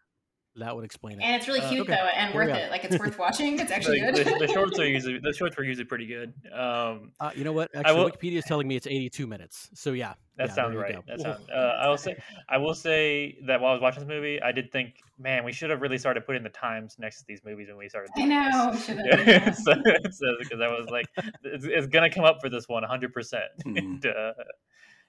that 0.58 0.76
would 0.76 0.86
explain 0.86 1.20
it. 1.20 1.24
And 1.24 1.36
it's 1.36 1.48
really 1.48 1.62
Uh, 1.62 1.70
cute 1.70 1.82
okay. 1.82 1.94
though, 1.96 2.08
and 2.08 2.32
Carry 2.32 2.48
worth 2.48 2.58
it. 2.58 2.72
Like 2.72 2.84
it's 2.84 3.00
worth 3.00 3.18
watching. 3.18 3.60
It's 3.60 3.72
actually 3.78 4.02
Like, 4.02 4.16
good. 4.16 4.26
the, 4.28 4.46
the 4.48 4.54
shorts 4.54 4.78
are 4.80 4.88
usually 4.98 5.20
the 5.20 5.34
shorts 5.34 5.56
were 5.58 5.64
usually 5.64 5.86
pretty 5.86 6.06
good. 6.08 6.34
Um, 6.54 7.12
Uh, 7.20 7.32
you 7.36 7.44
know 7.44 7.54
what? 7.54 7.70
Actually, 7.76 8.00
will- 8.04 8.10
Wikipedia 8.12 8.38
is 8.38 8.44
telling 8.46 8.68
me 8.68 8.76
it's 8.76 8.88
82 8.88 9.28
minutes. 9.28 9.70
So 9.74 9.94
yeah, 9.94 10.14
That 10.38 10.50
yeah, 10.50 10.54
sounds 10.54 10.74
there 10.76 10.90
you 10.90 10.96
right. 10.96 10.96
go. 10.96 11.04
That 11.08 11.22
sounds. 11.22 11.50
Uh, 11.54 11.58
I 11.82 11.88
will 11.90 11.98
say. 11.98 12.16
I 12.50 12.58
will 12.58 12.74
say 12.74 13.38
that 13.46 13.62
while 13.62 13.72
I 13.72 13.74
was 13.74 13.82
watching 13.82 14.02
this 14.02 14.10
movie, 14.10 14.42
I 14.42 14.52
did 14.52 14.72
think, 14.72 14.96
man, 15.20 15.44
we 15.44 15.52
should 15.52 15.70
have 15.70 15.82
really 15.82 15.98
started 15.98 16.26
putting 16.26 16.44
the 16.44 16.50
times 16.50 16.96
next 17.00 17.20
to 17.20 17.26
these 17.28 17.42
movies 17.46 17.68
when 17.68 17.78
we 17.78 17.90
started. 17.90 18.12
I 18.16 18.20
doing 18.20 18.30
this. 18.30 18.54
know. 18.56 18.72
we 18.72 18.80
should've, 18.80 19.06
Yeah, 19.06 19.30
yeah. 19.30 19.52
so, 19.52 19.74
so, 20.12 20.36
because 20.40 20.60
I 20.62 20.68
was 20.68 20.88
like, 20.90 21.06
it's, 21.44 21.66
it's 21.66 21.88
gonna 21.88 22.10
come 22.10 22.24
up 22.26 22.42
for 22.42 22.50
this 22.50 22.68
one 22.68 22.82
one, 22.82 22.90
hundred 22.90 23.14
percent. 23.14 23.46
Mhm. 23.66 24.34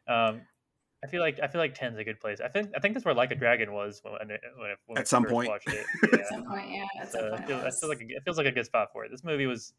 Um, 0.08 0.40
I 1.04 1.06
feel 1.06 1.20
like 1.20 1.38
I 1.42 1.46
feel 1.46 1.60
like 1.60 1.76
10's 1.78 1.98
a 1.98 2.04
good 2.04 2.18
place. 2.20 2.40
I 2.44 2.48
think 2.48 2.70
I 2.76 2.80
think 2.80 2.94
that's 2.94 3.04
where 3.04 3.14
Like 3.14 3.30
a 3.30 3.36
Dragon 3.36 3.72
was 3.72 4.00
when 4.02 4.14
when, 4.14 4.38
when, 4.86 4.98
At 4.98 5.06
some 5.08 5.22
first 5.24 5.32
point. 5.32 5.48
watched 5.48 5.68
it. 5.68 5.86
At 6.12 6.26
some 6.26 6.44
point, 6.44 6.70
yeah. 6.70 6.84
At 7.00 7.12
some 7.12 7.20
So 7.20 7.30
point, 7.30 7.40
I 7.40 7.44
it 7.44 7.46
feel, 7.46 7.56
I 7.58 7.64
was. 7.64 7.80
feel 7.80 7.88
like 7.88 8.00
it 8.00 8.22
feels 8.24 8.36
like 8.38 8.46
a 8.46 8.52
good 8.52 8.66
spot 8.66 8.88
for 8.92 9.04
it. 9.04 9.10
This 9.10 9.22
movie 9.24 9.46
was 9.46 9.72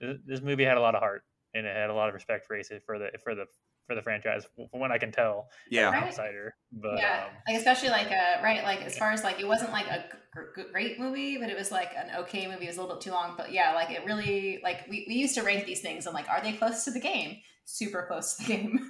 this 0.00 0.40
movie 0.42 0.64
had 0.64 0.76
a 0.76 0.80
lot 0.80 0.94
of 0.94 1.00
heart 1.00 1.22
and 1.54 1.64
it 1.66 1.76
had 1.76 1.90
a 1.90 1.94
lot 1.94 2.08
of 2.08 2.14
respect 2.14 2.46
for 2.46 2.56
Ace 2.56 2.70
for 2.84 2.98
the 2.98 3.10
for 3.22 3.34
the 3.34 3.44
for 3.86 3.94
the 3.94 4.00
franchise 4.02 4.46
from 4.56 4.80
what 4.80 4.90
I 4.90 4.98
can 4.98 5.12
tell. 5.12 5.48
Yeah. 5.70 5.90
Right. 5.90 6.04
outsider. 6.04 6.56
But 6.72 6.98
yeah, 6.98 7.26
um, 7.28 7.32
like 7.46 7.56
especially 7.58 7.90
like 7.90 8.08
uh 8.08 8.42
right, 8.42 8.64
like 8.64 8.82
as 8.82 8.96
far 8.98 9.12
as 9.12 9.22
like 9.22 9.38
it 9.40 9.46
wasn't 9.46 9.70
like 9.72 9.86
a 9.86 10.04
gr- 10.32 10.50
gr- 10.54 10.72
great 10.72 10.98
movie, 10.98 11.36
but 11.38 11.50
it 11.50 11.56
was 11.56 11.70
like 11.70 11.92
an 11.96 12.10
okay 12.22 12.48
movie. 12.48 12.64
It 12.64 12.68
was 12.68 12.78
a 12.78 12.80
little 12.80 12.96
bit 12.96 13.02
too 13.04 13.12
long, 13.12 13.34
but 13.36 13.52
yeah, 13.52 13.74
like 13.74 13.90
it 13.90 14.04
really 14.06 14.58
like 14.64 14.86
we, 14.90 15.04
we 15.06 15.14
used 15.14 15.34
to 15.36 15.42
rank 15.42 15.66
these 15.66 15.82
things 15.82 16.06
and 16.06 16.14
like 16.14 16.28
are 16.28 16.42
they 16.42 16.54
close 16.54 16.82
to 16.86 16.90
the 16.90 16.98
game? 17.00 17.36
Super 17.66 18.06
close 18.08 18.36
to 18.36 18.42
the 18.46 18.48
game. 18.52 18.88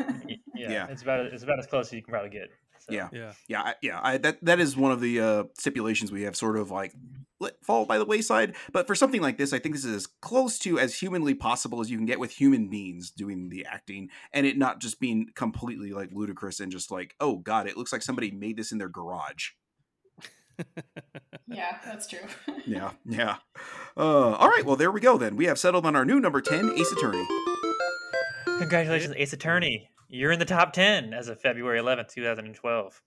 Y- 0.69 0.73
yeah, 0.73 0.85
Yeah. 0.87 0.87
it's 0.93 1.03
about 1.03 1.27
it's 1.27 1.43
about 1.43 1.59
as 1.59 1.67
close 1.67 1.87
as 1.89 1.93
you 1.95 2.03
can 2.03 2.13
probably 2.13 2.31
get. 2.31 2.51
So. 2.81 2.93
Yeah. 2.93 3.09
Yeah. 3.13 3.33
Yeah, 3.49 3.63
I, 3.63 3.75
yeah, 3.81 4.01
I, 4.03 4.19
that 4.19 4.45
that 4.45 4.61
is 4.61 4.77
one 4.77 4.93
of 4.93 5.01
the 5.01 5.19
uh, 5.21 5.45
stipulations 5.59 6.13
we 6.13 6.23
have, 6.23 6.37
sort 6.37 6.59
of 6.59 6.71
like 6.71 6.93
let 7.41 7.55
fall 7.65 7.87
by 7.87 7.97
the 7.99 8.05
wayside. 8.05 8.55
But 8.73 8.87
for 8.87 8.95
something 8.95 9.23
like 9.23 9.39
this, 9.39 9.55
I 9.55 9.59
think 9.59 9.75
this 9.75 9.87
is 9.87 9.95
as 9.97 10.07
close 10.07 10.59
to 10.61 10.79
as 10.79 10.95
humanly 10.97 11.33
possible 11.35 11.81
as 11.81 11.91
you 11.91 11.97
can 11.97 12.05
get 12.05 12.21
with 12.21 12.33
human 12.33 12.69
beings 12.69 13.11
doing 13.11 13.49
the 13.49 13.65
acting, 13.65 14.11
and 14.35 14.45
it 14.47 14.59
not 14.59 14.81
just 14.81 15.01
being 15.01 15.29
completely 15.35 15.93
like 15.93 16.11
ludicrous 16.13 16.61
and 16.61 16.71
just 16.71 16.91
like, 16.91 17.15
oh 17.21 17.37
god, 17.37 17.67
it 17.67 17.79
looks 17.79 17.93
like 17.93 18.03
somebody 18.03 18.31
made 18.31 18.59
this 18.59 18.71
in 18.71 18.77
their 18.79 18.89
garage. 18.91 19.51
yeah, 21.49 21.79
that's 21.85 22.07
true. 22.07 22.21
Yeah, 22.67 22.93
yeah. 23.05 23.37
Uh, 23.97 24.33
all 24.37 24.49
right, 24.49 24.65
well 24.65 24.77
there 24.77 24.91
we 24.91 25.01
go. 25.01 25.19
Then 25.19 25.37
we 25.37 25.45
have 25.47 25.59
settled 25.59 25.85
on 25.87 25.97
our 25.97 26.05
new 26.05 26.19
number 26.21 26.41
ten, 26.41 26.71
Ace 26.79 26.93
Attorney. 26.93 27.25
Congratulations, 28.59 29.15
Ace 29.19 29.33
Attorney. 29.35 29.89
You're 30.15 30.33
in 30.33 30.39
the 30.39 30.45
top 30.45 30.73
ten 30.73 31.13
as 31.13 31.29
of 31.29 31.41
February 31.41 31.81
11th, 31.81 32.09
2012. 32.13 33.03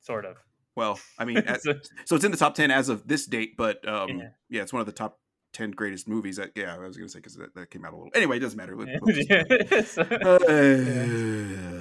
Sort 0.00 0.24
of. 0.24 0.36
Well, 0.76 0.98
I 1.18 1.24
mean, 1.24 1.38
at- 1.46 1.62
So- 1.62 1.74
so 2.04 2.16
it's 2.16 2.24
in 2.24 2.30
the 2.32 2.36
top 2.36 2.54
ten 2.54 2.70
as 2.70 2.88
of 2.88 3.06
this 3.06 3.26
date, 3.26 3.56
but 3.56 3.86
um, 3.88 4.08
Yeah. 4.18 4.28
yeah. 4.50 4.62
it's 4.62 4.72
one 4.72 4.80
of 4.80 4.86
the 4.86 4.92
top 4.92 5.18
ten 5.52 5.70
greatest 5.70 6.08
movies. 6.08 6.36
That, 6.36 6.50
yeah, 6.56 6.74
I 6.74 6.78
was 6.78 6.96
gonna 6.96 7.08
say 7.08 7.20
because 7.20 7.36
that, 7.36 7.54
that 7.54 7.70
came 7.70 7.84
out 7.84 7.92
a 7.92 7.96
little. 7.96 8.10
Anyway, 8.14 8.36
it 8.38 8.40
doesn't 8.40 8.56
matter. 8.56 8.74
We'll- 8.76 8.88
we'll 9.00 9.14
just- 9.14 9.94
So- 9.94 10.02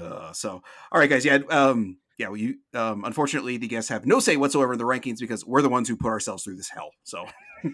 Uh, 0.04 0.32
so 0.34 0.62
all 0.92 1.00
right 1.00 1.10
guys 1.10 1.24
yeah 1.26 1.40
um 1.50 1.98
yeah 2.18 2.28
well, 2.28 2.38
you 2.38 2.56
um 2.74 3.04
unfortunately 3.06 3.58
the 3.58 3.68
guests 3.68 3.90
have 3.90 4.06
no 4.06 4.20
say 4.20 4.36
whatsoever 4.38 4.74
in 4.74 4.80
the 4.80 4.86
rankings 4.86 5.20
because 5.20 5.46
we're 5.46 5.62
the 5.62 5.70
ones 5.70 5.88
who 5.88 5.96
put 5.96 6.08
ourselves 6.10 6.44
through 6.44 6.56
this 6.56 6.70
hell 6.70 6.92
so 7.04 7.26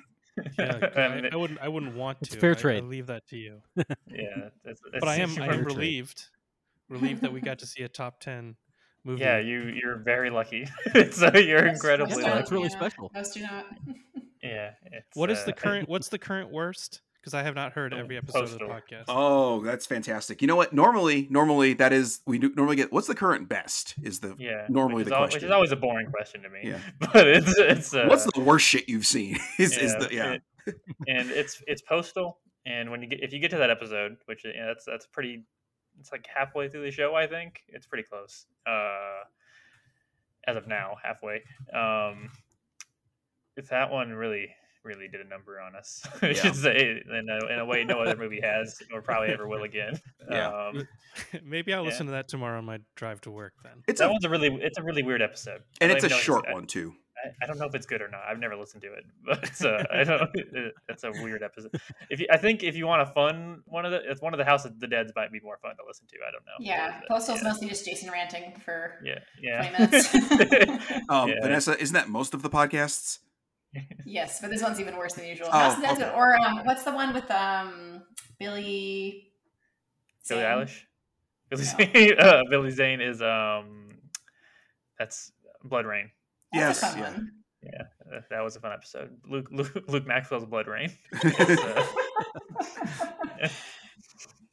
Yeah, 0.58 0.80
'cause 0.80 0.92
I 0.96 1.02
I, 1.02 1.16
mean, 1.22 1.30
I 1.34 1.36
wouldn't. 1.36 1.60
I 1.60 1.68
wouldn't 1.68 1.96
want 1.98 2.20
It's 2.22 2.30
to. 2.32 2.40
fair 2.40 2.52
I- 2.52 2.54
I, 2.54 2.56
trade. 2.58 2.84
leave 2.86 3.08
that 3.08 3.28
to 3.28 3.36
you. 3.38 3.62
yeah, 3.76 4.50
it's, 4.64 4.80
But 5.00 5.10
I 5.10 5.16
am. 5.18 5.32
it's- 5.32 5.38
I 5.38 5.48
fair 5.52 5.60
am 5.60 5.66
trade. 5.66 6.14
Relieved. 6.90 7.04
Relieved 7.04 7.22
that 7.22 7.34
we 7.34 7.42
got 7.42 7.60
to 7.60 7.66
see 7.74 7.84
a 7.84 7.88
top 7.90 8.20
ten 8.20 8.56
movie. 9.04 9.22
Yeah, 9.22 9.40
you 9.40 9.74
you're 9.82 9.98
very 9.98 10.30
lucky. 10.30 10.68
so 11.12 11.32
you're 11.36 11.64
Most- 11.66 11.76
incredibly 11.76 12.16
most 12.16 12.22
Yeah, 12.24 12.30
don't, 12.30 12.38
that's 12.38 12.52
really 12.52 12.64
yeah. 12.70 12.78
special. 12.78 13.12
Most 13.14 13.34
do 13.34 13.42
not. 13.42 13.66
Yeah. 14.42 14.72
What 15.16 15.30
is 15.30 15.40
uh, 15.40 15.46
the 15.48 15.54
current? 15.54 15.90
What's 15.90 16.08
the 16.08 16.18
current 16.18 16.50
worst? 16.50 17.02
Because 17.20 17.34
I 17.34 17.44
have 17.44 17.56
not 17.56 17.74
heard 17.74 17.94
every 17.94 18.16
episode 18.16 18.44
of 18.46 18.52
the 18.54 18.60
podcast. 18.60 19.04
oh 19.10 19.62
that's 19.62 19.86
fantastic 19.86 20.42
you 20.42 20.48
know 20.48 20.56
what 20.56 20.72
normally 20.72 21.28
normally 21.30 21.74
that 21.74 21.92
is 21.92 22.22
we 22.26 22.40
do 22.40 22.50
normally 22.56 22.78
get 22.78 22.94
what's 22.94 23.08
the 23.08 23.14
current 23.16 23.50
best 23.50 23.96
is 24.02 24.22
the 24.22 24.38
Yeah. 24.40 24.66
normally 24.70 25.04
which 25.04 25.08
is, 25.08 25.10
the 25.10 25.16
al- 25.18 25.22
which 25.24 25.32
question. 25.32 25.50
is 25.50 25.52
always 25.52 25.72
a 25.74 25.76
boring 25.76 26.10
question 26.10 26.42
to 26.44 26.50
me. 26.50 26.60
Yeah. 26.64 26.80
But 27.14 27.28
it's 27.28 27.58
it's 27.58 27.94
uh, 27.94 28.06
what's 28.08 28.24
the 28.32 28.40
worst 28.40 28.66
shit 28.66 28.88
you've 28.88 29.06
seen 29.06 29.38
is, 29.58 29.76
is 29.78 29.94
the 29.98 30.08
yeah 30.10 30.38
it- 30.66 30.76
and 31.10 31.30
it's 31.32 31.62
it's 31.68 31.82
postal. 31.82 32.40
And 32.66 32.90
when 32.92 33.02
you 33.02 33.10
get 33.10 33.22
if 33.22 33.34
you 33.34 33.40
get 33.40 33.52
to 33.52 33.58
that 33.58 33.70
episode, 33.70 34.16
which 34.26 34.46
yeah, 34.46 34.68
that's 34.68 34.86
that's 34.86 35.06
pretty, 35.06 35.44
it's 36.00 36.12
like 36.12 36.26
halfway 36.34 36.70
through 36.70 36.84
the 36.84 36.92
show. 36.92 37.16
I 37.16 37.28
think 37.28 37.64
it's 37.68 37.86
pretty 37.88 38.04
close. 38.08 38.46
Uh, 38.66 39.24
as 40.48 40.56
of 40.56 40.68
now, 40.68 40.96
halfway. 41.04 41.44
Um, 41.74 42.30
if 43.58 43.68
that 43.70 43.92
one 43.92 44.12
really 44.12 44.50
really 44.86 45.10
did 45.10 45.20
a 45.20 45.28
number 45.28 45.60
on 45.60 45.76
us, 45.76 46.02
I 46.22 46.28
Yeah. 46.28 46.34
should 46.34 46.56
say 46.56 47.02
in 47.06 47.28
a, 47.30 47.54
in 47.54 47.60
a 47.60 47.66
way 47.66 47.84
no 47.84 48.00
other 48.02 48.16
movie 48.16 48.40
has 48.42 48.82
or 48.94 49.02
probably 49.02 49.28
ever 49.30 49.48
will 49.48 49.64
again. 49.64 50.00
Yeah. 50.32 50.48
Um, 50.70 50.88
Maybe 51.44 51.74
I'll 51.74 51.82
Yeah. 51.84 51.90
listen 51.90 52.06
to 52.06 52.12
that 52.14 52.28
tomorrow 52.28 52.60
on 52.60 52.66
my 52.66 52.80
drive 52.96 53.20
to 53.22 53.32
work. 53.32 53.54
Then. 53.64 53.84
it's 53.88 54.00
that 54.00 54.08
a 54.08 54.12
one's 54.12 54.24
a 54.26 54.30
really 54.30 54.48
it's 54.62 54.78
a 54.78 54.84
really 54.84 55.04
weird 55.04 55.22
episode. 55.22 55.62
And 55.82 55.90
don't 55.90 55.98
it's 55.98 56.04
a 56.04 56.08
even 56.08 56.10
know 56.12 56.18
if 56.18 56.24
short 56.24 56.46
one 56.52 56.66
too 56.66 56.94
I, 57.26 57.44
I 57.44 57.48
don't 57.48 57.58
know 57.58 57.66
if 57.66 57.76
it's 57.76 57.86
good 57.86 58.02
or 58.02 58.08
not. 58.10 58.22
I've 58.30 58.40
never 58.40 58.56
listened 58.56 58.82
to 58.84 58.94
it, 58.94 59.06
but 59.26 59.66
uh, 59.66 59.84
I 59.92 60.04
don't. 60.04 60.30
It, 60.36 60.74
it's 60.88 61.04
a 61.04 61.12
weird 61.12 61.44
episode. 61.44 61.72
If 62.10 62.20
you, 62.20 62.28
I 62.32 62.38
think 62.38 62.64
if 62.64 62.76
you 62.76 62.88
want 62.88 63.02
a 63.02 63.06
fun 63.08 63.62
one 63.66 63.86
of 63.86 63.92
the, 63.92 64.00
it's 64.10 64.22
one 64.22 64.34
of 64.34 64.38
the 64.38 64.46
House 64.46 64.66
of 64.66 64.80
the 64.80 64.88
Dead's 64.88 65.12
might 65.16 65.32
be 65.32 65.40
more 65.42 65.58
fun 65.62 65.72
to 65.78 65.84
listen 65.88 66.08
to. 66.08 66.16
I 66.28 66.32
don't 66.32 66.46
know. 66.46 66.52
Yeah, 66.60 67.00
But, 67.02 67.10
Postal's 67.10 67.42
yeah. 67.42 67.50
mostly 67.50 67.68
just 67.70 67.86
Jason 67.86 68.12
ranting 68.12 68.54
for 68.64 68.96
Yeah, 69.04 69.20
yeah. 69.42 69.70
20 69.70 69.92
minutes. 69.92 70.94
um 71.10 71.30
Yeah. 71.30 71.36
vanessa 71.42 71.80
isn't 71.80 71.94
that 71.94 72.10
most 72.10 72.34
of 72.34 72.42
the 72.42 72.50
podcasts 72.50 73.20
yes, 74.06 74.40
but 74.42 74.50
this 74.50 74.62
one's 74.64 74.80
even 74.80 74.96
worse 74.98 75.14
than 75.14 75.26
usual. 75.28 75.48
Oh, 75.52 75.58
House 75.58 75.76
of 75.76 75.82
the 75.82 75.88
Dead's 75.88 76.02
okay. 76.02 76.12
Or 76.16 76.36
um, 76.42 76.66
what's 76.66 76.84
the 76.84 76.92
one 76.92 77.14
with 77.14 77.30
um 77.32 78.02
Billy? 78.40 79.32
Billie 80.28 80.42
Zane? 80.42 80.46
Eilish. 80.46 80.82
Billy 81.50 81.64
No. 81.64 81.94
Zane. 81.94 82.20
Uh, 82.20 82.42
Billy 82.50 82.72
Zane 82.72 83.02
is 83.02 83.22
um, 83.22 83.90
that's 84.98 85.32
BloodRayne. 85.66 86.10
That's 86.52 86.82
yes 86.82 86.84
a 86.84 86.86
fun 86.88 87.00
yeah 87.00 87.12
one. 87.12 87.32
Yeah, 87.62 87.84
uh, 88.16 88.22
that 88.30 88.42
was 88.42 88.56
a 88.56 88.62
fun 88.62 88.72
episode. 88.72 89.18
Luke 89.30 89.50
Luke, 89.52 89.84
Luke 89.88 90.08
Maxwell's 90.08 90.46
BloodRayne. 90.46 90.92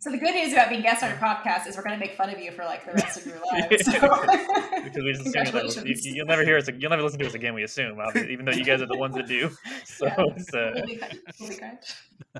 It's, 0.06 0.12
so 0.12 0.12
the 0.12 0.18
good 0.18 0.34
news 0.34 0.52
about 0.52 0.68
being 0.68 0.82
guest 0.82 1.02
on 1.02 1.10
your 1.10 1.18
podcast 1.18 1.66
is 1.66 1.76
we're 1.76 1.82
going 1.82 1.98
to 1.98 2.00
make 2.00 2.16
fun 2.16 2.30
of 2.30 2.38
you 2.38 2.52
for 2.52 2.64
like 2.64 2.84
the 2.86 2.92
rest 2.92 3.18
of 3.18 3.26
your 3.26 3.36
life. 3.52 3.68
So. 3.82 3.92
because 4.84 5.02
we 5.02 5.12
just 5.12 5.20
assume 5.26 5.32
that 5.32 5.52
you, 5.52 5.52
Congratulations. 5.52 6.06
you'll 6.06 6.26
never 6.26 6.44
hear 6.44 6.56
us. 6.56 6.68
You'll 6.78 6.90
never 6.90 7.02
listen 7.02 7.18
to 7.20 7.26
us 7.26 7.34
again. 7.34 7.54
We 7.54 7.62
assume, 7.64 7.98
obviously, 8.00 8.32
even 8.32 8.44
though 8.46 8.52
you 8.52 8.64
guys 8.64 8.80
are 8.82 8.86
the 8.86 8.96
ones 8.96 9.14
that 9.16 9.26
do. 9.26 9.50
So, 9.84 10.06
Yeah. 10.06 10.14
it's, 10.36 10.54
uh, 10.54 10.72
We'll 10.74 10.86
be. 10.86 11.00
We'll 11.40 11.48
be 11.50 11.58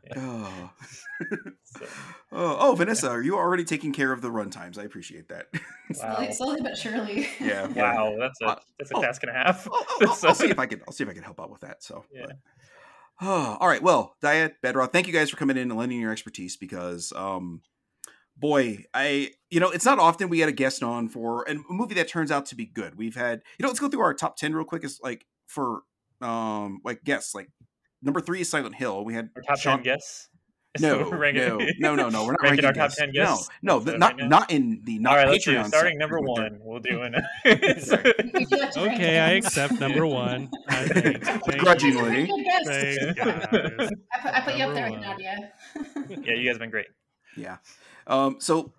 oh. 0.16 0.70
so 1.64 1.86
oh 2.32 2.56
oh 2.60 2.74
vanessa 2.74 3.08
are 3.08 3.22
you 3.22 3.36
already 3.36 3.64
taking 3.64 3.92
care 3.92 4.12
of 4.12 4.20
the 4.20 4.30
run 4.30 4.50
times 4.50 4.78
i 4.78 4.82
appreciate 4.82 5.28
that 5.28 5.46
wow, 5.54 6.14
Slowly, 6.16 6.32
slowly 6.32 6.60
but 6.62 6.76
surely. 6.76 7.28
yeah 7.40 7.68
yeah. 7.74 7.94
wow, 7.94 8.16
that's 8.18 8.40
a 8.42 8.46
Uh, 8.46 8.58
that's 8.78 8.90
a 8.90 8.96
oh. 8.96 9.02
task 9.02 9.22
and 9.22 9.30
a 9.30 9.34
half. 9.34 9.66
I'll, 9.70 9.86
I'll- 10.02 10.08
I'll 10.08 10.14
So- 10.14 10.32
see 10.32 10.50
if 10.50 10.58
I 10.58 10.66
can. 10.66 10.80
I'll 10.86 10.92
see 10.92 11.04
if 11.04 11.10
I 11.10 11.14
can 11.14 11.22
help 11.22 11.40
out 11.40 11.50
with 11.50 11.60
that. 11.62 11.82
So, 11.82 12.04
Yeah. 12.12 12.26
but- 12.26 12.36
all 13.22 13.68
right. 13.68 13.82
Well, 13.82 14.16
Diad 14.22 14.54
Bedroth, 14.62 14.92
thank 14.92 15.06
you 15.06 15.12
guys 15.12 15.30
for 15.30 15.36
coming 15.36 15.56
in 15.56 15.70
and 15.70 15.78
lending 15.78 16.00
your 16.00 16.12
expertise 16.12 16.56
because, 16.56 17.12
um, 17.16 17.62
boy, 18.36 18.84
I 18.92 19.30
you 19.50 19.60
know 19.60 19.70
it's 19.70 19.84
not 19.84 19.98
often 19.98 20.28
we 20.28 20.38
get 20.38 20.48
a 20.48 20.52
guest 20.52 20.82
on 20.82 21.08
for 21.08 21.44
a 21.44 21.54
movie 21.70 21.94
that 21.94 22.08
turns 22.08 22.30
out 22.30 22.46
to 22.46 22.54
be 22.54 22.66
good. 22.66 22.96
We've 22.98 23.14
had 23.16 23.42
you 23.58 23.62
know 23.62 23.68
let's 23.68 23.80
go 23.80 23.88
through 23.88 24.02
our 24.02 24.14
top 24.14 24.36
ten 24.36 24.54
real 24.54 24.64
quick. 24.64 24.84
Is 24.84 25.00
like 25.02 25.24
for 25.46 25.80
um 26.20 26.80
like 26.84 27.04
guests 27.04 27.34
like 27.34 27.48
number 28.02 28.20
three 28.20 28.40
is 28.42 28.50
Silent 28.50 28.74
Hill. 28.74 29.04
We 29.04 29.14
had 29.14 29.30
Our 29.36 29.42
top 29.42 29.58
Sean- 29.58 29.76
ten 29.78 29.84
guests. 29.84 30.28
No, 30.82 31.04
So 31.10 31.16
ranking- 31.16 31.42
no, 31.46 31.58
no, 31.78 31.94
no, 31.94 32.08
no. 32.08 32.24
We're 32.24 32.32
not 32.32 32.42
ranking 32.42 32.64
ranking 32.64 32.80
our 32.82 32.88
top 32.88 32.96
10 32.96 33.12
guests? 33.12 33.48
no, 33.62 33.78
That's 33.78 33.84
th- 33.84 33.94
what 33.94 33.98
not 34.00 34.20
right 34.20 34.28
not 34.28 34.50
in 34.50 34.80
the 34.84 34.98
not 34.98 35.10
All 35.12 35.16
right, 35.24 35.28
let's 35.28 35.44
do 35.44 35.52
Patreon. 35.52 35.64
it. 35.64 35.68
starting 35.68 35.98
number 35.98 36.20
We're 36.20 36.26
one. 36.28 36.58
We'll 36.62 36.80
do 36.80 37.02
an. 37.02 37.14
If 37.44 38.50
you 38.50 38.56
like 38.58 38.70
to 38.72 38.80
rank 38.80 38.94
Okay, 38.94 39.18
I 39.18 39.30
accept 39.32 39.80
number 39.80 40.06
one. 40.06 40.50
I 40.68 40.88
think. 40.88 41.24
Thank. 41.24 41.44
Begrudgingly. 41.46 42.26
Good 42.26 42.44
guess. 42.44 42.66
Thanks, 42.66 43.14
guys. 43.20 43.90
I 44.12 44.20
put, 44.22 44.34
I 44.34 44.40
put 44.42 44.54
you 44.56 44.64
up 44.64 44.74
there 44.74 44.90
with. 44.90 45.00
Nadia. 45.00 45.52
yeah, 46.08 46.34
you 46.34 46.44
guys 46.44 46.54
have 46.54 46.58
been 46.60 46.70
great. 46.70 46.86
Yeah. 47.36 47.56
Um. 48.06 48.36
So 48.40 48.72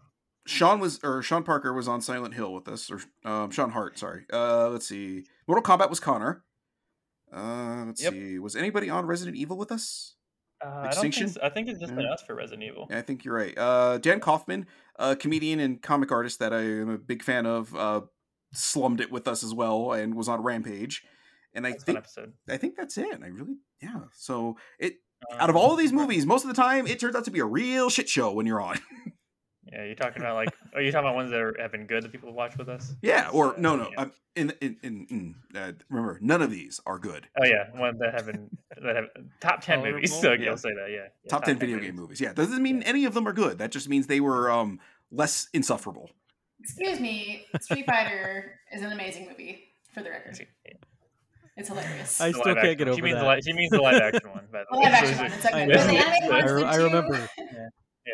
Sean 0.45 0.79
was 0.79 0.99
or 1.03 1.21
Sean 1.21 1.43
Parker 1.43 1.73
was 1.73 1.87
on 1.87 2.01
Silent 2.01 2.33
Hill 2.33 2.53
with 2.53 2.67
us, 2.67 2.89
or 2.91 2.99
um, 3.29 3.51
Sean 3.51 3.71
Hart. 3.71 3.97
Sorry. 3.99 4.25
Uh. 4.31 4.69
Let's 4.69 4.87
see. 4.87 5.25
Mortal 5.47 5.63
Kombat 5.63 5.89
was 5.89 5.99
Connor. 5.99 6.43
Uh. 7.33 7.83
Let's 7.87 8.01
Yep. 8.03 8.13
see. 8.13 8.39
Was 8.39 8.55
anybody 8.55 8.89
on 8.89 9.05
Resident 9.05 9.35
Evil 9.37 9.57
with 9.57 9.71
us? 9.71 10.15
Uh, 10.63 10.67
I 10.69 10.73
don't 10.81 10.85
Extinction? 10.87 11.27
think. 11.29 11.43
I 11.43 11.49
think 11.49 11.67
it's 11.69 11.79
just 11.79 11.95
been 11.95 12.05
Yeah. 12.05 12.13
us 12.13 12.21
for 12.21 12.35
Resident 12.35 12.63
Evil. 12.63 12.87
I 12.91 13.01
think 13.01 13.23
you're 13.25 13.35
right. 13.35 13.57
Uh, 13.57 13.97
Dan 13.99 14.19
Kaufman, 14.19 14.65
a 14.97 15.15
comedian 15.15 15.59
and 15.59 15.81
comic 15.81 16.11
artist 16.11 16.39
that 16.39 16.53
I 16.53 16.61
am 16.61 16.89
a 16.89 16.97
big 16.97 17.23
fan 17.23 17.45
of, 17.45 17.75
uh, 17.75 18.01
slummed 18.53 19.01
it 19.01 19.11
with 19.11 19.27
us 19.27 19.43
as 19.43 19.53
well 19.53 19.91
and 19.93 20.15
was 20.15 20.27
on 20.27 20.41
Rampage. 20.41 21.03
And 21.53 21.65
I 21.67 21.71
That's 21.71 21.83
think 21.83 21.97
episode. 21.97 22.33
I 22.49 22.57
think 22.57 22.75
that's 22.75 22.97
it. 22.97 23.19
I 23.23 23.27
really 23.27 23.55
yeah. 23.81 24.01
So 24.13 24.57
it 24.79 24.95
Um, 25.31 25.39
out 25.39 25.49
of 25.49 25.55
all 25.55 25.71
of 25.71 25.77
these 25.79 25.91
movies, 25.93 26.25
most 26.25 26.43
of 26.43 26.47
the 26.49 26.53
time 26.53 26.85
it 26.87 26.99
turns 26.99 27.15
out 27.15 27.25
to 27.25 27.31
be 27.31 27.39
a 27.39 27.45
real 27.45 27.89
shit 27.89 28.07
show 28.09 28.31
when 28.31 28.45
you're 28.45 28.61
on. 28.61 28.77
Yeah, 29.71 29.83
you're 29.85 29.95
talking 29.95 30.21
about 30.21 30.35
like. 30.35 30.49
Are 30.73 30.81
you 30.81 30.91
talking 30.91 31.05
about 31.07 31.15
ones 31.15 31.31
that 31.31 31.39
are, 31.41 31.55
have 31.59 31.71
been 31.71 31.87
good 31.87 32.03
that 32.03 32.11
people 32.11 32.31
watch 32.33 32.57
with 32.57 32.69
us? 32.69 32.95
yeah, 33.01 33.29
or 33.31 33.53
no, 33.57 33.75
no. 33.75 33.89
yeah. 33.91 33.95
I'm 34.01 34.11
in 34.35 34.53
in 34.61 34.77
in. 34.83 35.07
in 35.09 35.35
uh, 35.59 35.71
remember, 35.89 36.19
none 36.21 36.41
of 36.41 36.51
these 36.51 36.79
are 36.85 36.99
good. 36.99 37.27
Oh 37.41 37.45
yeah, 37.45 37.79
ones 37.79 37.99
that 37.99 38.13
have 38.13 38.25
been 38.27 38.49
that 38.81 38.95
have 38.95 39.05
top 39.41 39.61
ten 39.61 39.81
movies. 39.83 40.11
So 40.13 40.21
Tolerable? 40.21 40.43
Yeah. 40.45 40.51
I'll 40.51 40.57
say 40.57 40.73
that. 40.73 40.89
Yeah, 40.89 40.95
Yeah, 41.23 41.29
top, 41.29 41.43
ten 41.43 41.57
video 41.57 41.79
game 41.79 41.95
movies. 41.95 42.21
Yeah, 42.21 42.33
doesn't 42.33 42.61
mean 42.61 42.81
Yeah. 42.81 42.87
any 42.87 43.05
of 43.05 43.13
them 43.13 43.27
are 43.27 43.33
good. 43.33 43.57
That 43.57 43.71
just 43.71 43.89
means 43.89 44.07
they 44.07 44.19
were 44.21 44.49
um 44.51 44.79
less 45.11 45.47
insufferable. 45.53 46.11
Excuse 46.59 46.99
me, 46.99 47.45
Street 47.61 47.85
Fighter 47.85 48.59
is 48.73 48.81
an 48.81 48.91
amazing 48.91 49.27
movie, 49.29 49.65
for 49.93 50.01
the 50.01 50.09
record. 50.09 50.39
It's 51.55 51.69
hilarious. 51.69 52.21
I 52.21 52.27
The 52.27 52.33
still 52.33 52.43
can't 52.55 52.57
action 52.59 52.77
get 52.77 52.79
one. 52.79 52.87
over 52.89 52.95
she 52.97 53.01
means 53.01 53.15
that. 53.15 53.23
The 53.23 53.29
li- 53.29 53.41
she 53.41 53.53
means 53.53 53.71
the 53.71 53.81
live 53.81 54.01
action 54.01 54.29
one. 54.29 54.47
By 54.51 54.59
the 54.59 54.65
The 54.71 54.77
live 54.77 54.93
action 54.93 55.17
one. 55.17 55.31
It's 55.31 55.45
okay. 55.45 55.63
I 55.63 55.65
But 55.65 55.87
the 55.87 55.93
know. 55.93 55.97
animated 55.97 56.29
I, 56.31 56.37
ones 56.37 56.51
re- 56.51 56.59
did 56.61 56.67
I 56.69 56.77
too. 56.77 56.83
remember. 56.83 57.29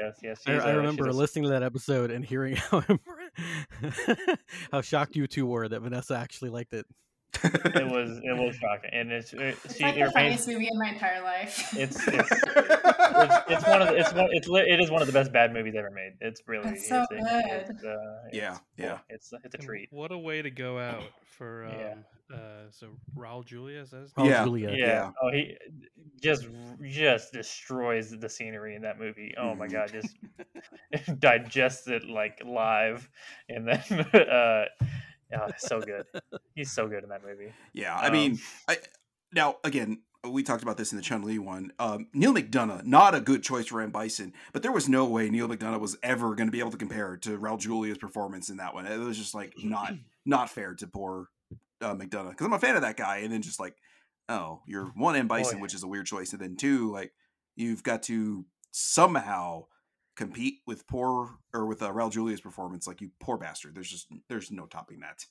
Yes, 0.01 0.17
yes. 0.23 0.41
I, 0.47 0.53
she's 0.55 0.63
I 0.63 0.71
a- 0.71 0.77
remember 0.77 1.07
a- 1.07 1.11
listening 1.13 1.43
to 1.45 1.49
that 1.51 1.63
episode 1.63 2.11
and 2.11 2.25
hearing 2.25 2.55
how 2.71 2.83
how 4.71 4.81
shocked 4.81 5.15
you 5.15 5.27
two 5.27 5.45
were 5.45 5.67
that 5.67 5.79
Vanessa 5.81 6.15
actually 6.17 6.49
liked 6.49 6.73
it. 6.73 6.85
It 7.43 7.87
was 7.91 8.19
it 8.23 8.37
was 8.37 8.55
shocking, 8.55 8.91
and 8.93 9.11
it's 9.11 9.33
it, 9.33 9.57
It's 9.65 9.75
she 9.77 9.83
like 9.83 9.97
it 9.97 10.05
the 10.05 10.11
funniest 10.11 10.47
movie 10.47 10.67
in 10.71 10.77
my 10.77 10.89
entire 10.89 11.21
life. 11.23 11.75
It's 11.75 11.97
it's, 12.07 12.31
it's 12.31 12.31
it's 13.49 13.67
one 13.67 13.81
of 13.81 13.87
the, 13.89 13.95
it's 13.97 14.13
one 14.13 14.27
it's 14.31 14.47
it 14.47 14.79
is 14.79 14.91
one 14.91 15.01
of 15.01 15.07
the 15.07 15.13
best 15.13 15.31
bad 15.33 15.51
movies 15.51 15.73
ever 15.77 15.89
made. 15.89 16.13
It's 16.21 16.41
really 16.47 16.69
It's 16.69 16.87
so 16.87 17.05
it's, 17.09 17.09
good. 17.09 17.75
It's, 17.75 17.83
uh, 17.83 17.97
Yeah, 18.31 18.51
it's, 18.51 18.61
yeah. 18.77 18.97
It's 19.09 19.33
it's 19.43 19.55
a 19.55 19.57
treat. 19.57 19.89
What 19.91 20.11
a 20.11 20.17
way 20.17 20.41
to 20.43 20.51
go 20.51 20.77
out 20.79 21.03
for 21.25 21.65
um, 21.65 21.71
Yeah. 21.79 21.93
Uh, 22.33 22.71
so 22.71 22.87
Raul 23.15 23.45
Julia 23.45 23.81
is 23.81 23.91
that 23.91 24.01
his 24.01 24.13
Raul 24.13 24.23
name? 24.23 24.31
Yeah. 24.31 24.43
Julia. 24.43 24.69
Yeah. 24.71 24.75
yeah. 24.77 25.11
Oh, 25.21 25.31
he 25.31 25.57
just 26.21 26.47
just 26.81 27.33
destroys 27.33 28.11
the 28.11 28.29
scenery 28.29 28.75
in 28.75 28.81
that 28.83 28.99
movie. 28.99 29.33
Oh 29.37 29.55
my 29.55 29.67
god, 29.67 29.91
just 29.91 30.15
digests 31.19 31.87
it 31.87 32.05
like 32.05 32.41
live, 32.45 33.09
and 33.49 33.67
then 33.67 33.99
uh, 34.13 34.65
yeah, 35.31 35.47
so 35.57 35.81
good. 35.81 36.05
He's 36.55 36.71
so 36.71 36.87
good 36.87 37.03
in 37.03 37.09
that 37.09 37.23
movie. 37.25 37.51
Yeah, 37.73 37.95
I 37.95 38.07
Um, 38.07 38.13
mean, 38.13 38.39
I 38.67 38.77
now 39.33 39.57
again 39.63 40.01
we 40.25 40.41
talked 40.41 40.63
about 40.63 40.77
this 40.77 40.93
in 40.93 40.97
the 40.97 41.01
Chun 41.03 41.21
Li 41.23 41.37
one. 41.37 41.71
Um, 41.79 42.07
Neil 42.13 42.33
McDonough, 42.33 42.85
not 42.85 43.13
a 43.13 43.19
good 43.19 43.43
choice 43.43 43.67
for 43.67 43.81
M 43.81 43.91
Bison, 43.91 44.33
but 44.53 44.61
there 44.63 44.71
was 44.71 44.87
no 44.87 45.05
way 45.05 45.29
Neil 45.29 45.49
McDonough 45.49 45.81
was 45.81 45.97
ever 46.01 46.33
going 46.35 46.47
to 46.47 46.51
be 46.51 46.59
able 46.59 46.71
to 46.71 46.77
compare 46.77 47.17
to 47.17 47.37
Raul 47.37 47.59
Julia's 47.59 47.97
performance 47.97 48.49
in 48.49 48.57
that 48.57 48.73
one. 48.73 48.85
It 48.85 48.97
was 48.99 49.17
just 49.17 49.35
like 49.35 49.53
not 49.61 49.93
not 50.25 50.49
fair 50.49 50.75
to 50.75 50.87
poor 50.87 51.27
uh, 51.83 51.93
McDonough 51.95 52.31
because 52.31 52.45
I'm 52.45 52.53
a 52.53 52.59
fan 52.59 52.75
of 52.75 52.81
that 52.81 52.97
guy, 52.97 53.17
and 53.17 53.31
then 53.31 53.41
just 53.41 53.59
like, 53.59 53.75
oh, 54.29 54.61
you're 54.67 54.85
one 54.95 55.15
M 55.15 55.27
Bison, 55.27 55.57
Boy. 55.59 55.63
which 55.63 55.73
is 55.75 55.83
a 55.83 55.87
weird 55.87 56.05
choice, 56.05 56.31
and 56.33 56.41
then 56.41 56.55
two, 56.55 56.91
like 56.91 57.11
you've 57.55 57.83
got 57.83 58.03
to 58.03 58.45
somehow 58.71 59.65
compete 60.15 60.59
with 60.67 60.85
poor 60.87 61.37
or 61.53 61.65
with 61.65 61.81
uh, 61.81 61.91
Raul 61.91 62.11
Julia's 62.11 62.41
performance, 62.41 62.87
like 62.87 63.01
you 63.01 63.09
poor 63.19 63.37
bastard. 63.37 63.75
There's 63.75 63.89
just 63.89 64.07
there's 64.29 64.51
no 64.51 64.65
topping 64.65 64.99
that. 65.01 65.25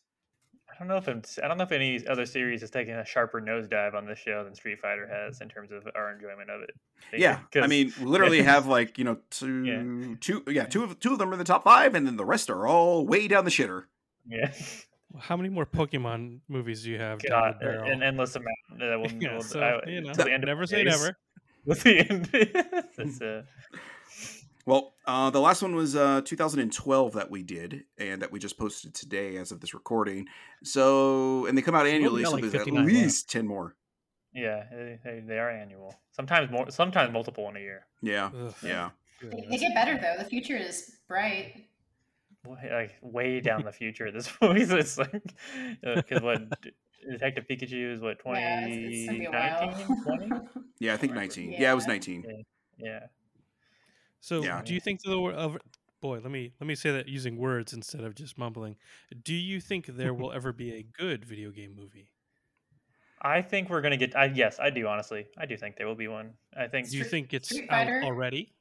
I 0.70 0.78
don't 0.78 0.88
know 0.88 0.96
if 0.96 1.06
it's, 1.06 1.38
I 1.38 1.48
don't 1.48 1.58
know 1.58 1.64
if 1.64 1.72
any 1.72 2.06
other 2.06 2.24
series 2.24 2.62
has 2.62 2.70
taken 2.70 2.94
a 2.98 3.04
sharper 3.04 3.42
nosedive 3.42 3.94
on 3.94 4.06
this 4.06 4.18
show 4.18 4.42
than 4.42 4.54
Street 4.54 4.78
Fighter 4.80 5.06
has 5.06 5.42
in 5.42 5.50
terms 5.50 5.70
of 5.70 5.86
our 5.94 6.10
enjoyment 6.14 6.48
of 6.48 6.62
it. 6.62 6.70
Yeah, 7.12 7.40
I 7.56 7.66
mean, 7.66 7.92
we 8.00 8.06
literally 8.06 8.42
have 8.42 8.66
like 8.66 8.96
you 8.96 9.04
know 9.04 9.18
two, 9.30 9.64
Yeah. 9.64 10.14
two, 10.20 10.42
yeah, 10.50 10.64
two 10.64 10.82
of 10.82 10.98
two 10.98 11.12
of 11.12 11.18
them 11.18 11.28
are 11.28 11.34
in 11.34 11.38
the 11.38 11.44
top 11.44 11.64
five, 11.64 11.94
and 11.94 12.06
then 12.06 12.16
the 12.16 12.24
rest 12.24 12.48
are 12.48 12.66
all 12.66 13.06
way 13.06 13.28
down 13.28 13.44
the 13.44 13.50
shitter. 13.50 13.84
yeah, 14.26 14.50
How 15.18 15.36
many 15.36 15.48
more 15.48 15.66
Pokemon 15.66 16.40
movies 16.48 16.82
do 16.84 16.90
you 16.90 16.98
have? 16.98 17.18
down 17.20 17.54
God, 17.60 17.62
an 17.62 18.02
endless 18.02 18.34
amount. 18.36 18.56
That 18.78 18.96
will, 18.98 19.12
yeah, 19.20 19.34
will- 19.34 19.42
so 19.42 19.60
I- 19.60 19.88
you 19.88 20.00
know, 20.00 20.12
the 20.14 20.32
end 20.32 20.44
of 20.44 20.48
never 20.48 20.66
say 20.66 20.84
never. 20.84 21.16
Till 21.66 21.74
the 21.74 21.98
end. 22.10 23.22
Uh, 23.22 23.42
Well, 24.64 24.94
uh, 25.06 25.28
the 25.30 25.40
last 25.40 25.60
one 25.60 25.74
was 25.74 25.96
uh, 25.96 26.20
2012 26.24 27.14
that 27.14 27.30
we 27.32 27.42
did, 27.42 27.82
and 27.98 28.22
that 28.22 28.30
we 28.30 28.38
just 28.38 28.56
posted 28.58 28.94
today 28.94 29.36
as 29.36 29.50
of 29.50 29.60
this 29.60 29.74
recording. 29.74 30.26
So, 30.62 31.46
and 31.46 31.58
they 31.58 31.62
come 31.62 31.74
out 31.74 31.86
annually, 31.88 32.22
got 32.22 32.28
so 32.28 32.34
like 32.36 32.42
there's 32.42 32.54
at 32.54 32.60
59 32.60 32.84
left. 32.84 32.94
least 32.94 33.28
ten 33.30 33.44
more. 33.46 33.74
yeah, 34.32 34.62
they, 34.70 34.98
they, 35.04 35.20
they 35.26 35.38
are 35.40 35.50
annual. 35.50 35.96
Sometimes 36.12 36.48
more. 36.52 36.70
Sometimes 36.70 37.12
multiple 37.12 37.48
in 37.48 37.56
a 37.56 37.60
year. 37.60 37.86
Yeah, 38.02 38.30
Ugh, 38.36 38.54
yeah. 38.62 38.90
They, 39.20 39.46
they 39.50 39.56
get 39.58 39.74
better 39.74 39.98
though. 40.00 40.22
The 40.22 40.28
future 40.30 40.56
is 40.56 40.92
bright. 41.08 41.66
Way- 42.44 42.70
Like 42.72 42.96
way 43.02 43.40
down 43.40 43.62
the 43.64 43.72
future. 43.72 44.10
This 44.10 44.30
movie, 44.42 44.62
it's 44.62 44.98
like 44.98 45.14
uh, 45.86 45.94
because 45.96 46.22
what 46.22 46.42
Detective 47.10 47.46
Pikachu 47.48 47.94
is 47.94 48.00
what 48.00 48.18
Yeah, 48.26 48.66
it's, 48.66 48.76
it's 48.76 49.06
gonna 49.06 49.18
be 49.18 49.24
a 49.26 49.30
2019, 49.30 50.02
20? 50.04 50.28
while. 50.30 50.48
Yeah, 50.80 50.94
I 50.94 50.96
think 50.96 51.14
19. 51.14 51.52
Yeah, 51.52 51.70
it 51.70 51.74
was 51.76 51.86
19. 51.86 52.24
Yeah. 52.78 53.06
So, 54.20 54.42
Yeah. 54.42 54.62
do 54.64 54.74
you 54.74 54.80
think 54.80 55.00
the 55.02 55.18
word 55.20 55.34
of 55.36 55.56
boy? 56.00 56.18
Let 56.18 56.32
me 56.32 56.52
let 56.60 56.66
me 56.66 56.74
say 56.74 56.90
that 56.90 57.06
using 57.08 57.36
words 57.36 57.72
instead 57.72 58.02
of 58.02 58.16
just 58.16 58.36
mumbling. 58.36 58.76
Do 59.22 59.34
you 59.34 59.60
think 59.60 59.86
there 59.86 60.12
will 60.14 60.32
ever 60.32 60.52
be 60.52 60.72
a 60.74 60.82
good 60.82 61.24
video 61.24 61.50
game 61.52 61.74
movie? 61.76 62.10
I 63.20 63.40
think 63.42 63.70
we're 63.70 63.80
gonna 63.82 63.96
get. 63.96 64.16
I, 64.16 64.24
yes, 64.24 64.58
I 64.58 64.70
do. 64.70 64.88
Honestly, 64.88 65.26
I 65.38 65.46
do 65.46 65.56
think 65.56 65.76
there 65.76 65.86
will 65.86 65.94
be 65.94 66.08
one. 66.08 66.32
I 66.56 66.66
think. 66.66 66.90
Do 66.90 66.96
you 66.96 67.04
think 67.04 67.32
it's 67.32 67.50
Street 67.50 67.70
out 67.70 67.86
Fighter? 67.86 68.00
already? 68.02 68.52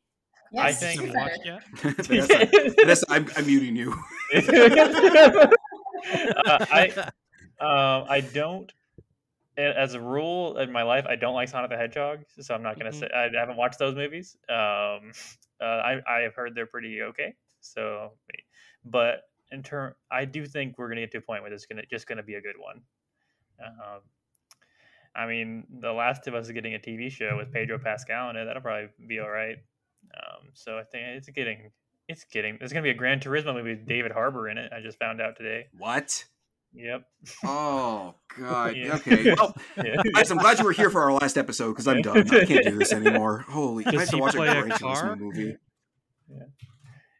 Yes, 0.52 0.84
I 0.84 0.86
think- 0.86 1.00
Street 1.02 1.16
Haven't 1.16 1.46
Fighter. 1.46 1.60
watched 1.86 2.10
yet? 2.10 2.28
Vanessa, 2.28 2.74
Vanessa, 2.78 3.06
I'm, 3.10 3.28
I'm 3.38 3.46
muting 3.46 3.76
you. 3.76 3.92
uh, 4.34 5.48
I 6.72 6.90
um, 7.60 8.06
I 8.10 8.22
don't. 8.34 8.72
As 9.58 9.94
a 9.94 10.02
rule 10.02 10.58
in 10.58 10.72
my 10.72 10.82
life, 10.84 11.06
I 11.08 11.16
don't 11.16 11.36
like 11.36 11.50
Sonic 11.50 11.70
the 11.70 11.78
Hedgehog, 11.78 12.20
so 12.40 12.56
I'm 12.56 12.64
not 12.64 12.78
gonna 12.80 12.92
Mhm. 12.92 13.00
say 13.02 13.10
I 13.14 13.30
haven't 13.38 13.58
watched 13.58 13.80
those 13.80 13.96
movies. 13.96 14.36
Um, 14.50 14.56
uh, 15.62 15.66
I 15.66 16.00
I 16.08 16.20
have 16.22 16.34
heard 16.36 16.56
they're 16.56 16.66
pretty 16.66 17.02
okay. 17.04 17.36
So, 17.60 18.14
but 18.86 19.22
in 19.52 19.62
turn, 19.62 19.94
I 20.12 20.26
do 20.26 20.46
think 20.46 20.78
we're 20.78 20.88
gonna 20.90 21.02
get 21.02 21.12
to 21.12 21.18
a 21.20 21.22
point 21.22 21.44
where 21.44 21.54
it's 21.54 21.66
gonna 21.66 21.84
just 21.90 22.08
gonna 22.08 22.24
be 22.24 22.36
a 22.36 22.42
good 22.42 22.56
one. 22.58 22.82
Um, 23.64 24.02
I 25.14 25.28
mean, 25.28 25.66
The 25.80 25.92
Last 25.92 26.28
of 26.28 26.34
Us 26.34 26.46
is 26.46 26.52
getting 26.54 26.74
a 26.74 26.80
TV 26.80 27.12
show 27.12 27.38
with 27.38 27.52
Pedro 27.52 27.78
Pascal 27.78 28.30
in 28.32 28.38
it. 28.38 28.46
That'll 28.46 28.62
probably 28.62 28.88
be 29.08 29.20
all 29.20 29.30
right. 29.30 29.58
Um, 30.16 30.50
so 30.54 30.78
I 30.78 30.84
think 30.84 31.04
it's 31.18 31.30
getting, 31.30 31.72
it's 32.08 32.24
getting. 32.26 32.58
There's 32.60 32.74
gonna 32.74 32.84
be 32.84 32.90
a 32.90 32.94
Gran 32.96 33.20
Turismo 33.20 33.54
movie 33.54 33.72
with 33.72 33.88
David 33.88 34.12
Harbour 34.12 34.50
in 34.50 34.58
it. 34.58 34.72
I 34.74 34.82
just 34.82 35.00
found 35.00 35.22
out 35.22 35.38
today. 35.38 35.68
What? 35.78 36.26
Yep. 36.74 37.04
Oh 37.44 38.16
God. 38.40 38.76
Yeah. 38.78 38.96
Okay. 38.96 39.34
Well, 39.34 39.56
Yeah. 39.78 39.96
guys, 40.14 40.32
I'm 40.32 40.38
glad 40.38 40.60
you 40.60 40.66
were 40.66 40.72
here 40.72 40.90
for 40.90 41.02
our 41.02 41.12
last 41.14 41.38
episode 41.38 41.72
because 41.72 41.88
I'm 41.88 42.02
done. 42.02 42.30
I 42.34 42.46
can't 42.46 42.66
do 42.66 42.78
this 42.78 42.94
anymore. 42.94 43.40
Holy! 43.48 43.86
I 43.86 43.92
have 44.00 44.10
to 44.10 44.18
watch 44.18 44.36
a 44.36 44.42
a 44.42 44.46
Gran 44.46 44.70
car? 44.72 45.16
Turismo 45.16 45.20
movie. 45.20 45.58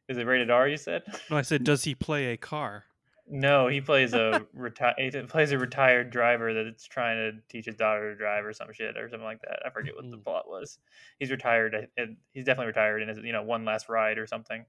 Is 0.08 0.18
it 0.18 0.26
rated 0.26 0.50
R? 0.50 0.68
You 0.68 0.78
said. 0.78 1.04
No, 1.30 1.38
I 1.38 1.42
said, 1.42 1.64
does 1.64 1.84
he 1.86 1.96
play 1.96 2.34
a 2.34 2.38
car? 2.38 2.86
No, 3.32 3.68
he 3.68 3.80
plays 3.80 4.14
a 4.14 4.46
reti- 4.56 4.94
he 4.98 5.22
plays 5.22 5.52
a 5.54 5.58
retired 5.58 6.10
driver 6.10 6.54
that's 6.54 6.86
trying 6.86 7.16
to 7.18 7.40
teach 7.48 7.66
his 7.66 7.76
daughter 7.76 8.12
to 8.12 8.18
drive 8.18 8.46
or 8.46 8.52
some 8.54 8.72
shit 8.74 8.98
or 8.98 9.10
something 9.10 9.24
like 9.26 9.42
that. 9.42 9.66
I 9.66 9.70
forget 9.70 9.96
what 9.96 10.10
the 10.12 10.18
Mm. 10.18 10.24
plot 10.24 10.50
was. 10.50 10.80
He's 11.18 11.32
retired. 11.32 11.74
uh, 11.74 11.82
and 11.98 12.18
He's 12.34 12.44
definitely 12.44 12.68
retired, 12.68 13.02
and 13.02 13.10
is 13.10 13.18
you 13.20 13.32
know 13.32 13.42
one 13.44 13.64
last 13.66 13.88
ride 13.90 14.18
or 14.18 14.28
something. 14.28 14.66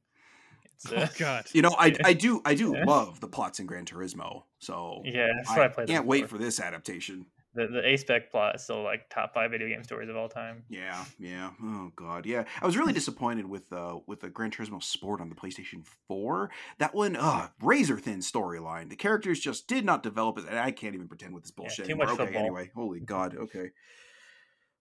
It's, 0.65 0.93
uh, 0.93 1.07
Oh 1.07 1.11
God! 1.19 1.45
You 1.53 1.63
know, 1.63 1.75
I 1.79 1.95
I 2.05 2.13
do 2.13 2.41
I 2.45 2.55
do 2.55 2.73
Yeah. 2.75 2.85
love 2.85 3.21
the 3.21 3.29
plots 3.29 3.59
in 3.59 3.67
Gran 3.67 3.85
Turismo. 3.85 4.45
So 4.61 5.03
yeah, 5.05 5.33
that's 5.37 5.51
what 5.51 5.59
I, 5.59 5.65
I 5.65 5.69
can't 5.69 5.87
them 5.87 6.07
wait 6.07 6.23
for. 6.23 6.37
for 6.37 6.39
this 6.39 6.61
adaptation. 6.61 7.27
The 7.55 7.66
the 7.66 7.86
A 7.86 7.96
spec 7.96 8.30
plot 8.30 8.55
is 8.55 8.62
still 8.62 8.82
like 8.82 9.11
top 9.11 9.34
five 9.34 9.50
video 9.50 9.68
game 9.68 9.84
stories 9.84 10.09
of 10.09 10.16
all 10.16 10.28
time. 10.28 10.64
Yeah, 10.68 11.05
yeah. 11.18 11.50
Oh 11.62 11.92
god, 11.96 12.24
yeah. 12.24 12.44
I 12.61 12.66
was 12.66 12.76
really 12.76 12.92
disappointed 12.92 13.46
with 13.46 13.70
uh 13.72 13.98
with 14.07 14.20
the 14.20 14.30
Gran 14.30 14.50
Turismo 14.50 14.82
Sport 14.82 15.20
on 15.20 15.28
the 15.28 15.34
PlayStation 15.34 15.84
4. 16.09 16.50
That 16.78 16.94
one, 16.94 17.16
uh, 17.16 17.48
razor 17.61 17.98
thin 17.98 18.20
storyline. 18.20 18.88
The 18.88 18.96
characters 18.96 19.38
just 19.38 19.68
did 19.68 19.84
not 19.84 20.03
develop 20.03 20.38
it, 20.38 20.46
and 20.48 20.59
I 20.59 20.70
can't 20.70 20.94
even 20.94 21.09
pretend 21.09 21.34
with 21.34 21.44
this 21.44 21.50
bullshit 21.50 21.86
too 21.86 21.96
much 21.96 22.09
okay, 22.09 22.24
football. 22.24 22.40
anyway. 22.40 22.70
Holy 22.74 23.00
god, 23.00 23.36
okay. 23.36 23.70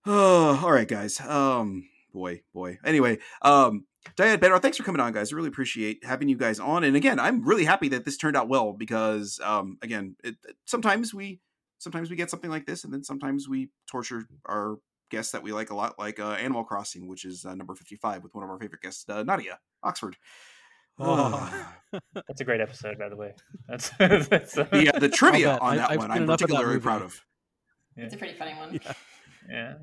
Oh, 0.05 0.59
all 0.63 0.72
right, 0.72 0.88
guys. 0.88 1.19
Um 1.19 1.89
boy, 2.13 2.41
boy. 2.53 2.78
Anyway, 2.86 3.19
um, 3.41 3.86
Diad 4.15 4.34
and 4.34 4.41
Bedroth, 4.41 4.61
thanks 4.61 4.78
for 4.78 4.84
coming 4.84 4.99
on, 4.99 5.13
guys. 5.13 5.32
I 5.32 5.36
really 5.36 5.49
appreciate 5.49 6.03
having 6.03 6.28
you 6.28 6.38
guys 6.38 6.59
on. 6.59 6.84
And 6.84 6.95
again, 6.95 7.19
I'm 7.19 7.43
really 7.43 7.65
happy 7.65 7.89
that 7.89 8.05
this 8.05 8.17
turned 8.17 8.36
out 8.36 8.49
well 8.49 8.74
because, 8.74 9.39
um, 9.43 9.78
again, 9.82 10.15
it, 10.24 10.36
sometimes 10.65 11.13
we 11.13 11.39
sometimes 11.82 12.10
we 12.12 12.16
get 12.16 12.30
something 12.30 12.52
like 12.52 12.66
this, 12.66 12.84
and 12.84 12.94
then 12.94 13.04
sometimes 13.04 13.50
we 13.50 13.70
torture 13.90 14.28
our 14.46 14.78
guests 15.10 15.32
that 15.34 15.42
we 15.44 15.52
like 15.52 15.72
a 15.72 15.76
lot, 15.76 15.98
like 16.00 16.20
uh, 16.20 16.30
Animal 16.32 16.64
Crossing, 16.64 17.08
which 17.08 17.26
is 17.26 17.44
uh, 17.44 17.56
number 17.56 17.74
55 17.76 18.24
with 18.24 18.34
one 18.36 18.44
of 18.44 18.50
our 18.50 18.60
favorite 18.60 18.82
guests, 18.82 19.04
uh, 19.10 19.24
Nadia 19.24 19.60
Oxford. 19.84 20.16
Oh. 21.00 21.66
That's 22.14 22.42
a 22.42 22.44
great 22.44 22.62
episode, 22.62 23.00
by 23.00 23.10
the 23.10 23.16
way. 23.16 23.34
That's, 23.68 23.90
that's 23.98 24.56
uh, 24.56 24.68
the, 24.72 24.94
uh, 24.96 25.00
the 25.00 25.10
trivia 25.10 25.58
on 25.58 25.78
that 25.78 25.90
I've 25.90 25.98
one, 25.98 26.12
I'm 26.12 26.24
enough 26.24 26.42
of 26.42 26.50
that 26.50 26.58
particularly 26.58 26.74
movie. 26.76 26.84
proud 26.84 27.02
of. 27.02 27.26
It's 27.98 28.14
a 28.14 28.18
pretty 28.18 28.38
funny 28.38 28.54
one. 28.54 28.80
Yeah. 28.84 28.94
yeah. 29.50 29.74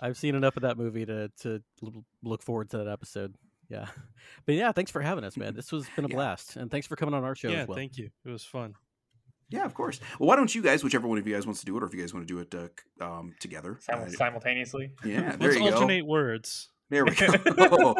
I've 0.00 0.16
seen 0.16 0.34
enough 0.34 0.56
of 0.56 0.62
that 0.62 0.76
movie 0.76 1.06
to 1.06 1.30
to 1.42 1.62
look 2.24 2.42
forward 2.42 2.70
to 2.70 2.78
that 2.78 2.88
episode. 2.88 3.36
Yeah, 3.68 3.86
but 4.46 4.56
yeah, 4.56 4.72
thanks 4.72 4.90
for 4.90 5.00
having 5.00 5.24
us, 5.24 5.36
man. 5.36 5.54
This 5.56 5.70
was 5.70 5.86
been 5.94 6.04
a 6.04 6.08
Yeah. 6.08 6.14
blast, 6.16 6.56
and 6.56 6.70
thanks 6.70 6.86
for 6.86 6.96
coming 6.96 7.14
on 7.14 7.22
our 7.22 7.36
show 7.36 7.48
yeah, 7.48 7.62
as 7.62 7.68
well. 7.68 7.76
thank 7.76 7.96
you. 7.98 8.10
It 8.24 8.30
was 8.30 8.44
fun. 8.44 8.74
Yeah, 9.48 9.64
of 9.64 9.74
course. 9.74 10.00
Well, 10.18 10.28
why 10.28 10.36
don't 10.36 10.52
you 10.52 10.62
guys, 10.62 10.82
whichever 10.82 11.06
one 11.06 11.18
of 11.18 11.26
you 11.26 11.34
guys 11.34 11.46
wants 11.46 11.60
to 11.60 11.66
do 11.66 11.76
it, 11.76 11.82
or 11.82 11.86
if 11.86 11.94
you 11.94 12.00
guys 12.00 12.12
want 12.12 12.26
to 12.26 12.34
do 12.34 12.40
it 12.40 12.54
uh, 13.00 13.04
um, 13.04 13.34
together? 13.38 13.78
Sim- 13.80 14.00
uh, 14.00 14.08
simultaneously. 14.08 14.90
yeah, 15.04 15.36
there 15.36 15.50
Let's 15.50 15.56
you 15.56 15.70
go. 15.70 15.76
alternate 15.76 16.06
words. 16.06 16.68
There 16.88 17.04
we 17.04 17.16
go. 17.16 17.26
oh, 17.58 17.94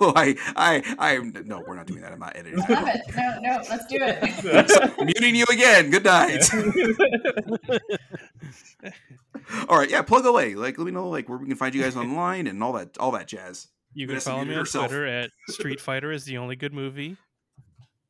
oh, 0.00 0.12
I, 0.14 0.36
I, 0.56 0.82
I. 0.98 1.16
No, 1.44 1.62
we're 1.66 1.74
not 1.74 1.86
doing 1.86 2.02
that. 2.02 2.12
I'm 2.12 2.18
not 2.18 2.36
editing. 2.36 2.58
Love 2.58 2.68
it. 2.70 3.00
No, 3.16 3.38
no, 3.40 3.62
let's 3.70 3.86
do 3.86 3.96
it. 3.98 4.92
Muting 5.06 5.34
you 5.34 5.46
again. 5.50 5.90
Good 5.90 6.04
night. 6.04 6.44
all 9.70 9.78
right, 9.78 9.90
yeah. 9.90 10.02
Plug 10.02 10.26
away. 10.26 10.54
Like, 10.54 10.76
let 10.76 10.84
me 10.84 10.90
know 10.90 11.08
like 11.08 11.30
where 11.30 11.38
we 11.38 11.46
can 11.46 11.56
find 11.56 11.74
you 11.74 11.82
guys 11.82 11.96
online 11.96 12.46
and 12.46 12.62
all 12.62 12.74
that, 12.74 12.98
all 12.98 13.12
that 13.12 13.26
jazz. 13.26 13.68
You 13.94 14.06
can 14.06 14.16
Vanessa 14.16 14.30
follow 14.30 14.40
me 14.40 14.48
muted 14.48 14.58
on 14.58 14.64
herself. 14.64 14.88
Twitter 14.88 15.06
at 15.06 15.30
Street 15.48 15.80
Fighter 15.80 16.12
is 16.12 16.26
the 16.26 16.36
only 16.36 16.56
good 16.56 16.74
movie. 16.74 17.16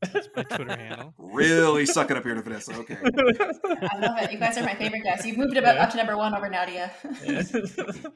That's 0.01 0.29
my 0.37 0.43
Twitter 0.43 0.77
handle. 0.77 1.15
Really 1.19 1.87
suck 1.87 2.11
it 2.11 2.17
up 2.17 2.25
here 2.25 2.35
to 2.35 2.43
Vanessa. 2.43 2.75
Okay. 2.75 2.99
I 3.05 3.99
love 3.99 4.19
it. 4.19 4.33
You 4.33 4.39
guys 4.39 4.59
are 4.59 4.65
my 4.65 4.75
favorite 4.75 5.03
guests. 5.03 5.27
You've 5.27 5.39
moved 5.39 5.57
it 5.57 5.65
up, 5.65 5.81
up 5.81 5.91
to 5.91 5.97
number 5.97 6.17
one 6.17 6.35
over 6.35 6.49
Nadia. 6.49 6.93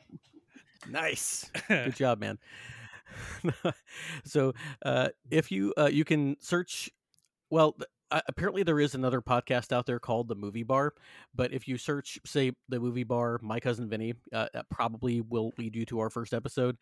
Nice. 0.89 1.51
Good 1.69 1.97
job, 1.97 2.21
man. 2.21 2.39
so, 4.25 4.53
uh, 4.85 5.09
if 5.31 5.51
you 5.51 5.75
uh, 5.77 5.91
you 5.91 6.05
can 6.05 6.37
search, 6.41 6.91
well, 7.51 7.77
uh, 8.11 8.21
apparently 8.29 8.63
there 8.63 8.81
is 8.81 8.95
another 8.95 9.21
podcast 9.21 9.73
out 9.73 9.87
there 9.87 9.99
called 9.99 10.29
the 10.29 10.35
Movie 10.35 10.63
Bar. 10.63 10.95
But 11.35 11.53
if 11.53 11.69
you 11.69 11.77
search, 11.77 12.19
say, 12.25 12.53
the 12.69 12.81
Movie 12.81 13.05
Bar, 13.05 13.39
my 13.43 13.61
cousin 13.61 13.89
Vinny, 13.89 14.15
uh, 14.33 14.47
that 14.53 14.69
probably 14.71 15.21
will 15.21 15.53
lead 15.59 15.77
you 15.77 15.85
to 15.87 16.01
our 16.01 16.11
first 16.11 16.33
episode. 16.33 16.77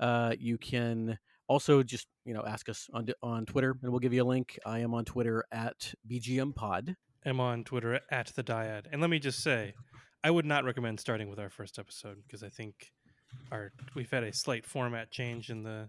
Uh, 0.00 0.34
you 0.38 0.58
can 0.58 1.18
also 1.48 1.82
just 1.82 2.06
you 2.24 2.34
know 2.34 2.44
ask 2.46 2.68
us 2.68 2.88
on 2.92 3.06
on 3.22 3.46
Twitter, 3.46 3.76
and 3.82 3.90
we'll 3.90 4.00
give 4.00 4.12
you 4.12 4.22
a 4.22 4.24
link. 4.24 4.58
I 4.66 4.80
am 4.80 4.94
on 4.94 5.04
Twitter 5.04 5.44
at 5.52 5.94
BGM 6.10 6.54
Pod. 6.54 6.96
I'm 7.26 7.40
on 7.40 7.64
Twitter 7.64 8.00
at 8.10 8.26
the 8.36 8.42
Diad. 8.42 8.86
And 8.92 9.00
let 9.00 9.08
me 9.10 9.18
just 9.18 9.42
say, 9.42 9.74
I 10.22 10.30
would 10.30 10.44
not 10.44 10.64
recommend 10.64 11.00
starting 11.00 11.30
with 11.30 11.38
our 11.38 11.48
first 11.48 11.78
episode 11.78 12.18
because 12.26 12.42
I 12.42 12.50
think 12.50 12.92
our 13.50 13.72
we've 13.94 14.10
had 14.10 14.24
a 14.24 14.32
slight 14.32 14.66
format 14.66 15.10
change 15.10 15.48
in 15.50 15.62
the 15.62 15.88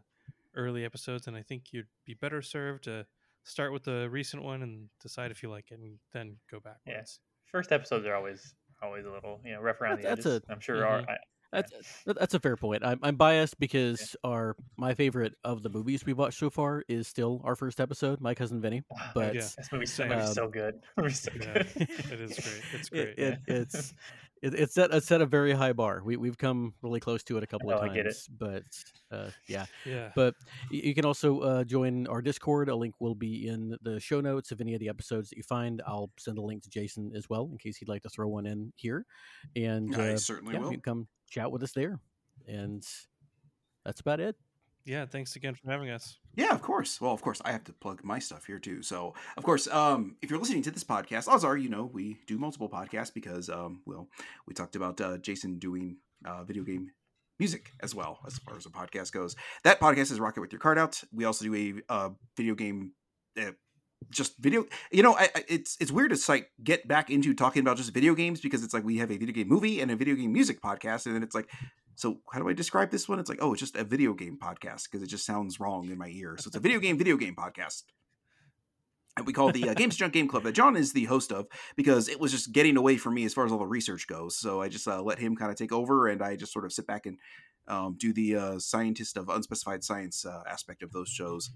early 0.56 0.86
episodes, 0.86 1.28
and 1.28 1.36
I 1.36 1.42
think 1.42 1.74
you'd 1.74 1.88
be 2.06 2.14
better 2.14 2.42
served 2.42 2.86
to 2.86 3.06
start 3.44 3.72
with 3.74 3.84
the 3.84 4.10
recent 4.10 4.44
one 4.44 4.64
and 4.64 4.90
decide 5.02 5.30
if 5.32 5.44
you 5.44 5.50
like 5.50 5.72
it, 5.72 5.80
and 5.80 5.98
then 6.14 6.38
go 6.50 6.60
backwards. 6.60 6.82
Yes. 6.88 7.20
First 7.52 7.72
episodes 7.72 8.06
are 8.06 8.16
always 8.16 8.54
always 8.82 9.06
a 9.06 9.10
little 9.12 9.40
you 9.46 9.54
know 9.54 9.62
rough 9.62 9.80
around 9.82 10.02
That's- 10.02 10.24
the 10.24 10.30
that's 10.30 10.38
edges. 10.38 10.50
I'm 10.50 10.60
sure 10.60 10.86
our 10.86 11.02
Mhm. 11.02 11.10
I, 11.10 11.18
That's 11.56 12.04
that's 12.06 12.34
a 12.34 12.40
fair 12.40 12.56
point. 12.58 12.84
I'm, 12.86 13.00
I'm 13.02 13.16
biased 13.16 13.60
because 13.60 14.16
our 14.24 14.56
my 14.78 14.94
favorite 14.94 15.34
of 15.44 15.64
the 15.64 15.70
movies 15.70 16.06
we've 16.06 16.18
watched 16.18 16.40
so 16.40 16.50
far 16.50 16.84
is 16.88 17.08
still 17.08 17.42
our 17.44 17.56
first 17.56 17.80
episode, 17.80 18.22
My 18.22 18.34
Cousin 18.36 18.62
Vinny. 18.62 18.84
But 19.14 19.36
Yeah. 19.36 19.42
this 19.42 19.58
movie's, 19.72 19.94
so, 19.94 20.08
movie's 20.08 20.28
Um, 20.28 20.34
so 20.34 20.48
good. 20.48 20.76
Movie's 20.98 21.20
so 21.22 21.32
Yeah, 21.40 21.54
good. 21.54 21.68
it 21.78 22.22
is 22.22 22.40
great. 22.40 22.64
It's 22.74 22.90
great. 22.90 23.08
it, 23.10 23.20
it, 23.20 23.40
it's 23.48 23.94
it, 24.46 24.54
it's 24.54 24.74
set 24.76 24.94
it's 24.94 25.08
set 25.08 25.22
a 25.22 25.26
very 25.26 25.54
high 25.54 25.74
bar. 25.74 26.02
We 26.06 26.18
we've 26.18 26.38
come 26.38 26.74
really 26.82 27.00
close 27.00 27.24
to 27.24 27.38
it 27.38 27.44
a 27.44 27.48
couple 27.48 27.72
of 27.72 27.80
Oh, 27.80 27.84
I 27.84 27.88
times, 27.88 27.96
get 27.96 28.06
it. 28.06 28.16
but 28.38 28.64
uh, 29.12 29.30
yeah. 29.48 29.66
yeah. 29.86 30.12
But 30.16 30.36
you 30.70 30.94
can 30.94 31.04
also 31.06 31.40
uh, 31.40 31.64
join 31.64 32.06
our 32.08 32.22
Discord. 32.22 32.70
A 32.70 32.76
link 32.76 32.94
will 33.00 33.16
be 33.16 33.48
in 33.48 33.76
the 33.82 34.00
show 34.00 34.22
notes 34.22 34.52
of 34.52 34.62
any 34.62 34.74
of 34.74 34.80
the 34.80 34.90
episodes 34.90 35.30
that 35.30 35.38
you 35.38 35.44
find. 35.44 35.82
I'll 35.88 36.12
send 36.18 36.38
a 36.38 36.42
link 36.42 36.64
to 36.64 36.70
Jason 36.70 37.12
as 37.16 37.28
well 37.30 37.50
in 37.52 37.58
case 37.58 37.78
he'd 37.78 37.90
like 37.90 38.04
to 38.04 38.10
throw 38.10 38.28
one 38.28 38.46
in 38.46 38.72
here. 38.76 39.06
And 39.56 39.96
I 39.96 40.14
uh, 40.14 40.18
certainly 40.18 40.54
yeah, 40.54 40.60
will. 40.60 40.72
you 40.72 40.78
can 40.78 40.82
come 40.82 41.08
chat 41.30 41.52
with 41.52 41.64
us 41.64 41.72
there. 41.72 42.00
And 42.48 42.86
that's 43.84 44.02
about 44.02 44.20
it. 44.20 44.36
Yeah. 44.86 45.06
Thanks 45.06 45.36
again 45.36 45.56
for 45.56 45.70
having 45.70 45.90
us. 45.90 46.18
Yeah, 46.36 46.52
of 46.52 46.62
course. 46.62 47.02
Well, 47.02 47.14
of 47.14 47.22
course, 47.22 47.42
I 47.44 47.52
have 47.52 47.64
to 47.66 47.74
plug 47.74 48.04
my 48.04 48.20
stuff 48.20 48.46
here 48.46 48.60
too. 48.60 48.82
So, 48.82 49.14
of 49.38 49.44
course, 49.44 49.68
um, 49.68 50.16
if 50.22 50.30
you're 50.30 50.40
listening 50.40 50.62
to 50.64 50.72
this 50.72 50.84
podcast, 50.84 51.28
odds 51.28 51.44
are 51.44 51.58
you 51.58 51.70
know 51.70 51.90
we 51.92 52.18
do 52.28 52.38
multiple 52.38 52.70
podcasts 52.70 53.14
because, 53.14 53.50
um, 53.50 53.82
well, 53.86 54.08
we 54.48 54.54
talked 54.54 54.76
about 54.76 55.00
uh, 55.02 55.18
Jason 55.18 55.60
doing 55.60 55.98
uh, 56.26 56.44
video 56.44 56.64
game 56.64 56.92
music 57.40 57.72
as 57.82 57.94
well 57.94 58.20
as 58.26 58.38
far 58.40 58.56
as 58.56 58.64
the 58.64 58.70
podcast 58.70 59.12
goes. 59.12 59.36
That 59.64 59.80
podcast 59.80 60.12
is 60.12 60.20
Rocket 60.20 60.42
with 60.42 60.52
Your 60.52 60.60
Card 60.60 60.78
Out. 60.78 61.02
We 61.14 61.26
also 61.26 61.46
do 61.46 61.56
a 61.56 61.94
uh, 61.94 62.10
video 62.38 62.56
game. 62.56 62.94
Uh, 63.40 63.52
just 64.12 64.38
video 64.38 64.66
you 64.92 65.02
know 65.02 65.16
I, 65.16 65.30
I, 65.36 65.44
it's 65.48 65.78
it's 65.80 65.92
weird 65.92 66.14
to 66.14 66.32
like 66.32 66.52
get 66.64 66.88
back 66.88 67.10
into 67.10 67.34
talking 67.34 67.62
about 67.62 67.78
just 67.78 67.92
video 67.92 68.14
games 68.14 68.40
because 68.40 68.64
it's 68.64 68.74
like 68.74 68.84
we 68.84 68.98
have 68.98 69.10
a 69.10 69.18
video 69.18 69.34
game 69.34 69.48
movie 69.48 69.82
and 69.82 69.90
a 69.90 69.96
video 69.96 70.14
game 70.16 70.32
music 70.32 70.62
podcast 70.62 71.08
and 71.08 71.16
then 71.16 71.24
it's 71.24 71.34
like 71.34 71.50
so 71.96 72.20
how 72.32 72.40
do 72.40 72.50
I 72.50 72.54
describe 72.54 72.92
this 72.92 73.08
one? 73.08 73.20
It's 73.20 73.30
like, 73.30 73.40
oh, 73.42 73.54
it's 73.54 73.62
just 73.62 73.76
a 73.76 73.84
video 73.84 74.14
game 74.14 74.38
podcast 74.42 74.84
because 74.84 75.02
it 75.02 75.08
just 75.08 75.26
sounds 75.26 75.60
wrong 75.60 75.90
in 75.90 75.98
my 75.98 76.10
ear. 76.10 76.36
So 76.38 76.50
it's 76.50 76.56
a 76.56 76.60
video 76.60 76.80
game 76.80 76.98
video 76.98 77.18
game 77.18 77.36
podcast. 77.36 77.84
And 79.18 79.26
we 79.26 79.32
call 79.32 79.52
the 79.54 79.70
uh, 79.70 79.74
Games 79.74 79.96
Junk 79.96 80.12
Game 80.12 80.28
Club 80.28 80.44
that 80.44 80.52
John 80.52 80.76
is 80.76 80.92
the 80.92 81.06
host 81.06 81.32
of 81.32 81.48
because 81.78 82.10
it 82.10 82.20
was 82.20 82.32
just 82.32 82.52
getting 82.52 82.76
away 82.76 82.98
from 82.98 83.14
me 83.14 83.24
as 83.24 83.34
far 83.34 83.46
as 83.46 83.52
all 83.52 83.60
the 83.60 83.66
research 83.66 84.08
goes. 84.08 84.36
So 84.36 84.62
I 84.62 84.68
just 84.68 84.86
uh, 84.90 85.02
let 85.02 85.20
him 85.20 85.38
kind 85.38 85.50
of 85.50 85.58
take 85.58 85.72
over 85.72 86.10
and 86.10 86.22
I 86.22 86.36
just 86.36 86.52
sort 86.52 86.66
of 86.66 86.74
sit 86.74 86.86
back 86.86 87.06
and 87.06 87.18
um, 87.68 87.96
do 87.98 88.12
the 88.12 88.36
uh, 88.36 88.60
scientist 88.60 89.16
of 89.16 89.30
unspecified 89.30 89.86
science 89.86 90.26
uh, 90.26 90.44
aspect 90.50 90.84
of 90.84 90.92
those 90.92 91.08
shows. 91.08 91.50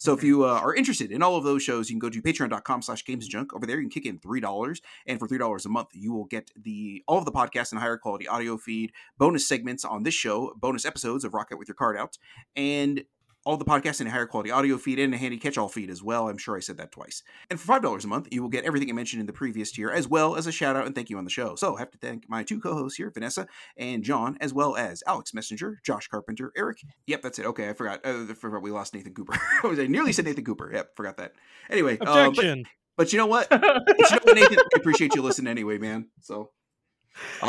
So 0.00 0.14
if 0.14 0.24
you 0.24 0.46
uh, 0.46 0.58
are 0.58 0.74
interested 0.74 1.12
in 1.12 1.22
all 1.22 1.36
of 1.36 1.44
those 1.44 1.62
shows, 1.62 1.90
you 1.90 1.94
can 1.94 1.98
go 2.00 2.08
to 2.08 2.22
patreon.com 2.22 2.80
slash 2.80 3.04
gamesjunk. 3.04 3.48
Over 3.54 3.66
there, 3.66 3.76
you 3.76 3.82
can 3.82 3.90
kick 3.90 4.06
in 4.06 4.18
$3. 4.18 4.80
And 5.06 5.18
for 5.18 5.28
$3 5.28 5.66
a 5.66 5.68
month, 5.68 5.88
you 5.92 6.14
will 6.14 6.24
get 6.24 6.50
the 6.56 7.04
all 7.06 7.18
of 7.18 7.26
the 7.26 7.32
podcasts 7.32 7.70
and 7.70 7.80
higher 7.80 7.98
quality 7.98 8.26
audio 8.26 8.56
feed, 8.56 8.92
bonus 9.18 9.46
segments 9.46 9.84
on 9.84 10.02
this 10.02 10.14
show, 10.14 10.54
bonus 10.56 10.86
episodes 10.86 11.22
of 11.22 11.34
Rocket 11.34 11.58
with 11.58 11.68
Your 11.68 11.74
Card 11.74 11.98
Out, 11.98 12.16
and 12.56 13.04
all 13.44 13.56
the 13.56 13.64
podcasts 13.64 14.00
in 14.00 14.06
a 14.06 14.10
higher 14.10 14.26
quality 14.26 14.50
audio 14.50 14.76
feed 14.76 14.98
and 14.98 15.14
a 15.14 15.16
handy 15.16 15.38
catch-all 15.38 15.68
feed 15.68 15.88
as 15.88 16.02
well. 16.02 16.28
I'm 16.28 16.36
sure 16.36 16.56
I 16.56 16.60
said 16.60 16.76
that 16.76 16.92
twice. 16.92 17.22
And 17.48 17.58
for 17.58 17.66
five 17.66 17.80
dollars 17.82 18.04
a 18.04 18.08
month, 18.08 18.28
you 18.30 18.42
will 18.42 18.50
get 18.50 18.64
everything 18.64 18.90
I 18.90 18.92
mentioned 18.92 19.20
in 19.20 19.26
the 19.26 19.32
previous 19.32 19.72
tier, 19.72 19.90
as 19.90 20.06
well 20.06 20.36
as 20.36 20.46
a 20.46 20.52
shout 20.52 20.76
out 20.76 20.84
and 20.86 20.94
thank 20.94 21.08
you 21.08 21.16
on 21.18 21.24
the 21.24 21.30
show. 21.30 21.54
So 21.54 21.76
I 21.76 21.78
have 21.80 21.90
to 21.92 21.98
thank 21.98 22.28
my 22.28 22.42
two 22.42 22.60
co-hosts 22.60 22.98
here, 22.98 23.10
Vanessa 23.10 23.46
and 23.76 24.02
John, 24.04 24.36
as 24.40 24.52
well 24.52 24.76
as 24.76 25.02
Alex 25.06 25.32
Messenger, 25.32 25.80
Josh 25.84 26.06
Carpenter, 26.08 26.52
Eric. 26.56 26.82
Yep, 27.06 27.22
that's 27.22 27.38
it. 27.38 27.46
Okay, 27.46 27.68
I 27.70 27.72
forgot. 27.72 28.00
Uh, 28.04 28.26
I 28.28 28.34
forgot 28.34 28.60
we 28.62 28.70
lost 28.70 28.94
Nathan 28.94 29.14
Cooper. 29.14 29.32
I 29.64 29.66
was- 29.66 29.78
I 29.78 29.86
nearly 29.86 30.12
said 30.12 30.26
Nathan 30.26 30.44
Cooper. 30.44 30.70
Yep, 30.72 30.96
forgot 30.96 31.16
that. 31.16 31.32
Anyway, 31.70 31.98
um, 31.98 32.06
but, 32.06 32.26
Objection. 32.28 32.64
but 32.96 33.12
you 33.12 33.18
know 33.18 33.26
what? 33.26 33.48
But 33.50 33.60
you 33.62 34.04
know 34.16 34.18
what, 34.24 34.34
Nathan? 34.36 34.58
I 34.58 34.76
appreciate 34.76 35.14
you 35.14 35.22
listening 35.22 35.50
anyway, 35.50 35.78
man. 35.78 36.08
So. 36.20 36.50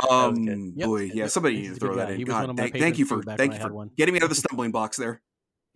Um, 0.10 0.74
Yep. 0.76 0.88
boy, 0.88 1.12
yeah, 1.14 1.28
somebody 1.28 1.56
He's 1.58 1.68
needs 1.68 1.80
to 1.80 1.86
throw 1.86 1.96
that 1.96 2.08
guy. 2.08 2.14
in. 2.14 2.20
He 2.20 2.24
God, 2.26 2.58
thank, 2.58 2.78
thank 2.78 2.98
you 2.98 3.06
for 3.06 3.22
thank 3.22 3.54
you 3.54 3.60
for 3.60 3.74
one. 3.74 3.92
getting 3.98 4.14
me 4.14 4.20
out 4.20 4.24
of 4.24 4.30
the 4.30 4.36
stumbling 4.36 4.72
blocks 4.72 4.98
there. 4.98 5.22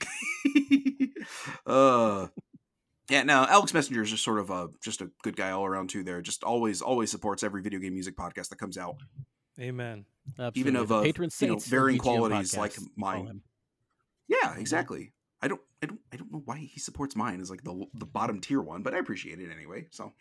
uh, 1.65 2.27
yeah. 3.09 3.23
Now 3.23 3.45
Alex 3.47 3.73
Messenger 3.73 4.03
is 4.03 4.11
just 4.11 4.23
sort 4.23 4.39
of 4.39 4.49
a 4.49 4.69
just 4.83 5.01
a 5.01 5.09
good 5.23 5.35
guy 5.35 5.51
all 5.51 5.65
around 5.65 5.89
too. 5.89 6.03
There, 6.03 6.21
just 6.21 6.43
always 6.43 6.81
always 6.81 7.11
supports 7.11 7.43
every 7.43 7.61
video 7.61 7.79
game 7.79 7.93
music 7.93 8.15
podcast 8.15 8.49
that 8.49 8.57
comes 8.57 8.77
out. 8.77 8.95
Amen. 9.59 10.05
Even 10.53 10.75
of, 10.75 10.91
uh, 10.91 11.01
patron 11.03 11.29
you 11.39 11.47
know, 11.47 11.57
varying 11.57 11.99
qualities 11.99 12.57
like 12.57 12.77
we 12.77 12.85
call 12.85 12.93
mine. 12.95 13.41
Yeah, 14.27 14.55
exactly. 14.57 15.13
I 15.41 15.47
don't, 15.47 15.61
I 15.83 15.85
don't, 15.85 15.99
I 16.11 16.15
don't 16.15 16.31
know 16.31 16.41
why 16.43 16.57
he 16.57 16.79
supports 16.79 17.15
mine 17.15 17.39
as 17.39 17.51
like 17.51 17.63
the 17.63 17.85
the 17.93 18.05
bottom 18.05 18.41
tier 18.41 18.59
one, 18.61 18.81
but 18.81 18.95
I 18.95 18.97
appreciate 18.97 19.39
it 19.39 19.49
anyway. 19.55 19.85
So 19.91 20.13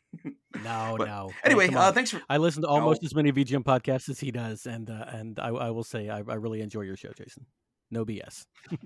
No, 0.63 0.95
But 0.99 1.07
no. 1.07 1.31
Anyway, 1.43 1.69
come 1.69 1.79
uh, 1.79 1.93
thanks 1.93 2.11
for 2.11 2.21
I 2.29 2.37
listen 2.37 2.63
to 2.63 2.69
almost 2.69 3.03
No. 3.03 3.07
as 3.07 3.15
many 3.15 3.33
VGM 3.33 3.65
podcasts 3.65 4.09
as 4.11 4.21
he 4.21 4.31
does, 4.31 4.67
and 4.67 4.91
uh, 4.91 5.07
and 5.09 5.39
I, 5.39 5.49
I 5.49 5.71
will 5.71 5.85
say 5.85 6.11
I, 6.11 6.19
I 6.19 6.35
really 6.35 6.61
enjoy 6.61 6.83
your 6.83 6.97
show, 6.97 7.13
Jason. 7.17 7.47
No 7.91 8.05
BS. 8.05 8.45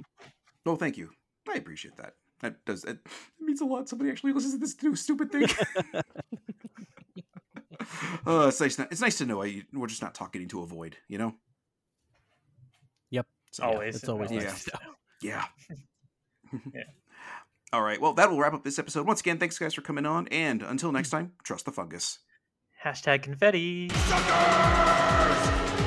Oh, 0.66 0.76
thank 0.76 0.96
you. 0.96 1.10
I 1.48 1.54
appreciate 1.54 1.96
that. 1.96 2.14
That 2.40 2.64
does 2.64 2.84
it, 2.84 2.98
it 3.04 3.10
means 3.40 3.60
a 3.60 3.64
lot. 3.64 3.88
Somebody 3.88 4.10
actually 4.10 4.32
listens 4.32 4.54
to 4.54 4.60
this 4.60 4.80
new 4.82 4.94
stupid 4.94 5.32
thing. 5.32 5.46
uh, 8.26 8.46
it's 8.48 8.60
nice. 8.60 8.78
It's 8.78 9.00
nice 9.00 9.18
to 9.18 9.26
know 9.26 9.42
I, 9.42 9.62
we're 9.72 9.86
just 9.86 10.02
not 10.02 10.14
talking 10.14 10.42
into 10.42 10.60
a 10.62 10.66
void. 10.66 10.96
You 11.08 11.18
know. 11.18 11.34
Yep. 13.10 13.26
So, 13.50 13.64
Yeah, 13.64 13.68
Always. 13.70 13.96
it's 13.96 14.08
always 14.08 14.30
Yeah. 14.30 14.40
nice. 14.42 14.64
to 14.64 14.70
know. 14.72 14.92
Yeah. 15.20 15.44
Yeah. 16.72 16.84
All 17.72 17.82
right. 17.82 18.00
Well, 18.00 18.12
that 18.14 18.30
will 18.30 18.38
wrap 18.38 18.54
up 18.54 18.62
this 18.62 18.78
episode. 18.78 19.04
Once 19.06 19.18
again, 19.20 19.38
thanks 19.38 19.58
guys 19.58 19.74
for 19.74 19.80
coming 19.82 20.06
on, 20.06 20.28
and 20.28 20.62
until 20.62 20.92
next 20.92 21.10
time, 21.10 21.32
trust 21.42 21.64
the 21.64 21.72
fungus. 21.72 22.20
Hashtag 22.84 23.22
confetti. 23.24 23.88
Suckers! 23.90 25.77